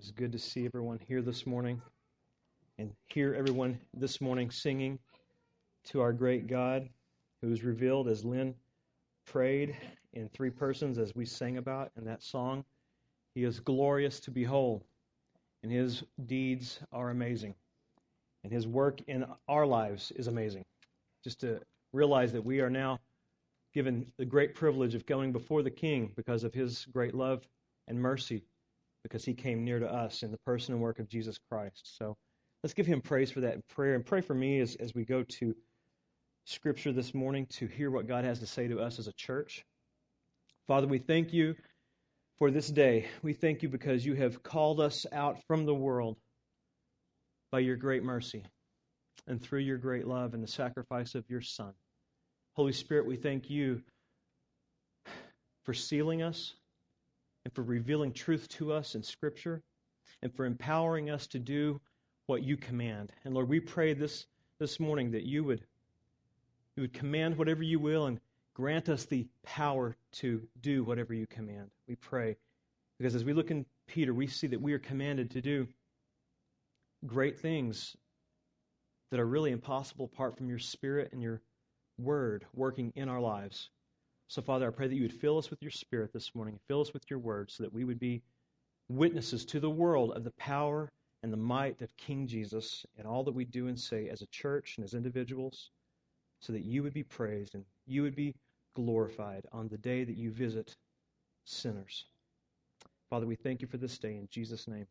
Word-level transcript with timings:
It's 0.00 0.12
good 0.12 0.32
to 0.32 0.38
see 0.38 0.64
everyone 0.64 0.98
here 1.06 1.20
this 1.20 1.46
morning 1.46 1.82
and 2.78 2.90
hear 3.12 3.34
everyone 3.34 3.78
this 3.92 4.18
morning 4.18 4.50
singing 4.50 4.98
to 5.88 6.00
our 6.00 6.14
great 6.14 6.46
God 6.46 6.88
who 7.42 7.52
is 7.52 7.62
revealed 7.62 8.08
as 8.08 8.24
Lynn 8.24 8.54
prayed 9.26 9.76
in 10.14 10.30
three 10.30 10.48
persons 10.48 10.96
as 10.96 11.14
we 11.14 11.26
sang 11.26 11.58
about 11.58 11.90
in 11.98 12.06
that 12.06 12.22
song. 12.22 12.64
He 13.34 13.44
is 13.44 13.60
glorious 13.60 14.20
to 14.20 14.30
behold, 14.30 14.84
and 15.62 15.70
his 15.70 16.02
deeds 16.24 16.80
are 16.92 17.10
amazing, 17.10 17.54
and 18.42 18.50
his 18.50 18.66
work 18.66 19.02
in 19.06 19.26
our 19.48 19.66
lives 19.66 20.12
is 20.16 20.28
amazing. 20.28 20.64
Just 21.22 21.40
to 21.40 21.60
realize 21.92 22.32
that 22.32 22.46
we 22.46 22.62
are 22.62 22.70
now 22.70 23.00
given 23.74 24.10
the 24.16 24.24
great 24.24 24.54
privilege 24.54 24.94
of 24.94 25.04
going 25.04 25.30
before 25.30 25.62
the 25.62 25.70
King 25.70 26.10
because 26.16 26.42
of 26.42 26.54
his 26.54 26.86
great 26.86 27.14
love 27.14 27.46
and 27.86 28.00
mercy 28.00 28.44
because 29.02 29.24
he 29.24 29.34
came 29.34 29.64
near 29.64 29.78
to 29.78 29.92
us 29.92 30.22
in 30.22 30.30
the 30.30 30.38
person 30.38 30.74
and 30.74 30.82
work 30.82 30.98
of 30.98 31.08
Jesus 31.08 31.38
Christ. 31.50 31.96
So 31.98 32.16
let's 32.62 32.74
give 32.74 32.86
him 32.86 33.00
praise 33.00 33.30
for 33.30 33.40
that 33.40 33.54
in 33.54 33.62
prayer 33.70 33.94
and 33.94 34.04
pray 34.04 34.20
for 34.20 34.34
me 34.34 34.60
as, 34.60 34.76
as 34.76 34.94
we 34.94 35.04
go 35.04 35.22
to 35.22 35.54
Scripture 36.46 36.92
this 36.92 37.14
morning 37.14 37.46
to 37.46 37.66
hear 37.66 37.90
what 37.90 38.08
God 38.08 38.24
has 38.24 38.40
to 38.40 38.46
say 38.46 38.68
to 38.68 38.80
us 38.80 38.98
as 38.98 39.06
a 39.06 39.12
church. 39.12 39.64
Father, 40.66 40.86
we 40.86 40.98
thank 40.98 41.32
you 41.32 41.54
for 42.38 42.50
this 42.50 42.68
day. 42.68 43.06
We 43.22 43.32
thank 43.32 43.62
you 43.62 43.68
because 43.68 44.04
you 44.04 44.14
have 44.14 44.42
called 44.42 44.80
us 44.80 45.06
out 45.12 45.38
from 45.46 45.66
the 45.66 45.74
world 45.74 46.16
by 47.52 47.60
your 47.60 47.76
great 47.76 48.02
mercy 48.02 48.44
and 49.26 49.40
through 49.40 49.60
your 49.60 49.78
great 49.78 50.06
love 50.06 50.34
and 50.34 50.42
the 50.42 50.48
sacrifice 50.48 51.14
of 51.14 51.28
your 51.28 51.42
Son. 51.42 51.72
Holy 52.54 52.72
Spirit, 52.72 53.06
we 53.06 53.16
thank 53.16 53.50
you 53.50 53.82
for 55.64 55.74
sealing 55.74 56.22
us 56.22 56.54
and 57.44 57.54
for 57.54 57.62
revealing 57.62 58.12
truth 58.12 58.48
to 58.48 58.72
us 58.72 58.94
in 58.94 59.02
Scripture 59.02 59.62
and 60.22 60.34
for 60.34 60.44
empowering 60.44 61.10
us 61.10 61.26
to 61.28 61.38
do 61.38 61.80
what 62.26 62.42
you 62.42 62.56
command. 62.56 63.12
And 63.24 63.34
Lord, 63.34 63.48
we 63.48 63.60
pray 63.60 63.94
this 63.94 64.26
this 64.58 64.78
morning 64.78 65.12
that 65.12 65.24
you 65.24 65.42
would 65.44 65.64
you 66.76 66.82
would 66.82 66.92
command 66.92 67.36
whatever 67.36 67.62
you 67.62 67.78
will 67.78 68.06
and 68.06 68.20
grant 68.54 68.88
us 68.88 69.04
the 69.06 69.26
power 69.42 69.96
to 70.12 70.46
do 70.60 70.84
whatever 70.84 71.12
you 71.14 71.26
command. 71.26 71.70
We 71.88 71.96
pray 71.96 72.36
because 72.98 73.14
as 73.14 73.24
we 73.24 73.32
look 73.32 73.50
in 73.50 73.66
Peter, 73.86 74.14
we 74.14 74.26
see 74.26 74.46
that 74.48 74.60
we 74.60 74.72
are 74.74 74.78
commanded 74.78 75.30
to 75.32 75.40
do 75.40 75.66
great 77.06 77.38
things 77.38 77.96
that 79.10 79.18
are 79.18 79.26
really 79.26 79.50
impossible 79.50 80.04
apart 80.04 80.36
from 80.36 80.48
your 80.48 80.58
spirit 80.58 81.12
and 81.12 81.22
your 81.22 81.40
word 81.98 82.44
working 82.54 82.92
in 82.94 83.08
our 83.08 83.20
lives. 83.20 83.70
So, 84.30 84.40
Father, 84.42 84.68
I 84.68 84.70
pray 84.70 84.86
that 84.86 84.94
you 84.94 85.02
would 85.02 85.20
fill 85.20 85.38
us 85.38 85.50
with 85.50 85.60
your 85.60 85.72
Spirit 85.72 86.12
this 86.12 86.36
morning, 86.36 86.60
fill 86.68 86.80
us 86.80 86.92
with 86.92 87.02
your 87.10 87.18
word, 87.18 87.50
so 87.50 87.64
that 87.64 87.72
we 87.72 87.82
would 87.82 87.98
be 87.98 88.22
witnesses 88.88 89.44
to 89.46 89.58
the 89.58 89.68
world 89.68 90.12
of 90.12 90.22
the 90.22 90.30
power 90.30 90.88
and 91.24 91.32
the 91.32 91.36
might 91.36 91.82
of 91.82 91.96
King 91.96 92.28
Jesus 92.28 92.86
in 92.96 93.06
all 93.06 93.24
that 93.24 93.34
we 93.34 93.44
do 93.44 93.66
and 93.66 93.76
say 93.76 94.08
as 94.08 94.22
a 94.22 94.26
church 94.26 94.74
and 94.76 94.84
as 94.84 94.94
individuals, 94.94 95.72
so 96.38 96.52
that 96.52 96.62
you 96.62 96.84
would 96.84 96.94
be 96.94 97.02
praised 97.02 97.56
and 97.56 97.64
you 97.88 98.02
would 98.02 98.14
be 98.14 98.36
glorified 98.76 99.46
on 99.50 99.66
the 99.66 99.78
day 99.78 100.04
that 100.04 100.16
you 100.16 100.30
visit 100.30 100.76
sinners. 101.44 102.04
Father, 103.08 103.26
we 103.26 103.34
thank 103.34 103.60
you 103.60 103.66
for 103.66 103.78
this 103.78 103.98
day 103.98 104.14
in 104.14 104.28
Jesus' 104.30 104.68
name. 104.68 104.86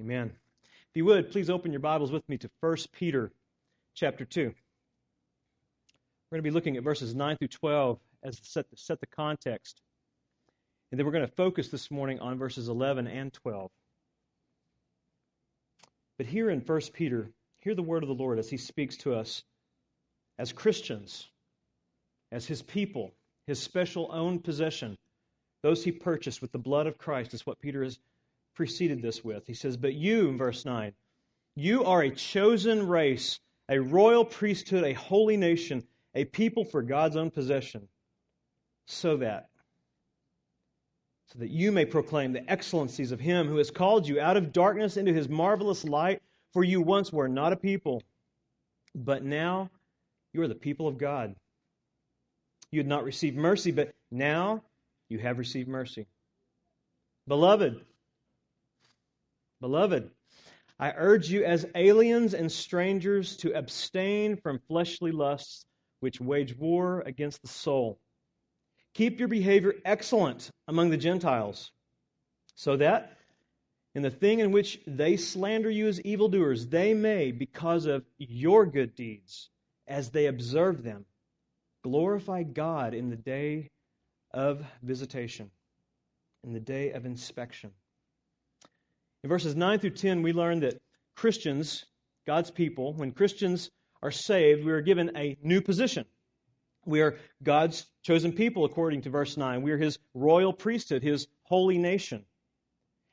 Amen. 0.00 0.32
If 0.64 0.96
you 0.96 1.04
would, 1.04 1.30
please 1.30 1.48
open 1.48 1.70
your 1.70 1.78
Bibles 1.78 2.10
with 2.10 2.28
me 2.28 2.38
to 2.38 2.50
1 2.58 2.76
Peter 2.90 3.30
chapter 3.94 4.24
2. 4.24 4.40
We're 4.40 6.36
going 6.36 6.42
to 6.42 6.50
be 6.50 6.50
looking 6.50 6.76
at 6.76 6.82
verses 6.82 7.14
9 7.14 7.36
through 7.36 7.46
12 7.46 8.00
as 8.22 8.38
set 8.42 8.68
the, 8.70 8.76
set 8.76 9.00
the 9.00 9.06
context. 9.06 9.80
And 10.90 10.98
then 10.98 11.06
we're 11.06 11.12
going 11.12 11.26
to 11.26 11.34
focus 11.34 11.68
this 11.68 11.90
morning 11.90 12.20
on 12.20 12.38
verses 12.38 12.68
11 12.68 13.06
and 13.06 13.32
12. 13.32 13.70
But 16.18 16.26
here 16.26 16.50
in 16.50 16.60
1 16.60 16.80
Peter, 16.92 17.30
hear 17.60 17.74
the 17.74 17.82
word 17.82 18.02
of 18.02 18.08
the 18.08 18.14
Lord 18.14 18.38
as 18.38 18.50
he 18.50 18.56
speaks 18.56 18.96
to 18.98 19.14
us 19.14 19.42
as 20.38 20.52
Christians, 20.52 21.28
as 22.32 22.46
his 22.46 22.62
people, 22.62 23.12
his 23.46 23.60
special 23.60 24.10
own 24.12 24.40
possession, 24.40 24.96
those 25.62 25.84
he 25.84 25.92
purchased 25.92 26.42
with 26.42 26.52
the 26.52 26.58
blood 26.58 26.86
of 26.86 26.98
Christ, 26.98 27.34
is 27.34 27.46
what 27.46 27.60
Peter 27.60 27.84
has 27.84 27.98
preceded 28.54 29.02
this 29.02 29.22
with. 29.22 29.46
He 29.46 29.54
says, 29.54 29.76
But 29.76 29.94
you, 29.94 30.28
in 30.28 30.38
verse 30.38 30.64
9, 30.64 30.92
you 31.56 31.84
are 31.84 32.02
a 32.02 32.10
chosen 32.10 32.88
race, 32.88 33.38
a 33.68 33.78
royal 33.78 34.24
priesthood, 34.24 34.84
a 34.84 34.92
holy 34.92 35.36
nation, 35.36 35.84
a 36.14 36.24
people 36.24 36.64
for 36.64 36.82
God's 36.82 37.16
own 37.16 37.30
possession 37.30 37.88
so 38.86 39.18
that 39.18 39.50
so 41.32 41.38
that 41.38 41.50
you 41.50 41.70
may 41.70 41.84
proclaim 41.84 42.32
the 42.32 42.50
excellencies 42.50 43.12
of 43.12 43.20
him 43.20 43.46
who 43.46 43.56
has 43.58 43.70
called 43.70 44.06
you 44.08 44.20
out 44.20 44.36
of 44.36 44.52
darkness 44.52 44.96
into 44.96 45.12
his 45.12 45.28
marvelous 45.28 45.84
light. 45.84 46.22
For 46.52 46.64
you 46.64 46.82
once 46.82 47.12
were 47.12 47.28
not 47.28 47.52
a 47.52 47.56
people 47.56 48.02
but 48.94 49.22
now 49.22 49.70
you 50.32 50.42
are 50.42 50.48
the 50.48 50.56
people 50.56 50.88
of 50.88 50.98
God. 50.98 51.36
You 52.72 52.80
had 52.80 52.88
not 52.88 53.04
received 53.04 53.36
mercy 53.36 53.70
but 53.70 53.94
now 54.10 54.64
you 55.08 55.18
have 55.18 55.38
received 55.38 55.68
mercy. 55.68 56.06
Beloved 57.28 57.80
beloved 59.60 60.10
I 60.80 60.92
urge 60.96 61.30
you 61.30 61.44
as 61.44 61.66
aliens 61.74 62.34
and 62.34 62.50
strangers 62.50 63.36
to 63.38 63.52
abstain 63.52 64.36
from 64.36 64.58
fleshly 64.66 65.12
lusts 65.12 65.64
which 66.00 66.20
wage 66.20 66.56
war 66.56 67.02
against 67.02 67.42
the 67.42 67.48
soul 67.48 68.00
Keep 68.94 69.18
your 69.18 69.28
behavior 69.28 69.74
excellent 69.84 70.50
among 70.66 70.90
the 70.90 70.96
Gentiles, 70.96 71.70
so 72.54 72.76
that 72.76 73.16
in 73.94 74.02
the 74.02 74.10
thing 74.10 74.38
in 74.38 74.52
which 74.52 74.80
they 74.86 75.16
slander 75.16 75.70
you 75.70 75.88
as 75.88 76.00
evildoers, 76.02 76.66
they 76.66 76.94
may, 76.94 77.32
because 77.32 77.86
of 77.86 78.04
your 78.18 78.66
good 78.66 78.94
deeds, 78.94 79.48
as 79.88 80.10
they 80.10 80.26
observe 80.26 80.82
them, 80.82 81.04
glorify 81.82 82.42
God 82.42 82.94
in 82.94 83.10
the 83.10 83.16
day 83.16 83.70
of 84.32 84.64
visitation, 84.82 85.50
in 86.44 86.52
the 86.52 86.60
day 86.60 86.92
of 86.92 87.04
inspection. 87.04 87.72
In 89.22 89.28
verses 89.28 89.56
9 89.56 89.80
through 89.80 89.90
10, 89.90 90.22
we 90.22 90.32
learn 90.32 90.60
that 90.60 90.80
Christians, 91.16 91.84
God's 92.26 92.50
people, 92.50 92.94
when 92.94 93.12
Christians 93.12 93.70
are 94.02 94.10
saved, 94.10 94.64
we 94.64 94.72
are 94.72 94.80
given 94.80 95.16
a 95.16 95.36
new 95.42 95.60
position. 95.60 96.06
We 96.86 97.02
are 97.02 97.18
God's 97.42 97.86
chosen 98.02 98.32
people, 98.32 98.64
according 98.64 99.02
to 99.02 99.10
verse 99.10 99.36
9. 99.36 99.62
We 99.62 99.72
are 99.72 99.78
his 99.78 99.98
royal 100.14 100.52
priesthood, 100.52 101.02
his 101.02 101.26
holy 101.42 101.78
nation. 101.78 102.24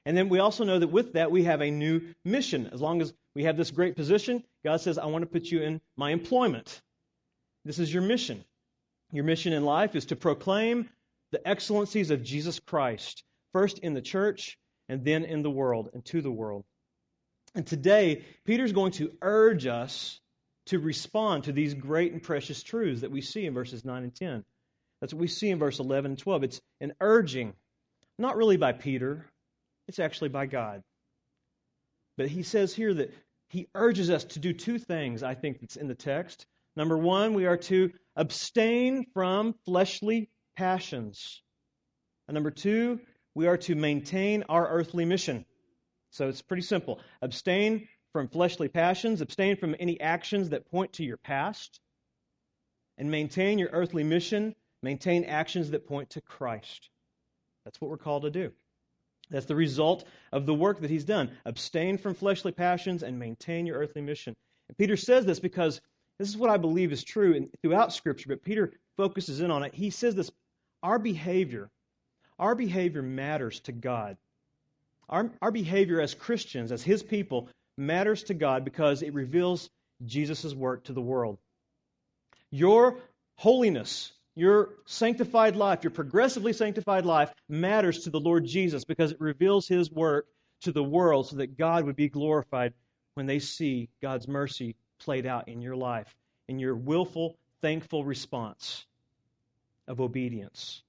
And 0.06 0.16
then 0.16 0.30
we 0.30 0.40
also 0.40 0.64
know 0.64 0.80
that 0.80 0.88
with 0.88 1.14
that, 1.14 1.32
we 1.32 1.44
have 1.44 1.62
a 1.62 1.70
new 1.70 2.14
mission. 2.24 2.70
As 2.72 2.80
long 2.80 3.02
as 3.02 3.14
we 3.36 3.44
have 3.44 3.58
this 3.58 3.72
great 3.72 3.96
position, 3.96 4.44
God 4.64 4.80
says, 4.80 4.98
I 4.98 5.06
want 5.08 5.24
to 5.24 5.30
put 5.30 5.46
you 5.48 5.62
in 5.62 5.82
my 5.98 6.12
employment. 6.12 6.82
This 7.66 7.80
is 7.80 7.94
your 7.94 8.04
mission. 8.04 8.46
Your 9.12 9.26
mission 9.26 9.52
in 9.52 9.66
life 9.66 9.96
is 9.96 10.06
to 10.06 10.16
proclaim 10.16 10.90
the 11.32 11.46
excellencies 11.46 12.10
of 12.10 12.24
Jesus 12.24 12.60
Christ, 12.60 13.24
first 13.52 13.80
in 13.80 13.94
the 13.94 14.02
church 14.02 14.58
and 14.88 15.04
then 15.04 15.26
in 15.26 15.42
the 15.42 15.52
world 15.52 15.90
and 15.94 16.06
to 16.06 16.22
the 16.22 16.32
world. 16.32 16.64
And 17.54 17.66
today, 17.66 18.24
Peter's 18.46 18.72
going 18.72 18.94
to 18.94 19.12
urge 19.22 19.66
us 19.66 20.22
to 20.68 20.80
respond 20.80 21.46
to 21.46 21.52
these 21.52 21.74
great 21.74 22.14
and 22.14 22.22
precious 22.22 22.64
truths 22.64 23.02
that 23.02 23.12
we 23.12 23.22
see 23.22 23.46
in 23.46 23.54
verses 23.54 23.84
9 23.84 24.04
and 24.04 24.16
10. 24.16 24.44
That's 25.02 25.14
what 25.14 25.22
we 25.22 25.28
see 25.28 25.50
in 25.50 25.60
verse 25.60 25.80
11 25.80 26.12
and 26.12 26.20
12. 26.20 26.44
It's 26.44 26.62
an 26.82 26.94
urging, 27.00 27.54
not 28.18 28.38
really 28.38 28.58
by 28.58 28.74
Peter, 28.74 29.26
it's 29.88 30.00
actually 30.00 30.30
by 30.30 30.46
God. 30.46 30.82
But 32.18 32.30
he 32.30 32.44
says 32.44 32.74
here 32.74 32.94
that 32.94 33.14
he 33.50 33.68
urges 33.76 34.10
us 34.10 34.24
to 34.26 34.40
do 34.40 34.54
two 34.54 34.80
things, 34.80 35.24
I 35.24 35.36
think, 35.36 35.62
that's 35.62 35.76
in 35.76 35.88
the 35.88 35.96
text. 35.96 36.46
Number 36.76 36.98
one, 36.98 37.34
we 37.34 37.46
are 37.46 37.58
to 37.58 37.92
abstain 38.16 39.06
from 39.14 39.56
fleshly 39.66 40.30
passions. 40.56 41.42
And 42.28 42.36
number 42.36 42.52
two, 42.52 43.00
we 43.36 43.48
are 43.48 43.58
to 43.58 43.76
maintain 43.76 44.44
our 44.50 44.68
earthly 44.68 45.06
mission. 45.06 45.46
So 46.12 46.28
it's 46.28 46.42
pretty 46.42 46.64
simple. 46.64 47.00
Abstain 47.22 47.88
from 48.18 48.30
fleshly 48.30 48.68
passions, 48.68 49.22
abstain 49.22 49.56
from 49.56 49.76
any 49.80 50.02
actions 50.02 50.50
that 50.50 50.72
point 50.72 50.94
to 50.94 51.04
your 51.04 51.18
past, 51.18 51.80
and 52.98 53.12
maintain 53.12 53.60
your 53.60 53.70
earthly 53.72 54.04
mission, 54.04 54.56
maintain 54.82 55.24
actions 55.24 55.70
that 55.70 55.86
point 55.86 56.10
to 56.10 56.22
Christ. 56.22 56.90
That's 57.64 57.80
what 57.80 57.92
we're 57.92 57.98
called 57.98 58.24
to 58.24 58.32
do. 58.32 58.54
That's 59.30 59.46
the 59.46 59.56
result 59.56 60.04
of 60.32 60.48
the 60.48 60.54
work 60.56 60.82
that 60.82 60.90
he's 60.90 61.06
done. 61.06 61.30
Abstain 61.46 62.00
from 62.00 62.16
fleshly 62.16 62.52
passions 62.52 63.04
and 63.04 63.20
maintain 63.20 63.68
your 63.68 63.78
earthly 63.78 64.02
mission. 64.02 64.36
And 64.68 64.78
Peter 64.80 64.98
says 64.98 65.28
this 65.28 65.40
because 65.40 65.80
this 66.18 66.28
is 66.28 66.38
what 66.38 66.50
I 66.50 66.58
believe 66.58 66.92
is 66.92 67.04
true 67.04 67.48
throughout 67.62 67.94
Scripture, 67.94 68.30
but 68.30 68.44
Peter 68.44 68.74
focuses 68.96 69.42
in 69.42 69.52
on 69.52 69.62
it. 69.62 69.76
He 69.76 69.92
says 69.92 70.16
this 70.16 70.32
our 70.82 70.98
behavior, 70.98 71.70
our 72.40 72.56
behavior 72.56 73.04
matters 73.04 73.60
to 73.60 73.72
God. 73.74 74.18
Our, 75.08 75.30
our 75.40 75.52
behavior 75.52 76.02
as 76.02 76.16
Christians, 76.16 76.72
as 76.72 76.82
his 76.82 77.04
people, 77.04 77.50
matters 77.78 78.24
to 78.24 78.34
God 78.34 78.66
because 78.66 79.02
it 79.02 79.14
reveals 79.14 79.70
Jesus' 80.06 80.54
work 80.54 80.86
to 80.86 80.94
the 80.94 81.02
world. 81.02 81.38
Your 82.50 82.98
holiness, 83.36 84.12
your 84.36 84.70
sanctified 84.86 85.56
life, 85.56 85.84
your 85.84 85.92
progressively 85.92 86.54
sanctified 86.54 87.06
life 87.06 87.32
matters 87.50 88.04
to 88.04 88.10
the 88.10 88.20
Lord 88.20 88.46
Jesus 88.46 88.84
because 88.84 89.12
it 89.12 89.22
reveals 89.22 89.68
his 89.68 89.92
work 89.92 90.28
to 90.62 90.72
the 90.72 90.84
world 90.84 91.28
so 91.28 91.38
that 91.38 91.58
God 91.58 91.86
would 91.86 91.96
be 91.96 92.10
glorified 92.10 92.74
when 93.14 93.26
they 93.26 93.40
see 93.40 93.90
God's 94.02 94.28
mercy 94.28 94.76
played 95.00 95.26
out 95.26 95.48
in 95.48 95.62
your 95.62 95.76
life, 95.76 96.14
in 96.48 96.60
your 96.60 96.76
willful, 96.76 97.38
thankful 97.62 98.04
response 98.04 98.86
of 99.88 100.02
obedience 100.02 100.82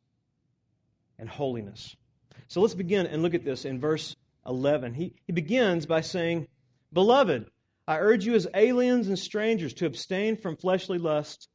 and 1.18 1.28
holiness. 1.28 1.96
So 2.48 2.60
let's 2.60 2.74
begin 2.74 3.06
and 3.06 3.22
look 3.22 3.34
at 3.34 3.44
this 3.44 3.64
in 3.64 3.80
verse 3.80 4.14
11. 4.46 4.94
He, 4.94 5.14
he 5.26 5.32
begins 5.32 5.86
by 5.86 6.00
saying, 6.00 6.48
Beloved, 6.92 7.50
I 7.86 7.98
urge 7.98 8.26
you 8.26 8.34
as 8.34 8.46
aliens 8.54 9.08
and 9.08 9.18
strangers 9.18 9.74
to 9.74 9.86
abstain 9.86 10.36
from 10.36 10.56
fleshly 10.56 10.98
lusts 10.98 11.48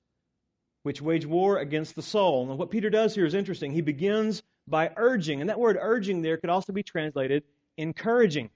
which 0.83 1.01
wage 1.01 1.25
war 1.25 1.59
against 1.59 1.95
the 1.95 2.01
soul. 2.01 2.49
And 2.49 2.59
what 2.59 2.69
Peter 2.69 2.89
does 2.89 3.15
here 3.15 3.25
is 3.25 3.33
interesting. 3.33 3.71
He 3.71 3.81
begins 3.81 4.43
by 4.67 4.91
urging, 4.95 5.41
and 5.41 5.49
that 5.49 5.59
word 5.59 5.77
urging 5.79 6.21
there 6.21 6.37
could 6.37 6.49
also 6.49 6.73
be 6.73 6.83
translated 6.83 7.43
encouraging. 7.77 8.49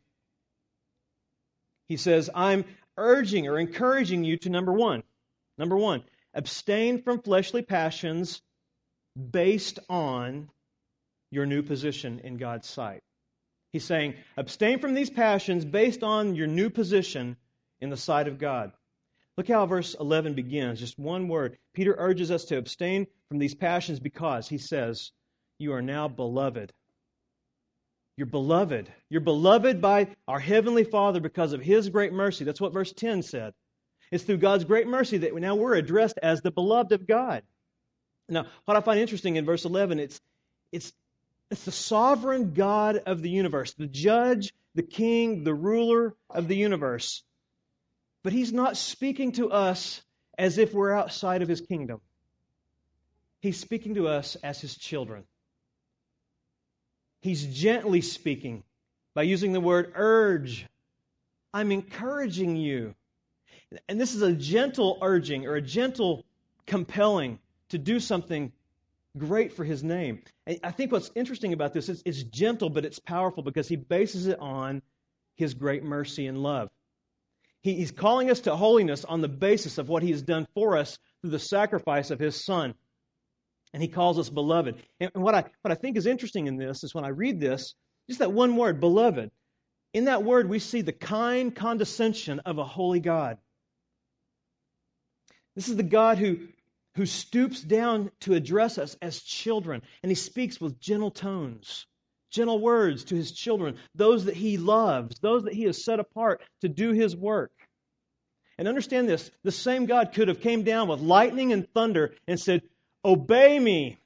He 1.88 1.98
says, 1.98 2.30
I'm 2.34 2.66
urging 2.98 3.48
or 3.48 3.58
encouraging 3.58 4.24
you 4.24 4.38
to 4.38 4.50
number 4.50 4.74
one. 4.74 5.04
Number 5.58 5.78
one, 5.78 6.04
abstain 6.34 7.02
from 7.02 7.22
fleshly 7.22 7.62
passions 7.62 8.42
based 9.32 9.80
on 9.90 10.50
your 11.32 11.46
new 11.46 11.64
position 11.64 12.20
in 12.20 12.38
God's 12.38 12.68
sight. 12.68 13.04
He's 13.78 13.86
saying, 13.86 14.16
abstain 14.36 14.80
from 14.80 14.96
these 14.96 15.12
passions 15.12 15.64
based 15.64 16.02
on 16.02 16.34
your 16.34 16.48
new 16.48 16.72
position 16.72 17.38
in 17.80 17.92
the 17.92 17.96
sight 17.96 18.28
of 18.28 18.40
God. 18.40 18.72
Look 19.38 19.48
how 19.48 19.68
verse 19.68 19.96
11 20.00 20.34
begins. 20.34 20.80
Just 20.80 20.98
one 20.98 21.28
word. 21.28 21.60
Peter 21.76 21.94
urges 21.96 22.32
us 22.32 22.46
to 22.46 22.58
abstain 22.58 23.06
from 23.30 23.38
these 23.38 23.54
passions 23.54 24.00
because 24.00 24.50
he 24.50 24.58
says, 24.58 25.12
You 25.60 25.74
are 25.74 25.84
now 25.84 26.08
beloved. 26.08 26.74
You're 28.16 28.26
beloved. 28.26 28.92
You're 29.12 29.22
beloved 29.22 29.80
by 29.80 30.08
our 30.28 30.40
Heavenly 30.40 30.84
Father 30.84 31.20
because 31.20 31.54
of 31.54 31.62
His 31.62 31.88
great 31.90 32.14
mercy. 32.14 32.46
That's 32.46 32.60
what 32.60 32.74
verse 32.74 32.92
10 32.94 33.22
said. 33.22 33.54
It's 34.12 34.24
through 34.24 34.38
God's 34.38 34.66
great 34.66 34.88
mercy 34.88 35.20
that 35.20 35.36
now 35.36 35.54
we're 35.54 35.76
addressed 35.76 36.18
as 36.24 36.42
the 36.42 36.50
beloved 36.50 36.94
of 36.94 37.06
God. 37.06 37.44
Now, 38.28 38.48
what 38.66 38.76
I 38.76 38.82
find 38.82 39.00
interesting 39.00 39.36
in 39.36 39.46
verse 39.46 39.66
11, 39.66 40.00
it's, 40.00 40.20
it's, 40.72 40.94
it's 41.50 41.66
the 41.66 41.72
sovereign 41.72 42.54
God 42.54 42.98
of 43.06 43.22
the 43.22 43.30
universe, 43.30 43.74
the 43.74 43.88
judge, 43.88 44.54
the 44.76 44.84
king, 44.84 45.44
the 45.44 45.54
ruler 45.54 46.16
of 46.30 46.48
the 46.48 46.56
universe 46.56 47.24
but 48.28 48.34
he's 48.34 48.52
not 48.52 48.76
speaking 48.76 49.32
to 49.32 49.52
us 49.52 50.02
as 50.38 50.58
if 50.58 50.74
we're 50.74 50.92
outside 50.92 51.42
of 51.42 51.48
his 51.48 51.62
kingdom. 51.62 52.02
He's 53.40 53.58
speaking 53.58 53.96
to 53.96 54.10
us 54.10 54.36
as 54.44 54.60
his 54.60 54.78
children. 54.78 55.24
He's 57.22 57.46
gently 57.46 58.02
speaking 58.02 58.64
by 59.14 59.24
using 59.24 59.54
the 59.54 59.62
word 59.62 59.94
urge. 59.96 60.68
I'm 61.54 61.72
encouraging 61.72 62.58
you. 62.58 62.96
And 63.88 63.98
this 63.98 64.14
is 64.14 64.22
a 64.22 64.34
gentle 64.34 64.98
urging 65.02 65.46
or 65.46 65.56
a 65.56 65.62
gentle 65.62 66.26
compelling 66.66 67.40
to 67.70 67.78
do 67.78 68.02
something 68.02 68.52
great 69.16 69.54
for 69.54 69.64
his 69.64 69.84
name. 69.84 70.22
And 70.46 70.60
I 70.64 70.72
think 70.72 70.92
what's 70.92 71.12
interesting 71.16 71.54
about 71.54 71.74
this 71.74 71.90
is 71.90 72.02
it's 72.06 72.24
gentle, 72.24 72.70
but 72.70 72.86
it's 72.86 73.00
powerful 73.00 73.44
because 73.44 73.68
he 73.68 73.76
bases 73.76 74.28
it 74.28 74.40
on 74.40 74.82
his 75.36 75.54
great 75.54 75.84
mercy 75.84 76.26
and 76.28 76.38
love. 76.42 76.70
He's 77.62 77.92
calling 77.92 78.30
us 78.30 78.42
to 78.42 78.56
holiness 78.56 79.04
on 79.04 79.22
the 79.22 79.28
basis 79.28 79.78
of 79.78 79.90
what 79.90 80.04
He 80.04 80.12
has 80.12 80.22
done 80.22 80.48
for 80.54 80.78
us 80.78 80.98
through 81.22 81.32
the 81.32 81.40
sacrifice 81.40 82.12
of 82.12 82.20
His 82.20 82.44
Son. 82.44 82.74
And 83.74 83.82
He 83.82 83.90
calls 83.90 84.18
us 84.20 84.30
beloved. 84.30 84.82
And 85.00 85.12
what 85.16 85.36
I, 85.36 85.46
what 85.62 85.72
I 85.72 85.76
think 85.76 85.98
is 85.98 86.06
interesting 86.06 86.48
in 86.48 86.58
this 86.58 86.84
is 86.84 86.94
when 86.94 87.04
I 87.04 87.10
read 87.10 87.40
this, 87.40 87.74
just 88.08 88.20
that 88.20 88.32
one 88.32 88.56
word, 88.56 88.80
beloved. 88.80 89.32
In 89.94 90.06
that 90.06 90.24
word, 90.24 90.50
we 90.50 90.60
see 90.60 90.82
the 90.82 90.94
kind 90.94 91.56
condescension 91.56 92.40
of 92.40 92.58
a 92.58 92.64
holy 92.64 93.00
God. 93.00 93.38
This 95.56 95.68
is 95.68 95.76
the 95.76 95.84
God 95.84 96.20
who, 96.20 96.48
who 96.98 97.06
stoops 97.06 97.62
down 97.62 98.12
to 98.22 98.34
address 98.34 98.78
us 98.78 98.98
as 99.02 99.22
children, 99.22 99.82
and 100.04 100.12
He 100.12 100.16
speaks 100.16 100.60
with 100.60 100.80
gentle 100.80 101.12
tones 101.12 101.88
gentle 102.30 102.60
words 102.60 103.06
to 103.06 103.16
his 103.16 103.32
children, 103.32 103.78
those 103.96 104.26
that 104.26 104.36
he 104.36 104.58
loves, 104.58 105.20
those 105.20 105.44
that 105.44 105.54
he 105.54 105.64
has 105.64 105.84
set 105.84 106.00
apart 106.00 106.42
to 106.62 106.70
do 106.70 106.92
his 106.92 107.16
work. 107.16 107.52
And 108.58 108.68
understand 108.68 109.08
this, 109.08 109.30
the 109.44 109.52
same 109.52 109.86
God 109.86 110.14
could 110.14 110.28
have 110.28 110.42
came 110.42 110.64
down 110.64 110.88
with 110.88 111.00
lightning 111.00 111.54
and 111.54 111.68
thunder 111.74 112.16
and 112.28 112.40
said, 112.40 112.64
"Obey 113.06 113.60
me." 113.60 113.98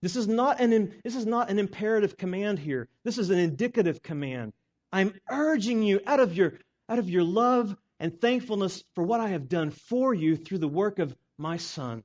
This 0.00 0.16
is 0.16 0.26
not 0.26 0.60
an 0.60 1.00
this 1.04 1.14
is 1.14 1.26
not 1.26 1.50
an 1.50 1.58
imperative 1.58 2.16
command 2.16 2.58
here. 2.58 2.88
This 3.04 3.18
is 3.18 3.30
an 3.30 3.38
indicative 3.38 4.02
command. 4.02 4.54
I'm 4.92 5.14
urging 5.30 5.82
you 5.82 6.00
out 6.06 6.20
of 6.20 6.34
your 6.34 6.58
out 6.88 6.98
of 6.98 7.10
your 7.10 7.24
love 7.24 7.76
and 8.00 8.18
thankfulness 8.18 8.82
for 8.94 9.04
what 9.04 9.20
I 9.20 9.28
have 9.28 9.48
done 9.48 9.70
for 9.70 10.14
you 10.14 10.36
through 10.36 10.58
the 10.58 10.68
work 10.68 10.98
of 10.98 11.14
my 11.38 11.56
son. 11.56 12.02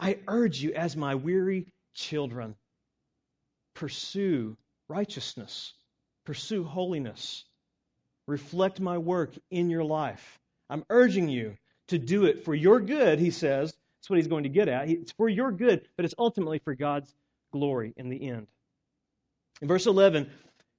I 0.00 0.18
urge 0.26 0.60
you 0.60 0.72
as 0.72 0.96
my 0.96 1.14
weary 1.14 1.66
children 1.94 2.56
pursue 3.74 4.56
righteousness, 4.88 5.74
pursue 6.24 6.64
holiness, 6.64 7.44
reflect 8.26 8.80
my 8.80 8.98
work 8.98 9.34
in 9.50 9.70
your 9.70 9.84
life. 9.84 10.38
I'm 10.70 10.84
urging 10.90 11.28
you 11.28 11.56
to 11.88 11.98
do 11.98 12.24
it 12.24 12.44
for 12.44 12.54
your 12.54 12.80
good, 12.80 13.18
he 13.18 13.30
says. 13.30 13.74
That's 14.00 14.10
what 14.10 14.16
he's 14.16 14.28
going 14.28 14.44
to 14.44 14.48
get 14.48 14.68
at. 14.68 14.88
It's 14.88 15.12
for 15.12 15.28
your 15.28 15.52
good, 15.52 15.86
but 15.96 16.04
it's 16.04 16.14
ultimately 16.18 16.58
for 16.58 16.74
God's 16.74 17.14
glory 17.52 17.92
in 17.96 18.08
the 18.08 18.28
end. 18.28 18.46
In 19.60 19.68
verse 19.68 19.86
11, 19.86 20.30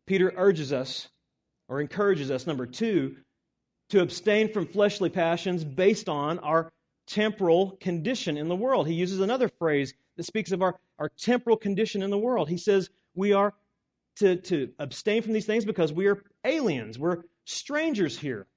Peter 0.08 0.34
urges 0.36 0.74
us, 0.74 1.08
or 1.70 1.80
encourages 1.80 2.30
us, 2.32 2.46
number 2.46 2.66
two, 2.66 3.16
to 3.90 4.02
abstain 4.02 4.52
from 4.52 4.66
fleshly 4.66 5.10
passions 5.10 5.64
based 5.64 6.10
on 6.10 6.40
our 6.40 6.70
temporal 7.08 7.78
condition 7.80 8.38
in 8.38 8.48
the 8.48 8.56
world. 8.56 8.88
He 8.88 8.94
uses 8.94 9.20
another 9.20 9.50
phrase 9.60 9.94
that 10.18 10.24
speaks 10.24 10.52
of 10.52 10.62
our, 10.62 10.80
our 11.00 11.10
temporal 11.10 11.58
condition 11.58 12.04
in 12.04 12.10
the 12.10 12.18
world. 12.18 12.50
He 12.50 12.58
says 12.58 12.90
we 13.16 13.34
are 13.34 13.54
to, 14.18 14.38
to 14.38 14.72
abstain 14.80 15.22
from 15.22 15.34
these 15.34 15.46
things 15.46 15.66
because 15.66 15.92
we 15.92 16.08
are 16.08 16.24
aliens, 16.46 17.00
we're 17.00 17.24
strangers 17.46 18.18
here. 18.18 18.48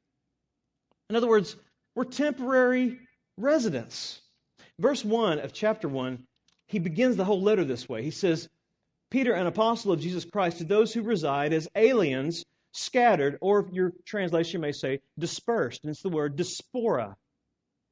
In 1.09 1.17
other 1.17 1.29
words, 1.29 1.57
we're 1.95 2.05
temporary 2.05 2.99
residents. 3.37 4.21
Verse 4.79 5.05
1 5.05 5.39
of 5.39 5.53
chapter 5.53 5.89
1, 5.89 6.23
he 6.67 6.79
begins 6.79 7.17
the 7.17 7.25
whole 7.25 7.41
letter 7.41 7.65
this 7.65 7.89
way. 7.89 8.03
He 8.03 8.11
says, 8.11 8.49
Peter, 9.11 9.33
an 9.33 9.47
apostle 9.47 9.93
of 9.93 10.01
Jesus 10.01 10.25
Christ, 10.25 10.59
to 10.59 10.65
those 10.65 10.93
who 10.93 11.03
reside 11.03 11.53
as 11.53 11.69
aliens, 11.75 12.45
scattered, 12.73 13.39
or 13.41 13.69
your 13.73 13.93
translation 14.05 14.61
may 14.61 14.73
say 14.73 15.01
dispersed. 15.19 15.85
And 15.85 15.91
it's 15.91 16.03
the 16.03 16.09
word 16.09 16.37
diaspora. 16.37 17.17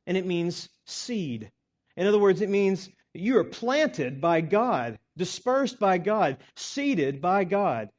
And 0.07 0.17
it 0.17 0.27
means 0.27 0.69
seed. 0.87 1.51
In 1.97 2.07
other 2.07 2.19
words, 2.19 2.41
it 2.41 2.49
means 2.51 2.89
you 3.15 3.39
are 3.39 3.45
planted 3.45 4.21
by 4.21 4.41
God, 4.41 4.99
dispersed 5.17 5.79
by 5.79 5.99
God, 5.99 6.39
seeded 6.57 7.21
by 7.21 7.45
God 7.45 7.91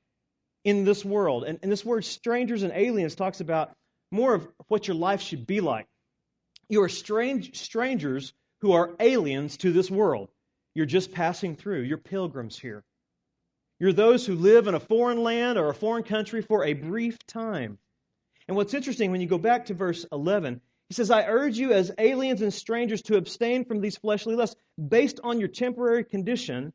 in 0.64 0.84
this 0.84 1.06
world. 1.06 1.46
And, 1.46 1.60
and 1.64 1.72
this 1.72 1.86
word 1.86 2.04
strangers 2.04 2.64
and 2.64 2.74
aliens 2.74 3.16
talks 3.16 3.40
about 3.40 3.72
more 4.12 4.34
of 4.34 4.48
what 4.68 4.88
your 4.88 4.96
life 4.96 5.22
should 5.22 5.48
be 5.48 5.62
like. 5.62 5.88
You 6.68 6.82
are 6.84 6.90
strange, 6.90 7.58
strangers 7.58 8.34
who 8.62 8.74
are 8.74 8.96
aliens 9.00 9.58
to 9.58 9.72
this 9.72 9.90
world. 9.90 10.30
You're 10.74 10.86
just 10.86 11.14
passing 11.14 11.56
through. 11.56 11.82
You're 11.82 11.98
pilgrims 11.98 12.60
here. 12.60 12.84
You're 13.80 13.94
those 13.94 14.26
who 14.26 14.36
live 14.36 14.68
in 14.68 14.76
a 14.76 14.80
foreign 14.80 15.22
land 15.22 15.58
or 15.58 15.70
a 15.70 15.76
foreign 15.76 16.04
country 16.04 16.42
for 16.42 16.66
a 16.66 16.74
brief 16.74 17.18
time. 17.28 17.78
And 18.48 18.56
what's 18.56 18.74
interesting 18.74 19.12
when 19.12 19.22
you 19.22 19.28
go 19.28 19.38
back 19.38 19.66
to 19.66 19.74
verse 19.74 20.06
11, 20.12 20.62
he 20.90 20.94
says, 20.94 21.10
I 21.10 21.26
urge 21.26 21.58
you 21.58 21.74
as 21.74 21.92
aliens 21.98 22.42
and 22.42 22.54
strangers 22.54 23.02
to 23.04 23.18
abstain 23.18 23.66
from 23.66 23.82
these 23.82 23.98
fleshly 23.98 24.36
lusts. 24.36 24.56
Based 24.78 25.20
on 25.24 25.40
your 25.40 25.48
temporary 25.48 26.04
condition, 26.04 26.74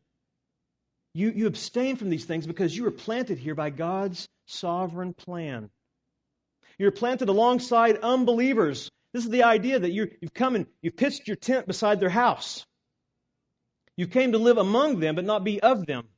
you, 1.14 1.30
you 1.30 1.46
abstain 1.46 1.96
from 1.96 2.10
these 2.10 2.24
things 2.24 2.46
because 2.46 2.76
you 2.76 2.84
were 2.84 2.90
planted 2.90 3.38
here 3.38 3.54
by 3.54 3.70
God's 3.70 4.28
sovereign 4.46 5.14
plan. 5.14 5.70
You're 6.78 6.90
planted 6.90 7.28
alongside 7.28 7.98
unbelievers. 7.98 8.90
This 9.12 9.24
is 9.24 9.30
the 9.30 9.42
idea 9.44 9.78
that 9.78 9.90
you 9.90 10.10
you've 10.20 10.34
come 10.34 10.54
and 10.54 10.66
you've 10.82 10.96
pitched 10.96 11.28
your 11.28 11.36
tent 11.36 11.66
beside 11.66 12.00
their 12.00 12.08
house. 12.08 12.64
You 13.96 14.06
came 14.06 14.32
to 14.32 14.38
live 14.38 14.56
among 14.56 14.98
them, 14.98 15.14
but 15.14 15.24
not 15.24 15.44
be 15.44 15.60
of 15.60 15.84
them. 15.84 16.08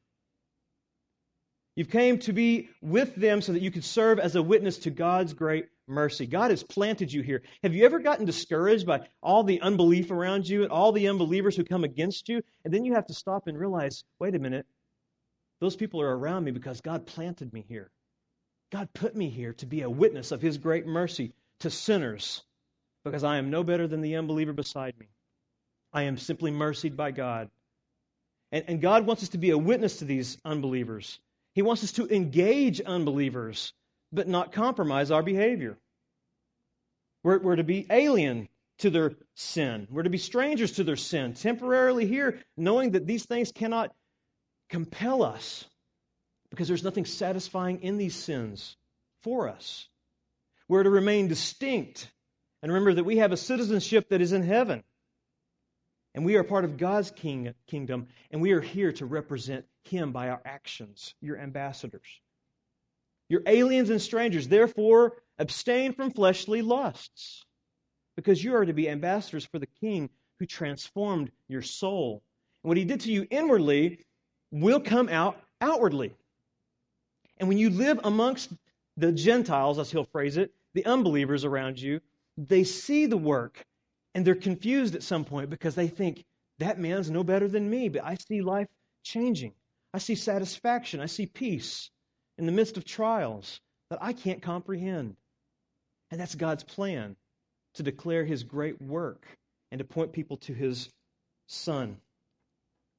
You 1.74 1.84
came 1.84 2.18
to 2.20 2.32
be 2.32 2.68
with 2.80 3.14
them 3.16 3.40
so 3.40 3.52
that 3.52 3.62
you 3.62 3.70
could 3.70 3.84
serve 3.84 4.18
as 4.18 4.36
a 4.36 4.42
witness 4.42 4.78
to 4.80 4.90
God's 4.90 5.32
great 5.32 5.66
mercy. 5.86 6.26
God 6.26 6.50
has 6.50 6.62
planted 6.62 7.12
you 7.12 7.22
here. 7.22 7.42
Have 7.62 7.74
you 7.74 7.84
ever 7.84 7.98
gotten 7.98 8.24
discouraged 8.24 8.86
by 8.86 9.08
all 9.22 9.44
the 9.44 9.60
unbelief 9.60 10.10
around 10.10 10.48
you 10.48 10.62
and 10.62 10.72
all 10.72 10.92
the 10.92 11.08
unbelievers 11.08 11.56
who 11.56 11.64
come 11.64 11.84
against 11.84 12.28
you? 12.28 12.42
And 12.64 12.72
then 12.72 12.84
you 12.84 12.94
have 12.94 13.06
to 13.06 13.14
stop 13.14 13.46
and 13.46 13.58
realize 13.58 14.04
wait 14.18 14.34
a 14.34 14.38
minute, 14.38 14.66
those 15.60 15.76
people 15.76 16.00
are 16.00 16.16
around 16.16 16.44
me 16.44 16.50
because 16.50 16.80
God 16.80 17.06
planted 17.06 17.52
me 17.52 17.64
here. 17.68 17.90
God 18.70 18.88
put 18.94 19.14
me 19.14 19.28
here 19.28 19.52
to 19.54 19.66
be 19.66 19.82
a 19.82 19.90
witness 19.90 20.32
of 20.32 20.40
His 20.40 20.58
great 20.58 20.86
mercy 20.86 21.32
to 21.60 21.70
sinners 21.70 22.42
because 23.04 23.24
I 23.24 23.38
am 23.38 23.50
no 23.50 23.62
better 23.62 23.86
than 23.86 24.00
the 24.00 24.16
unbeliever 24.16 24.52
beside 24.52 24.98
me. 24.98 25.08
I 25.92 26.04
am 26.04 26.16
simply 26.16 26.50
mercied 26.50 26.96
by 26.96 27.10
God. 27.10 27.50
And, 28.50 28.64
and 28.68 28.80
God 28.80 29.06
wants 29.06 29.22
us 29.22 29.30
to 29.30 29.38
be 29.38 29.50
a 29.50 29.58
witness 29.58 29.98
to 29.98 30.04
these 30.04 30.38
unbelievers. 30.44 31.18
He 31.54 31.62
wants 31.62 31.84
us 31.84 31.92
to 31.92 32.08
engage 32.08 32.80
unbelievers, 32.80 33.72
but 34.12 34.28
not 34.28 34.52
compromise 34.52 35.10
our 35.10 35.22
behavior. 35.22 35.78
We're, 37.22 37.38
we're 37.38 37.56
to 37.56 37.64
be 37.64 37.86
alien 37.90 38.48
to 38.78 38.90
their 38.90 39.12
sin. 39.34 39.86
We're 39.90 40.02
to 40.02 40.10
be 40.10 40.18
strangers 40.18 40.72
to 40.72 40.84
their 40.84 40.96
sin, 40.96 41.34
temporarily 41.34 42.06
here, 42.06 42.40
knowing 42.56 42.92
that 42.92 43.06
these 43.06 43.24
things 43.24 43.52
cannot 43.52 43.94
compel 44.68 45.22
us 45.22 45.64
because 46.50 46.68
there's 46.68 46.84
nothing 46.84 47.04
satisfying 47.04 47.82
in 47.82 47.96
these 47.96 48.14
sins 48.14 48.76
for 49.22 49.48
us. 49.48 49.88
We're 50.68 50.82
to 50.82 50.90
remain 50.90 51.28
distinct 51.28 52.10
and 52.62 52.72
remember 52.72 52.94
that 52.94 53.04
we 53.04 53.18
have 53.18 53.32
a 53.32 53.36
citizenship 53.36 54.08
that 54.10 54.20
is 54.20 54.32
in 54.32 54.42
heaven. 54.42 54.82
And 56.14 56.24
we 56.24 56.36
are 56.36 56.44
part 56.44 56.64
of 56.64 56.76
God's 56.76 57.10
king, 57.10 57.54
kingdom, 57.66 58.08
and 58.30 58.42
we 58.42 58.52
are 58.52 58.60
here 58.60 58.92
to 58.92 59.06
represent 59.06 59.64
Him 59.84 60.12
by 60.12 60.28
our 60.28 60.42
actions, 60.44 61.14
your 61.20 61.38
ambassadors. 61.38 62.20
You're 63.28 63.42
aliens 63.46 63.90
and 63.90 64.00
strangers. 64.00 64.48
Therefore, 64.48 65.16
abstain 65.38 65.92
from 65.92 66.10
fleshly 66.10 66.62
lusts, 66.62 67.44
because 68.16 68.42
you 68.42 68.54
are 68.56 68.64
to 68.64 68.72
be 68.72 68.88
ambassadors 68.88 69.44
for 69.44 69.58
the 69.58 69.68
King 69.80 70.10
who 70.38 70.46
transformed 70.46 71.30
your 71.48 71.62
soul. 71.62 72.22
And 72.62 72.68
what 72.68 72.76
He 72.76 72.84
did 72.84 73.00
to 73.00 73.12
you 73.12 73.26
inwardly 73.30 74.00
will 74.50 74.80
come 74.80 75.08
out 75.08 75.40
outwardly. 75.60 76.14
And 77.38 77.48
when 77.48 77.58
you 77.58 77.70
live 77.70 78.00
amongst 78.04 78.52
the 78.96 79.12
Gentiles, 79.12 79.78
as 79.78 79.90
he'll 79.90 80.04
phrase 80.04 80.36
it, 80.36 80.52
the 80.74 80.86
unbelievers 80.86 81.44
around 81.44 81.80
you, 81.80 82.00
they 82.36 82.64
see 82.64 83.06
the 83.06 83.16
work 83.16 83.64
and 84.14 84.24
they're 84.24 84.34
confused 84.34 84.94
at 84.94 85.02
some 85.02 85.24
point 85.24 85.50
because 85.50 85.74
they 85.74 85.88
think, 85.88 86.24
that 86.58 86.78
man's 86.78 87.10
no 87.10 87.24
better 87.24 87.48
than 87.48 87.68
me, 87.68 87.88
but 87.88 88.04
I 88.04 88.14
see 88.14 88.42
life 88.42 88.68
changing. 89.02 89.52
I 89.92 89.98
see 89.98 90.14
satisfaction. 90.14 91.00
I 91.00 91.06
see 91.06 91.26
peace 91.26 91.90
in 92.38 92.46
the 92.46 92.52
midst 92.52 92.76
of 92.76 92.84
trials 92.84 93.60
that 93.90 94.02
I 94.02 94.12
can't 94.12 94.42
comprehend. 94.42 95.16
And 96.10 96.20
that's 96.20 96.34
God's 96.34 96.64
plan 96.64 97.16
to 97.74 97.82
declare 97.82 98.24
his 98.24 98.42
great 98.42 98.80
work 98.80 99.26
and 99.70 99.78
to 99.78 99.84
point 99.84 100.12
people 100.12 100.36
to 100.38 100.52
his 100.52 100.88
son. 101.46 101.96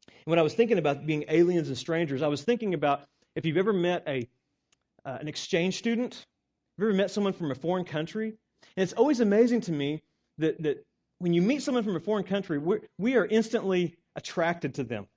And 0.07 0.25
when 0.25 0.39
I 0.39 0.43
was 0.43 0.53
thinking 0.53 0.77
about 0.77 1.05
being 1.05 1.25
aliens 1.27 1.67
and 1.67 1.77
strangers, 1.77 2.21
I 2.21 2.27
was 2.27 2.43
thinking 2.43 2.73
about 2.73 3.03
if 3.35 3.45
you've 3.45 3.57
ever 3.57 3.73
met 3.73 4.03
a 4.07 4.27
uh, 5.05 5.17
an 5.19 5.27
exchange 5.27 5.77
student, 5.77 6.13
have 6.13 6.23
you've 6.77 6.89
ever 6.89 6.97
met 6.97 7.11
someone 7.11 7.33
from 7.33 7.51
a 7.51 7.55
foreign 7.55 7.85
country? 7.85 8.33
And 8.75 8.83
it's 8.83 8.93
always 8.93 9.19
amazing 9.19 9.61
to 9.61 9.71
me 9.71 10.01
that, 10.37 10.61
that 10.63 10.85
when 11.19 11.33
you 11.33 11.41
meet 11.41 11.61
someone 11.61 11.83
from 11.83 11.95
a 11.95 11.99
foreign 11.99 12.23
country, 12.23 12.57
we're, 12.57 12.79
we 12.97 13.17
are 13.17 13.25
instantly 13.25 13.95
attracted 14.15 14.75
to 14.75 14.83
them. 14.83 15.07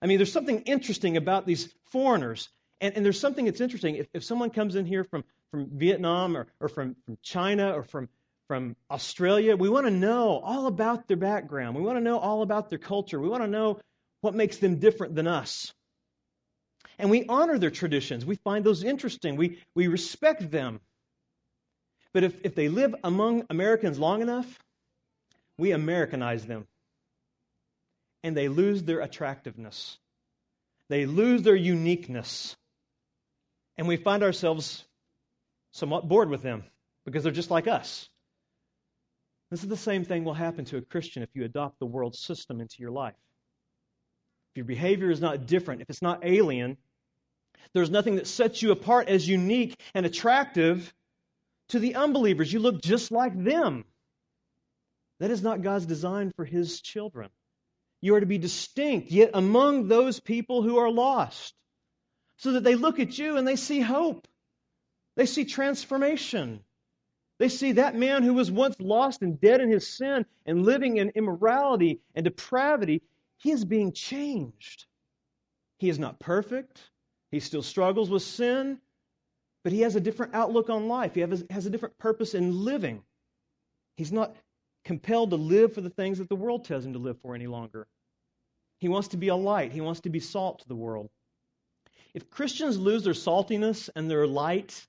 I 0.00 0.06
mean, 0.06 0.18
there's 0.18 0.32
something 0.32 0.62
interesting 0.62 1.16
about 1.16 1.46
these 1.46 1.72
foreigners. 1.90 2.48
And, 2.84 2.96
and 2.96 3.04
there's 3.04 3.18
something 3.18 3.46
that's 3.46 3.62
interesting. 3.62 3.94
If, 3.96 4.08
if 4.12 4.24
someone 4.24 4.50
comes 4.50 4.74
in 4.74 4.84
here 4.84 5.04
from, 5.04 5.24
from 5.50 5.70
Vietnam 5.72 6.36
or, 6.36 6.48
or 6.60 6.68
from, 6.68 6.96
from 7.06 7.16
China 7.22 7.72
or 7.72 7.82
from, 7.82 8.10
from 8.46 8.76
Australia, 8.90 9.56
we 9.56 9.70
want 9.70 9.86
to 9.86 9.90
know 9.90 10.38
all 10.38 10.66
about 10.66 11.08
their 11.08 11.16
background. 11.16 11.76
We 11.76 11.82
want 11.82 11.96
to 11.96 12.04
know 12.04 12.18
all 12.18 12.42
about 12.42 12.68
their 12.68 12.78
culture. 12.78 13.18
We 13.18 13.30
want 13.30 13.42
to 13.42 13.48
know 13.48 13.80
what 14.20 14.34
makes 14.34 14.58
them 14.58 14.80
different 14.80 15.14
than 15.14 15.26
us. 15.26 15.72
And 16.98 17.08
we 17.08 17.24
honor 17.26 17.58
their 17.58 17.70
traditions. 17.70 18.26
We 18.26 18.36
find 18.36 18.62
those 18.62 18.84
interesting. 18.84 19.36
We, 19.36 19.60
we 19.74 19.86
respect 19.86 20.50
them. 20.50 20.78
But 22.12 22.24
if, 22.24 22.34
if 22.44 22.54
they 22.54 22.68
live 22.68 22.94
among 23.02 23.46
Americans 23.48 23.98
long 23.98 24.20
enough, 24.20 24.58
we 25.56 25.70
Americanize 25.70 26.44
them. 26.44 26.66
And 28.22 28.36
they 28.36 28.48
lose 28.48 28.82
their 28.82 29.00
attractiveness. 29.00 29.96
They 30.90 31.06
lose 31.06 31.40
their 31.44 31.56
uniqueness. 31.56 32.54
And 33.76 33.88
we 33.88 33.96
find 33.96 34.22
ourselves 34.22 34.84
somewhat 35.72 36.08
bored 36.08 36.30
with 36.30 36.42
them 36.42 36.64
because 37.04 37.22
they're 37.22 37.32
just 37.32 37.50
like 37.50 37.66
us. 37.66 38.08
This 39.50 39.62
is 39.62 39.68
the 39.68 39.76
same 39.76 40.04
thing 40.04 40.24
will 40.24 40.34
happen 40.34 40.64
to 40.66 40.78
a 40.78 40.82
Christian 40.82 41.22
if 41.22 41.28
you 41.34 41.44
adopt 41.44 41.78
the 41.78 41.86
world 41.86 42.14
system 42.14 42.60
into 42.60 42.76
your 42.78 42.90
life. 42.90 43.14
If 44.52 44.58
your 44.58 44.66
behavior 44.66 45.10
is 45.10 45.20
not 45.20 45.46
different, 45.46 45.82
if 45.82 45.90
it's 45.90 46.02
not 46.02 46.24
alien, 46.24 46.76
there's 47.72 47.90
nothing 47.90 48.16
that 48.16 48.26
sets 48.26 48.62
you 48.62 48.72
apart 48.72 49.08
as 49.08 49.28
unique 49.28 49.78
and 49.94 50.06
attractive 50.06 50.92
to 51.68 51.78
the 51.78 51.96
unbelievers. 51.96 52.52
You 52.52 52.60
look 52.60 52.82
just 52.82 53.10
like 53.10 53.32
them. 53.36 53.84
That 55.20 55.30
is 55.30 55.42
not 55.42 55.62
God's 55.62 55.86
design 55.86 56.32
for 56.36 56.44
His 56.44 56.80
children. 56.80 57.30
You 58.00 58.14
are 58.14 58.20
to 58.20 58.26
be 58.26 58.38
distinct, 58.38 59.10
yet 59.10 59.30
among 59.34 59.88
those 59.88 60.20
people 60.20 60.62
who 60.62 60.78
are 60.78 60.90
lost, 60.90 61.54
so 62.36 62.52
that 62.52 62.64
they 62.64 62.74
look 62.74 62.98
at 62.98 63.18
you 63.18 63.36
and 63.36 63.46
they 63.46 63.56
see 63.56 63.80
hope. 63.80 64.26
They 65.16 65.26
see 65.26 65.44
transformation. 65.44 66.60
They 67.38 67.48
see 67.48 67.72
that 67.72 67.96
man 67.96 68.22
who 68.22 68.34
was 68.34 68.50
once 68.50 68.76
lost 68.80 69.22
and 69.22 69.40
dead 69.40 69.60
in 69.60 69.70
his 69.70 69.86
sin 69.86 70.26
and 70.46 70.64
living 70.64 70.96
in 70.96 71.10
immorality 71.10 72.00
and 72.14 72.24
depravity, 72.24 73.02
he 73.38 73.50
is 73.50 73.64
being 73.64 73.92
changed. 73.92 74.86
He 75.78 75.88
is 75.88 75.98
not 75.98 76.20
perfect. 76.20 76.80
He 77.30 77.40
still 77.40 77.62
struggles 77.62 78.10
with 78.10 78.22
sin, 78.22 78.78
but 79.64 79.72
he 79.72 79.80
has 79.80 79.96
a 79.96 80.00
different 80.00 80.34
outlook 80.34 80.70
on 80.70 80.88
life. 80.88 81.14
He 81.14 81.20
has 81.20 81.66
a 81.66 81.70
different 81.70 81.98
purpose 81.98 82.34
in 82.34 82.64
living. 82.64 83.02
He's 83.96 84.12
not 84.12 84.34
compelled 84.84 85.30
to 85.30 85.36
live 85.36 85.72
for 85.72 85.80
the 85.80 85.90
things 85.90 86.18
that 86.18 86.28
the 86.28 86.36
world 86.36 86.64
tells 86.64 86.84
him 86.84 86.92
to 86.92 86.98
live 86.98 87.18
for 87.22 87.34
any 87.34 87.46
longer. 87.46 87.86
He 88.78 88.88
wants 88.88 89.08
to 89.08 89.16
be 89.16 89.28
a 89.28 89.36
light, 89.36 89.72
he 89.72 89.80
wants 89.80 90.00
to 90.00 90.10
be 90.10 90.20
salt 90.20 90.60
to 90.60 90.68
the 90.68 90.76
world. 90.76 91.10
If 92.14 92.30
Christians 92.30 92.78
lose 92.78 93.04
their 93.04 93.12
saltiness 93.12 93.90
and 93.94 94.10
their 94.10 94.26
light, 94.26 94.86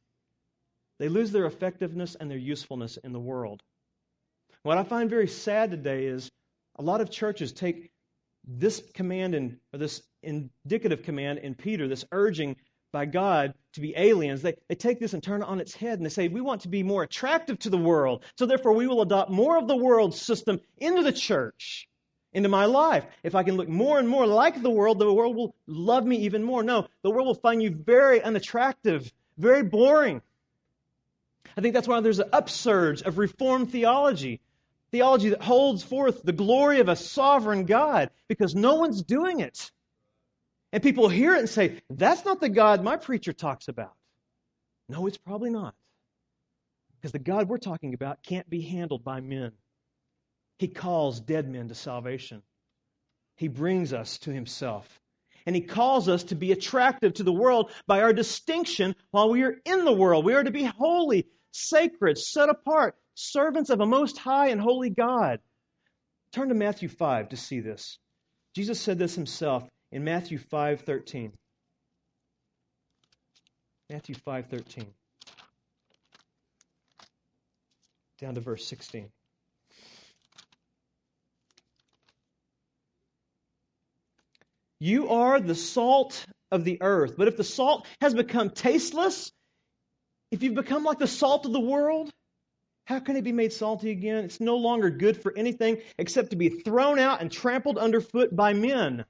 they 1.00 1.10
lose 1.10 1.32
their 1.32 1.46
effectiveness 1.46 2.16
and 2.16 2.30
their 2.30 2.38
usefulness 2.38 2.98
in 2.98 3.12
the 3.12 3.20
world. 3.20 3.62
What 4.64 4.78
I 4.78 4.84
find 4.84 5.10
very 5.10 5.28
sad 5.28 5.72
today 5.72 6.06
is 6.06 6.32
a 6.78 6.84
lot 6.84 7.02
of 7.02 7.10
churches 7.10 7.52
take 7.52 7.92
this 8.48 8.82
command 8.94 9.36
and 9.36 9.58
or 9.74 9.80
this 9.80 10.04
indicative 10.24 11.04
command 11.04 11.40
in 11.40 11.56
Peter, 11.56 11.88
this 11.88 12.06
urging 12.12 12.56
by 12.92 13.06
God 13.06 13.54
to 13.74 13.82
be 13.82 13.94
aliens, 13.98 14.42
they, 14.42 14.54
they 14.70 14.76
take 14.76 15.00
this 15.00 15.14
and 15.14 15.22
turn 15.22 15.42
it 15.42 15.48
on 15.48 15.60
its 15.60 15.76
head 15.76 16.00
and 16.00 16.06
they 16.06 16.10
say, 16.10 16.30
We 16.30 16.40
want 16.40 16.62
to 16.62 16.70
be 16.70 16.82
more 16.82 17.04
attractive 17.04 17.60
to 17.60 17.70
the 17.70 17.78
world, 17.78 18.24
so 18.38 18.46
therefore 18.46 18.72
we 18.74 18.88
will 18.88 19.02
adopt 19.02 19.30
more 19.30 19.58
of 19.58 19.68
the 19.68 19.76
world 19.76 20.16
system 20.16 20.62
into 20.78 21.04
the 21.04 21.12
church, 21.12 21.90
into 22.36 22.50
my 22.50 22.66
life. 22.66 23.06
If 23.24 23.34
I 23.34 23.44
can 23.44 23.56
look 23.56 23.70
more 23.70 23.98
and 23.98 24.08
more 24.08 24.28
like 24.28 24.62
the 24.62 24.70
world, 24.70 25.00
the 25.00 25.12
world 25.12 25.36
will 25.36 25.56
love 25.66 26.06
me 26.06 26.18
even 26.18 26.44
more. 26.44 26.62
No, 26.62 26.88
the 27.02 27.10
world 27.10 27.28
will 27.28 27.36
find 27.36 27.64
you 27.64 27.72
very 27.72 28.22
unattractive, 28.22 29.12
very 29.38 29.64
boring. 29.64 30.22
I 31.58 31.62
think 31.62 31.74
that's 31.74 31.88
why 31.88 32.00
there's 32.02 32.20
an 32.20 32.30
upsurge 32.34 33.02
of 33.02 33.18
Reformed 33.18 33.72
theology 33.72 34.42
theology 34.92 35.30
that 35.30 35.42
holds 35.42 35.84
forth 35.84 36.24
the 36.24 36.32
glory 36.32 36.80
of 36.80 36.88
a 36.88 36.96
sovereign 36.96 37.66
God 37.66 38.12
because 38.30 38.56
no 38.56 38.76
one's 38.76 39.04
doing 39.04 39.42
it. 39.42 39.72
And 40.72 40.82
people 40.82 41.10
hear 41.10 41.36
it 41.36 41.40
and 41.40 41.50
say, 41.50 41.82
That's 41.90 42.24
not 42.24 42.40
the 42.40 42.50
God 42.50 42.84
my 42.84 42.96
preacher 42.98 43.34
talks 43.34 43.68
about. 43.68 43.94
No, 44.88 45.08
it's 45.08 45.18
probably 45.18 45.50
not. 45.50 45.76
Because 46.96 47.12
the 47.12 47.20
God 47.20 47.50
we're 47.50 47.58
talking 47.58 47.94
about 47.94 48.24
can't 48.24 48.50
be 48.50 48.62
handled 48.62 49.04
by 49.04 49.20
men. 49.20 49.52
He 50.58 50.68
calls 50.68 51.20
dead 51.20 51.50
men 51.50 51.68
to 51.68 51.76
salvation, 51.76 52.42
He 53.38 53.48
brings 53.48 53.94
us 53.94 54.18
to 54.20 54.32
Himself. 54.32 54.88
And 55.46 55.56
He 55.56 55.62
calls 55.62 56.10
us 56.10 56.24
to 56.26 56.36
be 56.36 56.52
attractive 56.52 57.14
to 57.16 57.24
the 57.24 57.34
world 57.34 57.72
by 57.86 58.02
our 58.02 58.14
distinction 58.14 58.96
while 59.12 59.30
we 59.30 59.44
are 59.44 59.56
in 59.66 59.86
the 59.86 59.94
world. 59.94 60.26
We 60.26 60.34
are 60.34 60.44
to 60.44 60.50
be 60.50 60.64
holy, 60.64 61.28
sacred, 61.52 62.18
set 62.18 62.50
apart, 62.50 62.96
servants 63.14 63.70
of 63.70 63.80
a 63.80 63.86
most 63.86 64.18
high 64.18 64.48
and 64.48 64.60
holy 64.60 64.90
God. 64.90 65.40
Turn 66.32 66.50
to 66.50 66.56
Matthew 66.56 66.90
5 66.90 67.30
to 67.30 67.38
see 67.38 67.60
this. 67.60 68.00
Jesus 68.56 68.80
said 68.80 68.98
this 68.98 69.16
himself 69.16 69.70
in 69.92 70.04
Matthew 70.04 70.38
5:13. 70.38 71.32
Matthew 73.90 74.16
5:13. 74.16 74.94
Down 78.18 78.36
to 78.36 78.42
verse 78.42 78.66
16. 78.66 79.12
You 84.86 85.10
are 85.10 85.40
the 85.40 85.56
salt 85.56 86.28
of 86.52 86.64
the 86.64 86.78
earth. 86.80 87.16
But 87.18 87.28
if 87.28 87.38
the 87.38 87.44
salt 87.44 87.88
has 88.02 88.14
become 88.14 88.52
tasteless, 88.52 89.32
if 90.30 90.44
you've 90.44 90.54
become 90.54 90.84
like 90.84 91.00
the 91.00 91.08
salt 91.08 91.48
of 91.48 91.54
the 91.54 91.60
world, 91.60 92.14
how 92.86 93.00
can 93.00 93.16
it 93.16 93.24
be 93.24 93.32
made 93.32 93.52
salty 93.52 93.90
again? 93.90 94.26
It's 94.26 94.40
no 94.40 94.58
longer 94.58 94.92
good 94.92 95.20
for 95.20 95.36
anything 95.36 95.82
except 95.98 96.30
to 96.30 96.36
be 96.36 96.50
thrown 96.50 97.00
out 97.00 97.20
and 97.20 97.32
trampled 97.32 97.80
underfoot 97.80 98.36
by 98.36 98.54
men. 98.54 99.06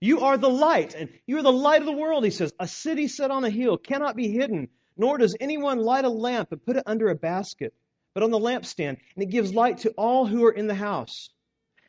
You 0.00 0.22
are 0.22 0.36
the 0.36 0.50
light, 0.50 0.96
and 0.96 1.08
you 1.28 1.38
are 1.38 1.42
the 1.42 1.52
light 1.52 1.82
of 1.82 1.86
the 1.86 1.92
world, 1.92 2.24
he 2.24 2.32
says. 2.32 2.52
A 2.58 2.66
city 2.66 3.06
set 3.06 3.30
on 3.30 3.44
a 3.44 3.50
hill 3.50 3.78
cannot 3.78 4.16
be 4.16 4.26
hidden, 4.26 4.70
nor 4.96 5.18
does 5.18 5.36
anyone 5.38 5.78
light 5.78 6.04
a 6.04 6.08
lamp 6.08 6.50
and 6.50 6.66
put 6.66 6.76
it 6.76 6.82
under 6.84 7.10
a 7.10 7.14
basket, 7.14 7.74
but 8.12 8.24
on 8.24 8.32
the 8.32 8.40
lampstand, 8.40 8.98
and 9.14 9.22
it 9.22 9.30
gives 9.30 9.54
light 9.54 9.78
to 9.78 9.90
all 9.90 10.26
who 10.26 10.44
are 10.46 10.50
in 10.50 10.66
the 10.66 10.74
house. 10.74 11.30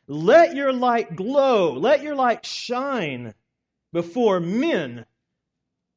Let 0.06 0.54
your 0.54 0.72
light 0.72 1.16
glow, 1.16 1.72
let 1.72 2.02
your 2.02 2.14
light 2.14 2.44
shine 2.44 3.34
before 3.92 4.40
men, 4.40 5.06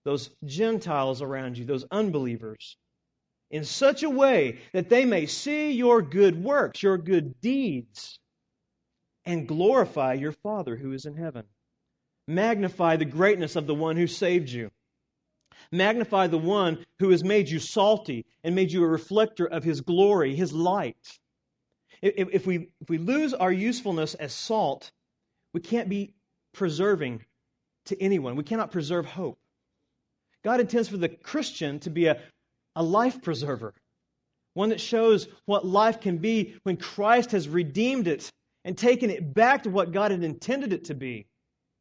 those 0.05 0.29
Gentiles 0.45 1.21
around 1.21 1.57
you, 1.57 1.65
those 1.65 1.85
unbelievers, 1.91 2.77
in 3.51 3.65
such 3.65 4.03
a 4.03 4.09
way 4.09 4.59
that 4.73 4.89
they 4.89 5.03
may 5.05 5.25
see 5.25 5.71
your 5.71 6.01
good 6.01 6.41
works, 6.41 6.81
your 6.83 6.97
good 6.97 7.41
deeds, 7.41 8.19
and 9.25 9.47
glorify 9.47 10.13
your 10.13 10.31
Father 10.31 10.77
who 10.77 10.93
is 10.93 11.05
in 11.05 11.15
heaven. 11.15 11.43
Magnify 12.27 12.95
the 12.95 13.05
greatness 13.05 13.55
of 13.55 13.67
the 13.67 13.75
one 13.75 13.97
who 13.97 14.07
saved 14.07 14.49
you. 14.49 14.71
Magnify 15.71 16.27
the 16.27 16.37
one 16.37 16.85
who 16.99 17.09
has 17.09 17.23
made 17.23 17.49
you 17.49 17.59
salty 17.59 18.25
and 18.43 18.55
made 18.55 18.71
you 18.71 18.83
a 18.83 18.87
reflector 18.87 19.45
of 19.45 19.63
his 19.63 19.81
glory, 19.81 20.35
his 20.35 20.53
light. 20.53 21.19
If, 22.01 22.46
we, 22.46 22.70
if 22.80 22.89
we 22.89 22.98
lose 22.98 23.34
our 23.34 23.51
usefulness 23.51 24.13
as 24.13 24.34
salt, 24.34 24.92
we 25.54 25.62
can't 25.62 25.89
be 25.89 26.13
preserving 26.54 27.25
to 27.86 28.01
anyone. 28.01 28.36
We 28.36 28.44
cannot 28.44 28.72
preserve 28.72 29.06
hope. 29.06 29.39
God 30.44 30.60
intends 30.60 30.89
for 30.89 30.98
the 30.98 31.10
Christian 31.10 31.80
to 31.82 31.89
be 31.89 32.06
a, 32.08 32.22
a 32.75 32.84
life 32.84 33.22
preserver, 33.22 33.74
one 34.54 34.70
that 34.70 34.82
shows 34.82 35.27
what 35.46 35.66
life 35.66 36.00
can 36.01 36.18
be 36.18 36.56
when 36.63 36.77
Christ 36.77 37.32
has 37.32 37.50
redeemed 37.50 38.08
it 38.08 38.32
and 38.63 38.77
taken 38.77 39.10
it 39.10 39.34
back 39.34 39.63
to 39.63 39.70
what 39.70 39.92
God 39.92 40.12
had 40.12 40.24
intended 40.24 40.74
it 40.74 40.86
to 40.86 40.94
be 40.94 41.25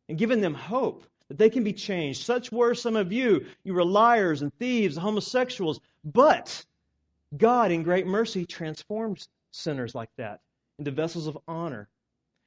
and 0.09 0.19
given 0.19 0.41
them 0.41 0.55
hope 0.55 1.05
that 1.29 1.39
they 1.39 1.51
can 1.51 1.65
be 1.65 1.73
changed. 1.73 2.23
Such 2.23 2.53
were 2.53 2.75
some 2.75 2.97
of 2.97 3.13
you. 3.13 3.47
You 3.65 3.75
were 3.75 3.85
liars 3.85 4.43
and 4.43 4.55
thieves, 4.59 4.97
homosexuals, 4.97 5.81
but 6.05 6.65
God, 7.37 7.73
in 7.73 7.83
great 7.83 8.07
mercy, 8.07 8.47
transforms 8.47 9.29
sinners 9.57 9.95
like 9.95 10.11
that 10.19 10.41
into 10.79 10.91
vessels 10.91 11.27
of 11.27 11.39
honor. 11.49 11.89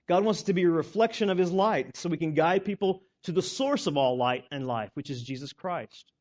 God 0.07 0.23
wants 0.23 0.41
us 0.41 0.45
to 0.45 0.53
be 0.53 0.63
a 0.63 0.69
reflection 0.69 1.29
of 1.29 1.37
His 1.37 1.51
light 1.51 1.95
so 1.95 2.09
we 2.09 2.17
can 2.17 2.33
guide 2.33 2.65
people 2.65 3.01
to 3.23 3.31
the 3.31 3.41
source 3.41 3.87
of 3.87 3.97
all 3.97 4.17
light 4.17 4.45
and 4.51 4.65
life, 4.65 4.89
which 4.93 5.09
is 5.09 5.21
Jesus 5.21 5.53
Christ. 5.53 6.11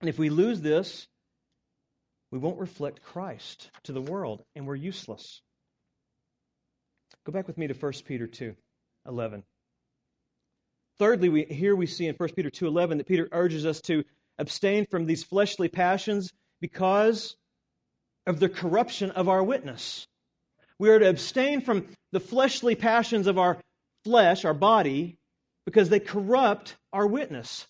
And 0.00 0.08
if 0.08 0.18
we 0.18 0.30
lose 0.30 0.60
this, 0.60 1.06
we 2.30 2.38
won't 2.38 2.58
reflect 2.58 3.02
Christ 3.02 3.70
to 3.84 3.92
the 3.92 4.00
world, 4.00 4.42
and 4.54 4.66
we're 4.66 4.76
useless. 4.76 5.42
Go 7.24 7.32
back 7.32 7.46
with 7.46 7.58
me 7.58 7.66
to 7.66 7.74
1 7.74 7.92
Peter 8.06 8.26
2 8.26 8.54
11. 9.06 9.42
Thirdly, 10.98 11.28
we, 11.28 11.44
here 11.44 11.76
we 11.76 11.86
see 11.86 12.06
in 12.06 12.14
1 12.16 12.28
Peter 12.34 12.50
2.11 12.50 12.98
that 12.98 13.06
Peter 13.06 13.28
urges 13.30 13.64
us 13.64 13.80
to 13.82 14.04
abstain 14.38 14.86
from 14.86 15.06
these 15.06 15.24
fleshly 15.24 15.68
passions 15.68 16.32
because 16.60 17.36
of 18.28 18.38
the 18.38 18.48
corruption 18.48 19.10
of 19.10 19.28
our 19.28 19.42
witness. 19.42 20.06
We 20.78 20.90
are 20.90 20.98
to 20.98 21.08
abstain 21.08 21.62
from 21.62 21.88
the 22.12 22.20
fleshly 22.20 22.74
passions 22.74 23.26
of 23.26 23.38
our 23.38 23.58
flesh, 24.04 24.44
our 24.44 24.54
body, 24.54 25.16
because 25.64 25.88
they 25.88 25.98
corrupt 25.98 26.76
our 26.92 27.06
witness. 27.06 27.66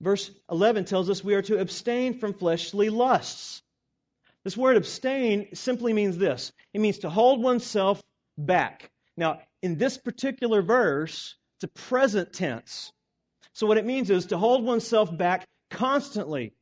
Verse 0.00 0.30
11 0.50 0.86
tells 0.86 1.10
us 1.10 1.22
we 1.22 1.34
are 1.34 1.42
to 1.42 1.58
abstain 1.58 2.18
from 2.18 2.32
fleshly 2.32 2.88
lusts. 2.88 3.62
This 4.42 4.56
word 4.56 4.78
abstain 4.78 5.54
simply 5.54 5.92
means 5.92 6.16
this 6.16 6.50
it 6.72 6.80
means 6.80 6.98
to 7.00 7.10
hold 7.10 7.42
oneself 7.42 8.02
back. 8.38 8.90
Now, 9.18 9.40
in 9.62 9.76
this 9.76 9.98
particular 9.98 10.62
verse, 10.62 11.36
it's 11.56 11.64
a 11.64 11.80
present 11.88 12.32
tense. 12.32 12.90
So, 13.52 13.66
what 13.66 13.76
it 13.76 13.84
means 13.84 14.08
is 14.08 14.26
to 14.26 14.38
hold 14.38 14.64
oneself 14.64 15.14
back 15.14 15.46
constantly. 15.70 16.54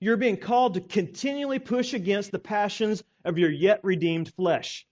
You're 0.00 0.16
being 0.16 0.36
called 0.36 0.74
to 0.74 0.80
continually 0.80 1.58
push 1.58 1.94
against 1.94 2.32
the 2.32 2.38
passions 2.38 3.02
of 3.24 3.38
your 3.38 3.50
yet 3.50 3.80
redeemed 3.82 4.32
flesh. 4.34 4.86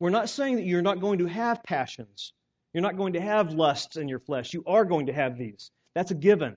We're 0.00 0.10
not 0.10 0.28
saying 0.28 0.56
that 0.56 0.66
you're 0.66 0.82
not 0.82 1.00
going 1.00 1.20
to 1.20 1.26
have 1.26 1.62
passions. 1.62 2.32
You're 2.72 2.82
not 2.82 2.96
going 2.96 3.12
to 3.12 3.20
have 3.20 3.54
lusts 3.54 3.96
in 3.96 4.08
your 4.08 4.18
flesh. 4.18 4.52
You 4.52 4.64
are 4.66 4.84
going 4.84 5.06
to 5.06 5.12
have 5.12 5.38
these. 5.38 5.70
That's 5.94 6.10
a 6.10 6.16
given. 6.16 6.56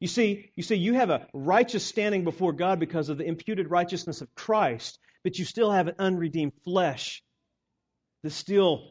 You 0.00 0.08
see, 0.08 0.50
you 0.56 0.62
see, 0.62 0.74
you 0.74 0.94
have 0.94 1.10
a 1.10 1.28
righteous 1.32 1.84
standing 1.84 2.24
before 2.24 2.52
God 2.52 2.80
because 2.80 3.08
of 3.08 3.18
the 3.18 3.24
imputed 3.24 3.70
righteousness 3.70 4.20
of 4.20 4.34
Christ, 4.34 4.98
but 5.22 5.38
you 5.38 5.44
still 5.44 5.70
have 5.70 5.86
an 5.86 5.94
unredeemed 5.98 6.52
flesh 6.64 7.22
that's 8.22 8.34
still 8.34 8.90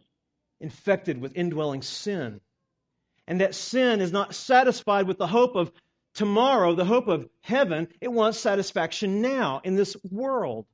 infected 0.62 1.20
with 1.20 1.36
indwelling 1.36 1.82
sin. 1.82 2.40
And 3.28 3.42
that 3.42 3.56
sin 3.56 4.02
is 4.02 4.12
not 4.12 4.34
satisfied 4.34 5.08
with 5.08 5.18
the 5.18 5.28
hope 5.28 5.56
of 5.56 5.72
tomorrow, 6.14 6.76
the 6.76 6.86
hope 6.86 7.08
of 7.08 7.28
heaven. 7.42 7.88
It 8.02 8.12
wants 8.12 8.40
satisfaction 8.40 9.22
now 9.22 9.62
in 9.64 9.76
this 9.76 9.96
world. 10.10 10.66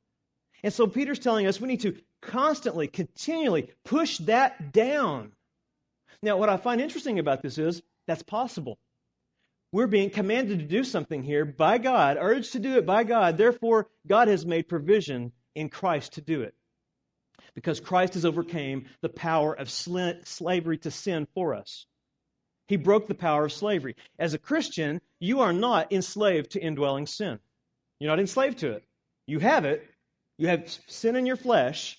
And 0.63 0.73
so 0.73 0.87
Peter's 0.87 1.19
telling 1.19 1.47
us 1.47 1.59
we 1.59 1.67
need 1.67 1.81
to 1.81 1.97
constantly, 2.21 2.87
continually 2.87 3.71
push 3.85 4.17
that 4.19 4.73
down. 4.73 5.31
Now, 6.21 6.37
what 6.37 6.49
I 6.49 6.57
find 6.57 6.81
interesting 6.81 7.19
about 7.19 7.41
this 7.41 7.57
is 7.57 7.81
that's 8.07 8.23
possible. 8.23 8.77
We're 9.71 9.87
being 9.87 10.09
commanded 10.09 10.59
to 10.59 10.65
do 10.65 10.83
something 10.83 11.23
here 11.23 11.45
by 11.45 11.77
God, 11.77 12.17
urged 12.19 12.53
to 12.53 12.59
do 12.59 12.77
it 12.77 12.85
by 12.85 13.03
God. 13.03 13.37
Therefore, 13.37 13.87
God 14.07 14.27
has 14.27 14.45
made 14.45 14.67
provision 14.67 15.31
in 15.55 15.69
Christ 15.69 16.13
to 16.13 16.21
do 16.21 16.41
it 16.41 16.55
because 17.53 17.79
Christ 17.79 18.15
has 18.15 18.25
overcame 18.25 18.87
the 19.01 19.09
power 19.09 19.53
of 19.53 19.69
slavery 19.69 20.77
to 20.79 20.91
sin 20.91 21.27
for 21.33 21.53
us. 21.53 21.85
He 22.69 22.77
broke 22.77 23.07
the 23.07 23.15
power 23.15 23.45
of 23.45 23.51
slavery. 23.51 23.95
As 24.19 24.35
a 24.35 24.37
Christian, 24.37 25.01
you 25.19 25.41
are 25.41 25.51
not 25.51 25.91
enslaved 25.91 26.51
to 26.51 26.61
indwelling 26.61 27.07
sin. 27.07 27.39
You're 27.99 28.11
not 28.11 28.19
enslaved 28.19 28.59
to 28.59 28.73
it. 28.73 28.83
You 29.25 29.39
have 29.39 29.65
it. 29.65 29.83
You 30.37 30.47
have 30.47 30.69
sin 30.87 31.15
in 31.15 31.25
your 31.25 31.35
flesh. 31.35 31.97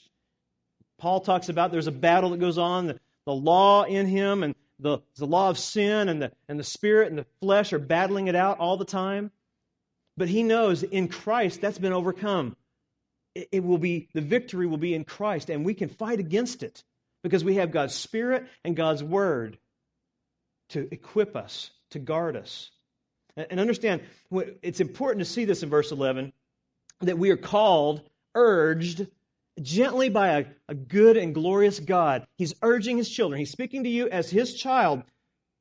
Paul 0.98 1.20
talks 1.20 1.48
about 1.48 1.72
there's 1.72 1.88
a 1.88 1.92
battle 1.92 2.30
that 2.30 2.38
goes 2.38 2.56
on, 2.56 2.86
the, 2.86 3.00
the 3.26 3.34
law 3.34 3.82
in 3.82 4.06
him 4.06 4.44
and 4.44 4.54
the, 4.78 5.00
the 5.16 5.26
law 5.26 5.50
of 5.50 5.58
sin 5.58 6.08
and 6.08 6.22
the, 6.22 6.32
and 6.48 6.58
the 6.58 6.64
spirit 6.64 7.08
and 7.08 7.18
the 7.18 7.26
flesh 7.40 7.72
are 7.72 7.80
battling 7.80 8.28
it 8.28 8.36
out 8.36 8.60
all 8.60 8.76
the 8.76 8.84
time. 8.84 9.32
But 10.16 10.28
he 10.28 10.44
knows 10.44 10.84
in 10.84 11.08
Christ 11.08 11.60
that's 11.60 11.78
been 11.78 11.92
overcome 11.92 12.56
it 13.34 13.62
will 13.62 13.78
be 13.78 14.08
the 14.12 14.20
victory 14.20 14.66
will 14.66 14.76
be 14.76 14.94
in 14.94 15.04
Christ, 15.04 15.50
and 15.50 15.64
we 15.64 15.74
can 15.74 15.88
fight 15.88 16.18
against 16.18 16.62
it 16.62 16.82
because 17.22 17.44
we 17.44 17.56
have 17.56 17.70
God's 17.70 17.94
Spirit 17.94 18.46
and 18.64 18.74
God's 18.74 19.02
Word 19.02 19.58
to 20.70 20.88
equip 20.92 21.36
us, 21.36 21.70
to 21.90 21.98
guard 21.98 22.36
us. 22.36 22.70
And 23.36 23.60
understand, 23.60 24.02
it's 24.62 24.80
important 24.80 25.24
to 25.24 25.30
see 25.30 25.44
this 25.44 25.62
in 25.62 25.70
verse 25.70 25.92
11 25.92 26.32
that 27.00 27.18
we 27.18 27.30
are 27.30 27.36
called, 27.36 28.02
urged 28.34 29.06
gently 29.62 30.08
by 30.08 30.28
a, 30.28 30.44
a 30.68 30.74
good 30.74 31.16
and 31.16 31.34
glorious 31.34 31.80
God. 31.80 32.26
He's 32.36 32.54
urging 32.62 32.96
his 32.96 33.08
children. 33.08 33.38
He's 33.38 33.50
speaking 33.50 33.84
to 33.84 33.88
you 33.88 34.08
as 34.08 34.30
his 34.30 34.54
child. 34.54 35.02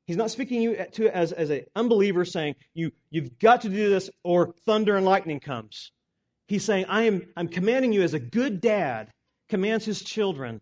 He's 0.05 0.17
not 0.17 0.31
speaking 0.31 0.57
to 0.57 0.63
you 0.63 0.85
to, 0.93 1.15
as, 1.15 1.31
as 1.31 1.49
an 1.49 1.65
unbeliever 1.75 2.25
saying, 2.25 2.55
you, 2.73 2.91
You've 3.09 3.37
got 3.39 3.61
to 3.61 3.69
do 3.69 3.89
this 3.89 4.09
or 4.23 4.53
thunder 4.65 4.97
and 4.97 5.05
lightning 5.05 5.39
comes. 5.39 5.91
He's 6.47 6.65
saying, 6.65 6.85
I 6.89 7.03
am, 7.03 7.27
I'm 7.37 7.47
commanding 7.47 7.93
you 7.93 8.01
as 8.01 8.15
a 8.15 8.19
good 8.19 8.59
dad 8.59 9.11
commands 9.49 9.85
his 9.85 10.01
children, 10.01 10.61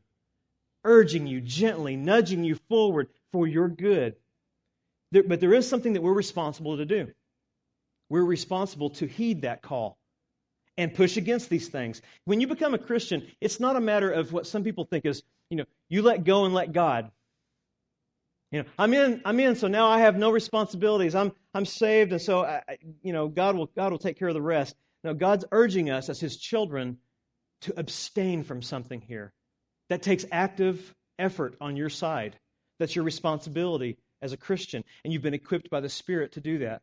urging 0.84 1.28
you 1.28 1.42
gently, 1.42 1.96
nudging 1.96 2.44
you 2.44 2.56
forward 2.68 3.08
for 3.32 3.48
your 3.48 3.70
good. 3.70 4.16
There, 5.12 5.24
but 5.24 5.40
there 5.40 5.54
is 5.54 5.68
something 5.68 5.94
that 5.94 6.02
we're 6.02 6.14
responsible 6.14 6.78
to 6.78 6.86
do. 6.86 7.08
We're 8.10 8.24
responsible 8.24 8.92
to 8.92 9.06
heed 9.06 9.42
that 9.42 9.62
call 9.62 9.98
and 10.78 10.94
push 10.94 11.18
against 11.18 11.50
these 11.50 11.68
things. 11.68 12.02
When 12.26 12.40
you 12.40 12.48
become 12.48 12.74
a 12.74 12.78
Christian, 12.78 13.28
it's 13.42 13.60
not 13.60 13.76
a 13.76 13.82
matter 13.82 14.12
of 14.12 14.32
what 14.32 14.48
some 14.48 14.64
people 14.64 14.86
think 14.86 15.06
is, 15.06 15.24
you 15.50 15.58
know, 15.58 15.66
you 15.90 16.02
let 16.02 16.24
go 16.24 16.46
and 16.46 16.54
let 16.54 16.72
God. 16.72 17.12
You 18.52 18.64
know, 18.64 18.70
I'm 18.78 18.94
in, 18.94 19.22
I'm 19.26 19.40
in, 19.40 19.56
so 19.56 19.68
now 19.68 19.90
I 19.90 20.00
have 20.00 20.18
no 20.18 20.30
responsibilities. 20.30 21.16
I'm, 21.16 21.34
I'm 21.54 21.66
saved, 21.66 22.14
and 22.14 22.22
so, 22.22 22.44
I, 22.44 22.62
you 23.02 23.12
know, 23.12 23.28
God 23.28 23.58
will, 23.58 23.66
God 23.76 23.92
will 23.92 24.00
take 24.00 24.18
care 24.18 24.30
of 24.30 24.36
the 24.36 24.42
rest. 24.42 24.76
Now, 25.04 25.14
God's 25.14 25.44
urging 25.52 25.90
us 25.90 26.10
as 26.10 26.20
His 26.20 26.38
children 26.38 26.98
to 27.62 27.78
abstain 27.78 28.44
from 28.44 28.62
something 28.62 29.02
here. 29.02 29.34
That 29.90 30.02
takes 30.02 30.26
active 30.32 30.94
effort 31.20 31.56
on 31.60 31.76
your 31.76 31.90
side. 31.90 32.38
That's 32.80 32.96
your 32.96 33.04
responsibility 33.04 33.98
as 34.22 34.34
a 34.34 34.38
Christian, 34.38 34.84
and 35.04 35.14
you've 35.14 35.22
been 35.22 35.34
equipped 35.34 35.70
by 35.70 35.80
the 35.80 35.90
Spirit 35.90 36.34
to 36.34 36.42
do 36.42 36.60
that. 36.60 36.82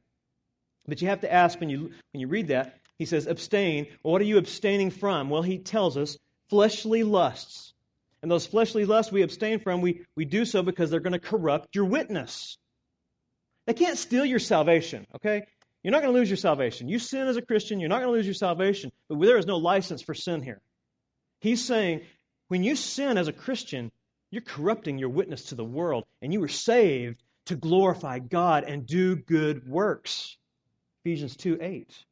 But 0.86 1.00
you 1.00 1.08
have 1.08 1.22
to 1.22 1.32
ask 1.32 1.58
when 1.58 1.70
you 1.70 1.90
when 2.12 2.20
you 2.20 2.28
read 2.28 2.48
that, 2.48 2.78
he 2.98 3.06
says, 3.06 3.26
abstain. 3.26 3.86
Well, 4.02 4.12
what 4.12 4.20
are 4.20 4.26
you 4.26 4.38
abstaining 4.38 4.90
from? 4.90 5.30
Well, 5.30 5.42
he 5.42 5.58
tells 5.58 5.96
us 5.96 6.16
fleshly 6.48 7.02
lusts. 7.02 7.72
And 8.22 8.30
those 8.30 8.46
fleshly 8.46 8.84
lusts 8.84 9.12
we 9.12 9.22
abstain 9.22 9.58
from, 9.58 9.80
we, 9.80 10.02
we 10.16 10.24
do 10.24 10.44
so 10.44 10.62
because 10.62 10.90
they're 10.90 11.00
going 11.00 11.12
to 11.12 11.18
corrupt 11.18 11.74
your 11.74 11.84
witness. 11.84 12.56
They 13.66 13.74
can't 13.74 13.98
steal 13.98 14.24
your 14.24 14.38
salvation, 14.38 15.06
okay? 15.16 15.46
You're 15.82 15.92
not 15.92 16.00
going 16.00 16.12
to 16.14 16.18
lose 16.18 16.30
your 16.30 16.38
salvation. 16.38 16.88
You 16.88 16.98
sin 16.98 17.26
as 17.28 17.36
a 17.36 17.42
Christian, 17.42 17.80
you're 17.80 17.90
not 17.90 18.00
going 18.00 18.08
to 18.08 18.16
lose 18.16 18.26
your 18.26 18.34
salvation, 18.34 18.92
but 19.08 19.20
there 19.20 19.36
is 19.36 19.46
no 19.46 19.58
license 19.58 20.00
for 20.00 20.14
sin 20.14 20.42
here. 20.42 20.60
He's 21.40 21.64
saying 21.64 22.02
when 22.48 22.62
you 22.62 22.76
sin 22.76 23.18
as 23.18 23.28
a 23.28 23.32
Christian, 23.32 23.90
you're 24.30 24.42
corrupting 24.42 24.98
your 24.98 25.10
witness 25.10 25.46
to 25.46 25.54
the 25.54 25.64
world, 25.64 26.04
and 26.22 26.32
you 26.32 26.40
were 26.40 26.48
saved 26.48 27.22
to 27.46 27.56
glorify 27.56 28.18
God 28.18 28.64
and 28.64 28.86
do 28.86 29.16
good 29.16 29.66
works. 29.68 30.36
Ephesians 31.04 31.36
2 31.36 31.58
8. 31.60 32.04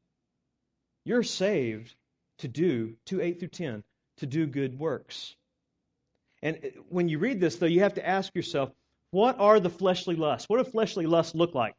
You're 1.04 1.22
saved 1.22 1.94
to 2.38 2.48
do, 2.48 2.94
2 3.06 3.20
8 3.20 3.38
through 3.38 3.48
10, 3.48 3.84
to 4.18 4.26
do 4.26 4.46
good 4.46 4.78
works. 4.78 5.34
And 6.42 6.58
when 6.88 7.08
you 7.08 7.18
read 7.18 7.40
this, 7.40 7.56
though, 7.56 7.66
you 7.66 7.80
have 7.80 7.94
to 7.94 8.06
ask 8.06 8.34
yourself, 8.34 8.70
What 9.10 9.38
are 9.38 9.60
the 9.60 9.70
fleshly 9.70 10.16
lusts? 10.16 10.48
What 10.48 10.62
do 10.62 10.70
fleshly 10.70 11.06
lusts 11.06 11.34
look 11.34 11.54
like? 11.54 11.74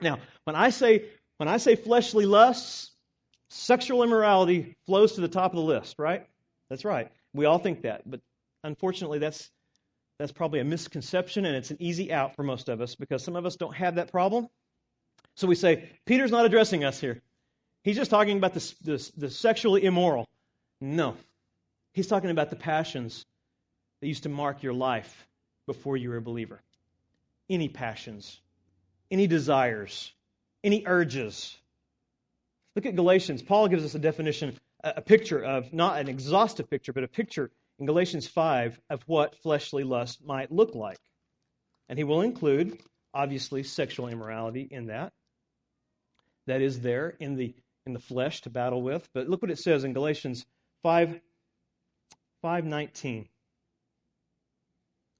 Now, 0.00 0.18
when 0.44 0.56
I 0.56 0.70
say 0.70 1.06
when 1.38 1.48
I 1.48 1.58
say 1.58 1.76
fleshly 1.76 2.26
lusts, 2.26 2.92
sexual 3.50 4.02
immorality 4.02 4.76
flows 4.86 5.12
to 5.14 5.20
the 5.20 5.28
top 5.28 5.52
of 5.52 5.56
the 5.56 5.62
list, 5.62 5.96
right? 5.98 6.26
That's 6.70 6.84
right. 6.84 7.10
We 7.34 7.44
all 7.44 7.58
think 7.58 7.82
that, 7.82 8.08
but 8.08 8.20
unfortunately 8.64 9.18
that's 9.18 9.50
that's 10.18 10.32
probably 10.32 10.60
a 10.60 10.64
misconception 10.64 11.44
and 11.44 11.56
it's 11.56 11.70
an 11.70 11.76
easy 11.80 12.12
out 12.12 12.36
for 12.36 12.42
most 12.42 12.68
of 12.68 12.80
us 12.80 12.94
because 12.94 13.22
some 13.22 13.36
of 13.36 13.44
us 13.44 13.56
don't 13.56 13.74
have 13.74 13.96
that 13.96 14.10
problem. 14.10 14.48
So 15.34 15.46
we 15.46 15.54
say, 15.54 15.90
Peter's 16.06 16.30
not 16.30 16.46
addressing 16.46 16.84
us 16.84 16.98
here. 16.98 17.20
He's 17.84 17.96
just 17.96 18.10
talking 18.10 18.38
about 18.38 18.54
the, 18.54 18.74
the, 18.82 19.10
the 19.16 19.30
sexually 19.30 19.84
immoral. 19.84 20.26
No. 20.80 21.16
He's 21.92 22.06
talking 22.06 22.30
about 22.30 22.50
the 22.50 22.56
passions 22.56 23.24
that 24.00 24.08
used 24.08 24.24
to 24.24 24.28
mark 24.28 24.62
your 24.62 24.72
life 24.72 25.26
before 25.66 25.96
you 25.96 26.10
were 26.10 26.16
a 26.16 26.22
believer. 26.22 26.60
Any 27.48 27.68
passions, 27.68 28.40
any 29.10 29.26
desires, 29.26 30.12
any 30.64 30.84
urges. 30.86 31.56
Look 32.74 32.86
at 32.86 32.96
Galatians. 32.96 33.42
Paul 33.42 33.68
gives 33.68 33.84
us 33.84 33.94
a 33.94 33.98
definition, 33.98 34.58
a 34.82 35.02
picture 35.02 35.42
of, 35.42 35.72
not 35.72 36.00
an 36.00 36.08
exhaustive 36.08 36.68
picture, 36.68 36.92
but 36.92 37.04
a 37.04 37.08
picture 37.08 37.50
in 37.78 37.86
Galatians 37.86 38.26
5 38.26 38.78
of 38.90 39.02
what 39.06 39.36
fleshly 39.42 39.84
lust 39.84 40.24
might 40.24 40.50
look 40.50 40.74
like. 40.74 41.00
And 41.88 41.98
he 41.98 42.04
will 42.04 42.22
include, 42.22 42.78
obviously, 43.12 43.62
sexual 43.62 44.08
immorality 44.08 44.66
in 44.70 44.86
that. 44.86 45.12
That 46.46 46.62
is 46.62 46.80
there 46.80 47.10
in 47.20 47.36
the 47.36 47.54
in 47.86 47.92
the 47.92 48.00
flesh 48.00 48.40
to 48.42 48.50
battle 48.50 48.82
with. 48.82 49.08
But 49.14 49.28
look 49.28 49.42
what 49.42 49.50
it 49.50 49.58
says 49.58 49.84
in 49.84 49.92
Galatians 49.92 50.44
5 50.82 51.20
519. 52.42 53.28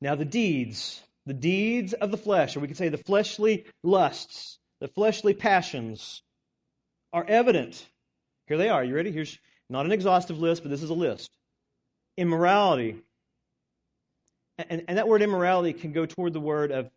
Now 0.01 0.15
the 0.15 0.25
deeds, 0.25 1.03
the 1.25 1.35
deeds 1.35 1.93
of 1.93 2.11
the 2.11 2.17
flesh, 2.17 2.57
or 2.57 2.61
we 2.61 2.69
could 2.69 2.77
say 2.77 2.89
the 2.89 2.99
fleshly 2.99 3.67
lusts, 3.83 4.59
the 4.81 4.89
fleshly 4.89 5.35
passions, 5.35 6.23
are 7.13 7.25
evident. 7.25 7.85
Here 8.47 8.59
they 8.59 8.69
are. 8.69 8.85
You 8.85 8.95
ready? 8.95 9.11
Here's 9.11 9.39
not 9.69 9.87
an 9.87 9.93
exhaustive 9.93 10.39
list, 10.39 10.63
but 10.63 10.71
this 10.71 10.83
is 10.83 10.91
a 10.91 10.95
list. 10.95 11.36
Immorality. 12.17 12.97
And, 14.59 14.85
and 14.89 14.99
that 14.99 15.09
word 15.09 15.23
immorality 15.23 15.73
can 15.73 15.93
go 15.93 16.07
toward 16.07 16.33
the 16.33 16.41
word 16.41 16.71
of 16.71 16.91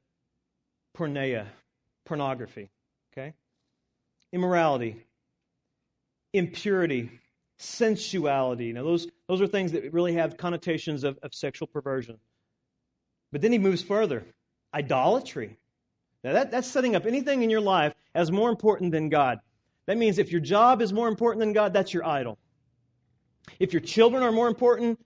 porneia, 0.98 1.46
pornography. 2.06 2.70
Okay? 3.12 3.34
Immorality, 4.32 5.04
impurity, 6.34 7.12
sensuality. 7.58 8.72
Now, 8.74 8.84
those, 8.84 9.08
those 9.28 9.42
are 9.42 9.48
things 9.48 9.74
that 9.74 9.92
really 9.94 10.14
have 10.14 10.38
connotations 10.38 11.04
of, 11.04 11.20
of 11.22 11.34
sexual 11.34 11.68
perversion. 11.68 12.18
But 13.32 13.42
then 13.42 13.52
he 13.52 13.58
moves 13.58 13.82
further 13.82 14.26
idolatry. 14.74 15.58
Now, 16.24 16.34
that, 16.34 16.52
that's 16.52 16.68
setting 16.68 16.96
up 16.96 17.06
anything 17.06 17.44
in 17.44 17.50
your 17.50 17.62
life 17.62 17.94
as 18.14 18.32
more 18.32 18.50
important 18.50 18.92
than 18.92 19.10
God. 19.10 19.40
That 19.86 19.98
means 19.98 20.20
if 20.20 20.32
your 20.32 20.42
job 20.42 20.82
is 20.82 20.94
more 20.94 21.08
important 21.08 21.40
than 21.40 21.54
God, 21.54 21.74
that's 21.74 21.94
your 21.94 22.06
idol. 22.06 22.38
If 23.60 23.74
your 23.74 23.82
children 23.82 24.24
are 24.24 24.32
more 24.32 24.48
important 24.48 25.00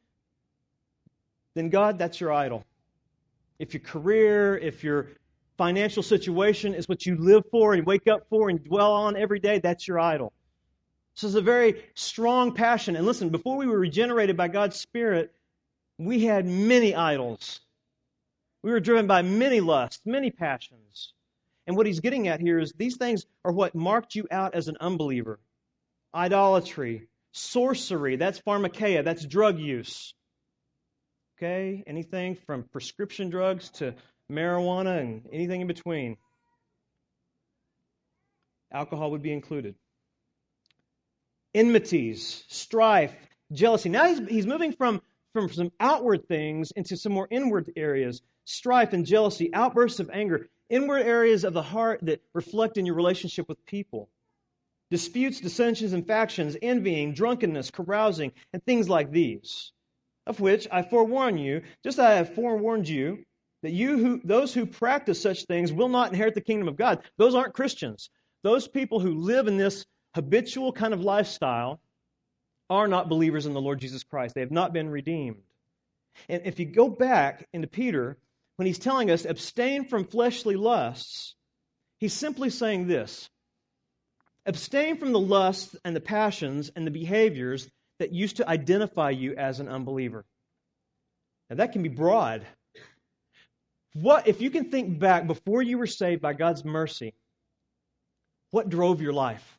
than 1.55 1.69
God, 1.69 1.97
that's 1.97 2.19
your 2.19 2.31
idol. 2.31 2.63
If 3.59 3.73
your 3.73 3.81
career, 3.81 4.57
if 4.57 4.83
your 4.83 5.09
financial 5.57 6.03
situation 6.03 6.73
is 6.73 6.87
what 6.87 7.05
you 7.05 7.15
live 7.17 7.43
for 7.51 7.73
and 7.73 7.85
wake 7.85 8.07
up 8.07 8.27
for 8.29 8.49
and 8.49 8.63
dwell 8.63 8.93
on 8.93 9.15
every 9.15 9.39
day, 9.39 9.59
that's 9.59 9.87
your 9.87 9.99
idol. 9.99 10.33
This 11.15 11.25
is 11.25 11.35
a 11.35 11.41
very 11.41 11.83
strong 11.93 12.53
passion. 12.53 12.95
And 12.95 13.05
listen, 13.05 13.29
before 13.29 13.57
we 13.57 13.67
were 13.67 13.77
regenerated 13.77 14.35
by 14.35 14.47
God's 14.47 14.77
Spirit, 14.77 15.31
we 15.97 16.25
had 16.25 16.45
many 16.45 16.95
idols. 16.95 17.59
We 18.63 18.71
were 18.71 18.79
driven 18.79 19.07
by 19.07 19.21
many 19.21 19.59
lusts, 19.59 20.01
many 20.05 20.31
passions. 20.31 21.13
And 21.67 21.77
what 21.77 21.85
he's 21.85 21.99
getting 21.99 22.27
at 22.27 22.39
here 22.39 22.59
is 22.59 22.73
these 22.73 22.97
things 22.97 23.25
are 23.45 23.51
what 23.51 23.75
marked 23.75 24.15
you 24.15 24.27
out 24.31 24.55
as 24.55 24.67
an 24.67 24.77
unbeliever 24.79 25.39
idolatry, 26.15 27.07
sorcery, 27.31 28.17
that's 28.17 28.39
pharmakeia, 28.41 29.03
that's 29.03 29.25
drug 29.25 29.59
use. 29.59 30.13
Okay? 31.43 31.84
Anything 31.86 32.38
from 32.45 32.63
prescription 32.63 33.29
drugs 33.29 33.69
to 33.71 33.95
marijuana 34.32 35.01
and 35.01 35.27
anything 35.34 35.60
in 35.60 35.67
between. 35.67 36.15
Alcohol 38.71 39.12
would 39.12 39.21
be 39.21 39.34
included 39.34 39.75
enmities, 41.53 42.45
strife, 42.47 43.13
jealousy. 43.51 43.89
Now 43.89 44.08
he's, 44.08 44.27
he's 44.27 44.47
moving 44.47 44.71
from, 44.71 45.01
from 45.34 45.51
some 45.51 45.71
outward 45.79 46.27
things 46.27 46.71
into 46.71 46.97
some 46.97 47.12
more 47.12 47.27
inward 47.29 47.71
areas 47.75 48.21
strife 48.45 48.93
and 48.93 49.06
jealousy, 49.06 49.53
outbursts 49.53 49.99
of 49.99 50.10
anger, 50.12 50.47
inward 50.69 51.01
areas 51.01 51.43
of 51.43 51.53
the 51.53 51.62
heart 51.62 51.99
that 52.03 52.21
reflect 52.34 52.77
in 52.77 52.86
your 52.86 52.95
relationship 52.95 53.47
with 53.47 53.65
people. 53.65 54.10
Disputes, 54.89 55.39
dissensions, 55.41 55.93
and 55.93 56.08
factions, 56.08 56.58
envying, 56.62 57.13
drunkenness, 57.13 57.69
carousing, 57.69 58.32
and 58.51 58.63
things 58.63 58.89
like 58.89 59.12
these, 59.12 59.71
of 60.25 60.39
which 60.39 60.67
I 60.71 60.81
forewarn 60.83 61.38
you, 61.38 61.62
just 61.83 61.99
as 61.99 62.05
I 62.05 62.12
have 62.13 62.36
forewarned 62.36 62.88
you, 62.88 63.23
that 63.62 63.71
you 63.71 63.97
who 63.97 64.21
those 64.23 64.53
who 64.53 64.65
practice 64.65 65.21
such 65.21 65.45
things 65.45 65.71
will 65.71 65.89
not 65.89 66.12
inherit 66.12 66.36
the 66.36 66.41
kingdom 66.41 66.67
of 66.67 66.75
God. 66.75 67.03
Those 67.17 67.36
aren't 67.36 67.53
Christians. 67.53 68.09
Those 68.43 68.67
people 68.67 68.99
who 68.99 69.19
live 69.19 69.47
in 69.47 69.57
this 69.57 69.86
habitual 70.15 70.73
kind 70.73 70.93
of 70.93 71.01
lifestyle 71.01 71.79
are 72.69 72.88
not 72.88 73.09
believers 73.09 73.45
in 73.45 73.53
the 73.53 73.62
Lord 73.62 73.79
Jesus 73.79 74.03
Christ. 74.03 74.36
They 74.36 74.41
have 74.41 74.51
not 74.51 74.73
been 74.73 74.89
redeemed. 74.89 75.41
And 76.29 76.43
if 76.45 76.59
you 76.59 76.65
go 76.65 76.89
back 76.89 77.47
into 77.53 77.67
Peter, 77.67 78.17
when 78.57 78.65
he's 78.65 78.79
telling 78.79 79.09
us 79.09 79.25
abstain 79.25 79.86
from 79.86 80.05
fleshly 80.05 80.55
lusts, 80.55 81.36
he's 81.99 82.13
simply 82.13 82.49
saying 82.49 82.88
this 82.88 83.29
abstain 84.45 84.97
from 84.97 85.13
the 85.13 85.19
lusts 85.19 85.75
and 85.86 85.95
the 85.95 86.01
passions 86.01 86.69
and 86.75 86.86
the 86.86 86.91
behaviors 86.91 87.69
that 87.99 88.13
used 88.13 88.38
to 88.38 88.47
identify 88.49 89.10
you 89.12 89.36
as 89.36 89.60
an 89.60 89.67
unbeliever. 89.67 90.25
Now 91.49 91.58
that 91.58 91.71
can 91.71 91.84
be 91.84 91.89
broad. 91.89 92.45
What 93.93 94.27
if 94.27 94.41
you 94.41 94.49
can 94.49 94.71
think 94.71 94.99
back 94.99 95.27
before 95.27 95.62
you 95.62 95.77
were 95.77 95.88
saved 95.88 96.21
by 96.21 96.34
God's 96.34 96.65
mercy, 96.65 97.13
what 98.51 98.69
drove 98.69 99.01
your 99.01 99.13
life? 99.13 99.58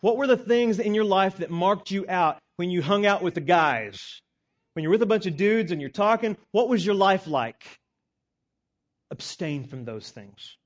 What 0.00 0.16
were 0.16 0.26
the 0.26 0.36
things 0.36 0.78
in 0.78 0.94
your 0.94 1.04
life 1.04 1.38
that 1.38 1.50
marked 1.50 1.90
you 1.90 2.06
out 2.08 2.38
when 2.56 2.70
you 2.70 2.82
hung 2.82 3.06
out 3.06 3.22
with 3.22 3.34
the 3.34 3.40
guys? 3.40 4.20
When 4.74 4.82
you're 4.82 4.92
with 4.92 5.02
a 5.02 5.06
bunch 5.06 5.26
of 5.26 5.36
dudes 5.36 5.70
and 5.70 5.80
you're 5.80 5.90
talking, 5.90 6.36
what 6.50 6.68
was 6.68 6.84
your 6.84 6.94
life 6.94 7.26
like? 7.26 7.62
Abstain 9.10 9.64
from 9.64 9.84
those 9.84 10.10
things. 10.10 10.56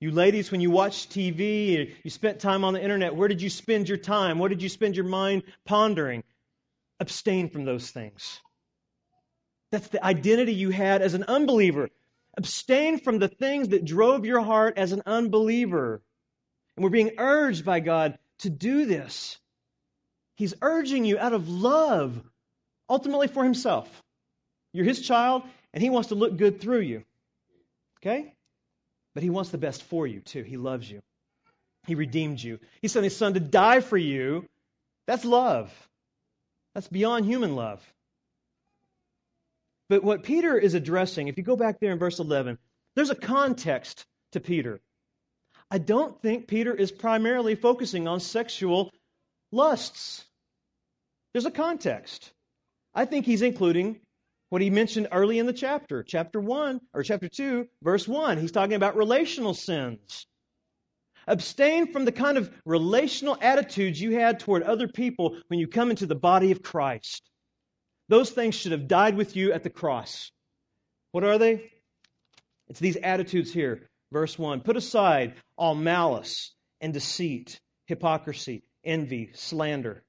You 0.00 0.12
ladies, 0.12 0.52
when 0.52 0.60
you 0.60 0.70
watched 0.70 1.10
TV, 1.10 1.92
you 2.04 2.10
spent 2.10 2.38
time 2.38 2.62
on 2.64 2.72
the 2.72 2.82
internet, 2.82 3.16
where 3.16 3.26
did 3.26 3.42
you 3.42 3.50
spend 3.50 3.88
your 3.88 3.98
time? 3.98 4.38
What 4.38 4.48
did 4.48 4.62
you 4.62 4.68
spend 4.68 4.94
your 4.94 5.06
mind 5.06 5.42
pondering? 5.64 6.22
Abstain 7.00 7.48
from 7.48 7.64
those 7.64 7.90
things. 7.90 8.40
That's 9.72 9.88
the 9.88 10.04
identity 10.04 10.54
you 10.54 10.70
had 10.70 11.02
as 11.02 11.14
an 11.14 11.24
unbeliever. 11.24 11.90
Abstain 12.36 13.00
from 13.00 13.18
the 13.18 13.28
things 13.28 13.70
that 13.70 13.84
drove 13.84 14.24
your 14.24 14.40
heart 14.40 14.78
as 14.78 14.92
an 14.92 15.02
unbeliever. 15.04 16.00
And 16.76 16.84
we're 16.84 16.90
being 16.90 17.14
urged 17.18 17.64
by 17.64 17.80
God 17.80 18.18
to 18.38 18.50
do 18.50 18.86
this. 18.86 19.36
He's 20.36 20.54
urging 20.62 21.04
you 21.04 21.18
out 21.18 21.32
of 21.32 21.48
love, 21.48 22.22
ultimately 22.88 23.26
for 23.26 23.42
Himself. 23.42 23.88
You're 24.72 24.84
His 24.84 25.00
child, 25.00 25.42
and 25.74 25.82
He 25.82 25.90
wants 25.90 26.10
to 26.10 26.14
look 26.14 26.36
good 26.36 26.60
through 26.60 26.82
you. 26.82 27.02
Okay? 27.98 28.32
But 29.18 29.24
He 29.24 29.30
wants 29.30 29.50
the 29.50 29.58
best 29.58 29.82
for 29.82 30.06
you, 30.06 30.20
too. 30.20 30.44
He 30.44 30.56
loves 30.56 30.88
you, 30.88 31.02
He 31.88 31.96
redeemed 31.96 32.40
you. 32.40 32.60
He 32.80 32.86
sent 32.86 33.02
His 33.02 33.16
Son 33.16 33.34
to 33.34 33.40
die 33.40 33.80
for 33.80 33.96
you. 33.96 34.46
That's 35.08 35.24
love. 35.24 35.72
That's 36.72 36.86
beyond 36.86 37.24
human 37.24 37.56
love. 37.56 37.82
But 39.88 40.04
what 40.04 40.22
Peter 40.22 40.56
is 40.56 40.74
addressing, 40.74 41.26
if 41.26 41.36
you 41.36 41.42
go 41.42 41.56
back 41.56 41.80
there 41.80 41.90
in 41.90 41.98
verse 41.98 42.20
11, 42.20 42.58
there's 42.94 43.10
a 43.10 43.16
context 43.16 44.06
to 44.34 44.38
Peter. 44.38 44.80
I 45.68 45.78
don't 45.78 46.22
think 46.22 46.46
Peter 46.46 46.72
is 46.72 46.92
primarily 46.92 47.56
focusing 47.56 48.06
on 48.06 48.20
sexual 48.20 48.92
lusts. 49.50 50.24
There's 51.32 51.44
a 51.44 51.50
context. 51.50 52.30
I 52.94 53.04
think 53.04 53.26
he's 53.26 53.42
including 53.42 53.98
what 54.50 54.62
he 54.62 54.70
mentioned 54.70 55.08
early 55.12 55.38
in 55.38 55.46
the 55.46 55.52
chapter, 55.52 56.02
chapter 56.02 56.40
1 56.40 56.80
or 56.94 57.02
chapter 57.02 57.28
2, 57.28 57.66
verse 57.82 58.08
1. 58.08 58.38
He's 58.38 58.52
talking 58.52 58.74
about 58.74 58.96
relational 58.96 59.54
sins. 59.54 60.26
Abstain 61.26 61.92
from 61.92 62.04
the 62.04 62.12
kind 62.12 62.38
of 62.38 62.50
relational 62.64 63.36
attitudes 63.40 64.00
you 64.00 64.12
had 64.12 64.40
toward 64.40 64.62
other 64.62 64.88
people 64.88 65.36
when 65.48 65.60
you 65.60 65.66
come 65.66 65.90
into 65.90 66.06
the 66.06 66.14
body 66.14 66.52
of 66.52 66.62
Christ. 66.62 67.22
Those 68.08 68.30
things 68.30 68.54
should 68.54 68.72
have 68.72 68.88
died 68.88 69.16
with 69.16 69.36
you 69.36 69.52
at 69.52 69.62
the 69.62 69.70
cross. 69.70 70.30
What 71.12 71.24
are 71.24 71.36
they? 71.36 71.70
It's 72.68 72.80
these 72.80 72.96
attitudes 72.96 73.52
here 73.52 73.88
Verse 74.12 74.38
1 74.38 74.60
Put 74.62 74.76
aside 74.76 75.34
all 75.56 75.74
malice 75.74 76.54
and 76.80 76.92
deceit, 76.92 77.60
hypocrisy, 77.86 78.64
envy, 78.84 79.30
slander. 79.34 80.02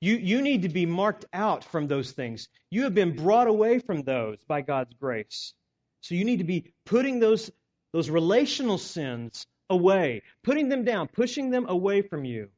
You, 0.00 0.16
you 0.16 0.42
need 0.42 0.62
to 0.62 0.68
be 0.68 0.86
marked 0.86 1.24
out 1.32 1.64
from 1.64 1.88
those 1.88 2.12
things. 2.12 2.48
You 2.70 2.84
have 2.84 2.94
been 2.94 3.16
brought 3.16 3.48
away 3.48 3.80
from 3.80 4.02
those 4.02 4.38
by 4.46 4.60
God's 4.60 4.94
grace. 4.94 5.54
So 6.00 6.14
you 6.14 6.24
need 6.24 6.38
to 6.38 6.44
be 6.44 6.72
putting 6.86 7.18
those, 7.18 7.50
those 7.92 8.08
relational 8.08 8.78
sins 8.78 9.46
away, 9.68 10.22
putting 10.44 10.68
them 10.68 10.84
down, 10.84 11.08
pushing 11.08 11.50
them 11.50 11.66
away 11.68 12.02
from 12.02 12.24
you. 12.24 12.48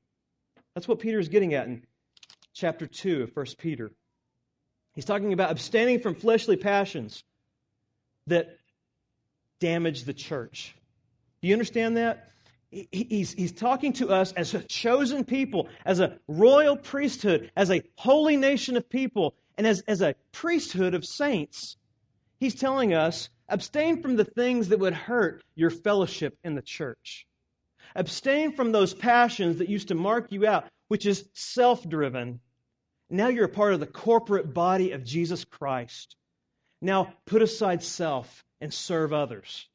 That's 0.74 0.87
what 0.87 1.00
Peter 1.00 1.18
is 1.18 1.29
getting 1.29 1.55
at 1.55 1.66
in 1.66 1.85
chapter 2.55 2.87
2 2.87 3.22
of 3.22 3.37
1 3.37 3.46
Peter. 3.59 3.90
He's 4.94 5.05
talking 5.05 5.33
about 5.33 5.50
abstaining 5.50 6.00
from 6.00 6.14
fleshly 6.14 6.57
passions 6.57 7.24
that 8.26 8.59
damage 9.61 10.05
the 10.05 10.12
church. 10.12 10.74
Do 11.40 11.48
you 11.48 11.55
understand 11.55 11.96
that? 11.96 12.29
He's, 12.70 13.33
he's 13.33 13.52
talking 13.52 13.94
to 13.94 14.11
us 14.11 14.33
as 14.33 14.54
a 14.54 14.62
chosen 14.62 15.24
people, 15.24 15.68
as 15.85 15.98
a 15.98 16.18
royal 16.28 16.76
priesthood, 16.76 17.50
as 17.56 17.70
a 17.70 17.83
holy 17.96 18.37
nation 18.37 18.76
of 18.76 18.88
people, 18.88 19.35
and 19.59 19.66
as, 19.66 19.83
as 19.88 20.02
a 20.02 20.14
priesthood 20.30 20.94
of 20.94 21.04
saints. 21.04 21.76
He's 22.38 22.54
telling 22.54 22.94
us 22.94 23.28
abstain 23.48 24.02
from 24.02 24.14
the 24.14 24.24
things 24.24 24.68
that 24.68 24.78
would 24.78 24.94
hurt 24.94 25.42
your 25.56 25.70
fellowship 25.70 26.38
in 26.44 26.54
the 26.54 26.62
church. 26.62 27.26
Abstain 27.96 28.52
from 28.52 28.70
those 28.70 28.94
passions 28.94 29.59
that 29.59 29.68
used 29.68 29.88
to 29.88 29.96
mark 29.96 30.30
you 30.30 30.46
out, 30.46 30.64
which 30.87 31.06
is 31.06 31.28
self 31.35 31.88
driven. 31.88 32.40
Now 33.11 33.26
you're 33.26 33.46
a 33.46 33.48
part 33.48 33.74
of 33.74 33.80
the 33.80 33.87
corporate 33.87 34.54
body 34.54 34.92
of 34.92 35.04
Jesus 35.04 35.44
Christ. 35.44 36.14
Now 36.80 37.12
put 37.26 37.42
aside 37.42 37.83
self 37.83 38.44
and 38.61 38.72
serve 38.72 39.12
others. 39.12 39.68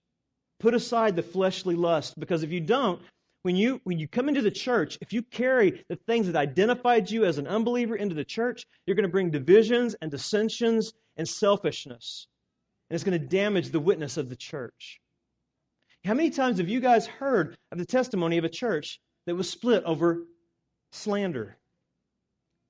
Put 0.66 0.74
aside 0.74 1.16
the 1.16 1.22
fleshly 1.22 1.76
lust 1.76 2.20
because 2.20 2.42
if 2.42 2.50
you 2.50 2.60
don't, 2.60 3.00
when 3.44 3.56
you 3.56 3.82
when 3.84 4.00
you 4.00 4.08
come 4.08 4.28
into 4.28 4.42
the 4.42 4.50
church, 4.50 4.98
if 5.00 5.14
you 5.14 5.22
carry 5.22 5.86
the 5.90 5.96
things 5.96 6.26
that 6.26 6.36
identified 6.36 7.12
you 7.12 7.24
as 7.24 7.38
an 7.38 7.46
unbeliever 7.46 7.96
into 7.96 8.16
the 8.16 8.26
church, 8.26 8.66
you're 8.88 8.96
going 8.96 9.06
to 9.06 9.12
bring 9.12 9.30
divisions 9.30 9.96
and 10.02 10.10
dissensions 10.10 10.92
and 11.18 11.30
selfishness. 11.30 12.26
And 12.90 12.96
it's 12.96 13.04
going 13.04 13.22
to 13.22 13.28
damage 13.28 13.70
the 13.70 13.80
witness 13.80 14.18
of 14.18 14.28
the 14.28 14.36
church. 14.36 15.00
How 16.04 16.16
many 16.16 16.32
times 16.32 16.58
have 16.58 16.68
you 16.68 16.80
guys 16.80 17.06
heard 17.06 17.56
of 17.72 17.78
the 17.78 17.86
testimony 17.86 18.40
of 18.40 18.44
a 18.44 18.50
church 18.50 19.00
that 19.28 19.36
was 19.36 19.48
split 19.48 19.84
over 19.84 20.24
slander, 20.94 21.58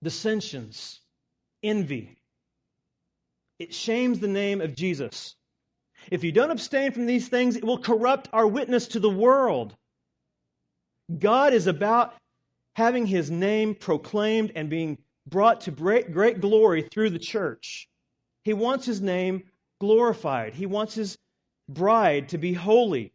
dissensions, 0.04 1.00
envy? 1.64 2.18
It 3.58 3.74
shames 3.74 4.20
the 4.20 4.28
name 4.28 4.60
of 4.60 4.76
Jesus. 4.76 5.38
If 6.12 6.24
you 6.24 6.32
don't 6.32 6.52
abstain 6.52 6.92
from 6.92 7.06
these 7.06 7.28
things, 7.28 7.56
it 7.56 7.64
will 7.64 7.78
corrupt 7.78 8.30
our 8.34 8.48
witness 8.48 8.90
to 8.90 9.00
the 9.00 9.10
world. 9.10 9.76
God 11.18 11.54
is 11.54 11.68
about 11.68 12.14
having 12.76 13.06
his 13.06 13.32
name 13.32 13.76
proclaimed 13.76 14.52
and 14.56 14.70
being 14.70 14.98
brought 15.28 15.62
to 15.62 15.72
great, 15.72 16.12
great 16.12 16.42
glory 16.42 16.84
through 16.84 17.10
the 17.12 17.20
church. 17.20 17.88
He 18.44 18.54
wants 18.54 18.86
his 18.86 19.02
name 19.02 19.44
glorified, 19.80 20.54
he 20.54 20.66
wants 20.66 20.94
his 20.94 21.18
bride 21.68 22.30
to 22.30 22.38
be 22.38 22.54
holy. 22.54 23.12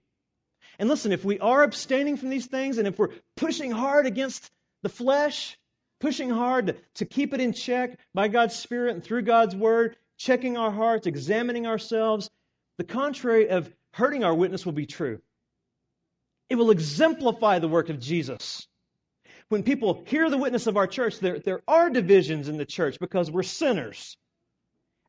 And 0.79 0.89
listen, 0.89 1.13
if 1.13 1.25
we 1.25 1.39
are 1.39 1.63
abstaining 1.63 2.17
from 2.17 2.31
these 2.31 2.47
things 2.47 2.79
and 2.79 2.89
if 2.89 2.99
we're 2.99 3.11
pushing 3.37 3.71
hard 3.71 4.07
against 4.07 4.51
the 4.83 4.89
flesh, 4.89 5.59
pushing 6.01 6.31
hard 6.31 6.69
to, 6.69 6.77
to 6.95 7.05
keep 7.05 7.35
it 7.35 7.41
in 7.41 7.53
check 7.53 7.99
by 8.15 8.29
God's 8.29 8.57
Spirit 8.57 8.95
and 8.95 9.05
through 9.05 9.23
God's 9.23 9.55
Word, 9.55 9.97
checking 10.17 10.57
our 10.57 10.71
hearts, 10.71 11.07
examining 11.07 11.67
ourselves, 11.67 12.31
the 12.81 12.85
contrary 12.85 13.51
of 13.51 13.71
hurting 13.93 14.25
our 14.25 14.35
witness 14.35 14.65
will 14.65 14.73
be 14.73 14.87
true. 14.87 15.21
It 16.49 16.55
will 16.55 16.71
exemplify 16.71 17.59
the 17.59 17.69
work 17.69 17.91
of 17.91 18.01
Jesus. 18.01 18.67
When 19.51 19.65
people 19.65 20.03
hear 20.07 20.31
the 20.31 20.39
witness 20.39 20.67
of 20.67 20.79
our 20.79 20.87
church, 20.87 21.19
there, 21.19 21.39
there 21.41 21.61
are 21.69 21.91
divisions 21.91 22.49
in 22.49 22.57
the 22.57 22.65
church 22.65 22.97
because 22.99 23.31
we're 23.31 23.43
sinners. 23.43 24.17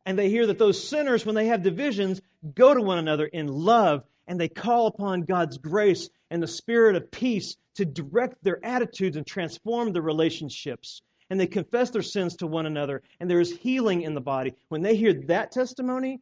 And 0.06 0.20
they 0.20 0.30
hear 0.30 0.48
that 0.48 0.60
those 0.60 0.86
sinners, 0.86 1.26
when 1.26 1.34
they 1.34 1.46
have 1.46 1.64
divisions, 1.64 2.22
go 2.54 2.74
to 2.74 2.82
one 2.82 2.98
another 2.98 3.26
in 3.26 3.48
love 3.48 4.04
and 4.28 4.38
they 4.38 4.50
call 4.50 4.88
upon 4.88 5.22
God's 5.22 5.58
grace 5.58 6.10
and 6.30 6.44
the 6.44 6.48
spirit 6.48 6.98
of 6.98 7.10
peace 7.10 7.56
to 7.76 7.86
direct 7.86 8.44
their 8.44 8.60
attitudes 8.66 9.16
and 9.16 9.26
transform 9.26 9.94
the 9.94 10.02
relationships. 10.02 11.02
And 11.30 11.40
they 11.40 11.48
confess 11.48 11.92
their 11.92 12.02
sins 12.02 12.36
to 12.36 12.48
one 12.48 12.66
another, 12.66 13.02
and 13.22 13.30
there 13.30 13.40
is 13.40 13.58
healing 13.60 14.02
in 14.02 14.14
the 14.14 14.20
body. 14.20 14.56
When 14.68 14.82
they 14.82 14.98
hear 14.98 15.14
that 15.28 15.54
testimony, 15.54 16.20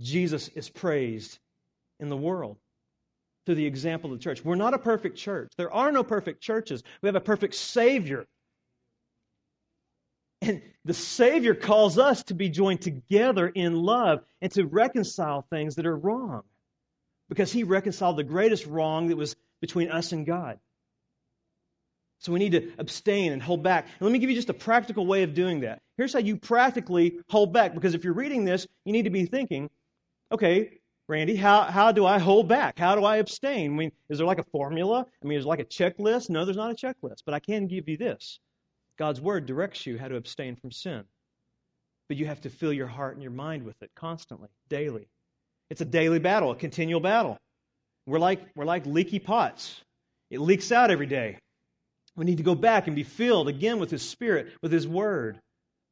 Jesus 0.00 0.48
is 0.48 0.68
praised 0.68 1.38
in 2.00 2.08
the 2.08 2.16
world 2.16 2.56
through 3.46 3.56
the 3.56 3.66
example 3.66 4.12
of 4.12 4.18
the 4.18 4.22
church. 4.22 4.44
We're 4.44 4.54
not 4.54 4.74
a 4.74 4.78
perfect 4.78 5.16
church. 5.16 5.52
There 5.56 5.72
are 5.72 5.90
no 5.90 6.04
perfect 6.04 6.42
churches. 6.42 6.82
We 7.02 7.08
have 7.08 7.16
a 7.16 7.20
perfect 7.20 7.54
Savior. 7.54 8.26
And 10.40 10.62
the 10.84 10.94
Savior 10.94 11.54
calls 11.54 11.98
us 11.98 12.22
to 12.24 12.34
be 12.34 12.48
joined 12.48 12.82
together 12.82 13.48
in 13.48 13.74
love 13.74 14.20
and 14.40 14.52
to 14.52 14.66
reconcile 14.66 15.42
things 15.50 15.76
that 15.76 15.86
are 15.86 15.96
wrong. 15.96 16.42
Because 17.28 17.50
He 17.50 17.64
reconciled 17.64 18.16
the 18.16 18.24
greatest 18.24 18.66
wrong 18.66 19.08
that 19.08 19.16
was 19.16 19.34
between 19.60 19.90
us 19.90 20.12
and 20.12 20.26
God. 20.26 20.58
So 22.20 22.32
we 22.32 22.38
need 22.38 22.52
to 22.52 22.72
abstain 22.78 23.32
and 23.32 23.42
hold 23.42 23.62
back. 23.62 23.86
And 23.86 24.02
let 24.02 24.12
me 24.12 24.18
give 24.18 24.30
you 24.30 24.36
just 24.36 24.50
a 24.50 24.54
practical 24.54 25.06
way 25.06 25.22
of 25.22 25.34
doing 25.34 25.60
that. 25.60 25.80
Here's 25.96 26.12
how 26.12 26.18
you 26.18 26.36
practically 26.36 27.18
hold 27.28 27.52
back. 27.52 27.74
Because 27.74 27.94
if 27.94 28.04
you're 28.04 28.12
reading 28.12 28.44
this, 28.44 28.66
you 28.84 28.92
need 28.92 29.04
to 29.04 29.10
be 29.10 29.24
thinking, 29.26 29.70
okay, 30.32 30.78
Randy, 31.08 31.36
how, 31.36 31.62
how 31.62 31.92
do 31.92 32.04
I 32.04 32.18
hold 32.18 32.48
back? 32.48 32.78
How 32.78 32.94
do 32.94 33.04
I 33.04 33.16
abstain? 33.16 33.72
I 33.72 33.74
mean, 33.74 33.92
is 34.10 34.18
there 34.18 34.26
like 34.26 34.38
a 34.38 34.44
formula? 34.44 35.06
I 35.22 35.26
mean, 35.26 35.38
is 35.38 35.44
there 35.44 35.48
like 35.48 35.60
a 35.60 35.64
checklist? 35.64 36.28
No, 36.28 36.44
there's 36.44 36.56
not 36.56 36.70
a 36.70 36.74
checklist, 36.74 37.22
but 37.24 37.34
I 37.34 37.40
can 37.40 37.66
give 37.66 37.88
you 37.88 37.96
this. 37.96 38.38
God's 38.98 39.20
Word 39.20 39.46
directs 39.46 39.86
you 39.86 39.98
how 39.98 40.08
to 40.08 40.16
abstain 40.16 40.56
from 40.56 40.70
sin. 40.70 41.04
But 42.08 42.18
you 42.18 42.26
have 42.26 42.42
to 42.42 42.50
fill 42.50 42.72
your 42.72 42.86
heart 42.86 43.14
and 43.14 43.22
your 43.22 43.32
mind 43.32 43.64
with 43.64 43.80
it 43.82 43.90
constantly, 43.94 44.48
daily. 44.68 45.08
It's 45.70 45.80
a 45.80 45.86
daily 45.86 46.18
battle, 46.18 46.50
a 46.50 46.56
continual 46.56 47.00
battle. 47.00 47.38
We're 48.06 48.18
like, 48.18 48.40
we're 48.54 48.64
like 48.64 48.86
leaky 48.86 49.18
pots. 49.18 49.80
It 50.30 50.40
leaks 50.40 50.72
out 50.72 50.90
every 50.90 51.06
day. 51.06 51.38
We 52.16 52.24
need 52.24 52.38
to 52.38 52.42
go 52.42 52.54
back 52.54 52.86
and 52.86 52.96
be 52.96 53.04
filled 53.04 53.48
again 53.48 53.78
with 53.78 53.90
His 53.90 54.02
Spirit, 54.02 54.48
with 54.62 54.72
His 54.72 54.88
Word, 54.88 55.38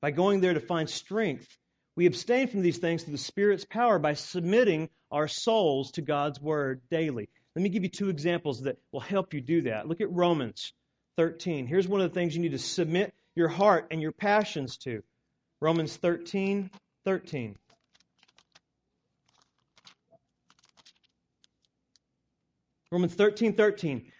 by 0.03 0.11
going 0.11 0.41
there 0.41 0.55
to 0.55 0.61
find 0.61 0.91
strength 0.91 1.47
we 1.97 2.07
abstain 2.07 2.47
from 2.49 2.61
these 2.61 2.79
things 2.79 3.03
through 3.03 3.13
the 3.13 3.19
Spirit's 3.19 3.65
power 3.65 3.99
by 3.99 4.15
submitting 4.15 4.91
our 5.11 5.29
souls 5.29 5.93
to 5.93 6.03
God's 6.03 6.41
Word 6.41 6.83
daily. 6.91 7.29
Let 7.55 7.63
me 7.63 7.71
give 7.71 7.83
you 7.83 7.89
two 7.89 8.11
examples 8.11 8.63
that 8.63 8.77
will 8.93 9.01
help 9.01 9.33
you 9.33 9.41
do 9.41 9.63
that. 9.63 9.89
Look 9.89 10.03
at 10.03 10.13
Romans 10.13 10.75
13. 11.17 11.67
Here's 11.67 11.89
one 11.89 12.03
of 12.03 12.13
the 12.13 12.15
things 12.15 12.37
you 12.37 12.43
need 12.43 12.53
to 12.53 12.59
submit 12.59 13.15
your 13.35 13.49
heart 13.49 13.87
and 13.91 14.03
your 14.03 14.13
passions 14.13 14.77
to. 14.79 15.03
Romans 15.61 15.97
13 15.97 16.71
13. 17.07 17.57
Romans 22.93 23.15
13 23.15 23.55
13. 23.55 24.13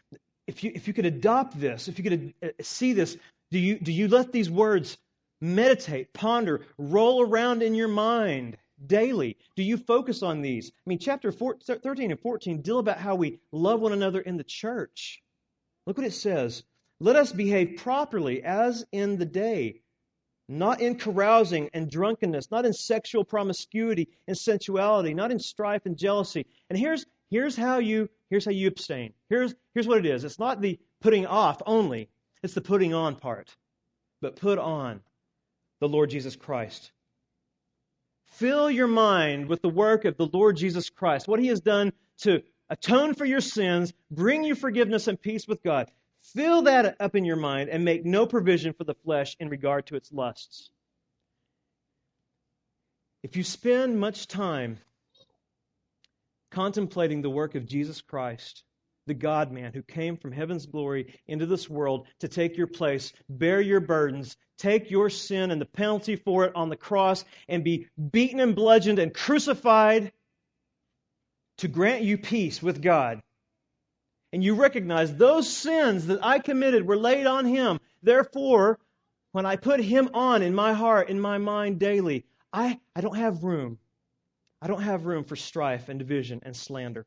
If 0.47 0.65
you, 0.65 0.73
if 0.75 0.89
you 0.89 0.95
could 0.95 1.07
adopt 1.07 1.61
this, 1.61 1.89
if 1.89 1.99
you 1.99 2.05
could 2.05 2.35
uh, 2.43 2.49
see 2.63 2.93
this, 2.93 3.17
do 3.51 3.59
you, 3.59 3.79
do 3.79 3.93
you 3.93 4.09
let 4.09 4.33
these 4.33 4.49
words 4.49 4.97
meditate, 5.41 6.13
ponder, 6.13 6.65
roll 6.79 7.23
around 7.23 7.63
in 7.63 7.75
your 7.75 7.89
mind 7.89 8.57
daily? 8.87 9.37
Do 9.55 9.63
you 9.63 9.77
focus 9.77 10.23
on 10.23 10.43
these? 10.43 10.71
I 10.71 10.89
mean, 10.89 10.99
chapter 10.99 11.33
13 11.33 12.11
and 12.11 12.21
14 12.21 12.63
deal 12.63 12.79
about 12.79 12.99
how 12.99 13.15
we 13.15 13.41
love 13.53 13.81
one 13.81 13.93
another 13.93 14.21
in 14.21 14.37
the 14.37 14.45
church. 14.45 15.23
Look 15.87 15.99
what 15.99 16.07
it 16.07 16.13
says. 16.13 16.65
Let 16.99 17.17
us 17.17 17.33
behave 17.33 17.77
properly 17.77 18.43
as 18.43 18.85
in 18.91 19.19
the 19.19 19.27
day, 19.27 19.83
not 20.49 20.81
in 20.81 20.97
carousing 20.97 21.69
and 21.75 21.91
drunkenness, 21.91 22.51
not 22.51 22.65
in 22.65 22.73
sexual 22.73 23.25
promiscuity 23.25 24.09
and 24.27 24.37
sensuality, 24.37 25.13
not 25.13 25.31
in 25.31 25.39
strife 25.39 25.85
and 25.85 25.97
jealousy. 25.97 26.47
And 26.71 26.79
here's 26.79 27.05
here's 27.31 27.55
how 27.57 27.79
you 27.79 28.09
here's 28.31 28.47
how 28.47 28.53
you 28.53 28.69
abstain. 28.69 29.13
Here's 29.29 29.55
here's 29.75 29.87
what 29.87 29.99
it 29.99 30.07
is. 30.07 30.25
It's 30.25 30.39
not 30.39 30.61
the 30.61 30.79
putting 31.01 31.27
off 31.27 31.61
only, 31.67 32.09
it's 32.43 32.55
the 32.55 32.63
putting 32.63 32.95
on 32.95 33.17
part. 33.17 33.55
But 34.23 34.37
put 34.37 34.59
on 34.59 35.03
the 35.87 35.93
Lord 35.93 36.11
Jesus 36.11 36.35
Christ. 36.35 36.91
Fill 38.25 38.69
your 38.71 38.89
mind 38.89 39.49
with 39.49 39.63
the 39.63 39.69
work 39.69 40.05
of 40.05 40.17
the 40.17 40.27
Lord 40.27 40.57
Jesus 40.57 40.91
Christ, 40.91 41.29
what 41.29 41.39
he 41.39 41.47
has 41.47 41.61
done 41.61 41.93
to 42.23 42.43
atone 42.69 43.15
for 43.15 43.25
your 43.25 43.41
sins, 43.41 43.93
bring 44.11 44.43
you 44.43 44.57
forgiveness 44.57 45.07
and 45.07 45.21
peace 45.21 45.47
with 45.47 45.63
God. 45.63 45.89
Fill 46.35 46.63
that 46.63 46.97
up 46.99 47.15
in 47.15 47.25
your 47.25 47.37
mind 47.37 47.69
and 47.69 47.85
make 47.85 48.05
no 48.05 48.27
provision 48.27 48.73
for 48.73 48.83
the 48.83 48.97
flesh 49.05 49.37
in 49.39 49.49
regard 49.49 49.87
to 49.87 49.97
its 49.97 50.13
lusts. 50.13 50.71
If 53.23 53.37
you 53.37 53.45
spend 53.45 54.01
much 54.01 54.27
time 54.27 54.79
contemplating 56.51 57.23
the 57.23 57.31
work 57.31 57.55
of 57.55 57.67
Jesus 57.67 58.01
Christ, 58.01 58.65
the 59.07 59.15
God 59.15 59.53
man 59.53 59.73
who 59.73 59.83
came 59.83 60.17
from 60.17 60.33
heaven's 60.33 60.67
glory 60.67 61.15
into 61.27 61.47
this 61.47 61.69
world 61.69 62.07
to 62.21 62.29
take 62.29 62.57
your 62.57 62.67
place, 62.67 63.13
bear 63.29 63.61
your 63.61 63.81
burdens, 63.81 64.37
take 64.59 64.91
your 64.91 65.11
sin 65.11 65.51
and 65.51 65.61
the 65.61 65.67
penalty 65.67 66.17
for 66.17 66.45
it 66.45 66.57
on 66.57 66.69
the 66.69 66.77
cross, 66.77 67.25
and 67.49 67.65
be 67.65 67.87
beaten 68.11 68.41
and 68.41 68.55
bludgeoned 68.55 68.99
and 68.99 69.15
crucified 69.15 70.13
to 71.59 71.69
grant 71.69 72.03
you 72.03 72.19
peace 72.19 72.63
with 72.63 72.83
God. 72.83 73.23
And 74.33 74.43
you 74.43 74.55
recognize 74.55 75.15
those 75.15 75.49
sins 75.49 76.09
that 76.09 76.25
I 76.25 76.41
committed 76.41 76.87
were 76.87 76.97
laid 76.97 77.27
on 77.27 77.47
him. 77.47 77.81
Therefore, 78.03 78.79
when 79.37 79.45
I 79.45 79.57
put 79.57 79.81
Him 79.81 80.09
on 80.15 80.41
in 80.41 80.55
my 80.55 80.73
heart, 80.73 81.11
in 81.11 81.21
my 81.21 81.37
mind 81.37 81.79
daily, 81.79 82.25
I, 82.55 82.81
I 82.95 83.03
don't 83.03 83.19
have 83.19 83.45
room. 83.45 83.79
I 84.63 84.67
don't 84.67 84.81
have 84.81 85.05
room 85.05 85.25
for 85.25 85.37
strife 85.37 85.91
and 85.91 85.99
division 85.99 86.41
and 86.43 86.57
slander. 86.57 87.05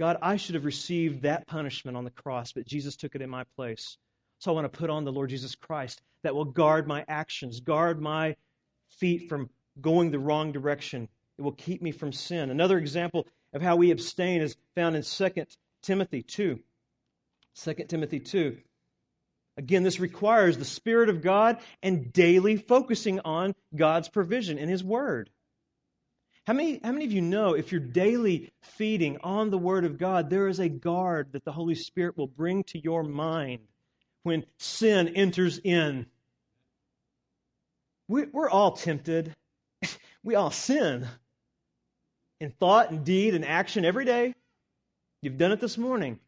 God, 0.00 0.16
I 0.22 0.36
should 0.36 0.54
have 0.54 0.64
received 0.64 1.22
that 1.22 1.46
punishment 1.46 1.94
on 1.94 2.04
the 2.04 2.10
cross, 2.10 2.52
but 2.52 2.66
Jesus 2.66 2.96
took 2.96 3.14
it 3.14 3.20
in 3.20 3.28
my 3.28 3.44
place. 3.54 3.98
So 4.38 4.50
I 4.50 4.54
want 4.54 4.72
to 4.72 4.78
put 4.78 4.88
on 4.88 5.04
the 5.04 5.12
Lord 5.12 5.28
Jesus 5.28 5.54
Christ 5.54 6.00
that 6.22 6.34
will 6.34 6.46
guard 6.46 6.88
my 6.88 7.04
actions, 7.06 7.60
guard 7.60 8.00
my 8.00 8.36
feet 8.98 9.28
from 9.28 9.50
going 9.78 10.10
the 10.10 10.18
wrong 10.18 10.52
direction. 10.52 11.06
It 11.36 11.42
will 11.42 11.52
keep 11.52 11.82
me 11.82 11.92
from 11.92 12.14
sin. 12.14 12.48
Another 12.48 12.78
example 12.78 13.26
of 13.52 13.60
how 13.60 13.76
we 13.76 13.90
abstain 13.90 14.40
is 14.40 14.56
found 14.74 14.96
in 14.96 15.02
2 15.02 15.28
Timothy 15.82 16.22
2. 16.22 16.58
2 17.62 17.74
Timothy 17.86 18.20
2. 18.20 18.56
Again, 19.58 19.82
this 19.82 20.00
requires 20.00 20.56
the 20.56 20.64
Spirit 20.64 21.10
of 21.10 21.20
God 21.20 21.58
and 21.82 22.10
daily 22.10 22.56
focusing 22.56 23.20
on 23.20 23.54
God's 23.76 24.08
provision 24.08 24.56
in 24.56 24.70
His 24.70 24.82
Word. 24.82 25.28
How 26.46 26.54
many, 26.54 26.80
how 26.82 26.92
many 26.92 27.04
of 27.04 27.12
you 27.12 27.20
know 27.20 27.54
if 27.54 27.70
you're 27.70 27.80
daily 27.80 28.50
feeding 28.62 29.18
on 29.22 29.50
the 29.50 29.58
Word 29.58 29.84
of 29.84 29.98
God, 29.98 30.30
there 30.30 30.48
is 30.48 30.58
a 30.58 30.68
guard 30.68 31.32
that 31.32 31.44
the 31.44 31.52
Holy 31.52 31.74
Spirit 31.74 32.16
will 32.16 32.26
bring 32.26 32.64
to 32.64 32.78
your 32.78 33.02
mind 33.02 33.60
when 34.22 34.44
sin 34.58 35.08
enters 35.08 35.58
in? 35.58 36.06
We're 38.08 38.50
all 38.50 38.72
tempted. 38.72 39.34
We 40.22 40.34
all 40.34 40.50
sin 40.50 41.08
in 42.40 42.50
thought 42.50 42.90
and 42.90 43.04
deed 43.04 43.34
and 43.34 43.44
action 43.44 43.86
every 43.86 44.04
day. 44.04 44.34
You've 45.22 45.38
done 45.38 45.52
it 45.52 45.60
this 45.60 45.78
morning. 45.78 46.18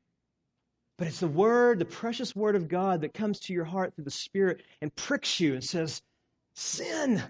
But 0.99 1.09
it's 1.09 1.21
the 1.21 1.29
word, 1.29 1.79
the 1.79 1.85
precious 1.85 2.37
word 2.37 2.55
of 2.55 2.69
God 2.69 3.01
that 3.01 3.15
comes 3.15 3.41
to 3.41 3.53
your 3.53 3.65
heart 3.65 3.95
through 3.95 4.05
the 4.05 4.11
Spirit 4.11 4.63
and 4.81 4.95
pricks 4.95 5.41
you 5.41 5.55
and 5.55 5.65
says, 5.65 6.03
Sin. 6.55 7.23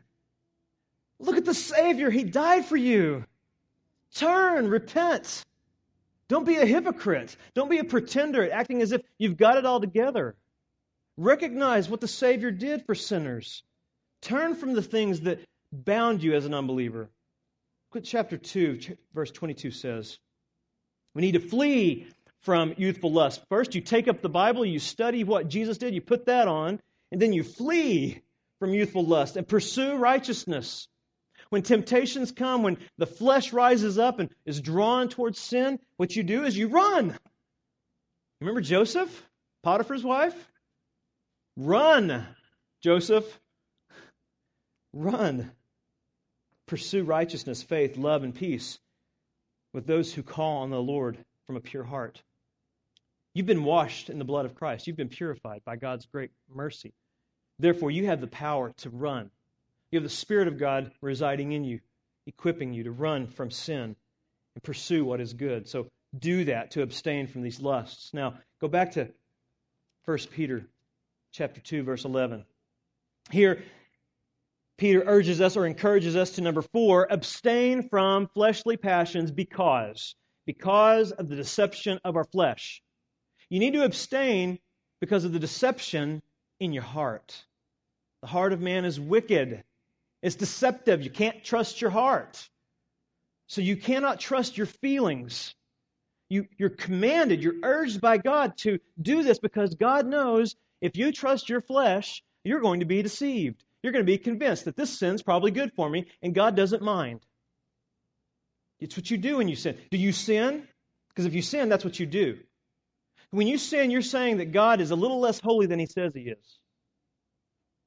Look 1.23 1.37
at 1.37 1.45
the 1.45 1.55
Savior. 1.55 2.11
He 2.11 2.25
died 2.25 2.67
for 2.67 2.77
you. 2.77 3.25
Turn, 4.15 4.69
repent. 4.69 5.45
Don't 6.29 6.45
be 6.45 6.57
a 6.57 6.67
hypocrite. 6.67 7.37
Don't 7.55 7.71
be 7.71 7.79
a 7.79 7.85
pretender, 7.85 8.51
acting 8.51 8.83
as 8.83 8.93
if 8.93 9.03
you've 9.19 9.37
got 9.37 9.57
it 9.57 9.65
all 9.65 9.81
together. 9.81 10.35
Recognize 11.17 11.89
what 11.89 12.01
the 12.01 12.09
Savior 12.09 12.51
did 12.51 12.85
for 12.87 12.95
sinners. 12.95 13.63
Turn 14.23 14.55
from 14.55 14.75
the 14.75 14.83
things 14.83 15.21
that 15.23 15.41
bound 15.73 16.23
you 16.23 16.35
as 16.35 16.45
an 16.45 16.55
unbeliever. 16.55 17.09
Look 17.95 18.05
chapter 18.05 18.37
2, 18.37 18.79
verse 19.15 19.31
22 19.31 19.71
says. 19.71 20.19
We 21.15 21.23
need 21.23 21.33
to 21.33 21.41
flee 21.41 22.07
from 22.41 22.75
youthful 22.79 23.13
lust. 23.13 23.43
First, 23.49 23.75
you 23.75 23.81
take 23.81 24.09
up 24.09 24.23
the 24.23 24.29
Bible, 24.29 24.65
you 24.65 24.79
study 24.79 25.25
what 25.25 25.49
Jesus 25.49 25.79
did, 25.79 25.95
you 25.95 26.01
put 26.01 26.27
that 26.27 26.49
on, 26.49 26.81
and 27.11 27.21
then 27.21 27.33
you 27.33 27.45
flee 27.45 28.23
from 28.59 28.73
youthful 28.73 29.05
lust 29.05 29.37
and 29.37 29.47
pursue 29.47 29.97
righteousness. 29.97 30.89
When 31.53 31.61
temptations 31.61 32.33
come, 32.33 32.63
when 32.63 32.79
the 32.97 33.05
flesh 33.05 33.53
rises 33.53 33.99
up 33.99 34.21
and 34.21 34.31
is 34.47 34.63
drawn 34.63 35.11
towards 35.11 35.39
sin, 35.39 35.79
what 35.99 36.17
you 36.17 36.23
do 36.23 36.45
is 36.45 36.57
you 36.57 36.69
run. 36.69 37.15
Remember 38.41 38.63
Joseph, 38.63 39.11
Potiphar's 39.63 40.03
wife? 40.03 40.35
Run, 41.59 42.27
Joseph. 42.83 43.27
Run. 44.95 45.53
Pursue 46.69 47.05
righteousness, 47.05 47.63
faith, 47.63 47.99
love, 47.99 48.25
and 48.25 48.35
peace 48.35 48.79
with 49.75 49.87
those 49.87 50.11
who 50.11 50.23
call 50.23 50.63
on 50.63 50.71
the 50.71 50.81
Lord 50.81 51.19
from 51.47 51.57
a 51.57 51.61
pure 51.61 51.85
heart. 51.85 52.23
You've 53.35 53.45
been 53.45 53.65
washed 53.65 54.09
in 54.09 54.19
the 54.19 54.25
blood 54.25 54.47
of 54.47 54.55
Christ. 54.55 54.87
You've 54.87 54.97
been 54.97 55.11
purified 55.11 55.61
by 55.67 55.77
God's 55.77 56.07
great 56.07 56.31
mercy. 56.49 56.95
Therefore, 57.59 57.91
you 57.91 58.07
have 58.07 58.23
the 58.23 58.27
power 58.27 58.73
to 58.79 58.89
run. 58.89 59.31
You 59.93 59.99
have 59.99 60.05
the 60.05 60.09
Spirit 60.09 60.49
of 60.49 60.59
God 60.59 60.91
residing 61.03 61.53
in 61.53 61.65
you, 61.65 61.81
equipping 62.27 62.73
you 62.73 62.85
to 62.85 62.91
run 62.91 63.27
from 63.27 63.51
sin 63.51 63.95
and 64.55 64.63
pursue 64.63 65.05
what 65.05 65.21
is 65.21 65.35
good. 65.35 65.69
So 65.69 65.89
do 66.19 66.45
that 66.47 66.73
to 66.73 66.83
abstain 66.83 67.27
from 67.27 67.43
these 67.43 67.61
lusts. 67.61 68.13
Now, 68.15 68.35
go 68.59 68.69
back 68.69 68.93
to 68.93 69.09
1 70.07 70.19
Peter 70.31 70.67
chapter 71.31 71.61
2 71.61 71.83
verse 71.83 72.07
11. 72.07 72.45
Here 73.31 73.63
Peter 74.79 75.05
urges 75.07 75.41
us 75.41 75.57
or 75.57 75.67
encourages 75.67 76.17
us 76.17 76.33
to 76.33 76.41
number 76.41 76.63
four 76.63 77.07
abstain 77.11 77.89
from 77.89 78.29
fleshly 78.29 78.79
passions 78.79 79.31
because, 79.31 80.15
because 80.47 81.13
of 81.13 81.29
the 81.29 81.37
deception 81.37 82.01
of 82.05 82.17
our 82.17 82.25
flesh. 82.25 82.83
You 83.51 83.61
need 83.61 83.75
to 83.75 83.85
abstain 83.85 84.59
because 85.01 85.25
of 85.25 85.33
the 85.33 85.39
deception 85.39 86.23
in 86.59 86.73
your 86.73 86.83
heart. 86.83 87.45
The 88.23 88.29
heart 88.29 88.53
of 88.53 88.61
man 88.61 88.85
is 88.85 88.99
wicked, 88.99 89.63
it's 90.23 90.37
deceptive. 90.37 91.03
You 91.03 91.11
can't 91.11 91.45
trust 91.45 91.81
your 91.81 91.91
heart. 91.91 92.49
So 93.49 93.61
you 93.61 93.77
cannot 93.77 94.21
trust 94.21 94.57
your 94.57 94.67
feelings. 94.67 95.55
You, 96.29 96.47
you're 96.57 96.71
commanded, 96.71 97.43
you're 97.43 97.61
urged 97.63 98.01
by 98.01 98.17
God 98.17 98.57
to 98.59 98.79
do 99.01 99.23
this 99.23 99.39
because 99.39 99.75
God 99.75 100.07
knows 100.07 100.57
if 100.81 100.97
you 100.97 101.13
trust 101.13 101.51
your 101.51 101.61
flesh, 101.61 102.23
you're 102.45 102.61
going 102.61 102.81
to 102.81 102.87
be 102.87 103.03
deceived 103.03 103.63
you're 103.83 103.93
going 103.93 104.05
to 104.05 104.11
be 104.11 104.19
convinced 104.19 104.65
that 104.67 104.77
this 104.77 104.97
sin's 104.97 105.23
probably 105.23 105.51
good 105.51 105.73
for 105.75 105.89
me 105.89 106.07
and 106.23 106.35
God 106.35 106.57
doesn't 106.57 106.83
mind. 106.83 107.21
It's 108.81 108.97
what 108.97 109.11
you 109.11 109.19
do 109.19 109.39
when 109.39 109.49
you 109.49 109.57
sin. 109.57 109.77
Do 109.91 109.99
you 109.99 110.13
sin? 110.13 110.67
Because 111.09 111.27
if 111.27 111.35
you 111.35 111.43
sin, 111.43 111.69
that's 111.69 111.85
what 111.85 111.99
you 111.99 112.07
do. 112.07 112.39
When 113.31 113.47
you 113.47 113.59
sin, 113.59 113.91
you're 113.91 114.03
saying 114.03 114.39
that 114.39 114.53
God 114.53 114.81
is 114.81 114.91
a 114.91 114.97
little 114.97 115.21
less 115.21 115.41
holy 115.41 115.67
than 115.67 115.79
he 115.79 115.87
says 115.87 116.13
he 116.15 116.23
is. 116.23 116.59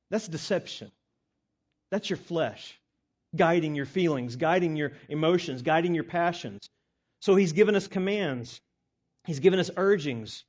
That's 0.09 0.27
deception. 0.27 0.91
That's 1.91 2.09
your 2.09 2.17
flesh 2.17 2.79
guiding 3.35 3.75
your 3.75 3.85
feelings, 3.85 4.35
guiding 4.35 4.75
your 4.75 4.93
emotions, 5.09 5.61
guiding 5.61 5.93
your 5.93 6.03
passions. 6.03 6.69
So 7.19 7.35
he's 7.35 7.53
given 7.53 7.75
us 7.75 7.87
commands, 7.87 8.61
he's 9.25 9.39
given 9.39 9.59
us 9.59 9.71
urgings. 9.77 10.43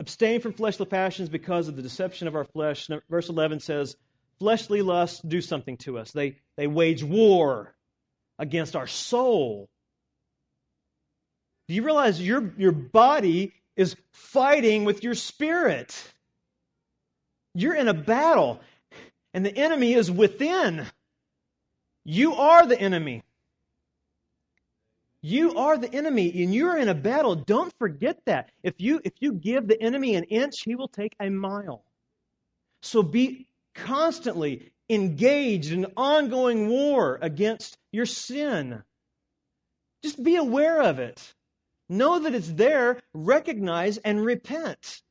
Abstain 0.00 0.40
from 0.40 0.52
fleshly 0.52 0.86
passions 0.86 1.28
because 1.28 1.66
of 1.66 1.74
the 1.74 1.82
deception 1.82 2.28
of 2.28 2.36
our 2.36 2.44
flesh. 2.44 2.88
Verse 3.10 3.28
11 3.28 3.58
says, 3.58 3.96
fleshly 4.38 4.80
lusts 4.80 5.20
do 5.20 5.40
something 5.40 5.76
to 5.78 5.98
us. 5.98 6.12
They, 6.12 6.36
they 6.56 6.68
wage 6.68 7.02
war 7.02 7.74
against 8.38 8.76
our 8.76 8.86
soul. 8.86 9.68
Do 11.66 11.74
you 11.74 11.82
realize 11.82 12.22
your, 12.22 12.54
your 12.56 12.70
body 12.70 13.54
is 13.74 13.96
fighting 14.12 14.84
with 14.84 15.02
your 15.02 15.14
spirit? 15.14 16.00
You're 17.54 17.74
in 17.74 17.88
a 17.88 17.94
battle, 17.94 18.60
and 19.34 19.44
the 19.44 19.56
enemy 19.56 19.94
is 19.94 20.10
within. 20.10 20.86
You 22.04 22.34
are 22.34 22.66
the 22.66 22.80
enemy. 22.80 23.22
You 25.20 25.56
are 25.56 25.76
the 25.76 25.92
enemy, 25.92 26.42
and 26.42 26.54
you're 26.54 26.78
in 26.78 26.88
a 26.88 26.94
battle. 26.94 27.34
Don't 27.34 27.72
forget 27.78 28.20
that. 28.26 28.50
If 28.62 28.74
you 28.78 29.00
if 29.04 29.14
you 29.20 29.32
give 29.32 29.66
the 29.66 29.80
enemy 29.80 30.14
an 30.14 30.24
inch, 30.24 30.62
he 30.62 30.76
will 30.76 30.88
take 30.88 31.14
a 31.20 31.28
mile. 31.28 31.84
So 32.82 33.02
be 33.02 33.48
constantly 33.74 34.72
engaged 34.88 35.72
in 35.72 35.86
ongoing 35.96 36.68
war 36.68 37.18
against 37.20 37.76
your 37.92 38.06
sin. 38.06 38.82
Just 40.02 40.22
be 40.22 40.36
aware 40.36 40.82
of 40.82 41.00
it. 41.00 41.34
Know 41.88 42.20
that 42.20 42.34
it's 42.34 42.50
there, 42.50 43.00
recognize, 43.12 43.98
and 43.98 44.24
repent. 44.24 45.02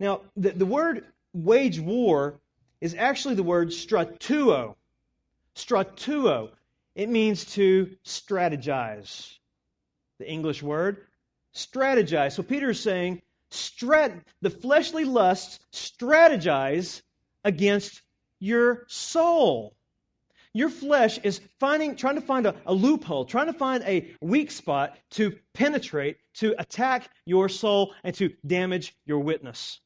Now, 0.00 0.22
the, 0.36 0.50
the 0.50 0.66
word 0.66 1.04
wage 1.32 1.78
war 1.78 2.40
is 2.80 2.94
actually 2.94 3.34
the 3.34 3.42
word 3.42 3.68
stratuo. 3.68 4.74
Stratuo. 5.54 6.50
It 6.94 7.08
means 7.08 7.44
to 7.54 7.96
strategize. 8.04 9.34
The 10.18 10.28
English 10.28 10.62
word, 10.62 11.06
strategize. 11.54 12.32
So 12.32 12.42
Peter 12.42 12.70
is 12.70 12.80
saying, 12.80 13.22
strat- 13.50 14.22
the 14.42 14.50
fleshly 14.50 15.04
lusts 15.04 15.60
strategize 15.72 17.02
against 17.44 18.02
your 18.40 18.84
soul. 18.88 19.74
Your 20.52 20.70
flesh 20.70 21.18
is 21.22 21.40
finding, 21.60 21.94
trying 21.96 22.16
to 22.16 22.20
find 22.20 22.46
a, 22.46 22.54
a, 22.66 22.72
loophole, 22.74 23.26
trying 23.26 23.46
to 23.46 23.52
find 23.52 23.84
a 23.84 24.12
weak 24.20 24.50
spot 24.50 24.96
to 25.10 25.36
penetrate, 25.54 26.16
to 26.34 26.54
attack 26.58 27.08
your 27.24 27.48
soul, 27.48 27.94
and 28.02 28.14
to 28.16 28.32
damage 28.46 28.94
your 29.04 29.20
witness. 29.20 29.80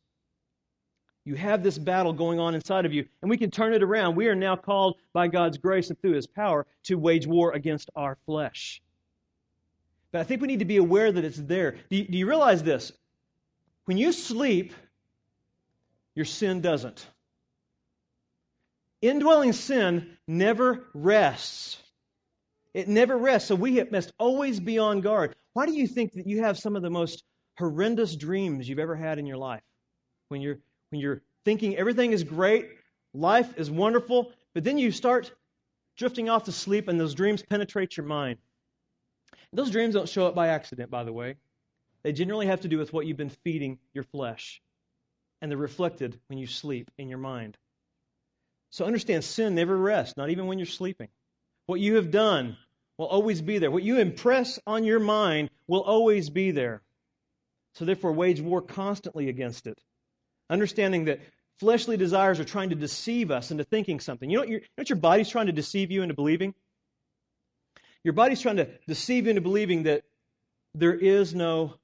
You 1.25 1.37
have 1.37 1.63
this 1.63 1.79
battle 1.79 2.13
going 2.13 2.41
on 2.41 2.55
inside 2.55 2.85
of 2.85 2.93
you, 2.93 3.07
and 3.21 3.31
we 3.31 3.37
can 3.37 3.51
turn 3.51 3.75
it 3.75 3.83
around. 3.83 4.17
We 4.17 4.27
are 4.29 4.35
now 4.35 4.57
called 4.57 4.97
by 5.13 5.29
God's 5.29 5.57
grace 5.57 5.89
and 5.89 6.01
through 6.01 6.15
His 6.15 6.27
power 6.27 6.67
to 6.85 6.97
wage 6.97 7.27
war 7.27 7.53
against 7.53 7.91
our 7.95 8.19
flesh. 8.27 8.83
But 10.11 10.21
I 10.21 10.25
think 10.25 10.41
we 10.41 10.49
need 10.49 10.59
to 10.59 10.65
be 10.65 10.77
aware 10.79 11.13
that 11.13 11.25
it's 11.25 11.39
there. 11.39 11.77
Do 11.91 11.97
you, 11.97 12.09
do 12.09 12.19
you 12.19 12.29
realize 12.29 12.63
this? 12.63 12.93
When 13.85 13.99
you 13.99 14.13
sleep, 14.13 14.75
your 16.15 16.27
sin 16.27 16.61
doesn't. 16.61 17.07
Indwelling 19.01 19.53
sin 19.53 20.17
never 20.27 20.87
rests. 20.93 21.79
It 22.75 22.89
never 22.89 23.17
rests. 23.17 23.49
So 23.49 23.55
we 23.55 23.83
must 23.85 24.13
always 24.19 24.61
be 24.61 24.79
on 24.79 25.01
guard. 25.01 25.35
Why 25.53 25.67
do 25.67 25.73
you 25.73 25.87
think 25.87 26.13
that 26.15 26.27
you 26.27 26.43
have 26.43 26.59
some 26.59 26.77
of 26.77 26.83
the 26.83 26.91
most 26.91 27.25
horrendous 27.59 28.17
dreams 28.17 28.69
you've 28.69 28.79
ever 28.79 28.97
had 28.97 29.19
in 29.19 29.27
your 29.27 29.37
life? 29.37 29.63
When 30.29 30.41
you're 30.41 30.59
when 30.93 31.01
you're 31.01 31.23
thinking 31.45 31.77
everything 31.77 32.13
is 32.13 32.23
great, 32.23 32.69
life 33.15 33.59
is 33.59 33.71
wonderful, 33.71 34.31
but 34.55 34.63
then 34.63 34.79
you 34.79 34.93
start 34.93 35.33
drifting 35.97 36.29
off 36.29 36.45
to 36.45 36.53
sleep 36.53 36.89
and 36.89 37.01
those 37.01 37.15
dreams 37.15 37.43
penetrate 37.43 37.97
your 37.97 38.07
mind. 38.07 38.39
Those 39.53 39.71
dreams 39.71 39.95
don't 39.95 40.09
show 40.09 40.27
up 40.27 40.35
by 40.35 40.49
accident, 40.49 40.91
by 40.91 41.05
the 41.05 41.13
way. 41.13 41.37
They 42.03 42.13
generally 42.13 42.47
have 42.47 42.63
to 42.63 42.69
do 42.69 42.79
with 42.79 42.93
what 42.93 43.07
you've 43.07 43.17
been 43.17 43.31
feeding 43.31 43.79
your 43.93 44.05
flesh. 44.05 44.63
And 45.41 45.51
they're 45.51 45.59
reflected 45.59 46.19
when 46.29 46.39
you 46.39 46.47
sleep 46.47 46.91
in 46.99 47.09
your 47.09 47.19
mind. 47.19 47.57
So 48.71 48.85
understand 48.85 49.25
sin 49.25 49.55
never 49.55 49.77
rests, 49.77 50.17
not 50.17 50.31
even 50.31 50.47
when 50.47 50.59
you're 50.59 50.67
sleeping. 50.67 51.09
What 51.67 51.81
you 51.81 51.97
have 51.97 52.11
done 52.11 52.57
will 52.97 53.07
always 53.07 53.43
be 53.43 53.59
there. 53.59 53.71
What 53.71 53.83
you 53.83 53.99
impress 53.99 54.59
on 54.67 54.85
your 54.85 55.01
mind 55.01 55.51
will 55.67 55.83
always 55.83 56.31
be 56.31 56.53
there. 56.53 56.83
So 57.75 57.85
therefore, 57.85 58.13
wage 58.13 58.41
war 58.41 58.63
constantly 58.63 59.29
against 59.29 59.67
it. 59.67 59.79
Understanding 60.51 61.07
that 61.07 61.21
fleshly 61.59 61.97
desires 61.97 62.41
are 62.41 62.45
trying 62.45 62.71
to 62.71 62.77
deceive 62.77 63.31
us 63.31 63.51
into 63.51 63.65
thinking 63.65 64.01
something. 64.01 64.29
You 64.29 64.39
know, 64.39 64.45
you 64.45 64.59
know 64.59 64.67
what 64.77 64.91
your 64.91 64.99
body's 64.99 65.29
trying 65.29 65.47
to 65.47 65.53
deceive 65.53 65.91
you 65.91 66.03
into 66.03 66.15
believing? 66.15 66.55
Your 68.05 68.15
body's 68.15 68.41
trying 68.41 68.57
to 68.57 68.69
deceive 68.87 69.25
you 69.25 69.31
into 69.31 69.43
believing 69.43 69.85
that 69.85 70.03
there 70.75 70.95
is 70.95 71.35
no 71.35 71.75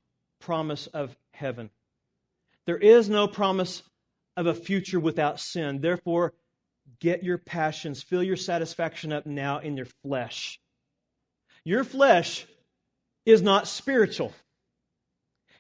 promise 0.40 0.86
of 0.88 1.16
heaven. 1.32 1.70
There 2.66 2.76
is 2.76 3.09
no 3.09 3.28
promise 3.28 3.82
of 4.36 4.46
a 4.46 4.54
future 4.54 5.00
without 5.00 5.40
sin. 5.40 5.80
Therefore, 5.80 6.34
get 7.00 7.22
your 7.22 7.38
passions, 7.38 8.02
fill 8.02 8.22
your 8.22 8.36
satisfaction 8.36 9.12
up 9.12 9.26
now 9.26 9.59
in 9.59 9.76
your 9.76 9.86
flesh. 10.02 10.61
Your 11.64 11.84
flesh 11.84 12.46
is 13.26 13.42
not 13.42 13.68
spiritual. 13.68 14.32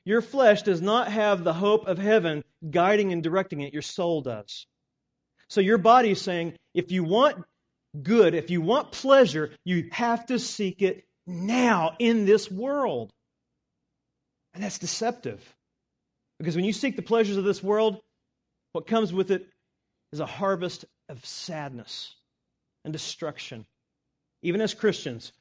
Your 0.08 0.22
flesh 0.22 0.62
does 0.62 0.80
not 0.80 1.12
have 1.12 1.44
the 1.44 1.52
hope 1.52 1.86
of 1.86 1.98
heaven 1.98 2.42
guiding 2.70 3.12
and 3.12 3.22
directing 3.22 3.60
it. 3.60 3.74
Your 3.74 3.82
soul 3.82 4.22
does. 4.22 4.66
So 5.50 5.60
your 5.60 5.76
body 5.76 6.12
is 6.12 6.22
saying, 6.22 6.54
if 6.72 6.90
you 6.90 7.04
want 7.04 7.44
good, 8.02 8.34
if 8.34 8.48
you 8.48 8.62
want 8.62 8.90
pleasure, 8.90 9.50
you 9.66 9.90
have 9.92 10.24
to 10.28 10.38
seek 10.38 10.80
it 10.80 11.04
now 11.26 11.94
in 11.98 12.24
this 12.24 12.50
world. 12.50 13.12
And 14.54 14.64
that's 14.64 14.78
deceptive. 14.78 15.44
Because 16.38 16.56
when 16.56 16.64
you 16.64 16.72
seek 16.72 16.96
the 16.96 17.02
pleasures 17.02 17.36
of 17.36 17.44
this 17.44 17.62
world, 17.62 18.00
what 18.72 18.86
comes 18.86 19.12
with 19.12 19.30
it 19.30 19.46
is 20.14 20.20
a 20.20 20.26
harvest 20.26 20.86
of 21.10 21.22
sadness 21.26 22.14
and 22.82 22.94
destruction. 22.94 23.66
Even 24.40 24.62
as 24.62 24.72
Christians, 24.72 25.34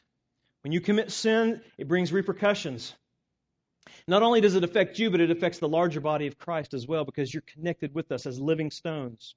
when 0.63 0.73
you 0.73 0.81
commit 0.81 1.09
sin, 1.09 1.61
it 1.77 1.87
brings 1.87 2.11
repercussions. 2.11 2.93
Not 4.07 4.23
only 4.23 4.41
does 4.41 4.55
it 4.55 4.63
affect 4.63 4.99
you, 4.99 5.09
but 5.09 5.21
it 5.21 5.31
affects 5.31 5.59
the 5.59 5.67
larger 5.67 5.99
body 5.99 6.27
of 6.27 6.37
Christ 6.37 6.73
as 6.73 6.87
well 6.87 7.05
because 7.05 7.33
you're 7.33 7.43
connected 7.45 7.93
with 7.93 8.11
us 8.11 8.25
as 8.25 8.39
living 8.39 8.71
stones. 8.71 9.35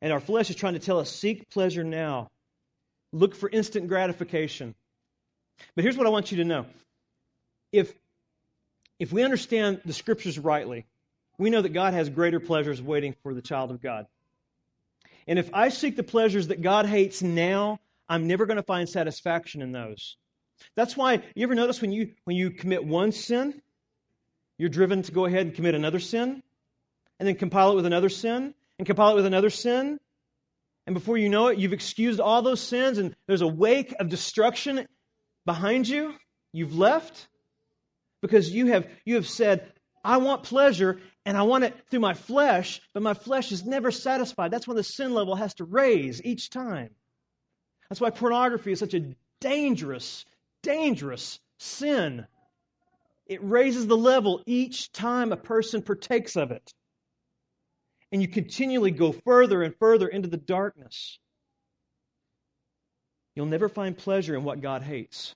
And 0.00 0.12
our 0.12 0.20
flesh 0.20 0.50
is 0.50 0.56
trying 0.56 0.74
to 0.74 0.78
tell 0.78 0.98
us 0.98 1.10
seek 1.10 1.50
pleasure 1.50 1.84
now, 1.84 2.30
look 3.12 3.34
for 3.34 3.48
instant 3.48 3.88
gratification. 3.88 4.74
But 5.74 5.84
here's 5.84 5.96
what 5.96 6.06
I 6.06 6.10
want 6.10 6.30
you 6.30 6.38
to 6.38 6.44
know 6.44 6.66
if, 7.72 7.92
if 8.98 9.12
we 9.12 9.22
understand 9.22 9.80
the 9.84 9.92
scriptures 9.92 10.38
rightly, 10.38 10.86
we 11.36 11.50
know 11.50 11.62
that 11.62 11.70
God 11.70 11.94
has 11.94 12.08
greater 12.08 12.40
pleasures 12.40 12.80
waiting 12.80 13.14
for 13.22 13.34
the 13.34 13.42
child 13.42 13.70
of 13.70 13.80
God. 13.80 14.06
And 15.26 15.38
if 15.38 15.50
I 15.52 15.68
seek 15.68 15.96
the 15.96 16.02
pleasures 16.02 16.48
that 16.48 16.62
God 16.62 16.86
hates 16.86 17.22
now, 17.22 17.80
I'm 18.08 18.26
never 18.26 18.46
going 18.46 18.56
to 18.56 18.62
find 18.62 18.88
satisfaction 18.88 19.62
in 19.62 19.72
those. 19.72 20.16
That's 20.74 20.96
why 20.96 21.22
you 21.34 21.42
ever 21.42 21.54
notice 21.54 21.80
when 21.80 21.92
you 21.92 22.12
when 22.24 22.36
you 22.36 22.50
commit 22.50 22.84
one 22.84 23.12
sin, 23.12 23.60
you're 24.58 24.68
driven 24.68 25.02
to 25.02 25.12
go 25.12 25.24
ahead 25.24 25.46
and 25.46 25.54
commit 25.54 25.74
another 25.74 26.00
sin, 26.00 26.42
and 27.18 27.28
then 27.28 27.36
compile 27.36 27.72
it 27.72 27.76
with 27.76 27.86
another 27.86 28.08
sin, 28.08 28.54
and 28.78 28.86
compile 28.86 29.12
it 29.12 29.16
with 29.16 29.26
another 29.26 29.50
sin. 29.50 29.98
And 30.86 30.94
before 30.94 31.18
you 31.18 31.28
know 31.28 31.48
it, 31.48 31.58
you've 31.58 31.72
excused 31.72 32.20
all 32.20 32.42
those 32.42 32.60
sins, 32.60 32.98
and 32.98 33.14
there's 33.26 33.42
a 33.42 33.46
wake 33.46 33.94
of 33.98 34.08
destruction 34.08 34.86
behind 35.44 35.88
you. 35.88 36.14
You've 36.52 36.76
left 36.76 37.28
because 38.22 38.50
you 38.50 38.66
have 38.66 38.86
you 39.04 39.16
have 39.16 39.28
said, 39.28 39.70
I 40.04 40.18
want 40.18 40.44
pleasure, 40.44 41.00
and 41.26 41.36
I 41.36 41.42
want 41.42 41.64
it 41.64 41.74
through 41.90 42.00
my 42.00 42.14
flesh, 42.14 42.80
but 42.94 43.02
my 43.02 43.14
flesh 43.14 43.52
is 43.52 43.64
never 43.64 43.90
satisfied. 43.90 44.50
That's 44.50 44.66
when 44.66 44.76
the 44.76 44.82
sin 44.82 45.12
level 45.12 45.34
has 45.34 45.54
to 45.54 45.64
raise 45.64 46.24
each 46.24 46.50
time. 46.50 46.90
That's 47.88 48.00
why 48.00 48.10
pornography 48.10 48.72
is 48.72 48.78
such 48.78 48.94
a 48.94 49.14
dangerous, 49.40 50.24
dangerous 50.68 51.40
sin. 51.56 52.26
It 53.26 53.42
raises 53.42 53.86
the 53.86 53.96
level 53.96 54.42
each 54.44 54.92
time 54.92 55.32
a 55.32 55.36
person 55.36 55.80
partakes 55.80 56.36
of 56.36 56.50
it. 56.50 56.72
And 58.12 58.20
you 58.20 58.28
continually 58.28 58.90
go 58.90 59.12
further 59.12 59.62
and 59.62 59.74
further 59.76 60.06
into 60.06 60.28
the 60.28 60.36
darkness. 60.36 61.18
You'll 63.34 63.46
never 63.46 63.68
find 63.68 63.96
pleasure 63.96 64.36
in 64.36 64.44
what 64.44 64.60
God 64.60 64.82
hates. 64.82 65.34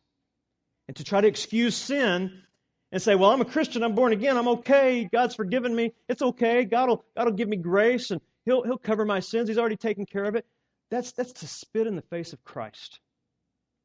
And 0.86 0.96
to 0.98 1.04
try 1.04 1.20
to 1.20 1.28
excuse 1.28 1.76
sin 1.76 2.42
and 2.90 3.00
say, 3.00 3.14
well, 3.14 3.30
I'm 3.30 3.40
a 3.40 3.46
Christian, 3.46 3.82
I'm 3.82 3.94
born 3.94 4.12
again, 4.12 4.36
I'm 4.36 4.48
okay, 4.48 5.08
God's 5.10 5.34
forgiven 5.34 5.74
me, 5.74 5.94
it's 6.08 6.20
okay, 6.20 6.64
God 6.64 6.88
will, 6.90 7.04
God 7.16 7.24
will 7.24 7.32
give 7.32 7.48
me 7.48 7.56
grace 7.56 8.10
and 8.10 8.20
he'll, 8.44 8.64
he'll 8.64 8.76
cover 8.76 9.06
my 9.06 9.20
sins, 9.20 9.48
He's 9.48 9.56
already 9.56 9.76
taken 9.76 10.04
care 10.04 10.24
of 10.24 10.34
it. 10.34 10.44
That's, 10.90 11.12
that's 11.12 11.32
to 11.34 11.46
spit 11.46 11.86
in 11.86 11.96
the 11.96 12.02
face 12.02 12.34
of 12.34 12.44
Christ. 12.44 13.00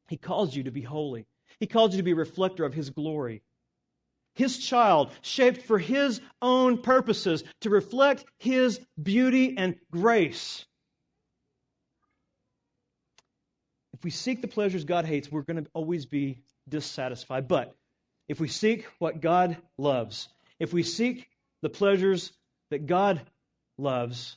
He 0.08 0.18
calls 0.18 0.54
you 0.54 0.64
to 0.64 0.70
be 0.70 0.82
holy. 0.82 1.26
He 1.60 1.66
called 1.66 1.92
you 1.92 1.98
to 1.98 2.02
be 2.02 2.12
a 2.12 2.16
reflector 2.16 2.64
of 2.64 2.74
His 2.74 2.90
glory. 2.90 3.42
His 4.34 4.58
child, 4.58 5.10
shaped 5.22 5.62
for 5.62 5.78
His 5.78 6.20
own 6.40 6.82
purposes, 6.82 7.42
to 7.62 7.70
reflect 7.70 8.24
His 8.38 8.80
beauty 9.00 9.56
and 9.56 9.76
grace. 9.90 10.64
If 13.94 14.04
we 14.04 14.10
seek 14.10 14.40
the 14.40 14.48
pleasures 14.48 14.84
God 14.84 15.06
hates, 15.06 15.30
we're 15.30 15.42
going 15.42 15.64
to 15.64 15.70
always 15.74 16.06
be 16.06 16.42
dissatisfied. 16.68 17.48
But 17.48 17.74
if 18.28 18.38
we 18.38 18.46
seek 18.46 18.86
what 19.00 19.20
God 19.20 19.56
loves, 19.76 20.28
if 20.60 20.72
we 20.72 20.84
seek 20.84 21.26
the 21.62 21.68
pleasures 21.68 22.32
that 22.70 22.86
God 22.86 23.20
loves, 23.76 24.36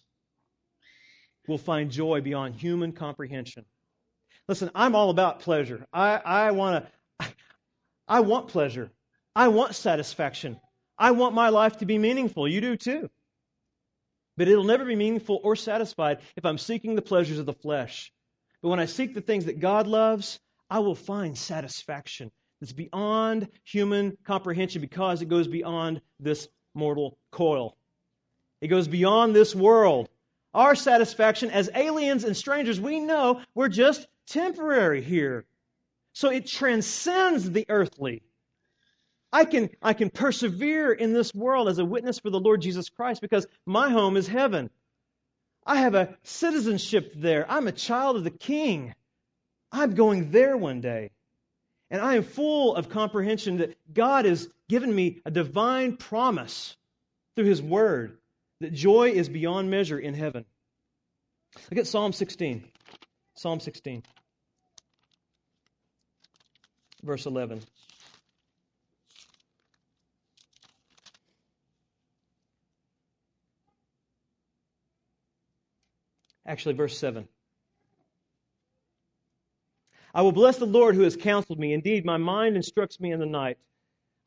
we'll 1.48 1.60
find 1.60 1.92
joy 1.92 2.22
beyond 2.22 2.56
human 2.56 2.92
comprehension. 2.92 3.66
Listen, 4.48 4.72
I'm 4.74 4.96
all 4.96 5.12
about 5.12 5.42
pleasure. 5.42 5.86
I, 5.94 6.16
I 6.18 6.52
want 6.52 6.84
to. 6.86 6.92
I 8.08 8.22
want 8.22 8.50
pleasure. 8.50 8.92
I 9.36 9.48
want 9.48 9.76
satisfaction. 9.76 10.60
I 10.98 11.12
want 11.12 11.34
my 11.34 11.50
life 11.50 11.78
to 11.78 11.86
be 11.86 11.98
meaningful. 11.98 12.48
You 12.48 12.62
do 12.62 12.76
too. 12.76 13.10
But 14.38 14.48
it'll 14.48 14.64
never 14.64 14.86
be 14.86 14.96
meaningful 14.96 15.40
or 15.44 15.56
satisfied 15.56 16.20
if 16.36 16.46
I'm 16.46 16.58
seeking 16.58 16.96
the 16.96 17.02
pleasures 17.02 17.40
of 17.40 17.46
the 17.46 17.54
flesh. 17.54 18.12
But 18.62 18.70
when 18.70 18.80
I 18.80 18.86
seek 18.86 19.14
the 19.14 19.22
things 19.22 19.46
that 19.46 19.60
God 19.60 19.88
loves, 19.88 20.40
I 20.70 20.80
will 20.80 20.96
find 20.96 21.38
satisfaction 21.38 22.32
that's 22.60 22.74
beyond 22.74 23.50
human 23.64 24.18
comprehension 24.24 24.82
because 24.82 25.22
it 25.22 25.30
goes 25.30 25.48
beyond 25.48 26.02
this 26.20 26.48
mortal 26.74 27.18
coil. 27.32 27.76
It 28.62 28.68
goes 28.68 28.88
beyond 28.88 29.36
this 29.36 29.56
world. 29.56 30.10
Our 30.54 30.76
satisfaction 30.76 31.50
as 31.50 31.70
aliens 31.74 32.24
and 32.24 32.38
strangers, 32.38 32.80
we 32.80 33.00
know 33.00 33.42
we're 33.56 33.70
just 33.70 34.08
temporary 34.28 35.02
here. 35.02 35.46
So 36.14 36.30
it 36.30 36.48
transcends 36.48 37.50
the 37.50 37.66
earthly. 37.70 38.22
I 39.32 39.46
can, 39.46 39.70
I 39.82 39.94
can 39.94 40.10
persevere 40.10 40.92
in 40.92 41.14
this 41.14 41.34
world 41.34 41.70
as 41.70 41.80
a 41.80 41.86
witness 41.86 42.20
for 42.20 42.30
the 42.30 42.40
Lord 42.40 42.62
Jesus 42.62 42.90
Christ 42.90 43.22
because 43.22 43.48
my 43.66 43.90
home 43.90 44.18
is 44.18 44.28
heaven. 44.28 44.70
I 45.66 45.78
have 45.78 45.96
a 45.96 46.18
citizenship 46.24 47.14
there. 47.16 47.50
I'm 47.50 47.68
a 47.68 47.72
child 47.72 48.18
of 48.18 48.24
the 48.24 48.32
King. 48.32 48.94
I'm 49.72 49.96
going 49.96 50.32
there 50.32 50.58
one 50.58 50.82
day. 50.82 51.12
And 51.90 52.02
I 52.02 52.16
am 52.16 52.24
full 52.24 52.76
of 52.76 52.90
comprehension 52.90 53.58
that 53.58 53.78
God 53.94 54.26
has 54.26 54.50
given 54.68 54.94
me 54.94 55.22
a 55.26 55.32
divine 55.32 55.98
promise 55.98 56.76
through 57.36 57.46
His 57.46 57.62
Word 57.62 58.18
that 58.60 58.74
joy 58.74 59.10
is 59.10 59.30
beyond 59.30 59.70
measure 59.70 60.00
in 60.00 60.14
heaven. 60.14 60.46
Look 61.70 61.80
at 61.80 61.88
Psalm 61.88 62.14
16. 62.14 62.64
Psalm 63.36 63.60
16, 63.60 64.04
verse 67.04 67.26
11. 67.26 67.62
Actually, 76.46 76.76
verse 76.76 76.98
7. 76.98 77.28
I 80.14 80.22
will 80.24 80.32
bless 80.32 80.58
the 80.58 80.66
Lord 80.66 80.96
who 80.96 81.04
has 81.04 81.16
counseled 81.16 81.60
me. 81.60 81.74
Indeed, 81.74 82.06
my 82.06 82.18
mind 82.18 82.56
instructs 82.56 83.00
me 83.00 83.12
in 83.12 83.20
the 83.20 83.26
night. 83.26 83.58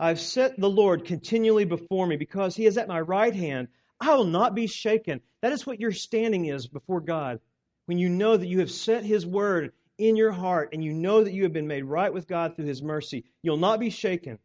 I 0.00 0.08
have 0.08 0.20
set 0.20 0.58
the 0.58 0.70
Lord 0.70 1.04
continually 1.04 1.64
before 1.64 2.06
me 2.06 2.16
because 2.16 2.56
he 2.56 2.66
is 2.66 2.78
at 2.78 2.88
my 2.88 3.00
right 3.00 3.34
hand. 3.34 3.68
I 4.00 4.14
will 4.14 4.24
not 4.24 4.54
be 4.54 4.66
shaken. 4.66 5.20
That 5.40 5.52
is 5.52 5.66
what 5.66 5.80
your 5.80 5.92
standing 5.92 6.46
is 6.46 6.66
before 6.66 7.00
God. 7.00 7.40
When 7.86 7.98
you 7.98 8.08
know 8.08 8.36
that 8.36 8.46
you 8.46 8.60
have 8.60 8.70
set 8.70 9.04
his 9.04 9.26
word 9.26 9.72
in 9.98 10.16
your 10.16 10.32
heart 10.32 10.70
and 10.72 10.82
you 10.82 10.92
know 10.92 11.22
that 11.22 11.32
you 11.32 11.42
have 11.44 11.52
been 11.52 11.66
made 11.66 11.84
right 11.84 12.12
with 12.12 12.26
God 12.26 12.56
through 12.56 12.66
his 12.66 12.82
mercy, 12.82 13.24
you'll 13.42 13.56
not 13.56 13.80
be 13.80 13.90
shaken. 13.90 14.38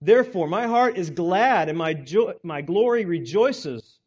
Therefore, 0.00 0.46
my 0.46 0.66
heart 0.66 0.96
is 0.96 1.10
glad 1.10 1.68
and 1.68 1.76
my, 1.76 1.94
joy, 1.94 2.34
my 2.42 2.60
glory 2.60 3.04
rejoices. 3.04 3.98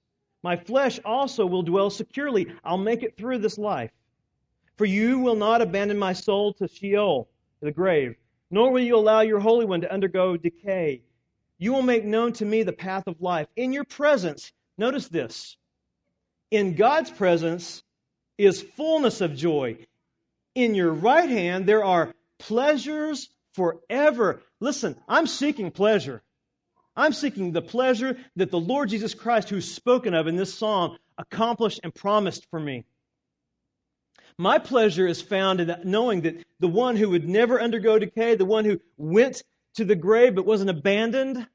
My 0.43 0.55
flesh 0.55 0.99
also 1.03 1.45
will 1.45 1.63
dwell 1.63 1.89
securely. 1.89 2.47
I'll 2.63 2.77
make 2.77 3.03
it 3.03 3.17
through 3.17 3.39
this 3.39 3.57
life. 3.57 3.91
For 4.77 4.85
you 4.85 5.19
will 5.19 5.35
not 5.35 5.61
abandon 5.61 5.99
my 5.99 6.13
soul 6.13 6.53
to 6.55 6.67
Sheol, 6.67 7.29
the 7.61 7.71
grave, 7.71 8.15
nor 8.49 8.71
will 8.71 8.81
you 8.81 8.95
allow 8.95 9.21
your 9.21 9.39
Holy 9.39 9.65
One 9.65 9.81
to 9.81 9.93
undergo 9.93 10.37
decay. 10.37 11.03
You 11.59 11.73
will 11.73 11.83
make 11.83 12.05
known 12.05 12.33
to 12.33 12.45
me 12.45 12.63
the 12.63 12.73
path 12.73 13.03
of 13.05 13.21
life. 13.21 13.47
In 13.55 13.73
your 13.73 13.83
presence, 13.83 14.51
notice 14.79 15.07
this. 15.07 15.57
In 16.49 16.75
God's 16.75 17.11
presence 17.11 17.83
is 18.37 18.61
fullness 18.61 19.21
of 19.21 19.35
joy. 19.35 19.77
In 20.55 20.75
your 20.75 20.91
right 20.91 21.29
hand, 21.29 21.65
there 21.65 21.83
are 21.83 22.13
pleasures 22.39 23.29
forever. 23.53 24.41
Listen, 24.59 24.97
I'm 25.07 25.27
seeking 25.27 25.71
pleasure. 25.71 26.21
I'm 26.95 27.13
seeking 27.13 27.51
the 27.51 27.61
pleasure 27.61 28.17
that 28.35 28.51
the 28.51 28.59
Lord 28.59 28.89
Jesus 28.89 29.13
Christ, 29.13 29.49
who's 29.49 29.71
spoken 29.71 30.13
of 30.13 30.27
in 30.27 30.35
this 30.35 30.53
psalm, 30.53 30.97
accomplished 31.17 31.79
and 31.83 31.95
promised 31.95 32.47
for 32.49 32.59
me. 32.59 32.83
My 34.37 34.59
pleasure 34.59 35.07
is 35.07 35.21
found 35.21 35.61
in 35.61 35.73
knowing 35.83 36.21
that 36.21 36.43
the 36.59 36.67
one 36.67 36.95
who 36.95 37.09
would 37.11 37.27
never 37.29 37.61
undergo 37.61 37.99
decay, 37.99 38.35
the 38.35 38.45
one 38.45 38.65
who 38.65 38.79
went 38.97 39.43
to 39.75 39.85
the 39.85 39.95
grave 39.95 40.35
but 40.35 40.45
wasn't 40.45 40.69
abandoned, 40.69 41.47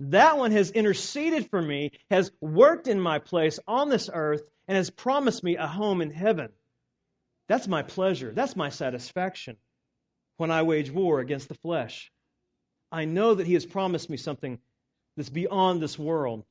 that 0.00 0.38
one 0.38 0.50
has 0.50 0.70
interceded 0.70 1.50
for 1.50 1.60
me, 1.60 1.92
has 2.10 2.32
worked 2.40 2.88
in 2.88 3.00
my 3.00 3.18
place 3.18 3.60
on 3.68 3.90
this 3.90 4.08
earth, 4.12 4.42
and 4.66 4.76
has 4.76 4.90
promised 4.90 5.44
me 5.44 5.56
a 5.56 5.66
home 5.66 6.00
in 6.00 6.10
heaven. 6.10 6.50
That's 7.50 7.66
my 7.66 7.82
pleasure. 7.82 8.30
That's 8.32 8.54
my 8.54 8.68
satisfaction 8.68 9.56
when 10.36 10.52
I 10.52 10.62
wage 10.62 10.88
war 10.88 11.18
against 11.18 11.48
the 11.48 11.56
flesh. 11.56 12.12
I 12.92 13.06
know 13.06 13.34
that 13.34 13.44
He 13.44 13.54
has 13.54 13.66
promised 13.66 14.08
me 14.08 14.18
something 14.18 14.60
that's 15.16 15.30
beyond 15.30 15.82
this 15.82 15.98
world. 15.98 16.44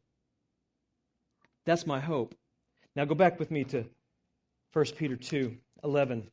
That's 1.65 1.87
my 1.87 2.01
hope. 2.01 2.35
Now 2.97 3.05
go 3.05 3.15
back 3.15 3.39
with 3.39 3.49
me 3.49 3.63
to 3.63 3.85
1 4.73 4.85
Peter 4.97 5.15
2 5.15 5.55
11. 5.85 6.29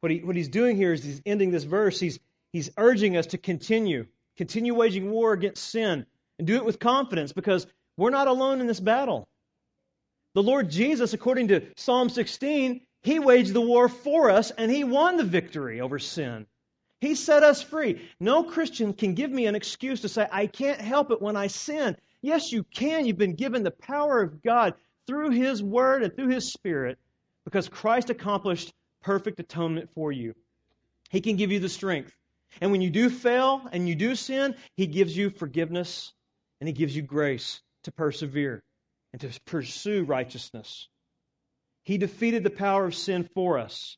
What, 0.00 0.10
he, 0.10 0.18
what 0.18 0.34
he's 0.34 0.48
doing 0.48 0.74
here 0.74 0.92
is 0.92 1.04
he's 1.04 1.22
ending 1.24 1.52
this 1.52 1.62
verse. 1.62 2.00
He's, 2.00 2.18
he's 2.52 2.72
urging 2.76 3.16
us 3.16 3.26
to 3.26 3.38
continue, 3.38 4.06
continue 4.36 4.74
waging 4.74 5.12
war 5.12 5.32
against 5.32 5.62
sin, 5.62 6.06
and 6.40 6.46
do 6.48 6.56
it 6.56 6.64
with 6.64 6.80
confidence 6.80 7.32
because 7.32 7.68
we're 7.96 8.10
not 8.10 8.26
alone 8.26 8.60
in 8.60 8.66
this 8.66 8.80
battle. 8.80 9.28
The 10.34 10.42
Lord 10.42 10.70
Jesus, 10.70 11.12
according 11.12 11.48
to 11.48 11.62
Psalm 11.76 12.08
16, 12.08 12.80
he 13.02 13.18
waged 13.18 13.52
the 13.52 13.60
war 13.60 13.88
for 13.88 14.30
us 14.30 14.50
and 14.50 14.70
he 14.70 14.84
won 14.84 15.16
the 15.16 15.24
victory 15.24 15.80
over 15.80 15.98
sin. 15.98 16.46
He 17.00 17.14
set 17.14 17.42
us 17.42 17.62
free. 17.62 18.08
No 18.18 18.42
Christian 18.42 18.92
can 18.92 19.14
give 19.14 19.30
me 19.30 19.46
an 19.46 19.54
excuse 19.54 20.00
to 20.00 20.08
say, 20.08 20.26
I 20.30 20.46
can't 20.46 20.80
help 20.80 21.10
it 21.10 21.22
when 21.22 21.36
I 21.36 21.46
sin. 21.46 21.96
Yes, 22.22 22.50
you 22.50 22.64
can. 22.64 23.06
You've 23.06 23.16
been 23.18 23.36
given 23.36 23.62
the 23.62 23.70
power 23.70 24.20
of 24.20 24.42
God 24.42 24.74
through 25.06 25.30
His 25.30 25.62
Word 25.62 26.02
and 26.02 26.14
through 26.14 26.28
His 26.28 26.52
Spirit 26.52 26.98
because 27.44 27.68
Christ 27.68 28.10
accomplished 28.10 28.72
perfect 29.00 29.38
atonement 29.38 29.90
for 29.94 30.10
you. 30.10 30.34
He 31.10 31.20
can 31.20 31.36
give 31.36 31.52
you 31.52 31.60
the 31.60 31.68
strength. 31.68 32.12
And 32.60 32.72
when 32.72 32.80
you 32.80 32.90
do 32.90 33.08
fail 33.08 33.62
and 33.70 33.88
you 33.88 33.94
do 33.94 34.16
sin, 34.16 34.56
He 34.76 34.86
gives 34.88 35.16
you 35.16 35.30
forgiveness 35.30 36.12
and 36.60 36.66
He 36.66 36.74
gives 36.74 36.96
you 36.96 37.02
grace 37.02 37.62
to 37.84 37.92
persevere 37.92 38.62
and 39.12 39.20
to 39.20 39.40
pursue 39.42 40.02
righteousness. 40.02 40.88
He 41.88 41.96
defeated 41.96 42.44
the 42.44 42.50
power 42.50 42.84
of 42.84 42.94
sin 42.94 43.26
for 43.34 43.58
us. 43.58 43.96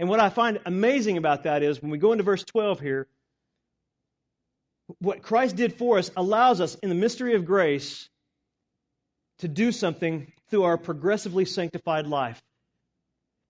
And 0.00 0.08
what 0.08 0.18
I 0.18 0.30
find 0.30 0.60
amazing 0.64 1.18
about 1.18 1.42
that 1.42 1.62
is 1.62 1.82
when 1.82 1.90
we 1.90 1.98
go 1.98 2.12
into 2.12 2.24
verse 2.24 2.42
12 2.42 2.80
here, 2.80 3.06
what 4.98 5.20
Christ 5.20 5.54
did 5.54 5.74
for 5.74 5.98
us 5.98 6.10
allows 6.16 6.62
us 6.62 6.74
in 6.76 6.88
the 6.88 6.94
mystery 6.94 7.34
of 7.34 7.44
grace 7.44 8.08
to 9.40 9.48
do 9.48 9.72
something 9.72 10.32
through 10.48 10.62
our 10.62 10.78
progressively 10.78 11.44
sanctified 11.44 12.06
life. 12.06 12.40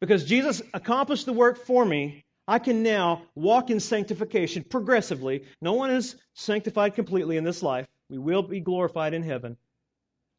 Because 0.00 0.24
Jesus 0.24 0.60
accomplished 0.74 1.26
the 1.26 1.32
work 1.32 1.64
for 1.64 1.84
me, 1.84 2.24
I 2.48 2.58
can 2.58 2.82
now 2.82 3.22
walk 3.36 3.70
in 3.70 3.78
sanctification 3.78 4.64
progressively. 4.64 5.44
No 5.62 5.74
one 5.74 5.92
is 5.92 6.16
sanctified 6.34 6.96
completely 6.96 7.36
in 7.36 7.44
this 7.44 7.62
life. 7.62 7.86
We 8.10 8.18
will 8.18 8.42
be 8.42 8.58
glorified 8.58 9.14
in 9.14 9.22
heaven. 9.22 9.56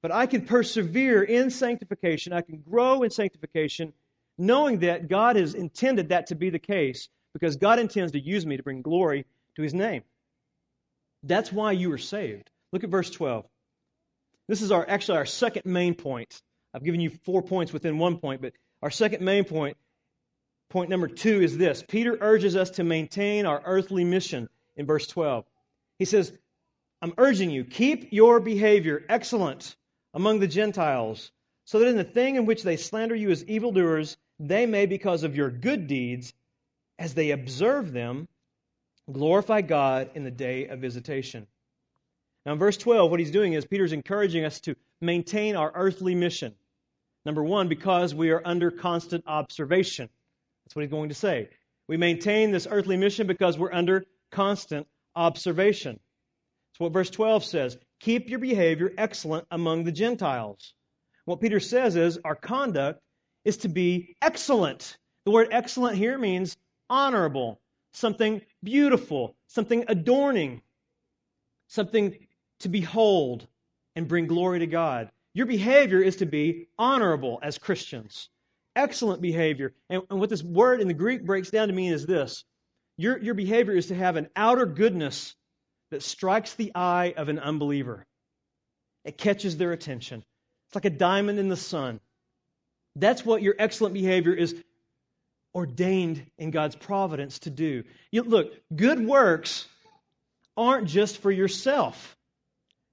But 0.02 0.12
I 0.12 0.28
can 0.28 0.46
persevere 0.46 1.24
in 1.24 1.50
sanctification. 1.50 2.34
I 2.34 2.42
can 2.42 2.62
grow 2.62 3.04
in 3.04 3.10
sanctification, 3.10 3.94
knowing 4.38 4.80
that 4.80 5.10
God 5.10 5.36
has 5.36 5.54
intended 5.54 6.10
that 6.10 6.28
to 6.28 6.36
be 6.36 6.50
the 6.50 6.60
case 6.60 7.10
because 7.34 7.58
God 7.58 7.80
intends 7.80 8.14
to 8.14 8.20
use 8.20 8.46
me 8.46 8.58
to 8.58 8.64
bring 8.64 8.82
glory 8.82 9.26
to 9.56 9.62
his 9.62 9.74
name. 9.74 10.04
That's 11.24 11.52
why 11.52 11.74
you 11.74 11.90
were 11.90 11.98
saved. 11.98 12.50
Look 12.72 12.84
at 12.84 12.90
verse 12.90 13.10
12. 13.10 13.46
This 14.48 14.62
is 14.62 14.72
our 14.72 14.88
actually 14.88 15.18
our 15.18 15.26
second 15.26 15.66
main 15.66 15.94
point. 15.96 16.42
I've 16.74 16.84
given 16.84 17.02
you 17.02 17.12
four 17.24 17.42
points 17.42 17.74
within 17.74 17.98
one 17.98 18.18
point, 18.18 18.42
but 18.42 18.54
our 18.82 18.92
second 18.92 19.24
main 19.24 19.44
point, 19.44 19.78
point 20.70 20.90
number 20.90 21.08
two, 21.08 21.42
is 21.42 21.58
this 21.58 21.84
Peter 21.88 22.18
urges 22.20 22.56
us 22.56 22.72
to 22.72 22.84
maintain 22.84 23.46
our 23.46 23.62
earthly 23.66 24.06
mission 24.06 24.50
in 24.76 24.86
verse 24.86 25.08
12. 25.08 25.46
He 25.98 26.06
says, 26.06 26.32
I'm 27.02 27.14
urging 27.18 27.50
you, 27.50 27.64
keep 27.64 28.12
your 28.12 28.40
behavior 28.40 29.04
excellent 29.10 29.76
among 30.14 30.40
the 30.40 30.48
Gentiles, 30.48 31.32
so 31.66 31.80
that 31.80 31.88
in 31.88 31.98
the 31.98 32.04
thing 32.04 32.36
in 32.36 32.46
which 32.46 32.64
they 32.64 32.78
slander 32.78 33.16
you 33.16 33.30
as 33.30 33.46
evildoers, 33.46 34.18
they 34.40 34.66
may, 34.66 34.86
because 34.86 35.24
of 35.24 35.36
your 35.36 35.50
good 35.50 35.88
deeds, 35.88 36.34
as 36.98 37.14
they 37.14 37.32
observe 37.32 37.92
them, 37.92 38.28
glorify 39.12 39.62
God 39.62 40.12
in 40.16 40.24
the 40.24 40.32
day 40.32 40.68
of 40.68 40.80
visitation. 40.80 41.48
Now, 42.46 42.54
in 42.54 42.60
verse 42.60 42.78
12, 42.78 43.12
what 43.12 43.20
he's 43.20 43.32
doing 43.32 43.54
is 43.54 43.66
Peter's 43.66 43.94
encouraging 43.94 44.46
us 44.46 44.60
to 44.62 44.76
maintain 45.02 45.56
our 45.56 45.72
earthly 45.74 46.16
mission. 46.16 46.56
Number 47.26 47.44
one, 47.44 47.68
because 47.68 48.16
we 48.16 48.32
are 48.32 48.42
under 48.44 48.72
constant 48.72 49.26
observation. 49.28 50.10
That's 50.66 50.76
what 50.76 50.84
he's 50.84 50.92
going 50.92 51.10
to 51.10 51.16
say. 51.16 51.50
We 51.88 51.98
maintain 51.98 52.52
this 52.52 52.68
earthly 52.70 52.98
mission 52.98 53.28
because 53.28 53.58
we're 53.58 53.74
under 53.74 54.06
constant 54.32 54.88
observation. 55.16 56.00
That's 56.72 56.80
what 56.80 56.94
verse 56.94 57.10
12 57.10 57.44
says. 57.44 57.78
Keep 58.00 58.30
your 58.30 58.40
behavior 58.40 58.92
excellent 58.98 59.46
among 59.52 59.84
the 59.84 59.92
Gentiles. 59.92 60.74
What 61.26 61.42
Peter 61.42 61.60
says 61.60 61.96
is 61.96 62.18
our 62.24 62.36
conduct 62.36 63.02
is 63.44 63.58
to 63.58 63.70
be 63.70 64.16
excellent. 64.22 64.98
The 65.26 65.32
word 65.32 65.50
excellent 65.52 65.98
here 65.98 66.18
means 66.18 66.58
honorable, 66.90 67.62
something 67.94 68.42
beautiful, 68.64 69.36
something 69.48 69.86
adorning, 69.88 70.62
something 71.68 72.18
to 72.60 72.70
behold 72.70 73.48
and 73.96 74.08
bring 74.08 74.28
glory 74.28 74.60
to 74.60 74.68
God. 74.68 75.12
Your 75.34 75.46
behavior 75.46 76.02
is 76.02 76.18
to 76.18 76.26
be 76.26 76.68
honorable 76.78 77.40
as 77.44 77.58
Christians. 77.58 78.30
Excellent 78.76 79.22
behavior. 79.22 79.74
And, 79.90 80.04
and 80.10 80.20
what 80.20 80.30
this 80.30 80.44
word 80.44 80.82
in 80.82 80.88
the 80.88 80.94
Greek 80.94 81.26
breaks 81.26 81.50
down 81.50 81.68
to 81.68 81.74
mean 81.74 81.94
is 81.94 82.06
this 82.06 82.44
your, 82.98 83.18
your 83.20 83.34
behavior 83.34 83.74
is 83.74 83.88
to 83.88 83.96
have 83.96 84.16
an 84.16 84.30
outer 84.36 84.66
goodness 84.66 85.36
that 85.92 86.04
strikes 86.04 86.54
the 86.54 86.72
eye 86.76 87.14
of 87.18 87.30
an 87.30 87.40
unbeliever. 87.40 88.06
It 89.06 89.18
catches 89.18 89.58
their 89.58 89.72
attention. 89.72 90.24
It's 90.68 90.76
like 90.76 90.86
a 90.86 90.90
diamond 90.90 91.40
in 91.40 91.50
the 91.50 91.58
sun. 91.58 92.00
That's 92.96 93.26
what 93.26 93.42
your 93.42 93.56
excellent 93.58 93.94
behavior 93.94 94.34
is 94.34 94.56
ordained 95.56 96.26
in 96.38 96.52
God's 96.52 96.76
providence 96.76 97.40
to 97.40 97.50
do. 97.50 97.84
You, 98.12 98.24
look, 98.24 98.52
good 98.76 99.04
works 99.04 99.68
aren't 100.56 100.88
just 100.88 101.20
for 101.20 101.32
yourself. 101.32 102.16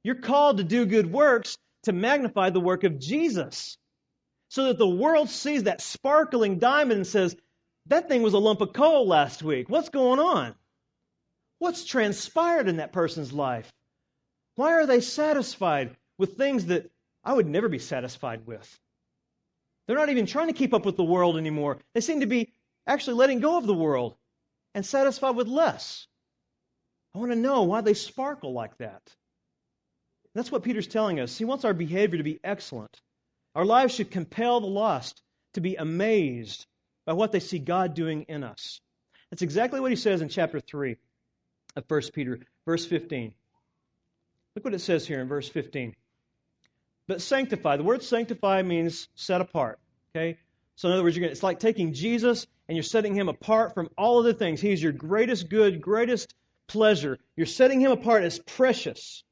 You're 0.03 0.15
called 0.15 0.59
to 0.59 0.65
do 0.65 0.87
good 0.87 1.13
works 1.13 1.59
to 1.83 1.93
magnify 1.93 2.51
the 2.51 2.61
work 2.61 2.85
of 2.85 2.99
Jesus. 2.99 3.77
So 4.49 4.67
that 4.67 4.79
the 4.79 4.89
world 4.89 5.29
sees 5.29 5.65
that 5.65 5.81
sparkling 5.83 6.59
diamond 6.59 6.99
and 6.99 7.07
says, 7.07 7.37
that 7.87 8.09
thing 8.09 8.23
was 8.23 8.33
a 8.33 8.39
lump 8.39 8.61
of 8.61 8.73
coal 8.73 9.07
last 9.07 9.43
week. 9.43 9.69
What's 9.69 9.89
going 9.89 10.21
on? 10.21 10.55
What's 11.59 11.85
transpired 11.85 12.69
in 12.69 12.77
that 12.77 12.93
person's 12.93 13.33
life? 13.33 13.73
Why 14.57 14.73
are 14.73 14.87
they 14.87 15.01
satisfied 15.01 15.97
with 16.19 16.37
things 16.37 16.67
that 16.67 16.91
I 17.25 17.33
would 17.33 17.47
never 17.47 17.69
be 17.69 17.79
satisfied 17.79 18.47
with? 18.47 18.79
They're 19.87 19.97
not 19.97 20.09
even 20.09 20.27
trying 20.27 20.49
to 20.49 20.53
keep 20.53 20.75
up 20.75 20.85
with 20.85 20.97
the 20.97 21.05
world 21.05 21.37
anymore. 21.37 21.79
They 21.95 22.01
seem 22.01 22.21
to 22.21 22.27
be 22.27 22.53
actually 22.87 23.15
letting 23.15 23.41
go 23.41 23.57
of 23.57 23.67
the 23.67 23.75
world 23.75 24.17
and 24.75 24.85
satisfied 24.85 25.37
with 25.37 25.49
less. 25.49 26.07
I 27.15 27.19
want 27.19 27.33
to 27.33 27.39
know 27.39 27.63
why 27.63 27.81
they 27.81 27.95
sparkle 27.95 28.53
like 28.53 28.77
that. 28.79 29.03
That's 30.35 30.53
what 30.53 30.65
Peter's 30.65 30.87
telling 30.87 31.19
us. 31.19 31.39
He 31.39 31.47
wants 31.47 31.65
our 31.65 31.73
behavior 31.73 32.19
to 32.19 32.25
be 32.25 32.41
excellent. 32.45 33.01
Our 33.55 33.65
lives 33.65 33.95
should 33.95 34.11
compel 34.11 34.61
the 34.61 34.67
lost 34.67 35.23
to 35.55 35.63
be 35.63 35.77
amazed 35.77 36.67
by 37.07 37.15
what 37.15 37.33
they 37.33 37.41
see 37.41 37.59
God 37.59 37.95
doing 37.95 38.25
in 38.25 38.45
us. 38.45 38.81
That's 39.31 39.41
exactly 39.41 39.81
what 39.81 39.93
he 39.93 39.97
says 39.97 40.21
in 40.21 40.29
chapter 40.29 40.61
3 40.61 40.97
of 41.77 41.85
1 41.89 42.03
Peter, 42.13 42.41
verse 42.65 42.85
15. 42.85 43.33
Look 44.55 44.65
what 44.65 44.75
it 44.75 44.81
says 44.81 45.07
here 45.07 45.21
in 45.21 45.29
verse 45.29 45.49
15. 45.49 45.95
But 47.09 47.23
sanctify, 47.23 47.77
the 47.77 47.85
word 47.85 48.03
sanctify 48.03 48.63
means 48.63 49.09
set 49.15 49.41
apart. 49.41 49.79
Okay? 50.15 50.39
So 50.77 50.89
in 50.89 50.95
other 50.95 51.03
words, 51.03 51.17
gonna, 51.17 51.31
it's 51.31 51.43
like 51.43 51.61
taking 51.61 51.93
Jesus 51.93 52.47
and 52.69 52.77
you're 52.77 52.83
setting 52.83 53.15
him 53.15 53.29
apart 53.29 53.75
from 53.75 53.89
all 53.97 54.19
other 54.19 54.33
things. 54.33 54.61
He's 54.61 54.83
your 54.83 54.93
greatest 54.93 55.49
good, 55.49 55.81
greatest 55.81 56.35
pleasure. 56.67 57.19
You're 57.37 57.47
setting 57.47 57.81
him 57.81 57.93
apart 57.93 58.25
as 58.25 58.39
precious 58.39 59.23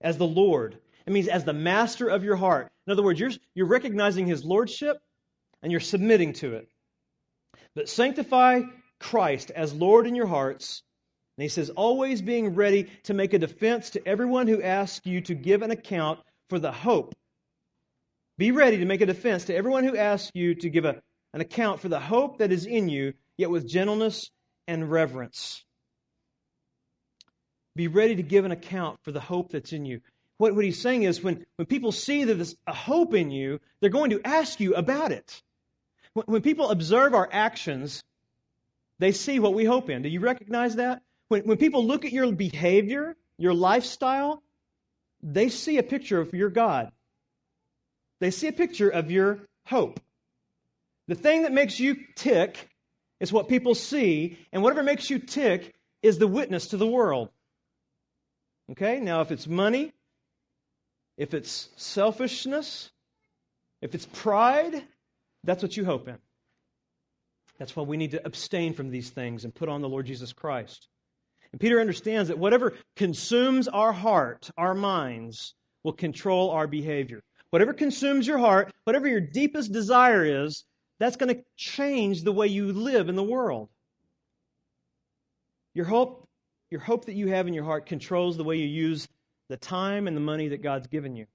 as 0.00 0.16
the 0.16 0.26
Lord. 0.26 0.78
It 1.06 1.12
means 1.12 1.28
as 1.28 1.44
the 1.44 1.52
master 1.52 2.08
of 2.08 2.24
your 2.24 2.36
heart. 2.36 2.70
In 2.86 2.92
other 2.92 3.02
words, 3.02 3.18
you're, 3.18 3.32
you're 3.54 3.66
recognizing 3.66 4.26
his 4.26 4.44
lordship 4.44 4.98
and 5.62 5.72
you're 5.72 5.80
submitting 5.80 6.34
to 6.34 6.54
it. 6.54 6.68
But 7.74 7.88
sanctify 7.88 8.62
Christ 8.98 9.50
as 9.50 9.74
Lord 9.74 10.06
in 10.06 10.14
your 10.14 10.26
hearts. 10.26 10.82
And 11.36 11.42
he 11.42 11.48
says, 11.48 11.70
always 11.70 12.22
being 12.22 12.54
ready 12.54 12.88
to 13.04 13.14
make 13.14 13.34
a 13.34 13.38
defense 13.38 13.90
to 13.90 14.08
everyone 14.08 14.46
who 14.46 14.62
asks 14.62 15.04
you 15.04 15.20
to 15.22 15.34
give 15.34 15.62
an 15.62 15.70
account 15.70 16.20
for 16.48 16.58
the 16.58 16.72
hope. 16.72 17.14
Be 18.38 18.52
ready 18.52 18.78
to 18.78 18.86
make 18.86 19.02
a 19.02 19.06
defense 19.06 19.44
to 19.46 19.54
everyone 19.54 19.84
who 19.84 19.96
asks 19.96 20.30
you 20.34 20.54
to 20.54 20.70
give 20.70 20.84
a, 20.84 21.02
an 21.34 21.40
account 21.40 21.80
for 21.80 21.88
the 21.88 22.00
hope 22.00 22.38
that 22.38 22.52
is 22.52 22.64
in 22.64 22.88
you, 22.88 23.12
yet 23.36 23.50
with 23.50 23.68
gentleness 23.68 24.30
and 24.66 24.90
reverence. 24.90 25.62
Be 27.74 27.88
ready 27.88 28.16
to 28.16 28.22
give 28.22 28.46
an 28.46 28.52
account 28.52 29.00
for 29.02 29.12
the 29.12 29.20
hope 29.20 29.52
that's 29.52 29.72
in 29.72 29.84
you. 29.84 30.00
What, 30.38 30.54
what 30.54 30.64
he's 30.64 30.80
saying 30.80 31.02
is 31.02 31.22
when, 31.22 31.44
when 31.56 31.66
people 31.66 31.92
see 31.92 32.24
that 32.24 32.34
there's 32.34 32.56
a 32.66 32.74
hope 32.74 33.14
in 33.14 33.30
you, 33.30 33.60
they're 33.80 33.90
going 33.90 34.10
to 34.10 34.22
ask 34.24 34.60
you 34.60 34.74
about 34.74 35.12
it. 35.12 35.42
When, 36.14 36.24
when 36.26 36.42
people 36.42 36.70
observe 36.70 37.14
our 37.14 37.28
actions, 37.30 38.02
they 38.98 39.12
see 39.12 39.38
what 39.38 39.52
we 39.52 39.66
hope 39.66 39.90
in. 39.90 40.00
Do 40.00 40.08
you 40.08 40.20
recognize 40.20 40.76
that? 40.76 41.02
When, 41.28 41.42
when 41.42 41.58
people 41.58 41.84
look 41.84 42.04
at 42.04 42.12
your 42.12 42.30
behavior, 42.32 43.16
your 43.38 43.54
lifestyle, 43.54 44.42
they 45.22 45.48
see 45.48 45.78
a 45.78 45.82
picture 45.82 46.20
of 46.20 46.32
your 46.32 46.50
God. 46.50 46.92
They 48.20 48.30
see 48.30 48.48
a 48.48 48.52
picture 48.52 48.88
of 48.88 49.10
your 49.10 49.40
hope. 49.64 50.00
The 51.08 51.14
thing 51.14 51.42
that 51.42 51.52
makes 51.52 51.78
you 51.78 51.96
tick 52.14 52.68
is 53.20 53.32
what 53.32 53.48
people 53.48 53.74
see, 53.74 54.38
and 54.52 54.62
whatever 54.62 54.82
makes 54.82 55.08
you 55.08 55.18
tick 55.18 55.74
is 56.02 56.18
the 56.18 56.26
witness 56.26 56.68
to 56.68 56.76
the 56.76 56.86
world. 56.86 57.30
Okay? 58.72 59.00
Now, 59.00 59.20
if 59.20 59.30
it's 59.30 59.46
money, 59.46 59.92
if 61.16 61.34
it's 61.34 61.68
selfishness, 61.76 62.90
if 63.80 63.94
it's 63.94 64.06
pride, 64.06 64.82
that's 65.44 65.62
what 65.62 65.76
you 65.76 65.84
hope 65.84 66.08
in. 66.08 66.18
That's 67.58 67.74
why 67.74 67.84
we 67.84 67.96
need 67.96 68.10
to 68.10 68.24
abstain 68.24 68.74
from 68.74 68.90
these 68.90 69.08
things 69.08 69.44
and 69.44 69.54
put 69.54 69.68
on 69.68 69.80
the 69.80 69.88
Lord 69.88 70.06
Jesus 70.06 70.32
Christ. 70.32 70.88
And 71.52 71.60
Peter 71.60 71.80
understands 71.80 72.28
that 72.28 72.38
whatever 72.38 72.74
consumes 72.96 73.68
our 73.68 73.92
heart, 73.92 74.50
our 74.56 74.74
minds, 74.74 75.54
will 75.82 75.92
control 75.92 76.50
our 76.50 76.66
behavior. 76.66 77.22
Whatever 77.50 77.72
consumes 77.72 78.26
your 78.26 78.38
heart, 78.38 78.72
whatever 78.84 79.08
your 79.08 79.20
deepest 79.20 79.72
desire 79.72 80.44
is, 80.44 80.64
that's 80.98 81.16
going 81.16 81.34
to 81.34 81.42
change 81.56 82.22
the 82.22 82.32
way 82.32 82.48
you 82.48 82.72
live 82.72 83.08
in 83.08 83.16
the 83.16 83.22
world. 83.22 83.68
Your 85.74 85.84
hope, 85.84 86.26
your 86.70 86.80
hope 86.80 87.04
that 87.04 87.14
you 87.14 87.28
have 87.28 87.46
in 87.46 87.54
your 87.54 87.64
heart 87.64 87.86
controls 87.86 88.36
the 88.36 88.44
way 88.44 88.56
you 88.56 88.66
use 88.66 89.06
the 89.48 89.56
time 89.56 90.08
and 90.08 90.16
the 90.16 90.20
money 90.20 90.48
that 90.48 90.62
God's 90.62 90.86
given 90.86 91.14
you. 91.14 91.26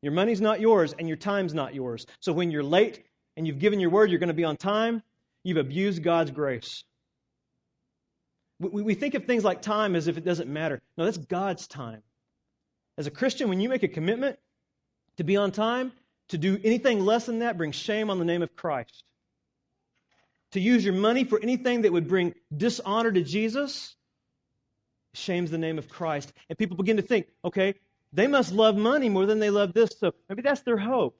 Your 0.00 0.12
money's 0.12 0.40
not 0.40 0.60
yours 0.60 0.94
and 0.98 1.08
your 1.08 1.16
time's 1.16 1.54
not 1.54 1.74
yours. 1.74 2.06
So 2.20 2.32
when 2.32 2.50
you're 2.50 2.62
late 2.62 3.02
and 3.36 3.46
you've 3.46 3.58
given 3.58 3.80
your 3.80 3.90
word 3.90 4.10
you're 4.10 4.18
going 4.18 4.28
to 4.28 4.34
be 4.34 4.44
on 4.44 4.56
time, 4.56 5.02
you've 5.42 5.56
abused 5.56 6.02
God's 6.02 6.30
grace. 6.30 6.84
We, 8.60 8.82
we 8.82 8.94
think 8.94 9.14
of 9.14 9.24
things 9.24 9.44
like 9.44 9.62
time 9.62 9.96
as 9.96 10.08
if 10.08 10.16
it 10.16 10.24
doesn't 10.24 10.48
matter. 10.48 10.80
No, 10.96 11.04
that's 11.04 11.18
God's 11.18 11.66
time. 11.66 12.02
As 12.96 13.06
a 13.06 13.10
Christian, 13.10 13.48
when 13.48 13.60
you 13.60 13.68
make 13.68 13.82
a 13.82 13.88
commitment 13.88 14.38
to 15.16 15.24
be 15.24 15.36
on 15.36 15.52
time, 15.52 15.92
to 16.28 16.38
do 16.38 16.58
anything 16.62 17.00
less 17.04 17.26
than 17.26 17.40
that 17.40 17.56
brings 17.56 17.74
shame 17.74 18.10
on 18.10 18.18
the 18.18 18.24
name 18.24 18.42
of 18.42 18.54
Christ. 18.56 19.04
To 20.52 20.60
use 20.60 20.84
your 20.84 20.94
money 20.94 21.24
for 21.24 21.40
anything 21.40 21.82
that 21.82 21.92
would 21.92 22.08
bring 22.08 22.34
dishonor 22.56 23.10
to 23.10 23.22
Jesus 23.22 23.94
shames 25.12 25.50
the 25.50 25.58
name 25.58 25.78
of 25.78 25.88
Christ. 25.88 26.32
And 26.48 26.58
people 26.58 26.76
begin 26.76 26.96
to 26.96 27.02
think, 27.02 27.26
okay, 27.44 27.74
they 28.12 28.26
must 28.26 28.52
love 28.52 28.76
money 28.76 29.08
more 29.08 29.26
than 29.26 29.40
they 29.40 29.50
love 29.50 29.72
this, 29.72 29.90
so 29.98 30.12
maybe 30.28 30.42
that's 30.42 30.62
their 30.62 30.76
hope. 30.76 31.18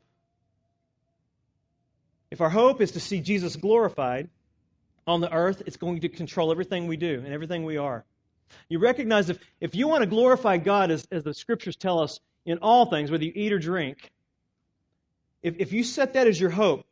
If 2.31 2.41
our 2.41 2.51
hope 2.51 2.81
is 2.81 2.93
to 2.93 3.01
see 3.01 3.21
Jesus 3.21 3.57
glorified 3.57 4.29
on 5.07 5.21
the 5.21 5.33
earth, 5.33 5.63
it's 5.67 5.77
going 5.77 6.01
to 6.01 6.09
control 6.09 6.51
everything 6.51 6.87
we 6.87 6.97
do 6.97 7.23
and 7.25 7.33
everything 7.33 7.65
we 7.65 7.77
are. 7.77 8.05
You 8.69 8.79
recognize 8.79 9.31
if, 9.31 9.39
if 9.61 9.75
you 9.75 9.89
want 9.89 10.03
to 10.03 10.07
glorify 10.07 10.59
God, 10.59 10.91
as, 10.91 11.07
as 11.11 11.25
the 11.25 11.35
scriptures 11.35 11.77
tell 11.77 12.01
us, 12.01 12.21
in 12.47 12.59
all 12.59 12.87
things, 12.87 13.11
whether 13.11 13.25
you 13.25 13.33
eat 13.35 13.53
or 13.53 13.59
drink, 13.59 14.13
if, 15.43 15.57
if 15.59 15.73
you 15.73 15.83
set 15.83 16.15
that 16.15 16.27
as 16.27 16.39
your 16.39 16.51
hope, 16.51 16.87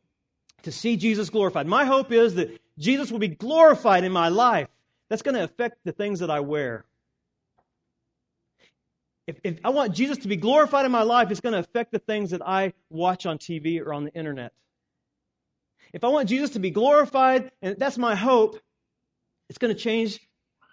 to 0.63 0.73
see 0.73 0.97
Jesus 0.97 1.29
glorified, 1.31 1.67
my 1.67 1.85
hope 1.85 2.13
is 2.13 2.37
that 2.37 2.61
Jesus 2.79 3.11
will 3.11 3.19
be 3.19 3.29
glorified 3.29 4.05
in 4.05 4.13
my 4.13 4.29
life. 4.29 4.69
That's 5.09 5.23
going 5.23 5.35
to 5.35 5.43
affect 5.43 5.79
the 5.85 5.93
things 5.93 6.21
that 6.21 6.31
I 6.31 6.41
wear. 6.41 6.85
If, 9.27 9.39
if 9.45 9.59
I 9.65 9.71
want 9.71 9.95
Jesus 9.95 10.19
to 10.19 10.29
be 10.29 10.37
glorified 10.37 10.87
in 10.87 10.93
my 10.93 11.03
life, 11.03 11.31
it's 11.31 11.41
going 11.41 11.53
to 11.53 11.59
affect 11.59 11.93
the 11.93 11.99
things 11.99 12.31
that 12.31 12.43
I 12.47 12.73
watch 12.91 13.27
on 13.27 13.39
TV 13.39 13.81
or 13.81 13.93
on 13.93 14.05
the 14.05 14.15
internet. 14.15 14.53
If 15.93 16.05
I 16.05 16.09
want 16.09 16.29
Jesus 16.29 16.51
to 16.51 16.59
be 16.59 16.71
glorified, 16.71 17.51
and 17.61 17.77
that's 17.79 17.99
my 17.99 18.15
hope, 18.15 18.59
it's 19.49 19.59
going 19.59 19.75
to 19.75 19.81
change 19.81 20.21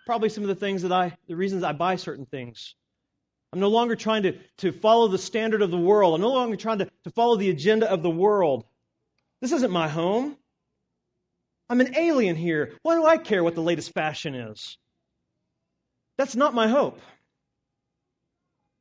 probably 0.06 0.30
some 0.30 0.44
of 0.44 0.48
the 0.48 0.56
things 0.56 0.84
that 0.84 0.92
I, 0.92 1.18
the 1.28 1.36
reasons 1.36 1.64
I 1.64 1.74
buy 1.74 1.98
certain 1.98 2.26
things. 2.26 2.76
I'm 3.52 3.60
no 3.60 3.70
longer 3.70 3.96
trying 3.96 4.24
to, 4.24 4.38
to 4.60 4.72
follow 4.72 5.08
the 5.08 5.18
standard 5.18 5.62
of 5.62 5.72
the 5.72 5.78
world. 5.78 6.16
I'm 6.16 6.22
no 6.22 6.32
longer 6.32 6.56
trying 6.56 6.80
to, 6.80 6.90
to 7.04 7.10
follow 7.12 7.36
the 7.36 7.50
agenda 7.50 7.92
of 7.92 8.04
the 8.04 8.10
world. 8.10 8.64
This 9.42 9.52
isn't 9.52 9.72
my 9.72 9.88
home. 9.88 10.38
I'm 11.70 11.82
an 11.82 11.96
alien 11.98 12.36
here. 12.36 12.74
Why 12.84 12.96
do 12.96 13.06
I 13.06 13.18
care 13.18 13.44
what 13.44 13.56
the 13.56 13.62
latest 13.62 13.94
fashion 13.94 14.36
is? 14.36 14.78
That's 16.18 16.36
not 16.36 16.54
my 16.54 16.68
hope. 16.68 17.00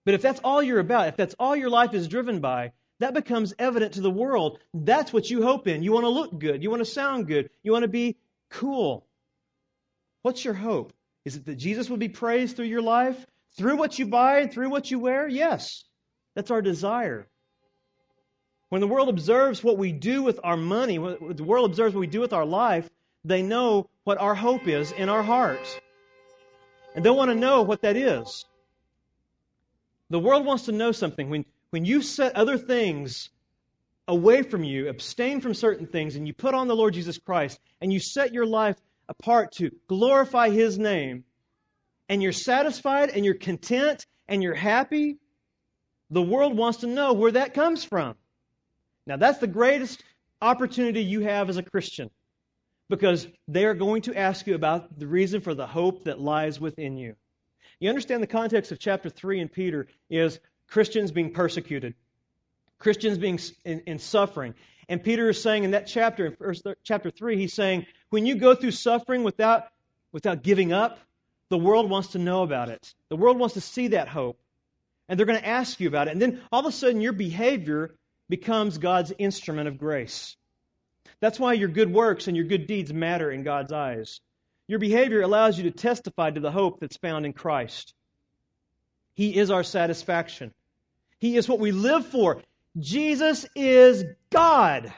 But 0.05 0.14
if 0.14 0.22
that's 0.22 0.41
all 0.41 0.62
you're 0.62 0.80
about, 0.80 1.09
if 1.09 1.16
that's 1.16 1.34
all 1.39 1.55
your 1.55 1.70
life 1.70 1.95
is 1.95 2.09
driven 2.09 2.41
by, 2.41 2.72
that 3.01 3.14
becomes 3.14 3.55
evident 3.59 3.94
to 3.94 4.01
the 4.01 4.11
world. 4.11 4.59
That's 4.74 5.12
what 5.12 5.30
you 5.30 5.42
hope 5.42 5.68
in. 5.68 5.82
You 5.82 5.92
want 5.92 6.05
to 6.05 6.11
look 6.11 6.38
good. 6.38 6.62
You 6.62 6.70
want 6.70 6.80
to 6.80 6.90
sound 6.90 7.26
good. 7.26 7.51
You 7.62 7.72
want 7.72 7.84
to 7.84 7.88
be 7.88 8.16
cool. 8.51 9.07
What's 10.22 10.44
your 10.44 10.55
hope? 10.55 10.92
Is 11.24 11.36
it 11.36 11.46
that 11.46 11.57
Jesus 11.57 11.88
will 11.88 11.96
be 11.96 12.09
praised 12.09 12.57
through 12.57 12.66
your 12.66 12.82
life? 12.82 13.24
Through 13.57 13.76
what 13.76 13.99
you 13.99 14.07
buy, 14.07 14.46
through 14.46 14.70
what 14.70 14.90
you 14.90 14.99
wear? 14.99 15.28
Yes. 15.28 15.84
That's 16.34 16.51
our 16.51 16.62
desire. 16.62 17.26
When 18.68 18.80
the 18.80 18.86
world 18.86 19.09
observes 19.09 19.64
what 19.64 19.78
we 19.78 19.92
do 19.92 20.22
with 20.22 20.40
our 20.44 20.57
money, 20.57 20.99
when 20.99 21.36
the 21.36 21.44
world 21.44 21.70
observes 21.70 21.94
what 21.94 22.01
we 22.01 22.07
do 22.07 22.20
with 22.20 22.32
our 22.32 22.44
life, 22.44 22.88
they 23.24 23.42
know 23.42 23.88
what 24.05 24.18
our 24.18 24.34
hope 24.34 24.68
is 24.68 24.92
in 24.92 25.09
our 25.09 25.22
heart. 25.22 25.61
And 26.94 27.05
they 27.05 27.11
want 27.11 27.30
to 27.30 27.34
know 27.34 27.62
what 27.62 27.82
that 27.82 27.96
is. 27.96 28.44
The 30.11 30.18
world 30.18 30.44
wants 30.44 30.66
to 30.66 30.72
know 30.72 30.92
something. 30.92 31.30
When, 31.30 31.44
when 31.71 31.85
you 31.85 32.03
set 32.03 32.35
other 32.35 32.59
things 32.59 33.31
away 34.07 34.43
from 34.43 34.64
you, 34.64 34.89
abstain 34.89 35.41
from 35.41 35.55
certain 35.55 35.87
things, 35.87 36.16
and 36.16 36.27
you 36.27 36.33
put 36.33 36.55
on 36.55 36.69
the 36.69 36.77
Lord 36.77 36.95
Jesus 36.95 37.19
Christ, 37.19 37.61
and 37.81 37.93
you 37.93 38.01
set 38.01 38.33
your 38.33 38.47
life 38.47 38.77
apart 39.09 39.53
to 39.53 39.71
glorify 39.87 40.51
His 40.51 40.79
name, 40.79 41.25
and 42.09 42.23
you're 42.23 42.33
satisfied, 42.33 43.11
and 43.11 43.25
you're 43.25 43.35
content, 43.35 44.07
and 44.27 44.43
you're 44.43 44.55
happy, 44.55 45.19
the 46.11 46.23
world 46.23 46.57
wants 46.57 46.79
to 46.79 46.87
know 46.87 47.12
where 47.12 47.33
that 47.33 47.55
comes 47.55 47.85
from. 47.85 48.14
Now, 49.07 49.16
that's 49.16 49.39
the 49.39 49.47
greatest 49.47 50.03
opportunity 50.41 51.03
you 51.03 51.21
have 51.21 51.49
as 51.49 51.57
a 51.57 51.62
Christian 51.62 52.11
because 52.89 53.27
they 53.47 53.64
are 53.64 53.75
going 53.75 54.03
to 54.03 54.16
ask 54.16 54.47
you 54.47 54.55
about 54.55 54.99
the 54.99 55.07
reason 55.07 55.41
for 55.41 55.55
the 55.55 55.66
hope 55.66 56.05
that 56.05 56.21
lies 56.21 56.59
within 56.59 56.97
you. 56.97 57.14
You 57.81 57.91
understand 57.91 58.23
the 58.23 58.27
context 58.27 58.73
of 58.73 58.79
chapter 58.79 59.11
3 59.11 59.41
in 59.41 59.49
Peter 59.49 59.87
is 60.09 60.41
Christians 60.69 61.11
being 61.11 61.33
persecuted, 61.33 61.95
Christians 62.79 63.19
being 63.19 63.41
in, 63.64 63.81
in 63.81 63.99
suffering. 63.99 64.55
And 64.89 65.03
Peter 65.03 65.29
is 65.29 65.43
saying 65.43 65.64
in 65.64 65.73
that 65.73 65.87
chapter, 65.87 66.27
in 66.27 66.37
first, 66.37 66.66
chapter 66.83 67.11
3, 67.11 67.37
he's 67.37 67.53
saying, 67.53 67.87
when 68.11 68.25
you 68.25 68.37
go 68.37 68.55
through 68.55 68.71
suffering 68.71 69.23
without, 69.23 69.64
without 70.12 70.43
giving 70.43 70.73
up, 70.73 70.99
the 71.51 71.59
world 71.59 71.91
wants 71.91 72.09
to 72.09 72.19
know 72.19 72.43
about 72.43 72.69
it. 72.69 72.95
The 73.09 73.16
world 73.16 73.39
wants 73.39 73.55
to 73.55 73.61
see 73.61 73.89
that 73.89 74.09
hope. 74.09 74.39
And 75.09 75.19
they're 75.19 75.27
going 75.27 75.41
to 75.41 75.47
ask 75.47 75.81
you 75.81 75.89
about 75.89 76.09
it. 76.09 76.12
And 76.12 76.23
then 76.23 76.41
all 76.53 76.61
of 76.61 76.66
a 76.66 76.73
sudden, 76.73 77.01
your 77.01 77.12
behavior 77.12 77.95
becomes 78.29 78.79
God's 78.79 79.12
instrument 79.19 79.69
of 79.69 79.79
grace. 79.79 80.37
That's 81.21 81.41
why 81.41 81.55
your 81.55 81.69
good 81.69 81.93
works 81.93 82.29
and 82.29 82.37
your 82.37 82.47
good 82.47 82.66
deeds 82.66 82.93
matter 82.93 83.31
in 83.31 83.43
God's 83.43 83.73
eyes. 83.73 84.21
Your 84.66 84.79
behavior 84.79 85.23
allows 85.23 85.57
you 85.57 85.64
to 85.64 85.71
testify 85.71 86.31
to 86.31 86.41
the 86.41 86.51
hope 86.51 86.81
that's 86.81 86.99
found 86.99 87.25
in 87.25 87.33
Christ. 87.33 87.95
He 89.14 89.37
is 89.37 89.51
our 89.51 89.64
satisfaction. 89.64 90.53
He 91.19 91.37
is 91.37 91.49
what 91.49 91.59
we 91.59 91.73
live 91.73 92.07
for. 92.07 92.43
Jesus 92.79 93.47
is 93.55 94.05
God. 94.31 94.93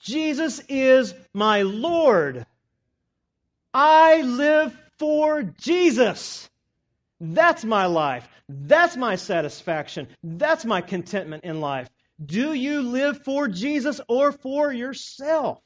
Jesus 0.00 0.60
is 0.68 1.14
my 1.32 1.62
Lord. 1.62 2.44
I 3.72 4.22
live 4.22 4.76
for 4.98 5.42
Jesus. 5.42 6.48
That's 7.20 7.64
my 7.64 7.86
life. 7.86 8.28
That's 8.48 8.96
my 8.96 9.16
satisfaction. 9.16 10.08
That's 10.22 10.64
my 10.64 10.82
contentment 10.82 11.44
in 11.44 11.60
life. 11.60 11.88
Do 12.24 12.52
you 12.52 12.82
live 12.82 13.24
for 13.24 13.48
Jesus 13.48 14.00
or 14.08 14.30
for 14.32 14.72
yourself? 14.72 15.60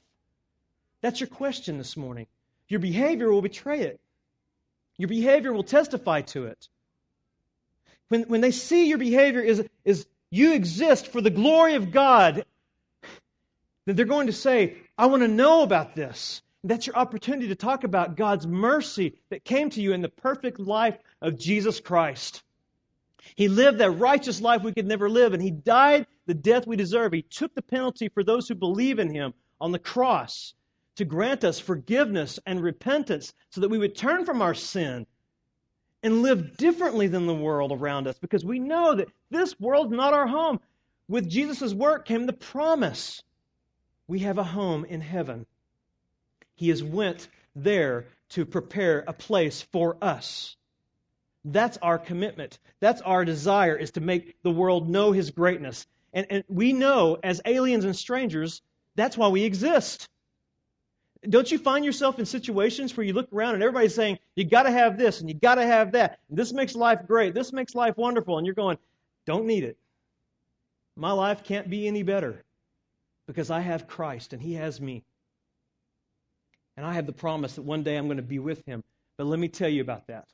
That's 1.00 1.20
your 1.20 1.28
question 1.28 1.78
this 1.78 1.96
morning. 1.96 2.26
Your 2.68 2.80
behavior 2.80 3.30
will 3.30 3.42
betray 3.42 3.80
it. 3.80 4.00
Your 4.96 5.08
behavior 5.08 5.52
will 5.52 5.64
testify 5.64 6.22
to 6.22 6.46
it. 6.46 6.68
When, 8.08 8.22
when 8.22 8.40
they 8.40 8.50
see 8.50 8.88
your 8.88 8.98
behavior 8.98 9.40
is, 9.40 9.62
is 9.84 10.06
you 10.30 10.52
exist 10.54 11.08
for 11.08 11.20
the 11.20 11.30
glory 11.30 11.74
of 11.74 11.90
God, 11.90 12.44
then 13.86 13.96
they're 13.96 14.04
going 14.04 14.26
to 14.26 14.32
say, 14.32 14.76
I 14.96 15.06
want 15.06 15.22
to 15.22 15.28
know 15.28 15.62
about 15.62 15.94
this. 15.94 16.42
That's 16.64 16.86
your 16.86 16.96
opportunity 16.96 17.48
to 17.48 17.54
talk 17.54 17.84
about 17.84 18.16
God's 18.16 18.46
mercy 18.46 19.14
that 19.30 19.44
came 19.44 19.70
to 19.70 19.80
you 19.80 19.92
in 19.92 20.02
the 20.02 20.08
perfect 20.08 20.58
life 20.58 20.98
of 21.22 21.38
Jesus 21.38 21.80
Christ. 21.80 22.42
He 23.36 23.48
lived 23.48 23.78
that 23.78 23.90
righteous 23.92 24.40
life 24.40 24.62
we 24.62 24.72
could 24.72 24.86
never 24.86 25.08
live, 25.08 25.34
and 25.34 25.42
He 25.42 25.50
died 25.50 26.06
the 26.26 26.34
death 26.34 26.66
we 26.66 26.76
deserve. 26.76 27.12
He 27.12 27.22
took 27.22 27.54
the 27.54 27.62
penalty 27.62 28.08
for 28.08 28.24
those 28.24 28.48
who 28.48 28.54
believe 28.54 28.98
in 28.98 29.14
Him 29.14 29.34
on 29.60 29.72
the 29.72 29.78
cross 29.78 30.54
to 30.96 31.04
grant 31.04 31.44
us 31.44 31.60
forgiveness 31.60 32.38
and 32.44 32.60
repentance 32.60 33.32
so 33.50 33.60
that 33.60 33.70
we 33.70 33.78
would 33.78 33.96
turn 33.96 34.24
from 34.24 34.42
our 34.42 34.54
sin 34.54 35.06
and 36.02 36.22
live 36.22 36.56
differently 36.56 37.08
than 37.08 37.26
the 37.26 37.34
world 37.34 37.72
around 37.72 38.06
us 38.06 38.18
because 38.18 38.44
we 38.44 38.58
know 38.58 38.94
that 38.94 39.08
this 39.30 39.58
world's 39.58 39.92
not 39.92 40.14
our 40.14 40.26
home. 40.26 40.60
With 41.08 41.28
Jesus' 41.28 41.74
work 41.74 42.06
came 42.06 42.26
the 42.26 42.32
promise 42.32 43.22
we 44.06 44.20
have 44.20 44.38
a 44.38 44.44
home 44.44 44.84
in 44.84 45.00
heaven. 45.00 45.46
He 46.54 46.68
has 46.70 46.82
went 46.82 47.28
there 47.54 48.06
to 48.30 48.44
prepare 48.44 49.04
a 49.06 49.12
place 49.12 49.62
for 49.62 49.96
us. 50.02 50.56
That's 51.44 51.78
our 51.78 51.98
commitment. 51.98 52.58
That's 52.80 53.00
our 53.02 53.24
desire 53.24 53.76
is 53.76 53.92
to 53.92 54.00
make 54.00 54.42
the 54.42 54.50
world 54.50 54.88
know 54.88 55.12
his 55.12 55.30
greatness. 55.30 55.86
And, 56.12 56.26
and 56.30 56.44
we 56.48 56.72
know 56.72 57.18
as 57.22 57.40
aliens 57.44 57.84
and 57.84 57.96
strangers, 57.96 58.62
that's 58.96 59.16
why 59.16 59.28
we 59.28 59.44
exist. 59.44 60.08
Don't 61.28 61.50
you 61.50 61.58
find 61.58 61.84
yourself 61.84 62.18
in 62.18 62.26
situations 62.26 62.96
where 62.96 63.04
you 63.04 63.12
look 63.12 63.32
around 63.32 63.54
and 63.54 63.62
everybody's 63.62 63.94
saying, 63.94 64.18
you 64.36 64.44
got 64.44 64.64
to 64.64 64.70
have 64.70 64.96
this 64.96 65.20
and 65.20 65.28
you 65.28 65.34
got 65.34 65.56
to 65.56 65.66
have 65.66 65.92
that. 65.92 66.20
And 66.28 66.38
This 66.38 66.52
makes 66.52 66.76
life 66.76 67.00
great. 67.06 67.34
This 67.34 67.52
makes 67.52 67.74
life 67.74 67.96
wonderful. 67.96 68.38
And 68.38 68.46
you're 68.46 68.54
going, 68.54 68.78
don't 69.26 69.46
need 69.46 69.64
it. 69.64 69.76
My 70.94 71.12
life 71.12 71.44
can't 71.44 71.68
be 71.68 71.88
any 71.88 72.02
better 72.02 72.44
because 73.26 73.50
I 73.50 73.60
have 73.60 73.88
Christ 73.88 74.32
and 74.32 74.40
He 74.40 74.54
has 74.54 74.80
me. 74.80 75.02
And 76.76 76.86
I 76.86 76.94
have 76.94 77.06
the 77.06 77.12
promise 77.12 77.54
that 77.54 77.62
one 77.62 77.82
day 77.82 77.96
I'm 77.96 78.06
going 78.06 78.18
to 78.18 78.22
be 78.22 78.38
with 78.38 78.64
Him. 78.64 78.84
But 79.16 79.26
let 79.26 79.40
me 79.40 79.48
tell 79.48 79.68
you 79.68 79.82
about 79.82 80.06
that. 80.06 80.28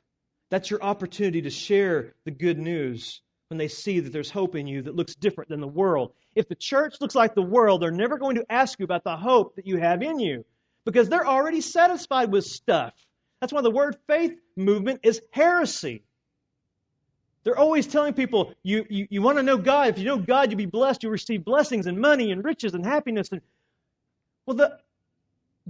That's 0.51 0.69
your 0.69 0.83
opportunity 0.83 1.41
to 1.43 1.49
share 1.49 2.13
the 2.25 2.31
good 2.31 2.59
news 2.59 3.21
when 3.47 3.57
they 3.57 3.67
see 3.67 3.99
that 4.01 4.13
there's 4.13 4.29
hope 4.29 4.55
in 4.55 4.67
you 4.67 4.83
that 4.83 4.95
looks 4.95 5.15
different 5.15 5.49
than 5.49 5.61
the 5.61 5.67
world. 5.67 6.13
If 6.35 6.47
the 6.47 6.55
church 6.55 7.01
looks 7.01 7.15
like 7.15 7.33
the 7.33 7.41
world, 7.41 7.81
they're 7.81 7.89
never 7.89 8.19
going 8.19 8.35
to 8.35 8.45
ask 8.51 8.79
you 8.79 8.85
about 8.85 9.03
the 9.03 9.17
hope 9.17 9.55
that 9.55 9.65
you 9.65 9.77
have 9.77 10.03
in 10.03 10.19
you 10.19 10.45
because 10.85 11.09
they're 11.09 11.27
already 11.27 11.61
satisfied 11.61 12.31
with 12.31 12.45
stuff. 12.45 12.93
That's 13.41 13.51
why 13.51 13.61
the 13.61 13.71
word 13.71 13.97
faith 14.07 14.33
movement 14.55 15.01
is 15.03 15.21
heresy. 15.31 16.03
They're 17.43 17.57
always 17.57 17.85
telling 17.85 18.13
people, 18.13 18.53
you, 18.63 18.85
you, 18.89 19.07
you 19.09 19.21
want 19.21 19.37
to 19.37 19.43
know 19.43 19.57
God. 19.57 19.89
If 19.89 19.99
you 19.99 20.05
know 20.05 20.17
God, 20.17 20.49
you'll 20.49 20.57
be 20.57 20.65
blessed. 20.65 21.03
You'll 21.03 21.11
receive 21.11 21.45
blessings 21.45 21.85
and 21.85 21.99
money 21.99 22.31
and 22.31 22.43
riches 22.43 22.73
and 22.73 22.83
happiness. 22.83 23.31
And 23.31 23.41
Well, 24.47 24.57
the 24.57 24.79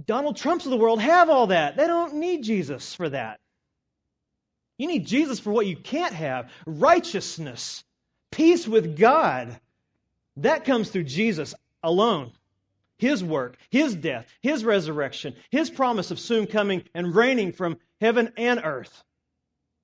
Donald 0.02 0.36
Trumps 0.36 0.64
of 0.64 0.70
the 0.70 0.76
world 0.76 1.00
have 1.00 1.28
all 1.28 1.48
that. 1.48 1.76
They 1.76 1.86
don't 1.86 2.14
need 2.14 2.44
Jesus 2.44 2.94
for 2.94 3.08
that. 3.10 3.40
You 4.78 4.88
need 4.88 5.06
Jesus 5.06 5.38
for 5.38 5.50
what 5.50 5.66
you 5.66 5.76
can't 5.76 6.12
have 6.12 6.50
righteousness, 6.66 7.84
peace 8.30 8.66
with 8.66 8.98
God. 8.98 9.58
That 10.38 10.64
comes 10.64 10.90
through 10.90 11.04
Jesus 11.04 11.54
alone. 11.82 12.32
His 12.98 13.22
work, 13.22 13.56
His 13.70 13.94
death, 13.94 14.26
His 14.42 14.64
resurrection, 14.64 15.34
His 15.50 15.70
promise 15.70 16.10
of 16.10 16.20
soon 16.20 16.46
coming 16.46 16.84
and 16.94 17.14
reigning 17.14 17.52
from 17.52 17.78
heaven 18.00 18.32
and 18.36 18.60
earth. 18.62 19.02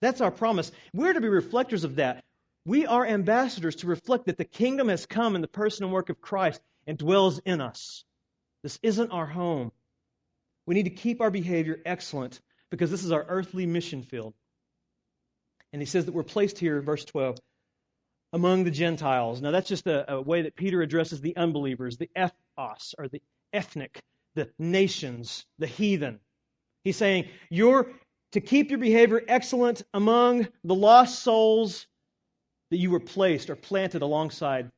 That's 0.01 0.21
our 0.21 0.31
promise. 0.31 0.73
We're 0.93 1.13
to 1.13 1.21
be 1.21 1.29
reflectors 1.29 1.85
of 1.85 1.97
that. 1.97 2.25
We 2.65 2.87
are 2.87 3.07
ambassadors 3.07 3.77
to 3.77 3.87
reflect 3.87 4.27
that 4.27 4.37
the 4.37 4.45
kingdom 4.45 4.89
has 4.89 5.07
come 5.07 5.35
in 5.35 5.43
the 5.43 5.49
person 5.49 5.85
and 5.85 5.93
work 5.93 6.11
of 6.11 6.21
Christ 6.21 6.61
and 6.87 6.97
dwells 6.97 7.39
in 7.41 7.61
us. 7.61 8.05
This 8.63 8.79
isn't 8.83 9.11
our 9.11 9.27
home. 9.27 9.73
We 10.67 10.75
need 10.75 10.85
to 10.85 10.91
keep 10.91 11.21
our 11.21 11.31
behavior 11.31 11.81
excellent 11.85 12.41
because 12.71 12.91
this 12.91 13.05
is 13.05 13.13
our 13.13 13.25
earthly 13.29 13.67
mission 13.67 14.03
field. 14.03 14.35
And 15.73 15.83
he 15.83 15.87
says 15.87 16.05
that 16.05 16.15
we're 16.15 16.23
placed 16.23 16.59
here, 16.59 16.81
verse 16.81 17.05
12, 17.05 17.39
among 18.33 18.65
the 18.65 18.71
Gentiles. 18.71 19.43
Now, 19.43 19.51
that's 19.51 19.69
just 19.69 19.87
a, 19.87 20.15
a 20.15 20.21
way 20.21 20.43
that 20.43 20.57
Peter 20.57 20.81
addresses 20.83 21.21
the 21.21 21.37
unbelievers, 21.37 21.99
the 21.99 22.11
ethnos, 22.17 22.95
or 22.99 23.09
the 23.09 23.23
ethnic, 23.53 24.03
the 24.35 24.49
nations, 24.59 25.45
the 25.59 25.67
heathen. 25.67 26.19
He's 26.85 26.97
saying, 26.97 27.29
You're 27.51 27.91
to 28.33 28.41
keep 28.41 28.71
your 28.71 28.79
behavior 28.79 29.23
excellent 29.29 29.83
among 29.93 30.49
the 30.65 30.75
lost 30.75 31.21
souls 31.21 31.87
that 32.71 32.79
you 32.79 32.91
were 32.91 33.01
placed 33.01 33.51
or 33.51 33.57
planted 33.57 34.03
alongside 34.03 34.71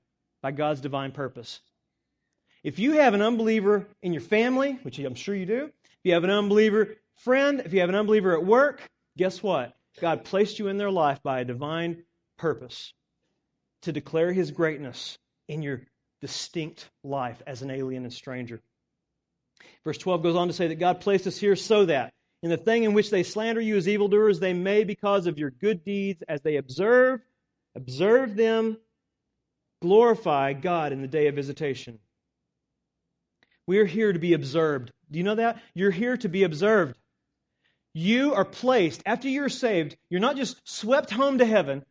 by 0.43 0.51
God's 0.51 0.81
divine 0.81 1.13
purpose. 1.13 1.61
If 2.65 2.79
you 2.79 2.93
have 2.93 3.15
an 3.15 3.23
unbeliever 3.23 3.87
in 4.03 4.13
your 4.13 4.23
family, 4.23 4.79
which 4.83 4.99
I'm 4.99 5.15
sure 5.15 5.35
you 5.35 5.47
do, 5.47 5.65
if 5.67 6.01
you 6.03 6.15
have 6.15 6.25
an 6.25 6.31
unbeliever 6.31 6.97
friend, 7.17 7.63
if 7.65 7.73
you 7.73 7.81
have 7.81 7.89
an 7.89 7.95
unbeliever 7.95 8.37
at 8.37 8.45
work, 8.45 8.83
guess 9.17 9.43
what? 9.43 9.77
God 10.01 10.25
placed 10.25 10.59
you 10.59 10.67
in 10.67 10.77
their 10.77 10.91
life 10.91 11.23
by 11.23 11.41
a 11.41 11.45
divine 11.45 12.03
purpose 12.37 12.93
to 13.85 13.93
declare 13.93 14.33
his 14.33 14.51
greatness 14.51 15.19
in 15.49 15.63
your 15.63 15.83
distinct 16.21 16.89
life 17.03 17.43
as 17.47 17.63
an 17.63 17.71
alien 17.71 18.05
and 18.05 18.13
stranger. 18.13 18.61
Verse 19.85 19.99
12 19.99 20.23
goes 20.23 20.37
on 20.37 20.49
to 20.49 20.55
say 20.55 20.69
that 20.69 20.77
God 20.77 21.01
placed 21.01 21.27
us 21.27 21.37
here 21.37 21.57
so 21.57 21.87
that 21.87 22.13
in 22.43 22.51
the 22.51 22.57
thing 22.57 22.85
in 22.85 22.93
which 22.93 23.11
they 23.11 23.23
slander 23.23 23.61
you 23.61 23.77
as 23.77 23.89
evildoers, 23.89 24.41
they 24.41 24.53
may, 24.53 24.85
because 24.85 25.27
of 25.27 25.39
your 25.39 25.51
good 25.51 25.85
deeds, 25.85 26.23
as 26.29 26.43
they 26.43 26.57
observe, 26.57 27.21
observe 27.75 28.37
them, 28.37 28.79
glorify 29.81 30.53
God 30.53 30.93
in 30.93 31.01
the 31.01 31.09
day 31.09 31.27
of 31.29 31.35
visitation. 31.35 31.99
We 33.67 33.79
are 33.79 33.87
here 33.87 34.13
to 34.13 34.19
be 34.19 34.35
observed. 34.35 34.93
Do 35.11 35.19
you 35.19 35.25
know 35.25 35.37
that? 35.37 35.61
You're 35.75 35.91
here 35.91 36.17
to 36.19 36.29
be 36.29 36.43
observed. 36.43 36.99
You 37.95 38.35
are 38.35 38.45
placed, 38.45 39.03
after 39.07 39.29
you're 39.29 39.49
saved, 39.49 39.97
you're 40.11 40.21
not 40.21 40.37
just 40.37 40.61
swept 40.65 41.11
home 41.11 41.39
to 41.39 41.47
heaven. 41.47 41.85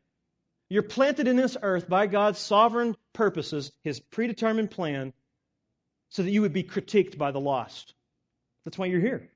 You're 0.74 0.82
planted 0.82 1.28
in 1.28 1.36
this 1.36 1.56
earth 1.62 1.88
by 1.88 2.08
God's 2.08 2.40
sovereign 2.40 2.98
purposes, 3.14 3.72
His 3.84 4.00
predetermined 4.00 4.72
plan, 4.72 5.14
so 6.10 6.24
that 6.24 6.32
you 6.32 6.42
would 6.42 6.52
be 6.52 6.64
critiqued 6.64 7.16
by 7.16 7.30
the 7.30 7.40
lost. 7.40 7.94
That's 8.66 8.76
why 8.76 8.88
you're 8.88 9.00
here. 9.00 9.30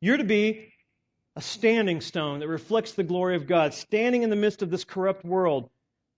You're 0.00 0.18
to 0.18 0.22
be 0.22 0.72
a 1.34 1.42
standing 1.42 2.00
stone 2.00 2.38
that 2.38 2.46
reflects 2.46 2.92
the 2.92 3.02
glory 3.02 3.34
of 3.34 3.48
God, 3.48 3.74
standing 3.74 4.22
in 4.22 4.30
the 4.30 4.36
midst 4.36 4.62
of 4.62 4.70
this 4.70 4.84
corrupt 4.84 5.24
world, 5.24 5.68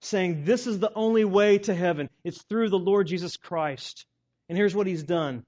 saying, 0.02 0.44
This 0.44 0.66
is 0.66 0.78
the 0.78 0.92
only 0.94 1.24
way 1.24 1.56
to 1.56 1.74
heaven. 1.74 2.10
It's 2.22 2.42
through 2.42 2.68
the 2.68 2.78
Lord 2.78 3.06
Jesus 3.06 3.38
Christ. 3.38 4.04
And 4.50 4.58
here's 4.58 4.74
what 4.74 4.86
He's 4.86 5.02
done. 5.02 5.46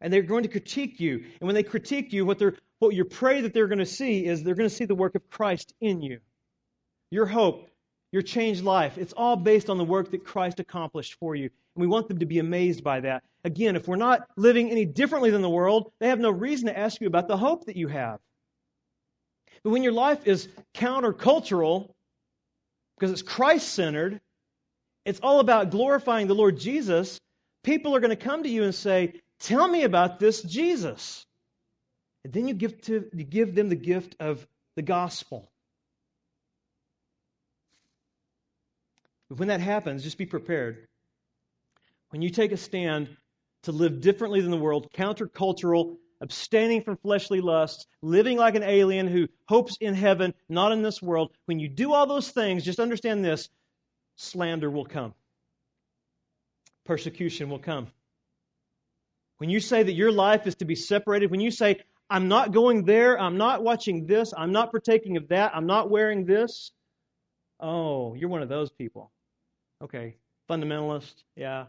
And 0.00 0.12
they're 0.12 0.22
going 0.22 0.42
to 0.42 0.48
critique 0.48 0.98
you. 0.98 1.18
And 1.40 1.46
when 1.46 1.54
they 1.54 1.62
critique 1.62 2.12
you, 2.12 2.26
what 2.26 2.40
they're 2.40 2.56
what 2.80 2.96
you 2.96 3.04
pray 3.04 3.42
that 3.42 3.54
they're 3.54 3.68
going 3.68 3.78
to 3.78 3.86
see 3.86 4.26
is 4.26 4.42
they're 4.42 4.56
going 4.56 4.68
to 4.68 4.74
see 4.74 4.86
the 4.86 4.94
work 4.96 5.14
of 5.14 5.30
Christ 5.30 5.72
in 5.80 6.02
you. 6.02 6.18
Your 7.12 7.26
hope, 7.26 7.69
your 8.12 8.22
changed 8.22 8.64
life, 8.64 8.98
it's 8.98 9.12
all 9.12 9.36
based 9.36 9.70
on 9.70 9.78
the 9.78 9.84
work 9.84 10.10
that 10.10 10.24
Christ 10.24 10.60
accomplished 10.60 11.14
for 11.14 11.34
you. 11.34 11.44
And 11.44 11.82
we 11.82 11.86
want 11.86 12.08
them 12.08 12.18
to 12.18 12.26
be 12.26 12.38
amazed 12.38 12.82
by 12.82 13.00
that. 13.00 13.22
Again, 13.44 13.76
if 13.76 13.86
we're 13.86 13.96
not 13.96 14.28
living 14.36 14.70
any 14.70 14.84
differently 14.84 15.30
than 15.30 15.42
the 15.42 15.50
world, 15.50 15.92
they 15.98 16.08
have 16.08 16.18
no 16.18 16.30
reason 16.30 16.66
to 16.66 16.78
ask 16.78 17.00
you 17.00 17.06
about 17.06 17.28
the 17.28 17.36
hope 17.36 17.66
that 17.66 17.76
you 17.76 17.88
have. 17.88 18.18
But 19.62 19.70
when 19.70 19.82
your 19.82 19.92
life 19.92 20.26
is 20.26 20.48
countercultural, 20.74 21.92
because 22.96 23.12
it's 23.12 23.22
Christ 23.22 23.68
centered, 23.68 24.20
it's 25.04 25.20
all 25.20 25.40
about 25.40 25.70
glorifying 25.70 26.26
the 26.26 26.34
Lord 26.34 26.58
Jesus, 26.58 27.20
people 27.62 27.94
are 27.94 28.00
going 28.00 28.10
to 28.10 28.16
come 28.16 28.42
to 28.42 28.48
you 28.48 28.64
and 28.64 28.74
say, 28.74 29.14
Tell 29.40 29.66
me 29.66 29.84
about 29.84 30.18
this 30.18 30.42
Jesus. 30.42 31.24
And 32.24 32.32
then 32.32 32.46
you 32.46 32.52
give, 32.52 32.80
to, 32.82 33.08
you 33.14 33.24
give 33.24 33.54
them 33.54 33.70
the 33.70 33.76
gift 33.76 34.16
of 34.20 34.46
the 34.76 34.82
gospel. 34.82 35.50
But 39.30 39.38
when 39.38 39.48
that 39.48 39.60
happens, 39.60 40.02
just 40.02 40.18
be 40.18 40.26
prepared. 40.26 40.86
When 42.10 42.20
you 42.20 42.30
take 42.30 42.50
a 42.50 42.56
stand 42.56 43.16
to 43.62 43.72
live 43.72 44.00
differently 44.00 44.40
than 44.40 44.50
the 44.50 44.56
world, 44.56 44.92
countercultural, 44.92 45.96
abstaining 46.20 46.82
from 46.82 46.96
fleshly 46.96 47.40
lusts, 47.40 47.86
living 48.02 48.36
like 48.36 48.56
an 48.56 48.64
alien 48.64 49.06
who 49.06 49.28
hopes 49.48 49.76
in 49.80 49.94
heaven, 49.94 50.34
not 50.48 50.72
in 50.72 50.82
this 50.82 51.00
world, 51.00 51.30
when 51.46 51.60
you 51.60 51.68
do 51.68 51.92
all 51.92 52.06
those 52.06 52.28
things, 52.30 52.64
just 52.64 52.80
understand 52.80 53.24
this 53.24 53.48
slander 54.16 54.68
will 54.68 54.84
come, 54.84 55.14
persecution 56.84 57.48
will 57.48 57.60
come. 57.60 57.86
When 59.38 59.48
you 59.48 59.60
say 59.60 59.82
that 59.82 59.94
your 59.94 60.12
life 60.12 60.46
is 60.46 60.56
to 60.56 60.64
be 60.64 60.74
separated, 60.74 61.30
when 61.30 61.40
you 61.40 61.50
say, 61.50 61.78
I'm 62.10 62.26
not 62.26 62.50
going 62.50 62.84
there. 62.84 63.18
I'm 63.18 63.38
not 63.38 63.62
watching 63.62 64.06
this. 64.06 64.34
I'm 64.36 64.50
not 64.50 64.72
partaking 64.72 65.16
of 65.16 65.28
that. 65.28 65.52
I'm 65.54 65.66
not 65.66 65.88
wearing 65.88 66.24
this. 66.24 66.72
Oh, 67.60 68.14
you're 68.14 68.28
one 68.28 68.42
of 68.42 68.48
those 68.48 68.70
people. 68.72 69.12
Okay. 69.82 70.16
Fundamentalist, 70.48 71.14
yeah. 71.36 71.66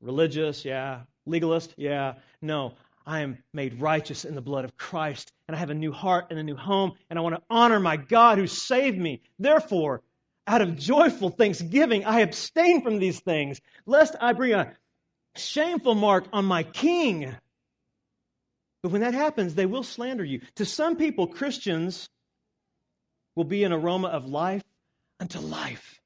Religious, 0.00 0.64
yeah. 0.64 1.00
Legalist, 1.26 1.74
yeah. 1.76 2.14
No, 2.40 2.74
I 3.06 3.20
am 3.20 3.38
made 3.52 3.80
righteous 3.80 4.24
in 4.24 4.34
the 4.34 4.40
blood 4.40 4.64
of 4.64 4.76
Christ, 4.76 5.32
and 5.46 5.56
I 5.56 5.60
have 5.60 5.70
a 5.70 5.74
new 5.74 5.92
heart 5.92 6.26
and 6.30 6.38
a 6.38 6.42
new 6.42 6.56
home, 6.56 6.92
and 7.08 7.18
I 7.18 7.22
want 7.22 7.36
to 7.36 7.42
honor 7.48 7.78
my 7.78 7.96
God 7.96 8.38
who 8.38 8.46
saved 8.46 8.98
me. 8.98 9.22
Therefore, 9.38 10.02
out 10.46 10.62
of 10.62 10.76
joyful 10.76 11.30
thanksgiving, 11.30 12.04
I 12.04 12.20
abstain 12.20 12.82
from 12.82 12.98
these 12.98 13.20
things, 13.20 13.60
lest 13.84 14.14
I 14.20 14.32
bring 14.32 14.52
a 14.54 14.72
shameful 15.36 15.94
mark 15.94 16.26
on 16.32 16.44
my 16.44 16.62
king. 16.62 17.34
But 18.82 18.92
when 18.92 19.00
that 19.02 19.14
happens, 19.14 19.54
they 19.54 19.66
will 19.66 19.82
slander 19.82 20.24
you. 20.24 20.40
To 20.56 20.64
some 20.64 20.96
people, 20.96 21.26
Christians 21.26 22.08
will 23.34 23.44
be 23.44 23.64
an 23.64 23.72
aroma 23.72 24.08
of 24.08 24.26
life 24.26 24.62
unto 25.20 25.38
life. 25.40 26.00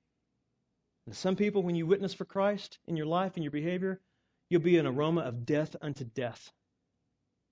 And 1.11 1.17
some 1.17 1.35
people, 1.35 1.65
when 1.65 1.75
you 1.75 1.87
witness 1.87 2.15
for 2.15 2.25
Christ 2.25 2.79
in 2.87 2.97
your 2.97 3.05
life 3.05 3.33
and 3.35 3.43
your 3.43 3.51
behavior, 3.51 4.01
you'll 4.49 4.61
be 4.61 4.77
an 4.77 4.87
aroma 4.87 5.23
of 5.23 5.45
death 5.45 5.75
unto 5.83 6.05
death 6.05 6.53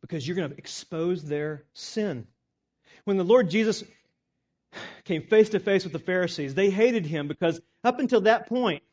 because 0.00 0.24
you're 0.24 0.36
going 0.36 0.50
to 0.52 0.56
expose 0.56 1.24
their 1.24 1.64
sin. 1.72 2.28
When 3.02 3.16
the 3.16 3.24
Lord 3.24 3.50
Jesus 3.50 3.82
came 5.02 5.24
face 5.24 5.48
to 5.48 5.58
face 5.58 5.82
with 5.82 5.92
the 5.92 5.98
Pharisees, 5.98 6.54
they 6.54 6.70
hated 6.70 7.04
him 7.04 7.26
because 7.26 7.60
up 7.82 7.98
until 7.98 8.20
that 8.20 8.48
point, 8.48 8.84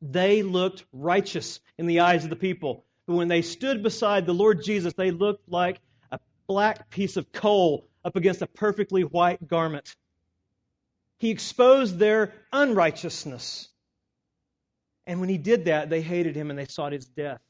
they 0.00 0.42
looked 0.42 0.86
righteous 0.94 1.60
in 1.76 1.86
the 1.86 2.00
eyes 2.00 2.24
of 2.24 2.30
the 2.30 2.34
people. 2.36 2.86
But 3.06 3.16
when 3.16 3.28
they 3.28 3.42
stood 3.42 3.82
beside 3.82 4.24
the 4.24 4.32
Lord 4.32 4.64
Jesus, 4.64 4.94
they 4.94 5.10
looked 5.10 5.50
like 5.50 5.80
a 6.10 6.18
black 6.46 6.88
piece 6.88 7.18
of 7.18 7.30
coal 7.30 7.86
up 8.06 8.16
against 8.16 8.40
a 8.40 8.46
perfectly 8.46 9.02
white 9.02 9.46
garment. 9.46 9.94
He 11.18 11.28
exposed 11.28 11.98
their 11.98 12.32
unrighteousness. 12.54 13.68
And 15.06 15.20
when 15.20 15.28
he 15.28 15.38
did 15.38 15.64
that, 15.66 15.90
they 15.90 16.00
hated 16.00 16.36
him 16.36 16.50
and 16.50 16.58
they 16.58 16.66
sought 16.66 16.92
his 16.92 17.06
death. 17.06 17.40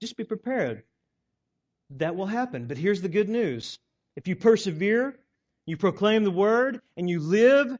Just 0.00 0.16
be 0.16 0.24
prepared. 0.24 0.82
That 1.90 2.16
will 2.16 2.26
happen. 2.26 2.66
But 2.66 2.78
here's 2.78 3.00
the 3.00 3.08
good 3.08 3.28
news 3.28 3.78
if 4.16 4.28
you 4.28 4.36
persevere, 4.36 5.18
you 5.66 5.76
proclaim 5.76 6.24
the 6.24 6.30
word, 6.30 6.80
and 6.96 7.08
you 7.08 7.20
live 7.20 7.76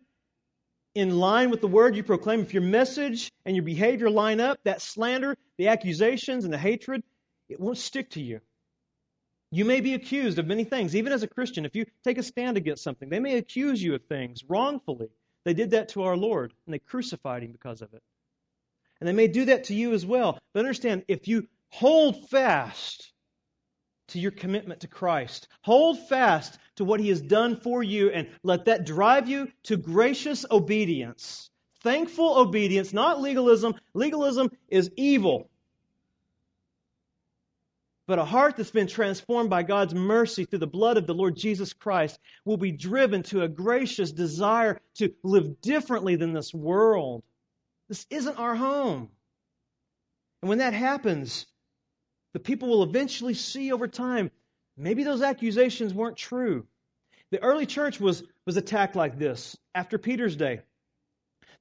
in 0.95 1.19
line 1.19 1.51
with 1.51 1.61
the 1.61 1.69
word 1.69 1.97
you 1.97 2.03
proclaim, 2.03 2.41
if 2.41 2.55
your 2.55 2.63
message 2.63 3.31
and 3.45 3.55
your 3.55 3.65
behavior 3.65 4.11
line 4.11 4.41
up, 4.41 4.59
that 4.65 4.83
slander, 4.83 5.37
the 5.57 5.69
accusations, 5.69 6.45
and 6.45 6.53
the 6.53 6.59
hatred, 6.59 7.03
it 7.49 7.61
won't 7.61 7.79
stick 7.79 8.11
to 8.11 8.23
you. 8.23 8.41
You 9.51 9.65
may 9.65 9.81
be 9.81 9.95
accused 9.95 10.39
of 10.39 10.47
many 10.47 10.65
things, 10.65 10.95
even 10.95 11.13
as 11.13 11.23
a 11.23 11.29
Christian. 11.29 11.65
If 11.65 11.75
you 11.75 11.87
take 12.05 12.19
a 12.19 12.23
stand 12.23 12.57
against 12.57 12.83
something, 12.83 13.09
they 13.09 13.21
may 13.21 13.39
accuse 13.39 13.83
you 13.83 13.95
of 13.95 14.05
things 14.05 14.45
wrongfully. 14.45 15.09
They 15.45 15.55
did 15.55 15.71
that 15.71 15.89
to 15.91 16.03
our 16.03 16.17
Lord, 16.17 16.53
and 16.67 16.75
they 16.75 16.79
crucified 16.79 17.43
him 17.43 17.53
because 17.53 17.81
of 17.81 17.95
it. 17.95 18.03
And 19.01 19.09
they 19.09 19.13
may 19.13 19.29
do 19.29 19.45
that 19.47 19.65
to 19.65 19.75
you 19.75 19.93
as 19.93 20.05
well. 20.05 20.39
But 20.53 20.61
understand, 20.61 21.05
if 21.09 21.29
you 21.29 21.47
hold 21.71 22.29
fast 22.29 23.13
to 24.09 24.19
your 24.19 24.31
commitment 24.31 24.81
to 24.81 24.89
Christ. 24.89 25.49
Hold 25.63 26.09
fast 26.09 26.59
to 26.77 26.85
what 26.85 27.01
He 27.01 27.09
has 27.11 27.21
done 27.21 27.57
for 27.57 27.83
you 27.83 28.11
and 28.11 28.29
let 28.43 28.65
that 28.65 28.87
drive 28.87 29.29
you 29.29 29.49
to 29.65 29.77
gracious 29.77 30.45
obedience. 30.51 31.51
Thankful 31.83 32.39
obedience, 32.39 32.93
not 32.93 33.21
legalism. 33.21 33.75
Legalism 33.95 34.51
is 34.69 34.91
evil. 34.97 35.51
But 38.07 38.19
a 38.19 38.25
heart 38.25 38.57
that's 38.57 38.71
been 38.71 38.87
transformed 38.87 39.51
by 39.51 39.63
God's 39.63 39.95
mercy 39.95 40.47
through 40.47 40.61
the 40.61 40.67
blood 40.67 40.97
of 40.97 41.07
the 41.07 41.15
Lord 41.15 41.37
Jesus 41.37 41.75
Christ 41.75 42.19
will 42.47 42.57
be 42.57 42.73
driven 42.73 43.23
to 43.25 43.43
a 43.43 43.49
gracious 43.49 44.13
desire 44.13 44.81
to 44.95 45.13
live 45.23 45.61
differently 45.61 46.17
than 46.17 46.33
this 46.33 46.55
world. 46.55 47.23
This 47.89 48.07
isn't 48.11 48.39
our 48.39 48.55
home. 48.55 49.11
And 50.43 50.49
when 50.49 50.59
that 50.59 50.75
happens, 50.75 51.47
the 52.33 52.41
people 52.41 52.69
will 52.69 52.83
eventually 52.83 53.35
see 53.35 53.73
over 53.73 53.89
time 53.89 54.31
maybe 54.77 55.03
those 55.03 55.23
accusations 55.23 55.95
weren't 55.95 56.17
true. 56.17 56.67
The 57.31 57.43
early 57.43 57.67
church 57.67 58.01
was, 58.01 58.23
was 58.47 58.57
attacked 58.57 58.97
like 58.97 59.19
this 59.19 59.57
after 59.75 59.99
Peter's 59.99 60.37
day. 60.37 60.61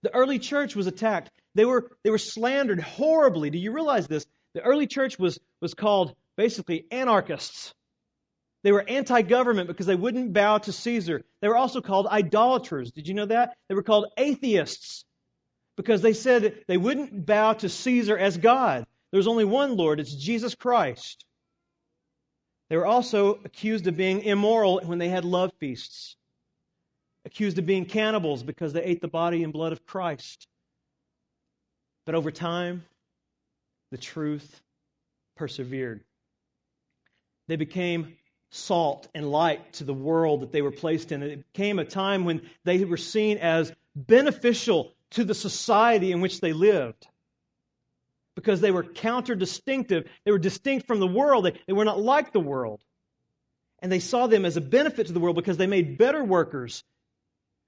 The 0.03 0.13
early 0.13 0.39
church 0.39 0.75
was 0.75 0.87
attacked. 0.87 1.31
They 1.55 1.65
were, 1.65 1.91
they 2.03 2.11
were 2.11 2.17
slandered 2.17 2.79
horribly. 2.79 3.49
Do 3.49 3.57
you 3.57 3.71
realize 3.71 4.07
this? 4.07 4.25
The 4.53 4.61
early 4.61 4.87
church 4.87 5.17
was, 5.17 5.39
was 5.61 5.73
called 5.73 6.15
basically 6.35 6.85
anarchists. 6.91 7.73
They 8.63 8.71
were 8.71 8.87
anti 8.87 9.21
government 9.21 9.67
because 9.67 9.85
they 9.85 9.95
wouldn't 9.95 10.33
bow 10.33 10.59
to 10.59 10.71
Caesar. 10.71 11.23
They 11.41 11.47
were 11.47 11.57
also 11.57 11.81
called 11.81 12.07
idolaters. 12.07 12.91
Did 12.91 13.07
you 13.07 13.13
know 13.13 13.25
that? 13.25 13.55
They 13.69 13.75
were 13.75 13.83
called 13.83 14.07
atheists 14.17 15.05
because 15.77 16.01
they 16.01 16.13
said 16.13 16.63
they 16.67 16.75
wouldn't 16.75 17.25
bow 17.25 17.53
to 17.53 17.69
Caesar 17.69 18.17
as 18.17 18.35
God. 18.35 18.85
There's 19.11 19.27
only 19.27 19.45
one 19.45 19.77
Lord, 19.77 20.01
it's 20.01 20.13
Jesus 20.13 20.55
Christ. 20.55 21.23
They 22.69 22.75
were 22.75 22.85
also 22.85 23.39
accused 23.45 23.87
of 23.87 23.95
being 23.95 24.23
immoral 24.23 24.81
when 24.83 24.97
they 24.97 25.07
had 25.07 25.23
love 25.23 25.51
feasts, 25.59 26.17
accused 27.23 27.57
of 27.59 27.65
being 27.65 27.85
cannibals 27.85 28.43
because 28.43 28.73
they 28.73 28.83
ate 28.83 28.99
the 28.99 29.07
body 29.07 29.43
and 29.43 29.53
blood 29.53 29.71
of 29.71 29.85
Christ. 29.85 30.47
But 32.05 32.15
over 32.15 32.31
time, 32.31 32.83
the 33.91 33.97
truth 33.97 34.61
persevered. 35.37 36.03
They 37.47 37.55
became 37.55 38.17
salt 38.49 39.07
and 39.13 39.29
light 39.31 39.73
to 39.73 39.83
the 39.85 39.93
world 39.93 40.41
that 40.41 40.51
they 40.51 40.61
were 40.61 40.71
placed 40.71 41.11
in. 41.11 41.23
It 41.23 41.53
became 41.53 41.79
a 41.79 41.85
time 41.85 42.25
when 42.25 42.41
they 42.65 42.83
were 42.83 42.97
seen 42.97 43.37
as 43.37 43.71
beneficial 43.95 44.93
to 45.11 45.23
the 45.23 45.35
society 45.35 46.11
in 46.11 46.21
which 46.21 46.41
they 46.41 46.53
lived 46.53 47.07
because 48.35 48.61
they 48.61 48.71
were 48.71 48.83
counter 48.83 49.35
distinctive. 49.35 50.07
They 50.23 50.31
were 50.31 50.37
distinct 50.37 50.85
from 50.85 50.99
the 50.99 51.07
world. 51.07 51.45
They, 51.45 51.59
they 51.65 51.73
were 51.73 51.85
not 51.85 51.99
like 51.99 52.33
the 52.33 52.39
world. 52.39 52.81
And 53.79 53.91
they 53.91 53.99
saw 53.99 54.27
them 54.27 54.45
as 54.45 54.57
a 54.57 54.61
benefit 54.61 55.07
to 55.07 55.13
the 55.13 55.19
world 55.19 55.35
because 55.35 55.57
they 55.57 55.67
made 55.67 55.97
better 55.97 56.23
workers. 56.23 56.83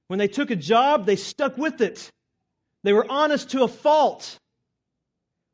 When 0.08 0.20
they 0.20 0.28
took 0.28 0.52
a 0.52 0.56
job, 0.56 1.06
they 1.06 1.16
stuck 1.16 1.58
with 1.58 1.82
it. 1.82 2.12
They 2.84 2.94
were 2.94 3.10
honest 3.10 3.50
to 3.52 3.64
a 3.64 3.68
fault. 3.68 4.40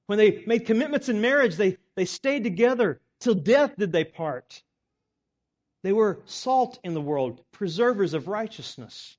When 0.07 0.17
they 0.17 0.43
made 0.45 0.65
commitments 0.65 1.09
in 1.09 1.21
marriage, 1.21 1.55
they, 1.55 1.77
they 1.95 2.05
stayed 2.05 2.43
together. 2.43 2.99
Till 3.19 3.35
death 3.35 3.75
did 3.77 3.91
they 3.91 4.03
part. 4.03 4.61
They 5.83 5.93
were 5.93 6.21
salt 6.25 6.79
in 6.83 6.93
the 6.93 7.01
world, 7.01 7.41
preservers 7.51 8.13
of 8.13 8.27
righteousness. 8.27 9.15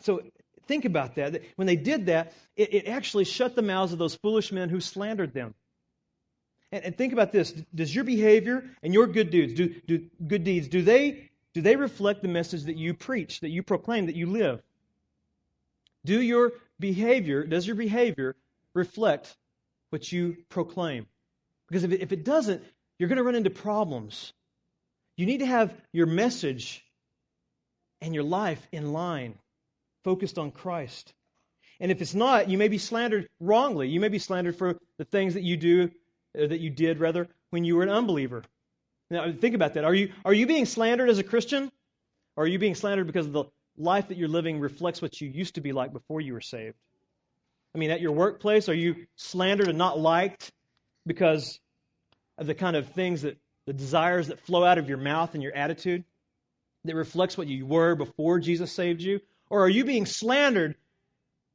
So 0.00 0.22
Think 0.68 0.84
about 0.84 1.14
that. 1.14 1.42
When 1.56 1.66
they 1.66 1.76
did 1.76 2.06
that, 2.06 2.34
it, 2.54 2.74
it 2.74 2.88
actually 2.88 3.24
shut 3.24 3.56
the 3.56 3.62
mouths 3.62 3.92
of 3.94 3.98
those 3.98 4.14
foolish 4.14 4.52
men 4.52 4.68
who 4.68 4.80
slandered 4.80 5.32
them. 5.32 5.54
And, 6.70 6.84
and, 6.84 6.96
think 6.96 7.14
about 7.14 7.32
this: 7.32 7.52
Does 7.74 7.92
your 7.92 8.04
behavior 8.04 8.64
and 8.82 8.92
your 8.92 9.06
good 9.06 9.30
deeds, 9.30 9.54
do, 9.54 9.74
do 9.86 10.06
good 10.24 10.44
deeds, 10.44 10.68
do 10.68 10.82
they 10.82 11.30
do 11.54 11.62
they 11.62 11.76
reflect 11.76 12.20
the 12.20 12.28
message 12.28 12.64
that 12.64 12.76
you 12.76 12.92
preach, 12.92 13.40
that 13.40 13.48
you 13.48 13.62
proclaim, 13.62 14.06
that 14.06 14.14
you 14.14 14.26
live? 14.26 14.62
Do 16.04 16.20
your 16.20 16.52
behavior, 16.78 17.44
does 17.44 17.66
your 17.66 17.74
behavior 17.74 18.36
reflect 18.74 19.34
what 19.88 20.12
you 20.12 20.36
proclaim? 20.50 21.06
Because 21.68 21.84
if 21.84 21.92
it, 21.92 22.02
if 22.02 22.12
it 22.12 22.24
doesn't, 22.24 22.62
you're 22.98 23.08
going 23.08 23.16
to 23.16 23.24
run 23.24 23.34
into 23.34 23.50
problems. 23.50 24.32
You 25.16 25.24
need 25.24 25.38
to 25.38 25.46
have 25.46 25.74
your 25.92 26.06
message 26.06 26.84
and 28.00 28.14
your 28.14 28.24
life 28.24 28.64
in 28.70 28.92
line 28.92 29.34
focused 30.04 30.38
on 30.38 30.50
Christ. 30.50 31.12
And 31.80 31.92
if 31.92 32.02
it's 32.02 32.14
not, 32.14 32.48
you 32.48 32.58
may 32.58 32.68
be 32.68 32.78
slandered 32.78 33.28
wrongly. 33.40 33.88
You 33.88 34.00
may 34.00 34.08
be 34.08 34.18
slandered 34.18 34.56
for 34.56 34.78
the 34.96 35.04
things 35.04 35.34
that 35.34 35.42
you 35.42 35.56
do, 35.56 35.90
uh, 36.36 36.46
that 36.46 36.60
you 36.60 36.70
did 36.70 36.98
rather, 36.98 37.28
when 37.50 37.64
you 37.64 37.76
were 37.76 37.82
an 37.82 37.88
unbeliever. 37.88 38.42
Now, 39.10 39.32
think 39.32 39.54
about 39.54 39.74
that. 39.74 39.84
Are 39.84 39.94
you, 39.94 40.12
are 40.24 40.34
you 40.34 40.46
being 40.46 40.66
slandered 40.66 41.08
as 41.08 41.18
a 41.18 41.24
Christian? 41.24 41.70
Or 42.36 42.44
are 42.44 42.46
you 42.46 42.58
being 42.58 42.74
slandered 42.74 43.06
because 43.06 43.30
the 43.30 43.44
life 43.76 44.08
that 44.08 44.18
you're 44.18 44.28
living 44.28 44.60
reflects 44.60 45.00
what 45.00 45.20
you 45.20 45.28
used 45.28 45.54
to 45.54 45.60
be 45.60 45.72
like 45.72 45.92
before 45.92 46.20
you 46.20 46.32
were 46.32 46.40
saved? 46.40 46.76
I 47.74 47.78
mean, 47.78 47.90
at 47.90 48.00
your 48.00 48.12
workplace, 48.12 48.68
are 48.68 48.74
you 48.74 49.06
slandered 49.16 49.68
and 49.68 49.78
not 49.78 49.98
liked 49.98 50.50
because 51.06 51.58
of 52.36 52.46
the 52.46 52.54
kind 52.54 52.76
of 52.76 52.92
things 52.92 53.22
that, 53.22 53.38
the 53.66 53.72
desires 53.74 54.28
that 54.28 54.40
flow 54.40 54.64
out 54.64 54.78
of 54.78 54.88
your 54.88 54.98
mouth 54.98 55.34
and 55.34 55.42
your 55.42 55.54
attitude 55.54 56.02
that 56.84 56.94
reflects 56.94 57.36
what 57.36 57.48
you 57.48 57.66
were 57.66 57.94
before 57.94 58.38
Jesus 58.38 58.72
saved 58.72 59.02
you? 59.02 59.20
Or 59.50 59.64
are 59.64 59.68
you 59.68 59.84
being 59.84 60.06
slandered 60.06 60.76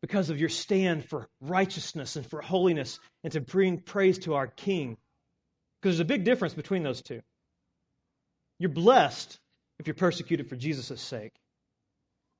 because 0.01 0.29
of 0.29 0.39
your 0.39 0.49
stand 0.49 1.05
for 1.05 1.29
righteousness 1.41 2.15
and 2.15 2.25
for 2.25 2.41
holiness 2.41 2.99
and 3.23 3.33
to 3.33 3.41
bring 3.41 3.79
praise 3.79 4.19
to 4.19 4.33
our 4.33 4.47
King? 4.47 4.97
Because 5.81 5.97
there's 5.97 6.05
a 6.05 6.05
big 6.05 6.23
difference 6.23 6.53
between 6.53 6.83
those 6.83 7.01
two. 7.01 7.21
You're 8.59 8.69
blessed 8.69 9.39
if 9.79 9.87
you're 9.87 9.93
persecuted 9.93 10.49
for 10.49 10.55
Jesus' 10.55 11.01
sake. 11.01 11.33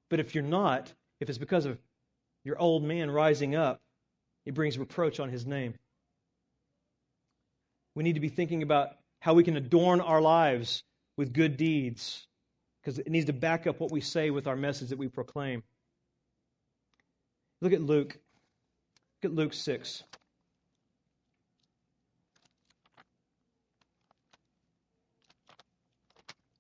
But 0.10 0.20
if 0.20 0.36
you're 0.36 0.44
not, 0.44 0.92
if 1.20 1.30
it's 1.30 1.38
because 1.38 1.66
of 1.66 1.78
your 2.44 2.60
old 2.60 2.84
man 2.84 3.10
rising 3.10 3.56
up, 3.56 3.82
it 4.46 4.54
brings 4.54 4.78
reproach 4.78 5.20
on 5.20 5.30
his 5.30 5.46
name. 5.46 5.76
We 7.96 8.04
need 8.04 8.14
to 8.14 8.20
be 8.20 8.30
thinking 8.30 8.64
about 8.64 8.90
how 9.20 9.34
we 9.34 9.44
can 9.44 9.56
adorn 9.56 10.02
our 10.02 10.22
lives 10.22 10.84
with 11.16 11.34
good 11.34 11.58
deeds 11.58 12.28
because 12.84 13.00
it 13.00 13.10
needs 13.10 13.28
to 13.28 13.34
back 13.34 13.66
up 13.66 13.80
what 13.80 13.92
we 13.92 14.02
say 14.02 14.30
with 14.30 14.46
our 14.48 14.56
message 14.56 14.90
that 14.90 14.98
we 14.98 15.08
proclaim. 15.08 15.64
Look 17.62 17.72
at 17.72 17.82
Luke. 17.82 18.18
Look 19.22 19.32
at 19.32 19.36
Luke 19.36 19.54
6. 19.54 20.04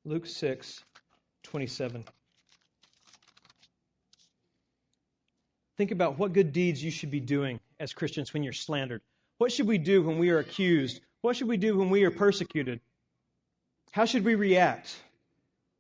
Luke 0.06 0.26
6, 0.26 0.84
27. 1.44 2.04
think 5.78 5.92
about 5.92 6.20
what 6.20 6.34
good 6.34 6.54
deeds 6.54 6.84
you 6.84 6.92
should 6.92 7.12
be 7.12 7.20
doing 7.20 7.60
as 7.80 7.94
Christians 7.94 8.34
when 8.34 8.44
you're 8.44 8.54
slandered. 8.54 9.02
What 9.38 9.52
should 9.52 9.68
we 9.68 9.78
do 9.78 10.02
when 10.04 10.18
we 10.20 10.30
are 10.30 10.40
accused? 10.40 11.02
What 11.22 11.36
should 11.36 11.48
we 11.48 11.58
do 11.58 11.78
when 11.78 11.90
we 11.90 12.04
are 12.04 12.12
persecuted? 12.12 12.80
How 13.92 14.06
should 14.06 14.24
we 14.24 14.36
react? 14.36 14.96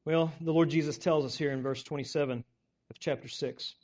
Well, 0.05 0.33
the 0.41 0.51
Lord 0.51 0.69
Jesus 0.69 0.97
tells 0.97 1.23
us 1.23 1.37
here 1.37 1.51
in 1.51 1.61
verse 1.61 1.81
27 1.81 2.43
of 2.89 2.99
chapter 2.99 3.29
6. 3.29 3.75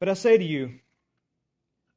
But 0.00 0.08
I 0.08 0.14
say 0.14 0.36
to 0.36 0.44
you, 0.44 0.80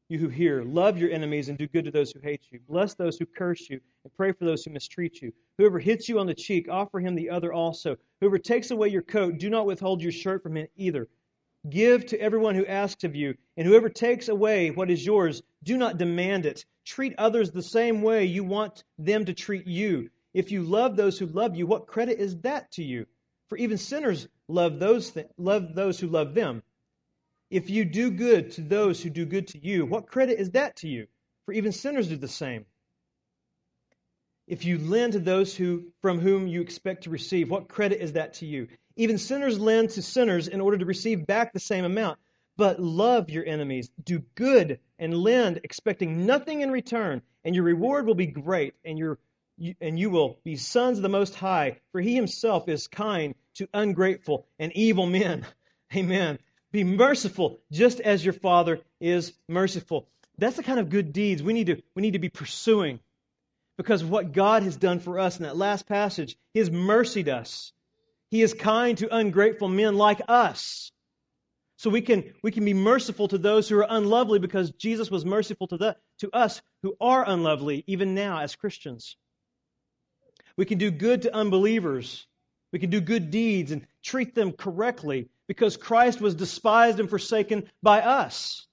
you 0.09 0.19
who 0.19 0.29
hear, 0.29 0.61
love 0.61 0.99
your 0.99 1.09
enemies 1.09 1.49
and 1.49 1.57
do 1.57 1.67
good 1.67 1.85
to 1.85 1.91
those 1.91 2.11
who 2.11 2.19
hate 2.19 2.43
you. 2.51 2.59
Bless 2.69 2.93
those 2.93 3.17
who 3.17 3.25
curse 3.25 3.67
you 3.67 3.81
and 4.03 4.13
pray 4.13 4.31
for 4.31 4.45
those 4.45 4.63
who 4.63 4.71
mistreat 4.71 5.21
you. 5.23 5.33
Whoever 5.57 5.79
hits 5.79 6.07
you 6.07 6.19
on 6.19 6.27
the 6.27 6.35
cheek, 6.35 6.69
offer 6.69 6.99
him 6.99 7.15
the 7.15 7.31
other 7.31 7.51
also. 7.51 7.97
Whoever 8.21 8.37
takes 8.37 8.69
away 8.69 8.89
your 8.89 9.01
coat, 9.01 9.39
do 9.39 9.49
not 9.49 9.65
withhold 9.65 10.03
your 10.03 10.11
shirt 10.11 10.43
from 10.43 10.55
him 10.55 10.67
either. 10.75 11.09
Give 11.67 12.05
to 12.05 12.21
everyone 12.21 12.53
who 12.53 12.65
asks 12.65 13.03
of 13.03 13.15
you, 13.15 13.35
and 13.57 13.67
whoever 13.67 13.89
takes 13.89 14.29
away 14.29 14.69
what 14.69 14.91
is 14.91 15.03
yours, 15.03 15.41
do 15.63 15.77
not 15.77 15.97
demand 15.97 16.45
it. 16.45 16.63
Treat 16.85 17.15
others 17.17 17.49
the 17.49 17.63
same 17.63 18.03
way 18.03 18.25
you 18.25 18.43
want 18.43 18.83
them 18.99 19.25
to 19.25 19.33
treat 19.33 19.65
you. 19.65 20.11
If 20.37 20.51
you 20.51 20.61
love 20.61 20.95
those 20.95 21.17
who 21.17 21.25
love 21.25 21.55
you, 21.55 21.65
what 21.65 21.87
credit 21.87 22.19
is 22.19 22.41
that 22.41 22.71
to 22.73 22.83
you? 22.83 23.07
For 23.49 23.57
even 23.57 23.79
sinners 23.79 24.27
love 24.47 24.77
those 24.77 25.09
th- 25.09 25.25
love 25.35 25.73
those 25.73 25.99
who 25.99 26.05
love 26.05 26.35
them. 26.35 26.61
If 27.49 27.71
you 27.71 27.83
do 27.85 28.11
good 28.11 28.51
to 28.51 28.61
those 28.61 29.01
who 29.01 29.09
do 29.09 29.25
good 29.25 29.47
to 29.47 29.57
you, 29.57 29.87
what 29.87 30.05
credit 30.05 30.37
is 30.37 30.51
that 30.51 30.75
to 30.75 30.87
you? 30.87 31.07
For 31.47 31.53
even 31.53 31.71
sinners 31.71 32.09
do 32.09 32.17
the 32.17 32.27
same. 32.27 32.67
If 34.45 34.63
you 34.63 34.77
lend 34.77 35.13
to 35.13 35.19
those 35.19 35.55
who 35.55 35.91
from 36.03 36.19
whom 36.19 36.45
you 36.45 36.61
expect 36.61 37.05
to 37.05 37.09
receive, 37.09 37.49
what 37.49 37.67
credit 37.67 37.99
is 37.99 38.13
that 38.13 38.35
to 38.35 38.45
you? 38.45 38.67
Even 38.95 39.17
sinners 39.17 39.57
lend 39.59 39.89
to 39.91 40.03
sinners 40.03 40.47
in 40.47 40.61
order 40.61 40.77
to 40.77 40.85
receive 40.85 41.25
back 41.25 41.51
the 41.51 41.59
same 41.59 41.83
amount. 41.83 42.19
But 42.57 42.79
love 42.79 43.31
your 43.31 43.45
enemies, 43.45 43.89
do 44.03 44.19
good, 44.35 44.79
and 44.99 45.17
lend, 45.17 45.61
expecting 45.63 46.27
nothing 46.27 46.61
in 46.61 46.69
return, 46.69 47.23
and 47.43 47.55
your 47.55 47.63
reward 47.63 48.05
will 48.05 48.13
be 48.13 48.27
great, 48.27 48.75
and 48.85 48.99
your 48.99 49.17
and 49.81 49.99
you 49.99 50.09
will 50.09 50.37
be 50.43 50.55
sons 50.55 50.97
of 50.97 51.01
the 51.01 51.09
Most 51.09 51.35
High, 51.35 51.79
for 51.91 52.01
He 52.01 52.15
Himself 52.15 52.67
is 52.67 52.87
kind 52.87 53.35
to 53.55 53.67
ungrateful 53.73 54.45
and 54.59 54.71
evil 54.73 55.05
men. 55.05 55.45
Amen. 55.95 56.39
Be 56.71 56.83
merciful, 56.83 57.59
just 57.71 57.99
as 57.99 58.23
your 58.23 58.33
Father 58.33 58.81
is 58.99 59.33
merciful. 59.47 60.07
That's 60.37 60.57
the 60.57 60.63
kind 60.63 60.79
of 60.79 60.89
good 60.89 61.13
deeds 61.13 61.41
we 61.41 61.53
need 61.53 61.67
to 61.67 61.81
we 61.95 62.01
need 62.01 62.13
to 62.13 62.19
be 62.19 62.29
pursuing, 62.29 62.99
because 63.77 64.03
what 64.03 64.33
God 64.33 64.63
has 64.63 64.75
done 64.75 64.99
for 64.99 65.19
us 65.19 65.37
in 65.37 65.43
that 65.43 65.57
last 65.57 65.87
passage. 65.87 66.37
He 66.53 66.59
has 66.59 66.69
mercied 66.69 67.29
us. 67.29 67.71
He 68.29 68.41
is 68.41 68.53
kind 68.53 68.97
to 68.97 69.15
ungrateful 69.15 69.69
men 69.69 69.95
like 69.95 70.21
us. 70.27 70.91
So 71.77 71.91
we 71.91 72.01
can, 72.01 72.33
we 72.41 72.51
can 72.51 72.65
be 72.65 72.73
merciful 72.73 73.27
to 73.27 73.37
those 73.37 73.69
who 73.69 73.77
are 73.77 73.87
unlovely 73.87 74.39
because 74.39 74.71
Jesus 74.71 75.11
was 75.11 75.25
merciful 75.25 75.67
to, 75.67 75.77
the, 75.77 75.97
to 76.19 76.35
us 76.35 76.61
who 76.81 76.97
are 76.99 77.23
unlovely, 77.27 77.83
even 77.85 78.15
now 78.15 78.39
as 78.39 78.55
Christians. 78.55 79.15
We 80.57 80.65
can 80.65 80.77
do 80.77 80.91
good 80.91 81.21
to 81.23 81.35
unbelievers. 81.35 82.25
We 82.73 82.79
can 82.79 82.89
do 82.89 82.99
good 82.99 83.31
deeds 83.31 83.71
and 83.71 83.87
treat 84.03 84.35
them 84.35 84.51
correctly 84.51 85.29
because 85.47 85.77
Christ 85.77 86.19
was 86.19 86.35
despised 86.35 86.99
and 86.99 87.09
forsaken 87.09 87.69
by 87.81 88.01
us. 88.01 88.67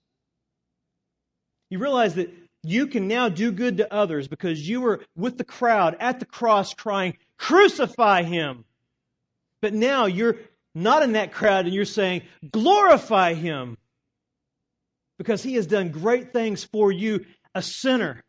You 1.70 1.78
realize 1.78 2.14
that 2.16 2.32
you 2.62 2.86
can 2.86 3.08
now 3.08 3.28
do 3.28 3.52
good 3.52 3.76
to 3.76 3.92
others 3.92 4.26
because 4.26 4.66
you 4.66 4.80
were 4.80 5.04
with 5.14 5.38
the 5.38 5.44
crowd 5.44 5.96
at 6.00 6.18
the 6.18 6.26
cross 6.26 6.74
crying, 6.74 7.16
Crucify 7.36 8.22
him! 8.22 8.64
But 9.60 9.74
now 9.74 10.06
you're 10.06 10.36
not 10.74 11.02
in 11.02 11.12
that 11.12 11.32
crowd 11.32 11.66
and 11.66 11.74
you're 11.74 11.84
saying, 11.84 12.22
glorify 12.50 13.34
him 13.34 13.76
because 15.18 15.42
he 15.42 15.54
has 15.54 15.66
done 15.66 15.90
great 15.90 16.32
things 16.32 16.64
for 16.64 16.90
you, 16.90 17.24
a 17.54 17.62
sinner, 17.62 18.22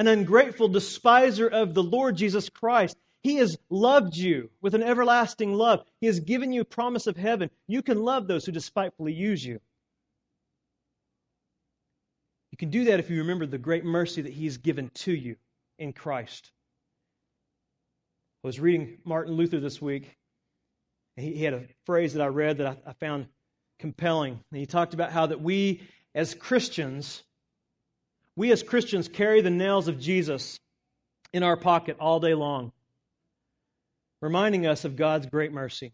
an 0.00 0.08
ungrateful 0.08 0.68
despiser 0.68 1.46
of 1.46 1.74
the 1.74 1.82
Lord 1.82 2.16
Jesus 2.16 2.48
Christ. 2.48 2.96
He 3.22 3.36
has 3.36 3.58
loved 3.68 4.16
you 4.16 4.48
with 4.62 4.74
an 4.74 4.82
everlasting 4.82 5.52
love. 5.52 5.84
He 6.00 6.06
has 6.06 6.20
given 6.20 6.54
you 6.54 6.64
promise 6.64 7.06
of 7.06 7.18
heaven. 7.18 7.50
You 7.66 7.82
can 7.82 8.02
love 8.02 8.26
those 8.26 8.46
who 8.46 8.52
despitefully 8.52 9.12
use 9.12 9.44
you. 9.44 9.60
You 12.50 12.56
can 12.56 12.70
do 12.70 12.84
that 12.86 12.98
if 12.98 13.10
you 13.10 13.18
remember 13.18 13.44
the 13.44 13.58
great 13.58 13.84
mercy 13.84 14.22
that 14.22 14.32
He 14.32 14.46
has 14.46 14.56
given 14.56 14.90
to 15.00 15.12
you 15.12 15.36
in 15.78 15.92
Christ. 15.92 16.50
I 18.42 18.48
was 18.48 18.58
reading 18.58 18.96
Martin 19.04 19.34
Luther 19.34 19.60
this 19.60 19.82
week, 19.82 20.16
he, 21.16 21.34
he 21.34 21.44
had 21.44 21.52
a 21.52 21.66
phrase 21.84 22.14
that 22.14 22.22
I 22.22 22.28
read 22.28 22.56
that 22.56 22.66
I, 22.66 22.90
I 22.90 22.92
found 22.94 23.26
compelling. 23.78 24.40
And 24.50 24.58
he 24.60 24.64
talked 24.64 24.94
about 24.94 25.12
how 25.12 25.26
that 25.26 25.42
we 25.42 25.82
as 26.14 26.32
Christians, 26.32 27.22
we 28.40 28.52
as 28.52 28.62
Christians 28.62 29.06
carry 29.06 29.42
the 29.42 29.50
nails 29.50 29.86
of 29.86 30.00
Jesus 30.00 30.58
in 31.34 31.42
our 31.42 31.58
pocket 31.58 31.98
all 32.00 32.20
day 32.20 32.32
long, 32.32 32.72
reminding 34.22 34.66
us 34.66 34.86
of 34.86 34.96
God's 34.96 35.26
great 35.26 35.52
mercy. 35.52 35.92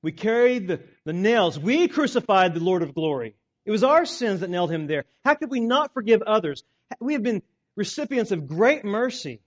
We 0.00 0.12
carry 0.12 0.60
the, 0.60 0.80
the 1.04 1.12
nails. 1.12 1.58
We 1.58 1.88
crucified 1.88 2.54
the 2.54 2.60
Lord 2.60 2.84
of 2.84 2.94
glory. 2.94 3.34
It 3.64 3.72
was 3.72 3.82
our 3.82 4.06
sins 4.06 4.40
that 4.40 4.48
nailed 4.48 4.70
him 4.70 4.86
there. 4.86 5.06
How 5.24 5.34
could 5.34 5.50
we 5.50 5.58
not 5.58 5.92
forgive 5.92 6.22
others? 6.22 6.62
We 7.00 7.14
have 7.14 7.24
been 7.24 7.42
recipients 7.74 8.30
of 8.30 8.46
great 8.46 8.84
mercy. 8.84 9.40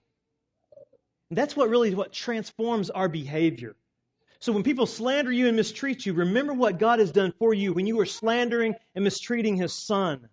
That's 1.30 1.56
what 1.56 1.70
really 1.70 1.94
what 1.94 2.12
transforms 2.12 2.90
our 2.90 3.08
behavior. 3.08 3.76
So 4.40 4.52
when 4.52 4.62
people 4.62 4.84
slander 4.84 5.32
you 5.32 5.46
and 5.46 5.56
mistreat 5.56 6.04
you, 6.04 6.12
remember 6.12 6.52
what 6.52 6.78
God 6.78 6.98
has 6.98 7.12
done 7.12 7.32
for 7.38 7.54
you 7.54 7.72
when 7.72 7.86
you 7.86 7.96
were 7.96 8.04
slandering 8.04 8.74
and 8.94 9.04
mistreating 9.04 9.56
his 9.56 9.72
son. 9.72 10.28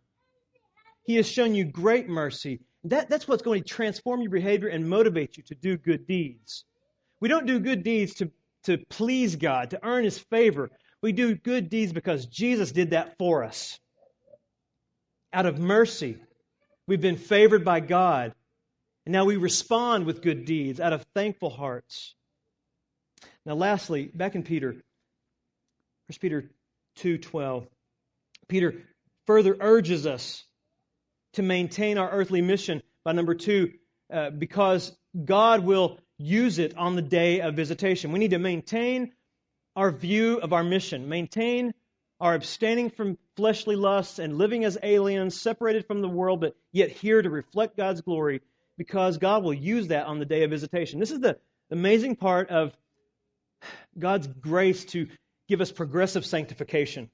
He 1.04 1.16
has 1.16 1.28
shown 1.28 1.56
you 1.56 1.66
great 1.66 2.08
mercy. 2.08 2.62
That, 2.86 3.10
that's 3.10 3.28
what's 3.28 3.44
going 3.44 3.64
to 3.64 3.70
transform 3.70 4.22
your 4.22 4.32
behavior 4.32 4.70
and 4.70 4.90
motivate 4.90 5.38
you 5.38 5.44
to 5.44 5.56
do 5.56 5.78
good 5.78 6.08
deeds. 6.08 6.66
We 7.20 7.28
don't 7.28 7.46
do 7.46 7.60
good 7.60 7.84
deeds 7.84 8.16
to, 8.16 8.32
to 8.64 8.78
please 8.78 9.36
God, 9.36 9.72
to 9.72 9.86
earn 9.86 10.04
his 10.04 10.18
favor. 10.18 10.70
We 11.02 11.12
do 11.12 11.36
good 11.36 11.70
deeds 11.70 11.92
because 11.92 12.26
Jesus 12.26 12.72
did 12.72 12.92
that 12.92 13.18
for 13.18 13.44
us. 13.44 13.80
Out 15.34 15.46
of 15.46 15.60
mercy, 15.60 16.18
we've 16.88 17.02
been 17.02 17.18
favored 17.18 17.66
by 17.66 17.80
God. 17.82 18.34
And 19.06 19.14
now 19.14 19.26
we 19.26 19.38
respond 19.38 20.06
with 20.06 20.22
good 20.22 20.46
deeds 20.46 20.80
out 20.80 20.94
of 20.94 21.06
thankful 21.14 21.50
hearts. 21.50 22.14
Now, 23.46 23.56
lastly, 23.56 24.10
back 24.14 24.36
in 24.36 24.44
Peter, 24.44 24.72
1 24.72 24.82
Peter 26.22 26.50
2.12, 27.00 27.68
Peter 28.48 28.76
further 29.26 29.58
urges 29.60 30.06
us 30.06 30.44
to 31.40 31.44
maintain 31.44 31.98
our 31.98 32.12
earthly 32.12 32.42
mission 32.42 32.84
by 33.06 33.14
number 33.14 33.34
two, 33.34 33.72
uh, 34.14 34.30
because 34.30 34.92
God 35.24 35.64
will 35.64 35.98
use 36.18 36.60
it 36.60 36.76
on 36.76 36.98
the 36.98 37.02
day 37.02 37.40
of 37.40 37.56
visitation. 37.56 38.12
We 38.12 38.20
need 38.20 38.32
to 38.32 38.40
maintain 38.40 39.14
our 39.74 39.90
view 39.90 40.40
of 40.40 40.52
our 40.52 40.66
mission, 40.66 41.08
maintain 41.08 41.74
our 42.20 42.36
abstaining 42.36 42.90
from 42.90 43.18
fleshly 43.38 43.78
lusts 43.78 44.20
and 44.20 44.38
living 44.38 44.66
as 44.66 44.78
aliens, 44.84 45.40
separated 45.40 45.88
from 45.88 46.02
the 46.02 46.10
world, 46.10 46.42
but 46.42 46.58
yet 46.74 46.90
here 46.90 47.22
to 47.22 47.30
reflect 47.30 47.78
God's 47.78 48.02
glory, 48.02 48.42
because 48.78 49.18
God 49.18 49.42
will 49.42 49.54
use 49.54 49.88
that 49.88 50.08
on 50.08 50.20
the 50.20 50.26
day 50.26 50.44
of 50.44 50.52
visitation. 50.52 51.00
This 51.00 51.12
is 51.12 51.22
the 51.22 51.38
amazing 51.72 52.18
part 52.18 52.50
of 52.50 52.74
God's 53.98 54.28
grace 54.28 54.84
to 54.86 55.08
give 55.48 55.62
us 55.62 55.72
progressive 55.72 56.26
sanctification. 56.26 57.10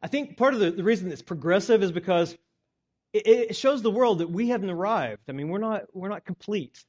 I 0.00 0.06
think 0.06 0.36
part 0.36 0.54
of 0.54 0.60
the, 0.60 0.70
the 0.70 0.84
reason 0.84 1.10
it's 1.10 1.22
progressive 1.22 1.82
is 1.82 1.90
because 1.90 2.36
it, 3.12 3.56
shows 3.56 3.82
the 3.82 3.90
world 3.90 4.18
that 4.18 4.30
we 4.30 4.48
haven't 4.48 4.70
arrived. 4.70 5.22
I 5.28 5.32
mean, 5.32 5.48
we're 5.48 5.58
not, 5.58 5.84
we're 5.92 6.08
not 6.08 6.24
complete. 6.24 6.84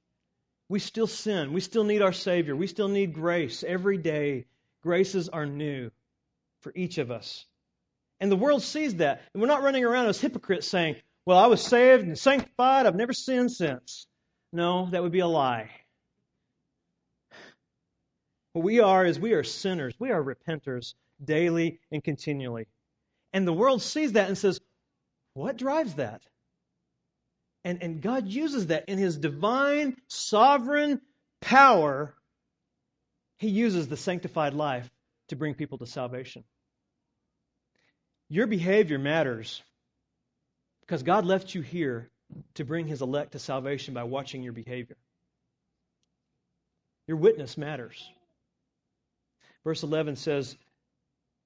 We 0.68 0.80
still 0.80 1.08
sin. 1.08 1.54
We 1.54 1.62
still 1.62 1.84
need 1.84 2.02
our 2.02 2.14
Savior. 2.14 2.56
We 2.56 2.68
still 2.68 2.90
need 2.90 3.14
grace 3.14 3.64
every 3.64 3.98
day. 3.98 4.46
Graces 4.84 5.30
are 5.30 5.46
new 5.46 5.92
for 6.62 6.72
each 6.76 6.98
of 6.98 7.12
us. 7.12 7.46
And 8.20 8.32
the 8.32 8.36
world 8.36 8.62
sees 8.62 8.96
that. 8.96 9.22
And 9.34 9.42
we're 9.42 9.48
not 9.48 9.64
running 9.64 9.86
around 9.86 10.08
as 10.08 10.20
hypocrites 10.20 10.68
saying, 10.68 10.98
Well, 11.26 11.38
I 11.38 11.48
was 11.48 11.62
saved 11.62 12.04
and 12.04 12.18
sanctified. 12.18 12.86
I've 12.86 12.96
never 12.96 13.14
sinned 13.14 13.52
since. 13.52 14.08
No, 14.52 14.90
that 14.92 15.02
would 15.02 15.12
be 15.12 15.20
a 15.20 15.28
lie. 15.28 15.70
What 18.54 18.66
we 18.66 18.80
are 18.80 19.06
is 19.06 19.20
we 19.20 19.34
are 19.34 19.44
sinners. 19.44 19.94
We 20.00 20.12
are 20.12 20.24
repenters 20.24 20.96
daily 21.24 21.80
and 21.92 22.04
continually. 22.04 22.68
And 23.32 23.48
the 23.48 23.54
world 23.54 23.82
sees 23.82 24.14
that 24.14 24.28
and 24.28 24.38
says, 24.38 24.60
What 25.34 25.58
drives 25.58 25.96
that? 25.96 26.22
And, 27.64 27.84
and 27.84 28.02
God 28.02 28.28
uses 28.28 28.68
that 28.68 28.90
in 28.90 28.98
His 28.98 29.18
divine, 29.18 29.96
sovereign 30.08 31.02
power. 31.42 32.16
He 33.38 33.50
uses 33.50 33.88
the 33.88 33.98
sanctified 33.98 34.54
life 34.54 34.90
to 35.30 35.36
bring 35.36 35.54
people 35.54 35.78
to 35.80 35.86
salvation. 35.86 36.44
Your 38.30 38.48
behavior 38.48 39.00
matters 39.00 39.62
because 40.82 41.04
God 41.04 41.26
left 41.26 41.56
you 41.56 41.62
here 41.62 42.10
to 42.56 42.64
bring 42.66 42.88
His 42.88 43.02
elect 43.02 43.34
to 43.34 43.40
salvation 43.40 43.94
by 43.94 44.04
watching 44.04 44.44
your 44.44 44.54
behavior. 44.54 44.98
Your 47.08 47.18
witness 47.18 47.58
matters. 47.58 48.08
Verse 49.64 49.84
11 49.84 50.16
says, 50.16 50.56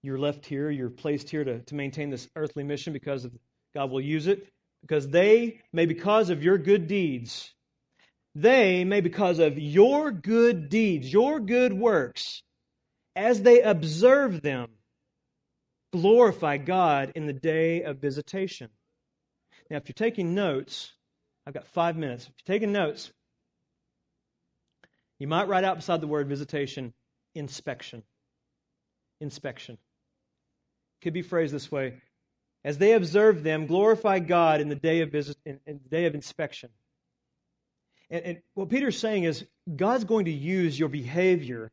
you're 0.04 0.20
left 0.20 0.46
here, 0.46 0.70
you're 0.70 0.90
placed 0.90 1.30
here 1.30 1.46
to, 1.46 1.60
to 1.62 1.76
maintain 1.76 2.10
this 2.10 2.28
earthly 2.36 2.64
mission 2.64 2.92
because 2.92 3.24
of, 3.24 3.32
God 3.76 3.92
will 3.92 4.02
use 4.02 4.28
it. 4.28 4.48
Because 4.82 5.08
they 5.08 5.62
may, 5.72 5.86
because 5.86 6.30
of 6.30 6.44
your 6.44 6.58
good 6.58 6.88
deeds, 6.88 7.54
they 8.36 8.84
may, 8.84 9.02
because 9.02 9.40
of 9.40 9.58
your 9.58 10.12
good 10.12 10.70
deeds, 10.70 11.12
your 11.12 11.40
good 11.40 11.72
works, 11.72 12.44
as 13.16 13.42
they 13.42 13.62
observe 13.62 14.42
them, 14.42 14.70
glorify 15.94 16.58
God 16.58 17.14
in 17.16 17.28
the 17.28 17.34
day 17.34 17.84
of 17.84 18.00
visitation. 18.00 18.70
Now, 19.70 19.78
if 19.78 19.88
you're 19.88 19.94
taking 19.94 20.34
notes, 20.34 20.92
I've 21.46 21.54
got 21.54 21.68
five 21.68 21.96
minutes. 21.96 22.24
If 22.26 22.34
you're 22.46 22.56
taking 22.56 22.74
notes, 22.74 23.12
you 25.20 25.28
might 25.28 25.48
write 25.48 25.64
out 25.64 25.78
beside 25.78 26.02
the 26.02 26.08
word 26.08 26.28
visitation 26.28 26.94
inspection. 27.36 28.04
Inspection. 29.22 29.78
Could 31.02 31.14
be 31.14 31.22
phrased 31.22 31.54
this 31.54 31.72
way 31.72 32.02
as 32.64 32.78
they 32.78 32.94
observe 32.94 33.44
them, 33.44 33.66
glorify 33.68 34.20
God 34.20 34.62
in 34.62 34.70
the 34.70 34.76
day 34.76 35.02
of 35.02 35.12
visit, 35.12 35.38
in, 35.46 35.60
in 35.66 35.80
the 35.84 35.90
day 35.90 36.06
of 36.06 36.16
inspection. 36.16 36.70
And, 38.10 38.26
and 38.26 38.42
what 38.54 38.70
Peter's 38.70 38.98
saying 38.98 39.26
is 39.26 39.46
God's 39.74 40.06
going 40.06 40.26
to 40.26 40.32
use 40.32 40.78
your 40.78 40.90
behavior 40.90 41.72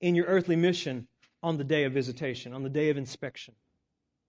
in 0.00 0.14
your 0.14 0.26
earthly 0.26 0.56
mission 0.56 1.08
on 1.42 1.56
the 1.56 1.64
day 1.64 1.84
of 1.84 1.92
visitation, 1.92 2.52
on 2.52 2.62
the 2.62 2.68
day 2.68 2.90
of 2.90 2.96
inspection. 2.96 3.54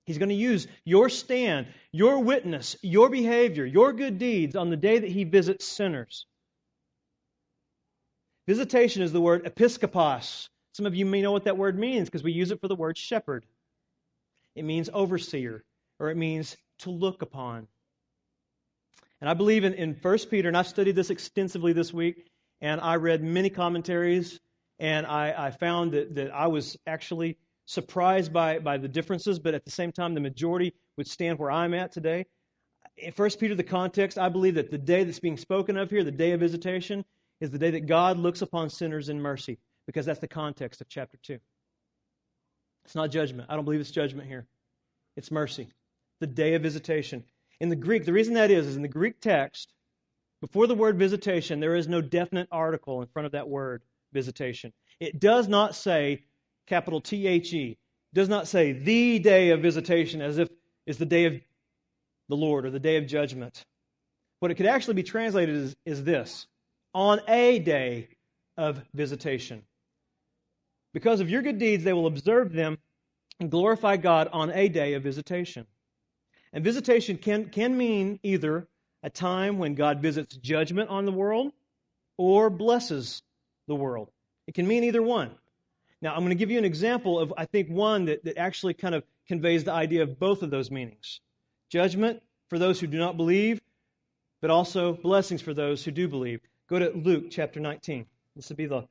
He's 0.06 0.18
going 0.18 0.30
to 0.30 0.36
use 0.36 0.68
your 0.86 1.10
stand, 1.10 1.68
your 1.92 2.20
witness, 2.24 2.76
your 2.82 3.10
behavior, 3.10 3.66
your 3.66 3.94
good 3.94 4.18
deeds 4.18 4.56
on 4.56 4.70
the 4.70 4.78
day 4.78 5.00
that 5.00 5.10
he 5.10 5.24
visits 5.24 5.68
sinners. 5.68 6.26
Visitation 8.48 9.04
is 9.04 9.12
the 9.12 9.22
word 9.22 9.46
episkopos. 9.46 10.50
Some 10.74 10.88
of 10.88 10.96
you 10.96 11.06
may 11.06 11.22
know 11.22 11.32
what 11.32 11.44
that 11.44 11.58
word 11.58 11.78
means 11.78 12.08
because 12.08 12.24
we 12.24 12.32
use 12.32 12.50
it 12.50 12.60
for 12.62 12.68
the 12.68 12.76
word 12.76 12.98
shepherd. 12.98 13.46
It 14.56 14.64
means 14.64 14.90
overseer, 14.92 15.64
or 16.00 16.10
it 16.10 16.18
means 16.18 16.56
to 16.80 16.92
look 16.92 17.22
upon. 17.22 17.68
And 19.22 19.30
I 19.30 19.34
believe 19.34 19.64
in, 19.64 19.74
in 19.74 19.98
1 20.02 20.18
Peter, 20.30 20.48
and 20.48 20.58
I've 20.58 20.68
studied 20.68 20.96
this 20.96 21.10
extensively 21.10 21.74
this 21.74 21.94
week, 21.94 22.26
and 22.62 22.80
I 22.80 22.96
read 22.96 23.22
many 23.22 23.50
commentaries, 23.50 24.40
and 24.80 25.06
I, 25.06 25.34
I 25.48 25.52
found 25.52 25.92
that, 25.92 26.16
that 26.16 26.34
I 26.34 26.48
was 26.48 26.78
actually 26.88 27.38
surprised 27.66 28.32
by, 28.32 28.60
by 28.60 28.78
the 28.78 28.88
differences, 28.88 29.38
but 29.40 29.54
at 29.54 29.66
the 29.66 29.72
same 29.72 29.92
time, 29.92 30.14
the 30.14 30.22
majority 30.22 30.74
would 30.98 31.08
stand 31.08 31.38
where 31.38 31.52
I'm 31.52 31.74
at 31.74 31.92
today. 31.92 32.26
In 32.98 33.12
1 33.12 33.30
Peter, 33.40 33.56
the 33.56 33.64
context, 33.64 34.18
I 34.18 34.30
believe 34.30 34.56
that 34.56 34.72
the 34.72 34.78
day 34.78 35.04
that's 35.04 35.20
being 35.20 35.38
spoken 35.38 35.78
of 35.78 35.90
here, 35.90 36.04
the 36.04 36.12
day 36.12 36.32
of 36.32 36.40
visitation, 36.40 37.04
is 37.42 37.52
the 37.52 37.60
day 37.60 37.72
that 37.72 37.88
God 37.88 38.18
looks 38.18 38.42
upon 38.42 38.70
sinners 38.70 39.10
in 39.10 39.22
mercy, 39.22 39.60
because 39.86 40.06
that's 40.06 40.20
the 40.20 40.28
context 40.28 40.82
of 40.82 40.88
chapter 40.90 41.18
2. 41.24 41.40
It's 42.86 42.96
not 42.96 43.12
judgment. 43.12 43.50
I 43.52 43.56
don't 43.56 43.66
believe 43.66 43.82
it's 43.82 43.92
judgment 43.92 44.28
here. 44.28 44.48
It's 45.16 45.30
mercy. 45.30 45.68
The 46.20 46.28
day 46.28 46.56
of 46.56 46.64
visitation. 46.64 47.24
In 47.60 47.70
the 47.70 47.76
Greek, 47.76 48.06
the 48.06 48.14
reason 48.14 48.34
that 48.36 48.52
is, 48.52 48.68
is 48.68 48.76
in 48.76 48.82
the 48.82 48.88
Greek 48.88 49.20
text, 49.22 49.74
before 50.42 50.68
the 50.68 50.76
word 50.76 50.98
visitation, 50.98 51.60
there 51.60 51.76
is 51.76 51.88
no 51.88 52.02
definite 52.02 52.48
article 52.52 53.02
in 53.02 53.08
front 53.08 53.26
of 53.26 53.34
that 53.34 53.50
word, 53.50 53.82
visitation. 54.14 54.74
It 55.00 55.20
does 55.20 55.48
not 55.48 55.76
say, 55.76 56.24
capital 56.68 57.02
T 57.02 57.28
H 57.28 57.54
E, 57.54 57.78
does 58.14 58.30
not 58.30 58.48
say 58.48 58.72
the 58.72 59.20
day 59.20 59.50
of 59.52 59.62
visitation 59.62 60.22
as 60.22 60.38
if 60.38 60.50
it's 60.86 61.00
the 61.00 61.06
day 61.06 61.26
of 61.26 61.34
the 62.28 62.36
Lord 62.36 62.66
or 62.66 62.70
the 62.70 62.80
day 62.80 62.98
of 62.98 63.08
judgment. 63.08 63.64
What 64.40 64.52
it 64.52 64.56
could 64.56 64.66
actually 64.66 64.96
be 64.96 65.04
translated 65.04 65.56
is, 65.56 65.76
is 65.86 66.04
this 66.04 66.48
on 66.94 67.20
a 67.28 67.60
day 67.60 68.10
of 68.58 68.82
visitation. 68.94 69.64
Because 70.94 71.20
of 71.20 71.30
your 71.30 71.42
good 71.42 71.60
deeds, 71.60 71.84
they 71.84 71.94
will 71.94 72.08
observe 72.08 72.52
them 72.52 72.78
and 73.40 73.52
glorify 73.52 73.98
God 73.98 74.30
on 74.32 74.52
a 74.52 74.70
day 74.70 74.94
of 74.94 75.04
visitation. 75.04 75.68
And 76.54 76.64
visitation 76.64 77.18
can, 77.18 77.50
can 77.50 77.78
mean 77.78 78.20
either 78.24 78.68
a 79.04 79.10
time 79.10 79.58
when 79.58 79.76
God 79.76 80.02
visits 80.02 80.36
judgment 80.36 80.90
on 80.90 81.06
the 81.06 81.12
world 81.12 81.52
or 82.18 82.50
blesses 82.50 83.22
the 83.68 83.76
world. 83.76 84.10
It 84.48 84.56
can 84.56 84.68
mean 84.68 84.84
either 84.84 85.02
one. 85.02 85.32
Now, 86.02 86.14
I'm 86.14 86.20
going 86.20 86.30
to 86.30 86.36
give 86.36 86.50
you 86.50 86.58
an 86.58 86.66
example 86.66 87.20
of, 87.20 87.34
I 87.38 87.46
think, 87.46 87.70
one 87.70 88.06
that, 88.06 88.24
that 88.24 88.38
actually 88.38 88.74
kind 88.74 88.96
of 88.96 89.04
conveys 89.28 89.64
the 89.64 89.74
idea 89.74 90.04
of 90.04 90.20
both 90.20 90.44
of 90.44 90.50
those 90.50 90.72
meanings 90.72 91.22
judgment 91.70 92.22
for 92.50 92.58
those 92.58 92.80
who 92.80 92.88
do 92.88 92.98
not 92.98 93.16
believe, 93.16 93.62
but 94.42 94.50
also 94.50 94.94
blessings 94.94 95.42
for 95.42 95.54
those 95.54 95.84
who 95.84 95.92
do 95.92 96.08
believe. 96.08 96.42
Go 96.68 96.80
to 96.80 96.90
Luke 96.90 97.26
chapter 97.30 97.60
19. 97.60 98.06
This 98.36 98.50
will 98.50 98.56
be 98.56 98.66
the 98.66 98.88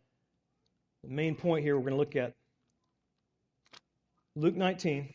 the 1.02 1.08
main 1.08 1.34
point 1.34 1.64
here 1.64 1.76
we're 1.76 1.82
going 1.82 1.92
to 1.92 1.98
look 1.98 2.16
at. 2.16 2.34
Luke 4.34 4.56
19, 4.56 5.14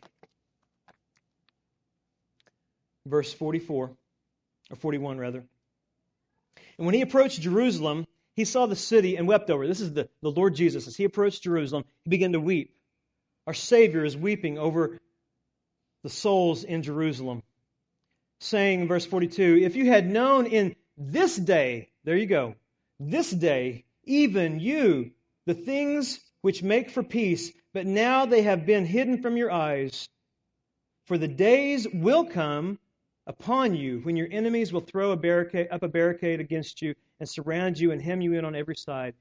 verse 3.05 3.33
44, 3.33 3.91
or 4.69 4.75
41 4.75 5.17
rather. 5.17 5.43
And 6.77 6.85
when 6.85 6.95
he 6.95 7.01
approached 7.01 7.41
Jerusalem, 7.41 8.05
he 8.35 8.45
saw 8.45 8.65
the 8.65 8.75
city 8.75 9.15
and 9.15 9.27
wept 9.27 9.49
over. 9.49 9.67
This 9.67 9.81
is 9.81 9.93
the, 9.93 10.09
the 10.21 10.31
Lord 10.31 10.55
Jesus. 10.55 10.87
As 10.87 10.95
he 10.95 11.03
approached 11.03 11.43
Jerusalem, 11.43 11.85
he 12.03 12.09
began 12.09 12.33
to 12.33 12.39
weep. 12.39 12.75
Our 13.45 13.53
Savior 13.53 14.05
is 14.05 14.17
weeping 14.17 14.57
over 14.57 14.99
the 16.03 16.09
souls 16.09 16.63
in 16.63 16.83
Jerusalem, 16.83 17.43
saying 18.39 18.81
in 18.81 18.87
verse 18.87 19.05
42 19.05 19.59
If 19.63 19.75
you 19.75 19.85
had 19.85 20.09
known 20.09 20.47
in 20.47 20.75
this 20.97 21.35
day, 21.35 21.89
there 22.03 22.17
you 22.17 22.25
go, 22.25 22.55
this 22.99 23.29
day, 23.29 23.85
even 24.05 24.59
you, 24.59 25.11
the 25.45 25.53
things 25.53 26.19
which 26.41 26.63
make 26.63 26.89
for 26.89 27.03
peace, 27.03 27.51
but 27.73 27.85
now 27.85 28.25
they 28.25 28.43
have 28.43 28.65
been 28.65 28.85
hidden 28.85 29.21
from 29.21 29.37
your 29.37 29.51
eyes. 29.51 30.07
For 31.05 31.17
the 31.17 31.27
days 31.27 31.87
will 31.91 32.25
come 32.25 32.79
upon 33.27 33.75
you 33.75 33.99
when 34.03 34.15
your 34.15 34.27
enemies 34.31 34.73
will 34.73 34.81
throw 34.81 35.11
a 35.11 35.17
barricade, 35.17 35.67
up 35.71 35.83
a 35.83 35.87
barricade 35.87 36.39
against 36.39 36.81
you 36.81 36.93
and 37.19 37.27
surround 37.27 37.79
you 37.79 37.91
and 37.91 38.01
hem 38.01 38.21
you 38.21 38.33
in 38.33 38.45
on 38.45 38.55
every 38.55 38.75
side. 38.75 39.13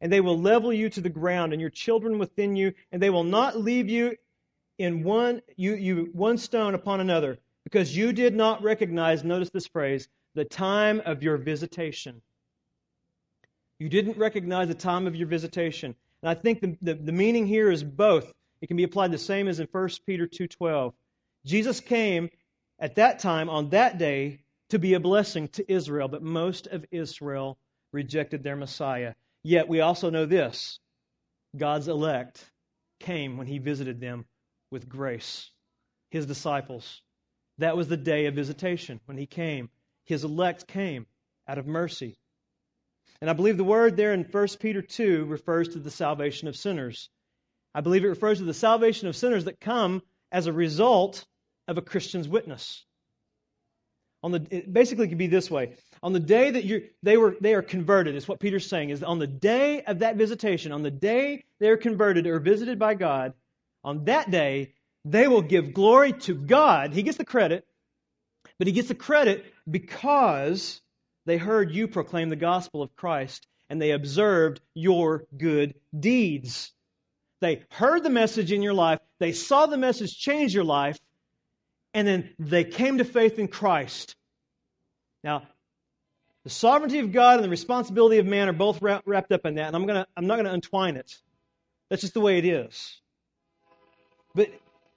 And 0.00 0.10
they 0.10 0.20
will 0.20 0.38
level 0.38 0.72
you 0.72 0.88
to 0.90 1.00
the 1.00 1.10
ground 1.10 1.52
and 1.52 1.60
your 1.60 1.70
children 1.70 2.18
within 2.18 2.56
you, 2.56 2.72
and 2.90 3.02
they 3.02 3.10
will 3.10 3.24
not 3.24 3.58
leave 3.58 3.88
you 3.88 4.16
in 4.78 5.04
one 5.04 5.42
you, 5.56 5.74
you 5.74 6.08
one 6.12 6.38
stone 6.38 6.74
upon 6.74 7.00
another, 7.00 7.38
because 7.64 7.94
you 7.94 8.12
did 8.12 8.34
not 8.34 8.62
recognize, 8.62 9.22
notice 9.22 9.50
this 9.50 9.66
phrase, 9.66 10.08
the 10.34 10.44
time 10.44 11.02
of 11.04 11.22
your 11.22 11.36
visitation. 11.36 12.22
You 13.78 13.88
didn't 13.88 14.16
recognize 14.16 14.68
the 14.68 14.74
time 14.74 15.06
of 15.06 15.16
your 15.16 15.26
visitation. 15.26 15.94
And 16.22 16.30
I 16.30 16.34
think 16.34 16.60
the, 16.60 16.76
the, 16.80 16.94
the 16.94 17.12
meaning 17.12 17.46
here 17.46 17.70
is 17.70 17.82
both. 17.82 18.32
It 18.60 18.66
can 18.68 18.76
be 18.76 18.84
applied 18.84 19.10
the 19.10 19.18
same 19.18 19.48
as 19.48 19.60
in 19.60 19.68
1 19.70 19.88
Peter 20.06 20.26
2.12. 20.26 20.92
Jesus 21.44 21.80
came 21.80 22.30
at 22.80 22.96
that 22.96 23.18
time, 23.18 23.50
on 23.50 23.70
that 23.70 23.98
day, 23.98 24.40
to 24.70 24.78
be 24.78 24.94
a 24.94 25.00
blessing 25.00 25.48
to 25.48 25.72
Israel, 25.72 26.08
but 26.08 26.22
most 26.22 26.66
of 26.66 26.86
Israel 26.90 27.58
rejected 27.92 28.42
their 28.42 28.56
Messiah. 28.56 29.14
Yet 29.42 29.68
we 29.68 29.80
also 29.80 30.10
know 30.10 30.26
this 30.26 30.80
God's 31.56 31.88
elect 31.88 32.44
came 33.00 33.36
when 33.36 33.46
he 33.46 33.58
visited 33.58 34.00
them 34.00 34.24
with 34.70 34.88
grace. 34.88 35.50
His 36.10 36.26
disciples. 36.26 37.02
That 37.58 37.76
was 37.76 37.88
the 37.88 37.96
day 37.96 38.26
of 38.26 38.34
visitation 38.34 39.00
when 39.06 39.18
he 39.18 39.26
came. 39.26 39.68
His 40.06 40.24
elect 40.24 40.66
came 40.66 41.06
out 41.46 41.58
of 41.58 41.66
mercy. 41.66 42.16
And 43.20 43.28
I 43.28 43.34
believe 43.34 43.56
the 43.56 43.64
word 43.64 43.96
there 43.96 44.14
in 44.14 44.24
1 44.24 44.46
Peter 44.60 44.80
2 44.80 45.26
refers 45.26 45.68
to 45.68 45.78
the 45.78 45.90
salvation 45.90 46.48
of 46.48 46.56
sinners. 46.56 47.10
I 47.74 47.82
believe 47.82 48.04
it 48.04 48.08
refers 48.08 48.38
to 48.38 48.44
the 48.44 48.54
salvation 48.54 49.08
of 49.08 49.16
sinners 49.16 49.44
that 49.44 49.60
come 49.60 50.02
as 50.32 50.46
a 50.46 50.52
result 50.52 51.26
of 51.70 51.78
a 51.78 51.82
Christian's 51.82 52.28
witness. 52.28 52.84
On 54.22 54.32
the, 54.32 54.46
it 54.50 54.70
basically 54.70 55.08
could 55.08 55.16
be 55.16 55.28
this 55.28 55.50
way. 55.50 55.76
On 56.02 56.12
the 56.12 56.20
day 56.20 56.50
that 56.50 56.64
you 56.64 56.88
they 57.02 57.16
were 57.16 57.36
they 57.40 57.54
are 57.54 57.62
converted, 57.62 58.16
is 58.16 58.28
what 58.28 58.40
Peter's 58.40 58.66
saying, 58.66 58.90
is 58.90 59.02
on 59.02 59.18
the 59.18 59.26
day 59.26 59.82
of 59.82 60.00
that 60.00 60.16
visitation, 60.16 60.72
on 60.72 60.82
the 60.82 60.90
day 60.90 61.44
they 61.58 61.70
are 61.70 61.78
converted 61.78 62.26
or 62.26 62.38
visited 62.38 62.78
by 62.78 62.94
God, 62.94 63.32
on 63.82 64.04
that 64.04 64.30
day, 64.30 64.74
they 65.06 65.26
will 65.26 65.40
give 65.40 65.72
glory 65.72 66.12
to 66.12 66.34
God. 66.34 66.92
He 66.92 67.02
gets 67.02 67.16
the 67.16 67.24
credit, 67.24 67.64
but 68.58 68.66
he 68.66 68.74
gets 68.74 68.88
the 68.88 68.94
credit 68.94 69.46
because 69.70 70.82
they 71.24 71.38
heard 71.38 71.74
you 71.74 71.88
proclaim 71.88 72.28
the 72.28 72.36
gospel 72.36 72.82
of 72.82 72.94
Christ 72.96 73.46
and 73.70 73.80
they 73.80 73.92
observed 73.92 74.60
your 74.74 75.24
good 75.36 75.74
deeds. 75.98 76.72
They 77.40 77.62
heard 77.70 78.02
the 78.02 78.10
message 78.10 78.52
in 78.52 78.62
your 78.62 78.74
life, 78.74 78.98
they 79.18 79.32
saw 79.32 79.64
the 79.64 79.78
message 79.78 80.18
change 80.18 80.54
your 80.54 80.64
life, 80.64 80.98
and 81.94 82.06
then 82.06 82.30
they 82.38 82.64
came 82.64 82.98
to 82.98 83.04
faith 83.04 83.38
in 83.38 83.48
Christ. 83.48 84.14
Now, 85.24 85.42
the 86.44 86.50
sovereignty 86.50 87.00
of 87.00 87.12
God 87.12 87.36
and 87.36 87.44
the 87.44 87.50
responsibility 87.50 88.18
of 88.18 88.26
man 88.26 88.48
are 88.48 88.54
both 88.54 88.80
wrapped 88.80 89.32
up 89.32 89.44
in 89.44 89.56
that, 89.56 89.66
and 89.66 89.76
I'm, 89.76 89.86
gonna, 89.86 90.06
I'm 90.16 90.26
not 90.26 90.36
going 90.36 90.46
to 90.46 90.52
untwine 90.52 90.96
it. 90.96 91.14
That's 91.88 92.02
just 92.02 92.14
the 92.14 92.20
way 92.20 92.38
it 92.38 92.44
is. 92.44 93.00
But 94.34 94.50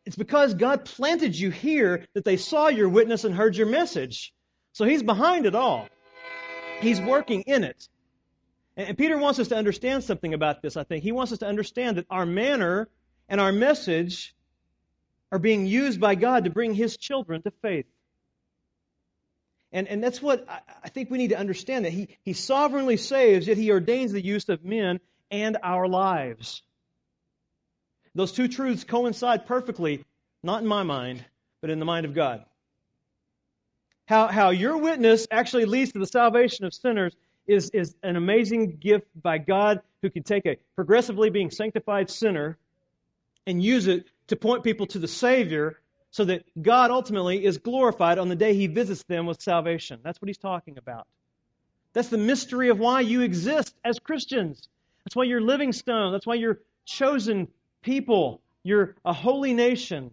it's 0.06 0.16
because 0.16 0.54
God 0.54 0.86
planted 0.86 1.38
you 1.38 1.50
here 1.50 2.06
that 2.14 2.24
they 2.24 2.38
saw 2.38 2.68
your 2.68 2.88
witness 2.88 3.24
and 3.24 3.36
heard 3.36 3.58
your 3.58 3.68
message. 3.68 4.34
So 4.74 4.86
He's 4.86 5.04
behind 5.04 5.46
it 5.46 5.56
all. 5.56 5.88
He's 6.80 7.02
working 7.02 7.42
in 7.42 7.64
it. 7.64 7.88
And 8.76 8.98
Peter 8.98 9.18
wants 9.18 9.40
us 9.40 9.50
to 9.50 9.56
understand 9.56 10.04
something 10.04 10.34
about 10.34 10.62
this, 10.62 10.78
I 10.78 10.84
think. 10.84 11.04
He 11.04 11.12
wants 11.12 11.32
us 11.32 11.40
to 11.40 11.48
understand 11.48 11.98
that 11.98 12.08
our 12.10 12.26
manner 12.26 12.90
and 13.30 13.40
our 13.40 13.52
message 13.52 14.36
are 15.34 15.40
being 15.40 15.66
used 15.66 16.00
by 16.00 16.14
God 16.14 16.44
to 16.44 16.52
bring 16.52 16.76
his 16.76 16.96
children 16.96 17.42
to 17.42 17.52
faith. 17.64 17.88
And, 19.72 19.88
and 19.88 20.04
that's 20.04 20.22
what 20.22 20.48
I, 20.48 20.90
think 20.90 21.10
we 21.10 21.18
need 21.18 21.32
to 21.32 21.40
understand 21.40 21.86
that 21.86 21.92
he, 21.92 22.10
he 22.22 22.34
sovereignly 22.34 22.98
saves, 22.98 23.48
yet 23.48 23.58
he 23.58 23.72
ordains 23.72 24.12
the 24.12 24.24
use 24.24 24.48
of 24.48 24.64
men 24.64 25.00
and 25.32 25.58
our 25.64 25.88
lives. 25.88 26.62
Those 28.14 28.32
two 28.32 28.48
truths 28.48 28.84
coincide 28.84 29.48
perfectly, 29.48 30.06
not 30.44 30.62
in 30.62 30.68
my 30.68 30.84
mind, 30.84 31.26
but 31.62 31.72
in 31.72 31.80
the 31.80 31.86
mind 31.86 32.06
of 32.06 32.14
God. 32.14 32.46
How, 34.06 34.28
how 34.28 34.52
your 34.52 34.78
witness 34.78 35.26
actually 35.32 35.66
leads 35.66 35.94
to 35.94 36.00
the 36.00 36.06
salvation 36.06 36.66
of 36.66 36.76
sinners 36.76 37.16
is, 37.48 37.72
is 37.72 37.96
an 38.04 38.18
amazing 38.18 38.78
gift 38.78 39.08
by 39.20 39.40
God 39.40 39.82
who 40.04 40.12
can 40.12 40.22
take 40.22 40.46
a 40.46 40.58
progressively 40.76 41.32
being 41.32 41.50
sanctified 41.50 42.12
sinner 42.12 42.60
and 43.48 43.64
use 43.64 43.88
it 43.88 44.06
to 44.28 44.36
point 44.36 44.64
people 44.64 44.88
to 44.88 45.00
the 45.00 45.08
Savior 45.08 45.80
so 46.12 46.26
that 46.26 46.44
God 46.62 46.92
ultimately 46.92 47.44
is 47.44 47.58
glorified 47.58 48.20
on 48.20 48.30
the 48.30 48.36
day 48.36 48.54
he 48.54 48.68
visits 48.68 49.04
them 49.04 49.26
with 49.26 49.42
salvation. 49.42 50.00
That's 50.04 50.22
what 50.22 50.28
he's 50.28 50.38
talking 50.38 50.78
about. 50.78 51.08
That's 51.94 52.10
the 52.10 52.18
mystery 52.18 52.70
of 52.70 52.80
why 52.80 53.02
you 53.02 53.22
exist 53.22 53.76
as 53.84 54.00
Christians. 54.00 54.68
That's 55.04 55.16
why 55.16 55.24
you're 55.24 55.42
living 55.42 55.74
stone. 55.74 56.12
That's 56.12 56.26
why 56.26 56.36
you're 56.36 56.60
chosen 56.86 57.48
people. 57.82 58.42
You're 58.64 58.96
a 59.04 59.14
holy 59.14 59.54
nation, 59.54 60.12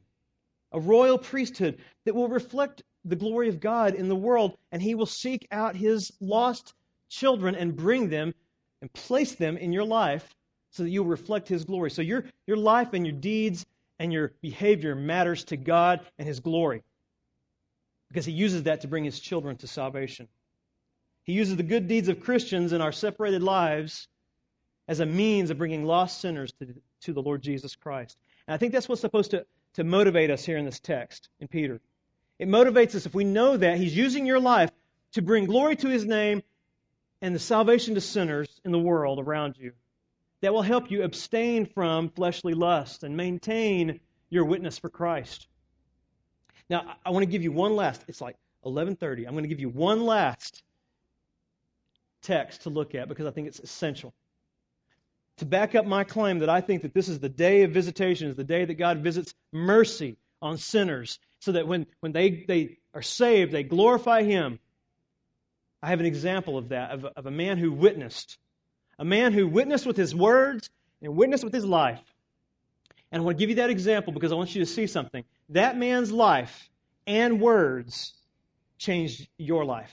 a 0.72 0.80
royal 0.80 1.18
priesthood 1.18 1.78
that 2.04 2.14
will 2.14 2.28
reflect 2.28 2.82
the 3.04 3.16
glory 3.16 3.48
of 3.48 3.60
God 3.60 3.94
in 3.94 4.08
the 4.08 4.16
world, 4.16 4.56
and 4.72 4.82
he 4.82 4.94
will 4.94 5.06
seek 5.06 5.46
out 5.50 5.76
his 5.76 6.12
lost 6.20 6.74
children 7.08 7.54
and 7.54 7.76
bring 7.76 8.08
them 8.08 8.34
and 8.80 8.92
place 8.92 9.34
them 9.34 9.56
in 9.56 9.72
your 9.72 9.84
life 9.84 10.34
so 10.70 10.82
that 10.82 10.90
you'll 10.90 11.04
reflect 11.04 11.48
his 11.48 11.64
glory. 11.64 11.90
So 11.90 12.02
your, 12.02 12.24
your 12.46 12.56
life 12.56 12.92
and 12.92 13.06
your 13.06 13.16
deeds 13.16 13.66
and 14.00 14.12
your 14.14 14.32
behavior 14.40 14.94
matters 14.94 15.44
to 15.44 15.58
God 15.58 16.00
and 16.18 16.26
his 16.26 16.40
glory 16.40 16.82
because 18.08 18.24
he 18.24 18.32
uses 18.32 18.64
that 18.64 18.80
to 18.80 18.88
bring 18.88 19.04
his 19.04 19.20
children 19.20 19.56
to 19.58 19.66
salvation. 19.66 20.26
He 21.24 21.34
uses 21.34 21.56
the 21.56 21.62
good 21.62 21.86
deeds 21.86 22.08
of 22.08 22.20
Christians 22.20 22.72
in 22.72 22.80
our 22.80 22.92
separated 22.92 23.42
lives 23.42 24.08
as 24.88 25.00
a 25.00 25.06
means 25.06 25.50
of 25.50 25.58
bringing 25.58 25.84
lost 25.84 26.18
sinners 26.20 26.50
to, 26.58 26.74
to 27.02 27.12
the 27.12 27.20
Lord 27.20 27.42
Jesus 27.42 27.76
Christ. 27.76 28.16
And 28.48 28.54
I 28.54 28.56
think 28.56 28.72
that's 28.72 28.88
what's 28.88 29.02
supposed 29.02 29.32
to, 29.32 29.44
to 29.74 29.84
motivate 29.84 30.30
us 30.30 30.44
here 30.44 30.56
in 30.56 30.64
this 30.64 30.80
text 30.80 31.28
in 31.38 31.46
Peter. 31.46 31.78
It 32.38 32.48
motivates 32.48 32.94
us 32.94 33.04
if 33.04 33.14
we 33.14 33.24
know 33.24 33.58
that 33.58 33.76
He's 33.76 33.94
using 33.94 34.24
your 34.24 34.40
life 34.40 34.70
to 35.12 35.22
bring 35.22 35.44
glory 35.44 35.76
to 35.76 35.88
His 35.88 36.06
name 36.06 36.42
and 37.20 37.34
the 37.34 37.38
salvation 37.38 37.96
to 37.96 38.00
sinners 38.00 38.48
in 38.64 38.72
the 38.72 38.78
world 38.78 39.20
around 39.20 39.56
you. 39.58 39.72
That 40.42 40.54
will 40.54 40.62
help 40.62 40.90
you 40.90 41.02
abstain 41.02 41.66
from 41.66 42.08
fleshly 42.10 42.54
lust 42.54 43.02
and 43.02 43.16
maintain 43.16 44.00
your 44.30 44.44
witness 44.44 44.78
for 44.78 44.88
Christ. 44.88 45.48
Now, 46.70 46.96
I 47.04 47.10
want 47.10 47.24
to 47.24 47.30
give 47.30 47.42
you 47.42 47.52
one 47.52 47.74
last, 47.74 48.04
it's 48.08 48.20
like 48.20 48.36
11:30. 48.64 49.26
I'm 49.26 49.32
going 49.32 49.44
to 49.44 49.48
give 49.48 49.60
you 49.60 49.68
one 49.68 50.04
last 50.04 50.62
text 52.22 52.62
to 52.62 52.70
look 52.70 52.94
at 52.94 53.08
because 53.08 53.26
I 53.26 53.30
think 53.30 53.48
it's 53.48 53.60
essential. 53.60 54.14
To 55.38 55.46
back 55.46 55.74
up 55.74 55.86
my 55.86 56.04
claim 56.04 56.40
that 56.40 56.50
I 56.50 56.60
think 56.60 56.82
that 56.82 56.94
this 56.94 57.08
is 57.08 57.18
the 57.18 57.28
day 57.28 57.62
of 57.62 57.72
visitation, 57.72 58.28
is 58.28 58.36
the 58.36 58.44
day 58.44 58.64
that 58.64 58.74
God 58.74 58.98
visits 58.98 59.34
mercy 59.52 60.16
on 60.42 60.58
sinners 60.58 61.18
so 61.40 61.52
that 61.52 61.66
when, 61.66 61.86
when 62.00 62.12
they, 62.12 62.44
they 62.46 62.78
are 62.94 63.02
saved, 63.02 63.52
they 63.52 63.62
glorify 63.62 64.22
Him. 64.22 64.58
I 65.82 65.88
have 65.88 66.00
an 66.00 66.06
example 66.06 66.58
of 66.58 66.68
that, 66.68 66.90
of, 66.90 67.04
of 67.04 67.26
a 67.26 67.30
man 67.30 67.56
who 67.56 67.72
witnessed. 67.72 68.36
A 69.00 69.04
man 69.04 69.32
who 69.32 69.48
witnessed 69.48 69.86
with 69.86 69.96
his 69.96 70.14
words 70.14 70.68
and 71.02 71.16
witnessed 71.16 71.42
with 71.42 71.54
his 71.54 71.64
life. 71.64 72.02
And 73.10 73.22
I 73.22 73.24
want 73.24 73.38
to 73.38 73.40
give 73.40 73.48
you 73.48 73.56
that 73.56 73.70
example 73.70 74.12
because 74.12 74.30
I 74.30 74.34
want 74.34 74.54
you 74.54 74.60
to 74.60 74.70
see 74.70 74.86
something. 74.86 75.24
That 75.48 75.76
man's 75.76 76.12
life 76.12 76.68
and 77.06 77.40
words 77.40 78.12
changed 78.78 79.26
your 79.38 79.64
life. 79.64 79.90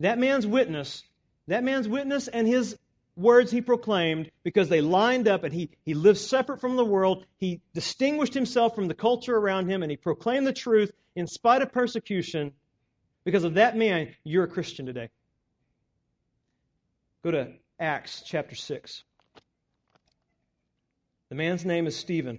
That 0.00 0.18
man's 0.18 0.46
witness, 0.46 1.02
that 1.48 1.64
man's 1.64 1.88
witness 1.88 2.28
and 2.28 2.46
his 2.46 2.76
words 3.16 3.50
he 3.50 3.62
proclaimed 3.62 4.30
because 4.44 4.68
they 4.68 4.82
lined 4.82 5.26
up 5.26 5.42
and 5.42 5.52
he, 5.52 5.70
he 5.86 5.94
lived 5.94 6.18
separate 6.18 6.60
from 6.60 6.76
the 6.76 6.84
world. 6.84 7.24
He 7.38 7.62
distinguished 7.72 8.34
himself 8.34 8.74
from 8.74 8.86
the 8.86 8.94
culture 8.94 9.34
around 9.34 9.68
him 9.68 9.82
and 9.82 9.90
he 9.90 9.96
proclaimed 9.96 10.46
the 10.46 10.52
truth 10.52 10.92
in 11.14 11.26
spite 11.26 11.62
of 11.62 11.72
persecution. 11.72 12.52
Because 13.24 13.44
of 13.44 13.54
that 13.54 13.76
man, 13.76 14.14
you're 14.22 14.44
a 14.44 14.48
Christian 14.48 14.84
today. 14.84 15.08
Go 17.24 17.30
to 17.32 17.52
Acts 17.80 18.22
chapter 18.24 18.54
6. 18.54 19.02
The 21.30 21.34
man's 21.34 21.64
name 21.64 21.86
is 21.86 21.96
Stephen. 21.96 22.38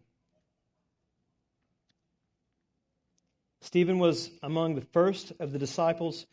Stephen 3.62 4.00
was 4.00 4.32
among 4.42 4.76
the 4.76 4.86
first 4.94 5.34
of 5.40 5.52
the 5.52 5.60
disciples 5.60 6.26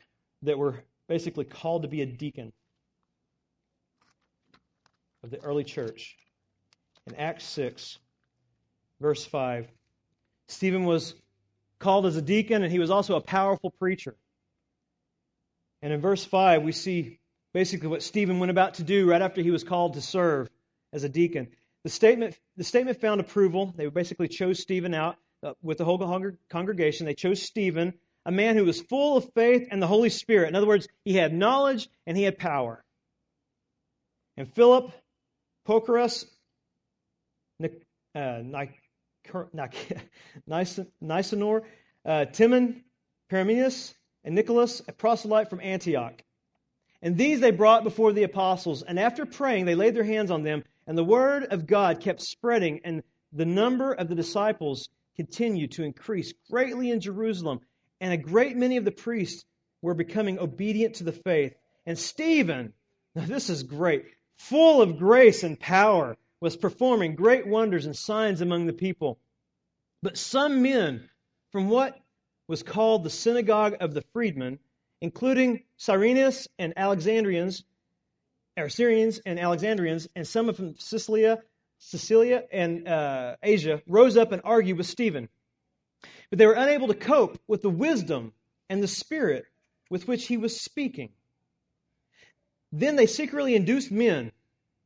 that 0.43 0.57
were 0.57 0.85
basically 1.09 1.45
called 1.45 1.83
to 1.83 1.89
be 1.89 2.01
a 2.03 2.07
deacon 2.07 2.53
of 5.25 5.31
the 5.31 5.43
early 5.43 5.65
church. 5.65 6.17
In 7.09 7.17
Acts 7.17 7.45
6, 7.45 7.99
verse 9.01 9.25
5, 9.25 9.67
Stephen 10.49 10.85
was 10.85 11.15
called 11.81 12.07
as 12.07 12.17
a 12.17 12.23
deacon, 12.23 12.63
and 12.63 12.71
he 12.71 12.79
was 12.79 12.91
also 12.91 13.17
a 13.17 13.21
powerful 13.21 13.71
preacher. 13.71 14.15
And 15.83 15.93
in 15.93 16.01
verse 16.01 16.25
5, 16.25 16.63
we 16.63 16.73
see 16.73 17.19
basically 17.55 17.89
what 17.89 18.03
Stephen 18.03 18.41
went 18.41 18.51
about 18.51 18.75
to 18.75 18.83
do 18.83 19.09
right 19.09 19.23
after 19.23 19.41
he 19.41 19.51
was 19.53 19.65
called 19.65 19.95
to 19.95 20.03
serve 20.03 20.51
as 20.93 21.05
a 21.05 21.09
deacon. 21.09 21.49
The 21.85 21.89
statement, 21.91 22.39
the 22.57 22.65
statement 22.65 23.01
found 23.01 23.21
approval. 23.21 23.73
They 23.77 23.87
basically 23.87 24.29
chose 24.29 24.61
Stephen 24.61 24.93
out 24.93 25.17
uh, 25.43 25.55
with 25.63 25.79
the 25.79 25.85
whole 25.85 25.99
congregation. 26.51 27.07
They 27.07 27.15
chose 27.15 27.41
Stephen, 27.41 27.95
a 28.27 28.33
man 28.33 28.57
who 28.57 28.65
was 28.65 28.81
full 28.83 29.17
of 29.17 29.33
faith 29.35 29.69
and 29.71 29.81
the 29.81 29.87
Holy 29.87 30.11
Spirit. 30.11 30.49
In 30.49 30.57
other 30.57 30.67
words, 30.67 30.89
he 31.05 31.15
had 31.15 31.33
knowledge 31.33 31.89
and 32.07 32.17
he 32.17 32.25
had 32.25 32.39
power. 32.39 32.85
And 34.37 34.53
Philip, 34.53 34.91
Prochorus, 35.67 36.27
uh, 37.63 38.43
Nicanor, 41.01 41.63
uh, 42.05 42.25
Timon, 42.27 42.85
Parmenas, 43.31 43.95
and 44.25 44.35
Nicholas, 44.35 44.83
a 44.89 44.93
proselyte 44.93 45.51
from 45.51 45.61
Antioch. 45.61 46.21
And 47.05 47.19
these 47.19 47.39
they 47.39 47.51
brought 47.51 47.85
before 47.85 48.15
the 48.15 48.23
apostles, 48.23 48.83
and 48.83 48.99
after 48.99 49.27
praying, 49.27 49.67
they 49.67 49.75
laid 49.75 49.95
their 49.95 50.05
hands 50.05 50.31
on 50.31 50.43
them, 50.43 50.65
and 50.87 50.97
the 50.97 51.05
word 51.05 51.45
of 51.45 51.67
God 51.67 52.01
kept 52.01 52.23
spreading, 52.23 52.81
and 52.83 53.03
the 53.31 53.45
number 53.45 53.93
of 53.93 54.09
the 54.09 54.15
disciples 54.15 54.89
continued 55.15 55.73
to 55.73 55.85
increase 55.85 56.33
greatly 56.51 56.91
in 56.91 57.01
Jerusalem, 57.01 57.61
and 58.01 58.15
a 58.15 58.17
great 58.17 58.57
many 58.57 58.79
of 58.79 58.87
the 58.87 58.91
priests 58.91 59.45
were 59.83 59.93
becoming 59.93 60.39
obedient 60.39 60.95
to 60.95 61.05
the 61.05 61.13
faith. 61.13 61.55
And 61.85 61.99
Stephen, 61.99 62.73
now 63.15 63.27
this 63.27 63.51
is 63.51 63.65
great, 63.65 64.07
full 64.39 64.81
of 64.81 64.99
grace 64.99 65.43
and 65.43 65.61
power, 65.61 66.17
was 66.41 66.57
performing 66.57 67.17
great 67.17 67.47
wonders 67.47 67.85
and 67.85 67.95
signs 67.95 68.41
among 68.41 68.65
the 68.65 68.73
people. 68.73 69.19
But 70.03 70.17
some 70.17 70.63
men 70.63 71.11
from 71.53 71.69
what 71.69 72.01
was 72.49 72.63
called 72.63 73.05
the 73.05 73.11
synagogue 73.11 73.77
of 73.81 73.93
the 73.93 74.05
freedmen, 74.15 74.59
including 75.05 75.63
Cyrenius 75.77 76.49
and 76.59 76.73
Alexandrians, 76.79 77.63
or 78.57 78.71
Syrians 78.71 79.21
and 79.27 79.39
Alexandrians, 79.39 80.09
and 80.17 80.27
some 80.27 80.51
from 80.55 80.77
Sicilia, 80.79 81.43
Sicilia 81.79 82.43
and 82.51 82.89
uh, 82.89 83.37
Asia, 83.43 83.83
rose 83.87 84.17
up 84.17 84.33
and 84.33 84.41
argued 84.45 84.79
with 84.79 84.87
Stephen. 84.87 85.29
But 86.31 86.39
they 86.39 86.47
were 86.47 86.55
unable 86.55 86.89
to 86.89 86.95
cope 86.95 87.39
with 87.47 87.61
the 87.61 87.69
wisdom 87.69 88.33
and 88.71 88.83
the 88.83 88.89
spirit 88.89 89.45
with 89.91 90.09
which 90.09 90.27
he 90.27 90.39
was 90.39 90.59
speaking. 90.59 91.11
Then 92.73 92.97
they 92.97 93.07
secretly 93.07 93.55
induced 93.55 93.93
men 93.93 94.33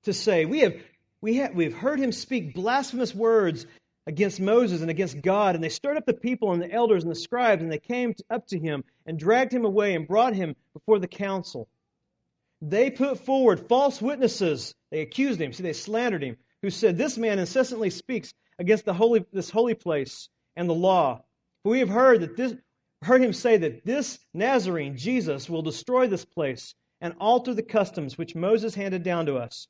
to 0.03 0.13
say, 0.13 0.47
We 0.47 0.61
have, 0.61 0.75
we 1.21 1.37
have, 1.37 1.55
we 1.55 1.63
have 1.63 1.75
heard 1.75 2.01
him 2.01 2.11
speak 2.11 2.55
blasphemous 2.55 3.15
words 3.15 3.67
against 4.09 4.41
Moses 4.41 4.81
and 4.81 4.91
against 4.91 5.21
God. 5.21 5.55
And 5.55 5.63
they 5.63 5.69
stirred 5.69 5.99
up 5.99 6.07
the 6.07 6.15
people 6.15 6.53
and 6.53 6.63
the 6.63 6.73
elders 6.73 7.05
and 7.05 7.13
the 7.13 7.17
scribes, 7.17 7.63
and 7.63 7.71
they 7.71 7.79
came 7.79 8.15
up 8.31 8.47
to 8.49 8.59
him 8.59 8.83
and 9.05 9.19
dragged 9.19 9.53
him 9.53 9.67
away 9.67 9.95
and 9.95 10.09
brought 10.09 10.35
him 10.35 10.57
before 10.73 10.99
the 10.99 11.07
council. 11.07 11.69
They 12.63 12.91
put 12.91 13.21
forward 13.21 13.69
false 13.69 14.01
witnesses. 14.01 14.75
They 14.91 15.03
accused 15.03 15.41
him. 15.41 15.53
See, 15.53 15.63
they 15.63 15.75
slandered 15.75 16.25
him, 16.25 16.39
who 16.63 16.71
said, 16.71 16.97
This 16.97 17.19
man 17.19 17.39
incessantly 17.39 17.91
speaks 17.91 18.33
against 18.59 18.87
the 18.87 18.95
holy, 18.95 19.27
this 19.31 19.51
holy 19.51 19.75
place 19.75 20.31
and 20.57 20.69
the 20.69 20.75
law. 20.75 21.23
For 21.63 21.73
we 21.73 21.81
have 21.81 21.91
heard 21.91 22.23
that 22.23 22.35
this, 22.35 22.55
heard 23.03 23.23
him 23.23 23.35
say 23.35 23.59
that 23.59 23.85
this 23.85 24.19
Nazarene, 24.33 24.97
Jesus, 24.97 25.51
will 25.51 25.63
destroy 25.63 26.07
this 26.07 26.25
place 26.25 26.75
and 27.03 27.15
alter 27.21 27.53
the 27.53 27.63
customs 27.63 28.17
which 28.17 28.35
Moses 28.35 28.75
handed 28.75 29.03
down 29.03 29.27
to 29.27 29.37
us. 29.37 29.69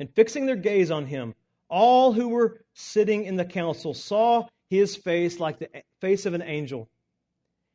And 0.00 0.12
fixing 0.14 0.46
their 0.46 0.56
gaze 0.56 0.90
on 0.90 1.06
him, 1.06 1.34
all 1.70 2.12
who 2.12 2.28
were 2.28 2.60
sitting 2.74 3.24
in 3.24 3.36
the 3.36 3.44
council 3.44 3.94
saw 3.94 4.48
his 4.68 4.96
face 4.96 5.40
like 5.40 5.58
the 5.58 5.68
face 6.00 6.26
of 6.26 6.34
an 6.34 6.42
angel. 6.42 6.88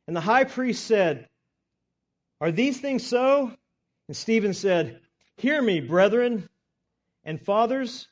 And 0.06 0.14
the 0.14 0.20
high 0.20 0.44
priest 0.44 0.84
said, 0.84 1.28
Are 2.40 2.52
these 2.52 2.80
things 2.80 3.06
so? 3.06 3.52
And 4.08 4.16
Stephen 4.16 4.54
said, 4.54 5.00
Hear 5.36 5.60
me, 5.60 5.80
brethren 5.80 6.48
and 7.24 7.40
fathers. 7.40 8.06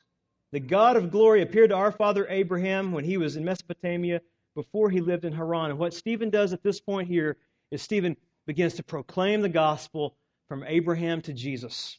The 0.52 0.60
God 0.60 0.96
of 0.96 1.10
glory 1.10 1.42
appeared 1.42 1.70
to 1.70 1.76
our 1.76 1.92
father 1.92 2.26
Abraham 2.28 2.92
when 2.92 3.04
he 3.04 3.16
was 3.16 3.36
in 3.36 3.44
Mesopotamia 3.44 4.20
before 4.54 4.90
he 4.90 5.00
lived 5.00 5.24
in 5.24 5.32
Haran. 5.32 5.70
And 5.70 5.78
what 5.78 5.94
Stephen 5.94 6.30
does 6.30 6.52
at 6.52 6.62
this 6.62 6.80
point 6.80 7.08
here 7.08 7.36
is 7.70 7.82
Stephen 7.82 8.16
begins 8.46 8.74
to 8.74 8.82
proclaim 8.82 9.40
the 9.40 9.48
gospel 9.48 10.16
from 10.48 10.64
Abraham 10.64 11.22
to 11.22 11.32
Jesus. 11.32 11.98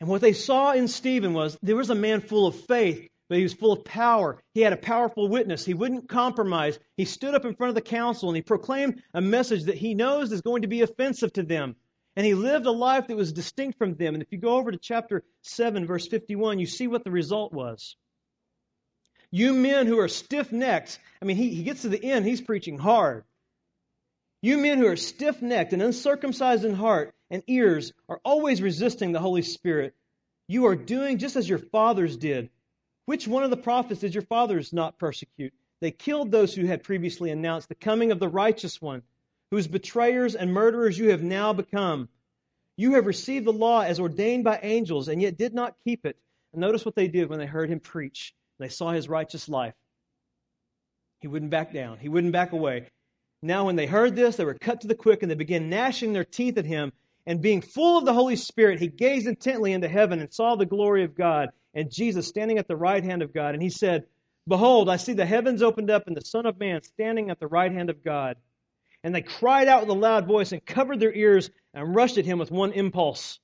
And 0.00 0.08
what 0.08 0.20
they 0.20 0.32
saw 0.32 0.72
in 0.72 0.88
Stephen 0.88 1.32
was 1.32 1.56
there 1.62 1.76
was 1.76 1.90
a 1.90 1.94
man 1.94 2.20
full 2.20 2.46
of 2.46 2.60
faith, 2.66 3.08
but 3.28 3.38
he 3.38 3.44
was 3.44 3.54
full 3.54 3.72
of 3.72 3.84
power. 3.84 4.42
He 4.52 4.60
had 4.60 4.72
a 4.72 4.76
powerful 4.76 5.28
witness. 5.28 5.64
He 5.64 5.74
wouldn't 5.74 6.08
compromise. 6.08 6.78
He 6.96 7.04
stood 7.04 7.34
up 7.34 7.44
in 7.44 7.54
front 7.54 7.70
of 7.70 7.74
the 7.74 7.80
council 7.80 8.28
and 8.28 8.36
he 8.36 8.42
proclaimed 8.42 9.02
a 9.14 9.20
message 9.20 9.64
that 9.64 9.78
he 9.78 9.94
knows 9.94 10.32
is 10.32 10.42
going 10.42 10.62
to 10.62 10.68
be 10.68 10.82
offensive 10.82 11.32
to 11.34 11.42
them. 11.42 11.76
And 12.16 12.26
he 12.26 12.34
lived 12.34 12.66
a 12.66 12.70
life 12.70 13.08
that 13.08 13.16
was 13.16 13.32
distinct 13.32 13.78
from 13.78 13.94
them. 13.94 14.14
And 14.14 14.22
if 14.22 14.30
you 14.30 14.38
go 14.38 14.56
over 14.56 14.70
to 14.70 14.78
chapter 14.78 15.24
7, 15.42 15.86
verse 15.86 16.06
51, 16.06 16.58
you 16.58 16.66
see 16.66 16.86
what 16.86 17.02
the 17.02 17.10
result 17.10 17.52
was. 17.52 17.96
You 19.30 19.52
men 19.52 19.88
who 19.88 19.98
are 19.98 20.08
stiff 20.08 20.52
necked, 20.52 21.00
I 21.20 21.24
mean, 21.24 21.36
he, 21.36 21.48
he 21.54 21.64
gets 21.64 21.82
to 21.82 21.88
the 21.88 22.04
end, 22.04 22.24
he's 22.24 22.40
preaching 22.40 22.78
hard. 22.78 23.24
You 24.44 24.58
men 24.58 24.76
who 24.76 24.86
are 24.88 24.96
stiff 24.96 25.40
necked 25.40 25.72
and 25.72 25.80
uncircumcised 25.80 26.66
in 26.66 26.74
heart 26.74 27.14
and 27.30 27.42
ears 27.46 27.94
are 28.10 28.20
always 28.26 28.60
resisting 28.60 29.10
the 29.10 29.18
Holy 29.18 29.40
Spirit. 29.40 29.94
You 30.48 30.66
are 30.66 30.76
doing 30.76 31.16
just 31.16 31.36
as 31.36 31.48
your 31.48 31.60
fathers 31.60 32.18
did. 32.18 32.50
Which 33.06 33.26
one 33.26 33.42
of 33.42 33.48
the 33.48 33.56
prophets 33.56 34.02
did 34.02 34.12
your 34.12 34.24
fathers 34.24 34.70
not 34.70 34.98
persecute? 34.98 35.54
They 35.80 35.92
killed 35.92 36.30
those 36.30 36.54
who 36.54 36.66
had 36.66 36.82
previously 36.82 37.30
announced 37.30 37.70
the 37.70 37.74
coming 37.74 38.12
of 38.12 38.18
the 38.18 38.28
righteous 38.28 38.82
one 38.82 39.00
whose 39.50 39.66
betrayers 39.66 40.34
and 40.34 40.52
murderers 40.52 40.98
you 40.98 41.08
have 41.08 41.22
now 41.22 41.54
become. 41.54 42.10
You 42.76 42.96
have 42.96 43.06
received 43.06 43.46
the 43.46 43.52
law 43.54 43.80
as 43.80 43.98
ordained 43.98 44.44
by 44.44 44.60
angels, 44.62 45.08
and 45.08 45.22
yet 45.22 45.38
did 45.38 45.54
not 45.54 45.76
keep 45.84 46.04
it. 46.04 46.18
And 46.52 46.60
notice 46.60 46.84
what 46.84 46.96
they 46.96 47.08
did 47.08 47.30
when 47.30 47.38
they 47.38 47.46
heard 47.46 47.70
him 47.70 47.80
preach. 47.80 48.34
They 48.58 48.68
saw 48.68 48.90
his 48.90 49.08
righteous 49.08 49.48
life. 49.48 49.74
He 51.20 51.28
wouldn't 51.28 51.50
back 51.50 51.72
down, 51.72 51.96
he 51.96 52.10
wouldn't 52.10 52.34
back 52.34 52.52
away. 52.52 52.90
Now, 53.44 53.66
when 53.66 53.76
they 53.76 53.84
heard 53.84 54.16
this, 54.16 54.36
they 54.36 54.44
were 54.46 54.54
cut 54.54 54.80
to 54.80 54.86
the 54.86 54.94
quick, 54.94 55.22
and 55.22 55.30
they 55.30 55.34
began 55.34 55.68
gnashing 55.68 56.14
their 56.14 56.24
teeth 56.24 56.56
at 56.56 56.64
him. 56.64 56.94
And 57.26 57.42
being 57.42 57.60
full 57.60 57.98
of 57.98 58.06
the 58.06 58.14
Holy 58.14 58.36
Spirit, 58.36 58.80
he 58.80 58.88
gazed 58.88 59.26
intently 59.26 59.74
into 59.74 59.86
heaven 59.86 60.18
and 60.20 60.32
saw 60.32 60.56
the 60.56 60.64
glory 60.64 61.04
of 61.04 61.14
God 61.14 61.50
and 61.74 61.92
Jesus 61.92 62.26
standing 62.26 62.56
at 62.56 62.68
the 62.68 62.76
right 62.76 63.04
hand 63.04 63.20
of 63.20 63.34
God. 63.34 63.52
And 63.52 63.62
he 63.62 63.68
said, 63.68 64.06
Behold, 64.48 64.88
I 64.88 64.96
see 64.96 65.12
the 65.12 65.26
heavens 65.26 65.62
opened 65.62 65.90
up 65.90 66.06
and 66.06 66.16
the 66.16 66.24
Son 66.24 66.46
of 66.46 66.58
Man 66.58 66.82
standing 66.82 67.28
at 67.28 67.38
the 67.38 67.46
right 67.46 67.70
hand 67.70 67.90
of 67.90 68.02
God. 68.02 68.36
And 69.02 69.14
they 69.14 69.20
cried 69.20 69.68
out 69.68 69.82
with 69.82 69.90
a 69.90 70.00
loud 70.00 70.26
voice 70.26 70.52
and 70.52 70.64
covered 70.64 70.98
their 70.98 71.12
ears 71.12 71.50
and 71.74 71.94
rushed 71.94 72.16
at 72.16 72.24
him 72.24 72.38
with 72.38 72.50
one 72.50 72.72
impulse. 72.72 73.40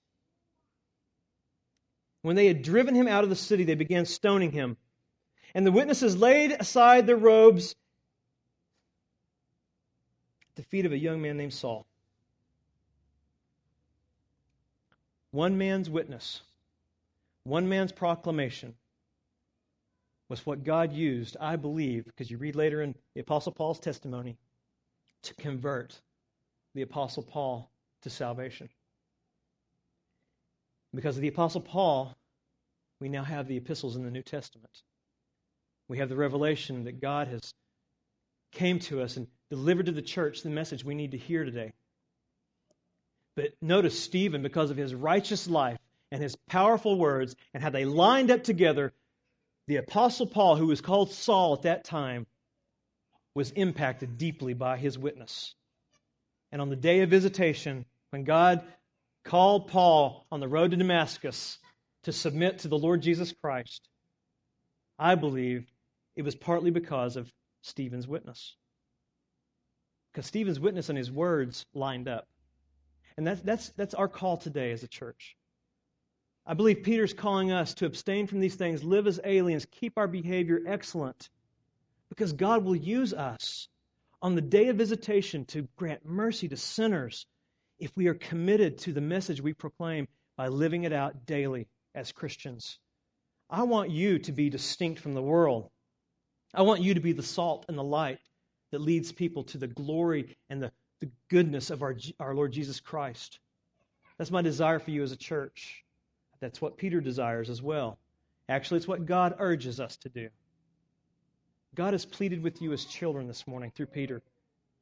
When 2.22 2.36
they 2.36 2.46
had 2.46 2.62
driven 2.62 2.94
him 2.94 3.06
out 3.06 3.24
of 3.24 3.30
the 3.30 3.36
city, 3.36 3.64
they 3.64 3.74
began 3.74 4.06
stoning 4.06 4.52
him. 4.52 4.78
And 5.54 5.66
the 5.66 5.72
witnesses 5.72 6.16
laid 6.16 6.52
aside 6.52 7.06
their 7.06 7.16
robes 7.16 7.74
the 10.60 10.66
feet 10.66 10.84
of 10.84 10.92
a 10.92 10.98
young 10.98 11.22
man 11.22 11.38
named 11.38 11.54
Saul. 11.54 11.86
One 15.30 15.56
man's 15.56 15.88
witness, 15.88 16.42
one 17.44 17.70
man's 17.70 17.92
proclamation 17.92 18.74
was 20.28 20.44
what 20.44 20.62
God 20.62 20.92
used, 20.92 21.38
I 21.40 21.56
believe, 21.56 22.04
because 22.04 22.30
you 22.30 22.36
read 22.36 22.56
later 22.56 22.82
in 22.82 22.94
the 23.14 23.22
Apostle 23.22 23.52
Paul's 23.52 23.80
testimony, 23.80 24.36
to 25.22 25.34
convert 25.34 25.98
the 26.74 26.82
Apostle 26.82 27.22
Paul 27.22 27.70
to 28.02 28.10
salvation. 28.10 28.68
Because 30.94 31.16
of 31.16 31.22
the 31.22 31.28
Apostle 31.28 31.62
Paul, 31.62 32.14
we 33.00 33.08
now 33.08 33.24
have 33.24 33.48
the 33.48 33.56
epistles 33.56 33.96
in 33.96 34.04
the 34.04 34.10
New 34.10 34.22
Testament. 34.22 34.82
We 35.88 35.98
have 35.98 36.10
the 36.10 36.16
revelation 36.16 36.84
that 36.84 37.00
God 37.00 37.28
has 37.28 37.54
came 38.52 38.78
to 38.80 39.00
us 39.00 39.16
and 39.16 39.26
delivered 39.50 39.86
to 39.86 39.92
the 39.92 40.02
church 40.02 40.42
the 40.42 40.50
message 40.50 40.84
we 40.84 40.94
need 40.94 41.10
to 41.10 41.18
hear 41.18 41.44
today. 41.44 41.72
But 43.36 43.52
notice 43.60 43.98
Stephen, 43.98 44.42
because 44.42 44.70
of 44.70 44.76
his 44.76 44.94
righteous 44.94 45.48
life 45.48 45.78
and 46.12 46.22
his 46.22 46.36
powerful 46.48 46.98
words, 46.98 47.36
and 47.54 47.62
how 47.62 47.70
they 47.70 47.84
lined 47.84 48.30
up 48.30 48.42
together, 48.42 48.92
the 49.66 49.76
Apostle 49.76 50.26
Paul, 50.26 50.56
who 50.56 50.66
was 50.66 50.80
called 50.80 51.12
Saul 51.12 51.54
at 51.54 51.62
that 51.62 51.84
time, 51.84 52.26
was 53.34 53.52
impacted 53.52 54.18
deeply 54.18 54.54
by 54.54 54.76
his 54.76 54.98
witness. 54.98 55.54
And 56.50 56.60
on 56.60 56.68
the 56.68 56.76
day 56.76 57.00
of 57.00 57.10
visitation, 57.10 57.84
when 58.10 58.24
God 58.24 58.62
called 59.24 59.68
Paul 59.68 60.26
on 60.32 60.40
the 60.40 60.48
road 60.48 60.72
to 60.72 60.76
Damascus 60.76 61.58
to 62.04 62.12
submit 62.12 62.60
to 62.60 62.68
the 62.68 62.78
Lord 62.78 63.02
Jesus 63.02 63.32
Christ, 63.40 63.88
I 64.98 65.14
believe 65.14 65.66
it 66.16 66.22
was 66.22 66.34
partly 66.34 66.70
because 66.70 67.16
of 67.16 67.32
Stephen's 67.62 68.08
witness. 68.08 68.56
Because 70.12 70.26
Stephen's 70.26 70.60
witness 70.60 70.88
and 70.88 70.98
his 70.98 71.10
words 71.10 71.66
lined 71.74 72.08
up. 72.08 72.26
And 73.16 73.26
that's, 73.26 73.40
that's, 73.42 73.68
that's 73.70 73.94
our 73.94 74.08
call 74.08 74.36
today 74.36 74.72
as 74.72 74.82
a 74.82 74.88
church. 74.88 75.36
I 76.46 76.54
believe 76.54 76.82
Peter's 76.82 77.12
calling 77.12 77.52
us 77.52 77.74
to 77.74 77.86
abstain 77.86 78.26
from 78.26 78.40
these 78.40 78.54
things, 78.54 78.82
live 78.82 79.06
as 79.06 79.20
aliens, 79.22 79.66
keep 79.70 79.98
our 79.98 80.08
behavior 80.08 80.60
excellent, 80.66 81.28
because 82.08 82.32
God 82.32 82.64
will 82.64 82.76
use 82.76 83.12
us 83.12 83.68
on 84.22 84.34
the 84.34 84.40
day 84.40 84.68
of 84.68 84.76
visitation 84.76 85.44
to 85.46 85.68
grant 85.76 86.04
mercy 86.04 86.48
to 86.48 86.56
sinners 86.56 87.26
if 87.78 87.96
we 87.96 88.08
are 88.08 88.14
committed 88.14 88.78
to 88.78 88.92
the 88.92 89.00
message 89.00 89.40
we 89.40 89.52
proclaim 89.52 90.08
by 90.36 90.48
living 90.48 90.84
it 90.84 90.92
out 90.92 91.26
daily 91.26 91.68
as 91.94 92.12
Christians. 92.12 92.78
I 93.48 93.62
want 93.64 93.90
you 93.90 94.18
to 94.20 94.32
be 94.32 94.50
distinct 94.50 95.00
from 95.00 95.14
the 95.14 95.22
world. 95.22 95.70
I 96.54 96.62
want 96.62 96.82
you 96.82 96.94
to 96.94 97.00
be 97.00 97.12
the 97.12 97.22
salt 97.22 97.66
and 97.68 97.78
the 97.78 97.84
light 97.84 98.18
that 98.70 98.80
leads 98.80 99.12
people 99.12 99.44
to 99.44 99.58
the 99.58 99.66
glory 99.66 100.36
and 100.48 100.62
the, 100.62 100.72
the 101.00 101.10
goodness 101.28 101.70
of 101.70 101.82
our, 101.82 101.96
our 102.18 102.34
Lord 102.34 102.52
Jesus 102.52 102.80
Christ. 102.80 103.38
That's 104.18 104.30
my 104.30 104.42
desire 104.42 104.78
for 104.78 104.90
you 104.90 105.02
as 105.02 105.12
a 105.12 105.16
church. 105.16 105.84
That's 106.40 106.60
what 106.60 106.76
Peter 106.76 107.00
desires 107.00 107.50
as 107.50 107.62
well. 107.62 107.98
Actually, 108.48 108.78
it's 108.78 108.88
what 108.88 109.06
God 109.06 109.36
urges 109.38 109.80
us 109.80 109.96
to 109.98 110.08
do. 110.08 110.28
God 111.74 111.94
has 111.94 112.04
pleaded 112.04 112.42
with 112.42 112.60
you 112.60 112.72
as 112.72 112.84
children 112.84 113.28
this 113.28 113.46
morning 113.46 113.70
through 113.74 113.86
Peter. 113.86 114.22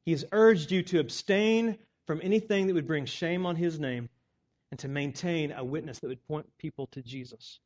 He 0.05 0.11
has 0.11 0.25
urged 0.31 0.71
you 0.71 0.81
to 0.83 0.99
abstain 0.99 1.77
from 2.07 2.19
anything 2.23 2.67
that 2.67 2.73
would 2.73 2.87
bring 2.87 3.05
shame 3.05 3.45
on 3.45 3.55
his 3.55 3.79
name 3.79 4.09
and 4.71 4.79
to 4.79 4.87
maintain 4.87 5.51
a 5.51 5.63
witness 5.63 5.99
that 5.99 6.07
would 6.07 6.27
point 6.27 6.47
people 6.57 6.87
to 6.87 7.01
Jesus. 7.01 7.59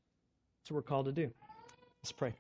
That's 0.60 0.72
what 0.72 0.76
we're 0.76 0.82
called 0.82 1.06
to 1.06 1.12
do. 1.12 1.32
Let's 2.02 2.12
pray. 2.12 2.34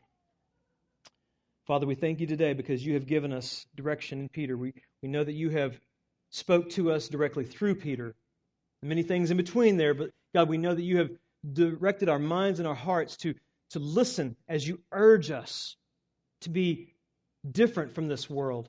Father, 1.65 1.87
we 1.87 1.95
thank 1.95 2.19
you 2.19 2.27
today 2.27 2.53
because 2.53 2.85
you 2.85 2.95
have 2.95 3.07
given 3.07 3.31
us 3.31 3.65
direction 3.75 4.19
in 4.19 4.27
Peter. 4.27 4.57
We, 4.57 4.73
we 5.01 5.07
know 5.07 5.23
that 5.23 5.31
you 5.31 5.49
have 5.51 5.79
spoke 6.29 6.71
to 6.71 6.91
us 6.91 7.07
directly 7.07 7.45
through 7.45 7.75
Peter. 7.75 8.15
Many 8.81 9.03
things 9.03 9.31
in 9.31 9.37
between 9.37 9.77
there, 9.77 9.93
but 9.93 10.09
God, 10.33 10.49
we 10.49 10.57
know 10.57 10.75
that 10.75 10.81
you 10.81 10.97
have 10.97 11.11
directed 11.49 12.09
our 12.09 12.19
minds 12.19 12.59
and 12.59 12.67
our 12.67 12.75
hearts 12.75 13.15
to, 13.17 13.35
to 13.69 13.79
listen 13.79 14.35
as 14.49 14.67
you 14.67 14.81
urge 14.91 15.31
us 15.31 15.77
to 16.41 16.49
be 16.49 16.93
different 17.49 17.95
from 17.95 18.09
this 18.09 18.29
world 18.29 18.67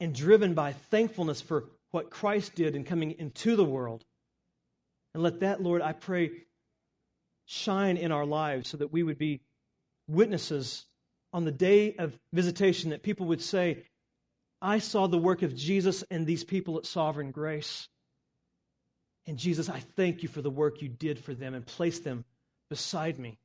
and 0.00 0.14
driven 0.14 0.54
by 0.54 0.72
thankfulness 0.72 1.42
for 1.42 1.66
what 1.90 2.08
Christ 2.08 2.54
did 2.54 2.74
in 2.74 2.84
coming 2.84 3.16
into 3.18 3.54
the 3.54 3.64
world. 3.64 4.02
And 5.12 5.22
let 5.22 5.40
that, 5.40 5.62
Lord, 5.62 5.82
I 5.82 5.92
pray, 5.92 6.30
shine 7.44 7.98
in 7.98 8.12
our 8.12 8.24
lives 8.24 8.70
so 8.70 8.78
that 8.78 8.92
we 8.92 9.02
would 9.02 9.18
be 9.18 9.42
witnesses 10.06 10.86
on 11.32 11.44
the 11.44 11.52
day 11.52 11.94
of 11.96 12.16
visitation, 12.32 12.90
that 12.90 13.02
people 13.02 13.26
would 13.26 13.42
say, 13.42 13.84
I 14.60 14.78
saw 14.78 15.06
the 15.06 15.18
work 15.18 15.42
of 15.42 15.54
Jesus 15.54 16.04
and 16.10 16.26
these 16.26 16.44
people 16.44 16.78
at 16.78 16.86
Sovereign 16.86 17.30
Grace. 17.30 17.88
And 19.26 19.38
Jesus, 19.38 19.68
I 19.68 19.80
thank 19.96 20.22
you 20.22 20.28
for 20.28 20.42
the 20.42 20.50
work 20.50 20.82
you 20.82 20.88
did 20.88 21.18
for 21.18 21.34
them 21.34 21.54
and 21.54 21.64
placed 21.64 22.02
them 22.02 22.24
beside 22.70 23.18
me 23.18 23.38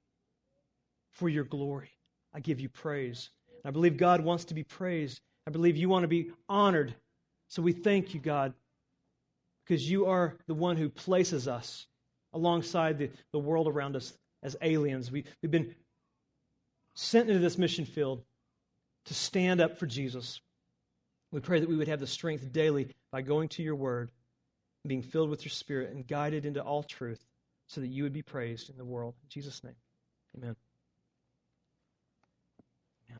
for 1.13 1.29
your 1.29 1.43
glory. 1.43 1.91
I 2.33 2.39
give 2.39 2.59
you 2.59 2.69
praise. 2.69 3.29
I 3.65 3.71
believe 3.71 3.97
God 3.97 4.21
wants 4.21 4.45
to 4.45 4.53
be 4.53 4.63
praised. 4.63 5.21
I 5.45 5.51
believe 5.51 5.77
you 5.77 5.89
want 5.89 6.03
to 6.03 6.07
be 6.07 6.31
honored. 6.49 6.95
So 7.49 7.61
we 7.61 7.73
thank 7.73 8.13
you, 8.13 8.19
God, 8.19 8.53
because 9.65 9.87
you 9.89 10.07
are 10.07 10.37
the 10.47 10.53
one 10.53 10.77
who 10.77 10.89
places 10.89 11.47
us 11.47 11.85
alongside 12.33 12.97
the, 12.97 13.11
the 13.31 13.39
world 13.39 13.67
around 13.67 13.95
us 13.95 14.13
as 14.41 14.57
aliens. 14.61 15.11
We, 15.11 15.25
we've 15.41 15.51
been 15.51 15.75
sent 16.95 17.29
into 17.29 17.39
this 17.39 17.57
mission 17.57 17.85
field 17.85 18.23
to 19.05 19.13
stand 19.13 19.61
up 19.61 19.77
for 19.77 19.85
Jesus. 19.85 20.41
We 21.31 21.39
pray 21.39 21.59
that 21.59 21.69
we 21.69 21.75
would 21.75 21.87
have 21.87 21.99
the 21.99 22.07
strength 22.07 22.51
daily 22.51 22.89
by 23.11 23.21
going 23.21 23.49
to 23.49 23.63
your 23.63 23.75
word, 23.75 24.11
being 24.85 25.01
filled 25.01 25.29
with 25.29 25.43
your 25.43 25.51
spirit, 25.51 25.91
and 25.91 26.07
guided 26.07 26.45
into 26.45 26.61
all 26.61 26.83
truth 26.83 27.23
so 27.67 27.81
that 27.81 27.87
you 27.87 28.03
would 28.03 28.13
be 28.13 28.21
praised 28.21 28.69
in 28.69 28.77
the 28.77 28.85
world. 28.85 29.15
In 29.23 29.29
Jesus' 29.29 29.63
name, 29.63 29.75
amen. 30.37 30.55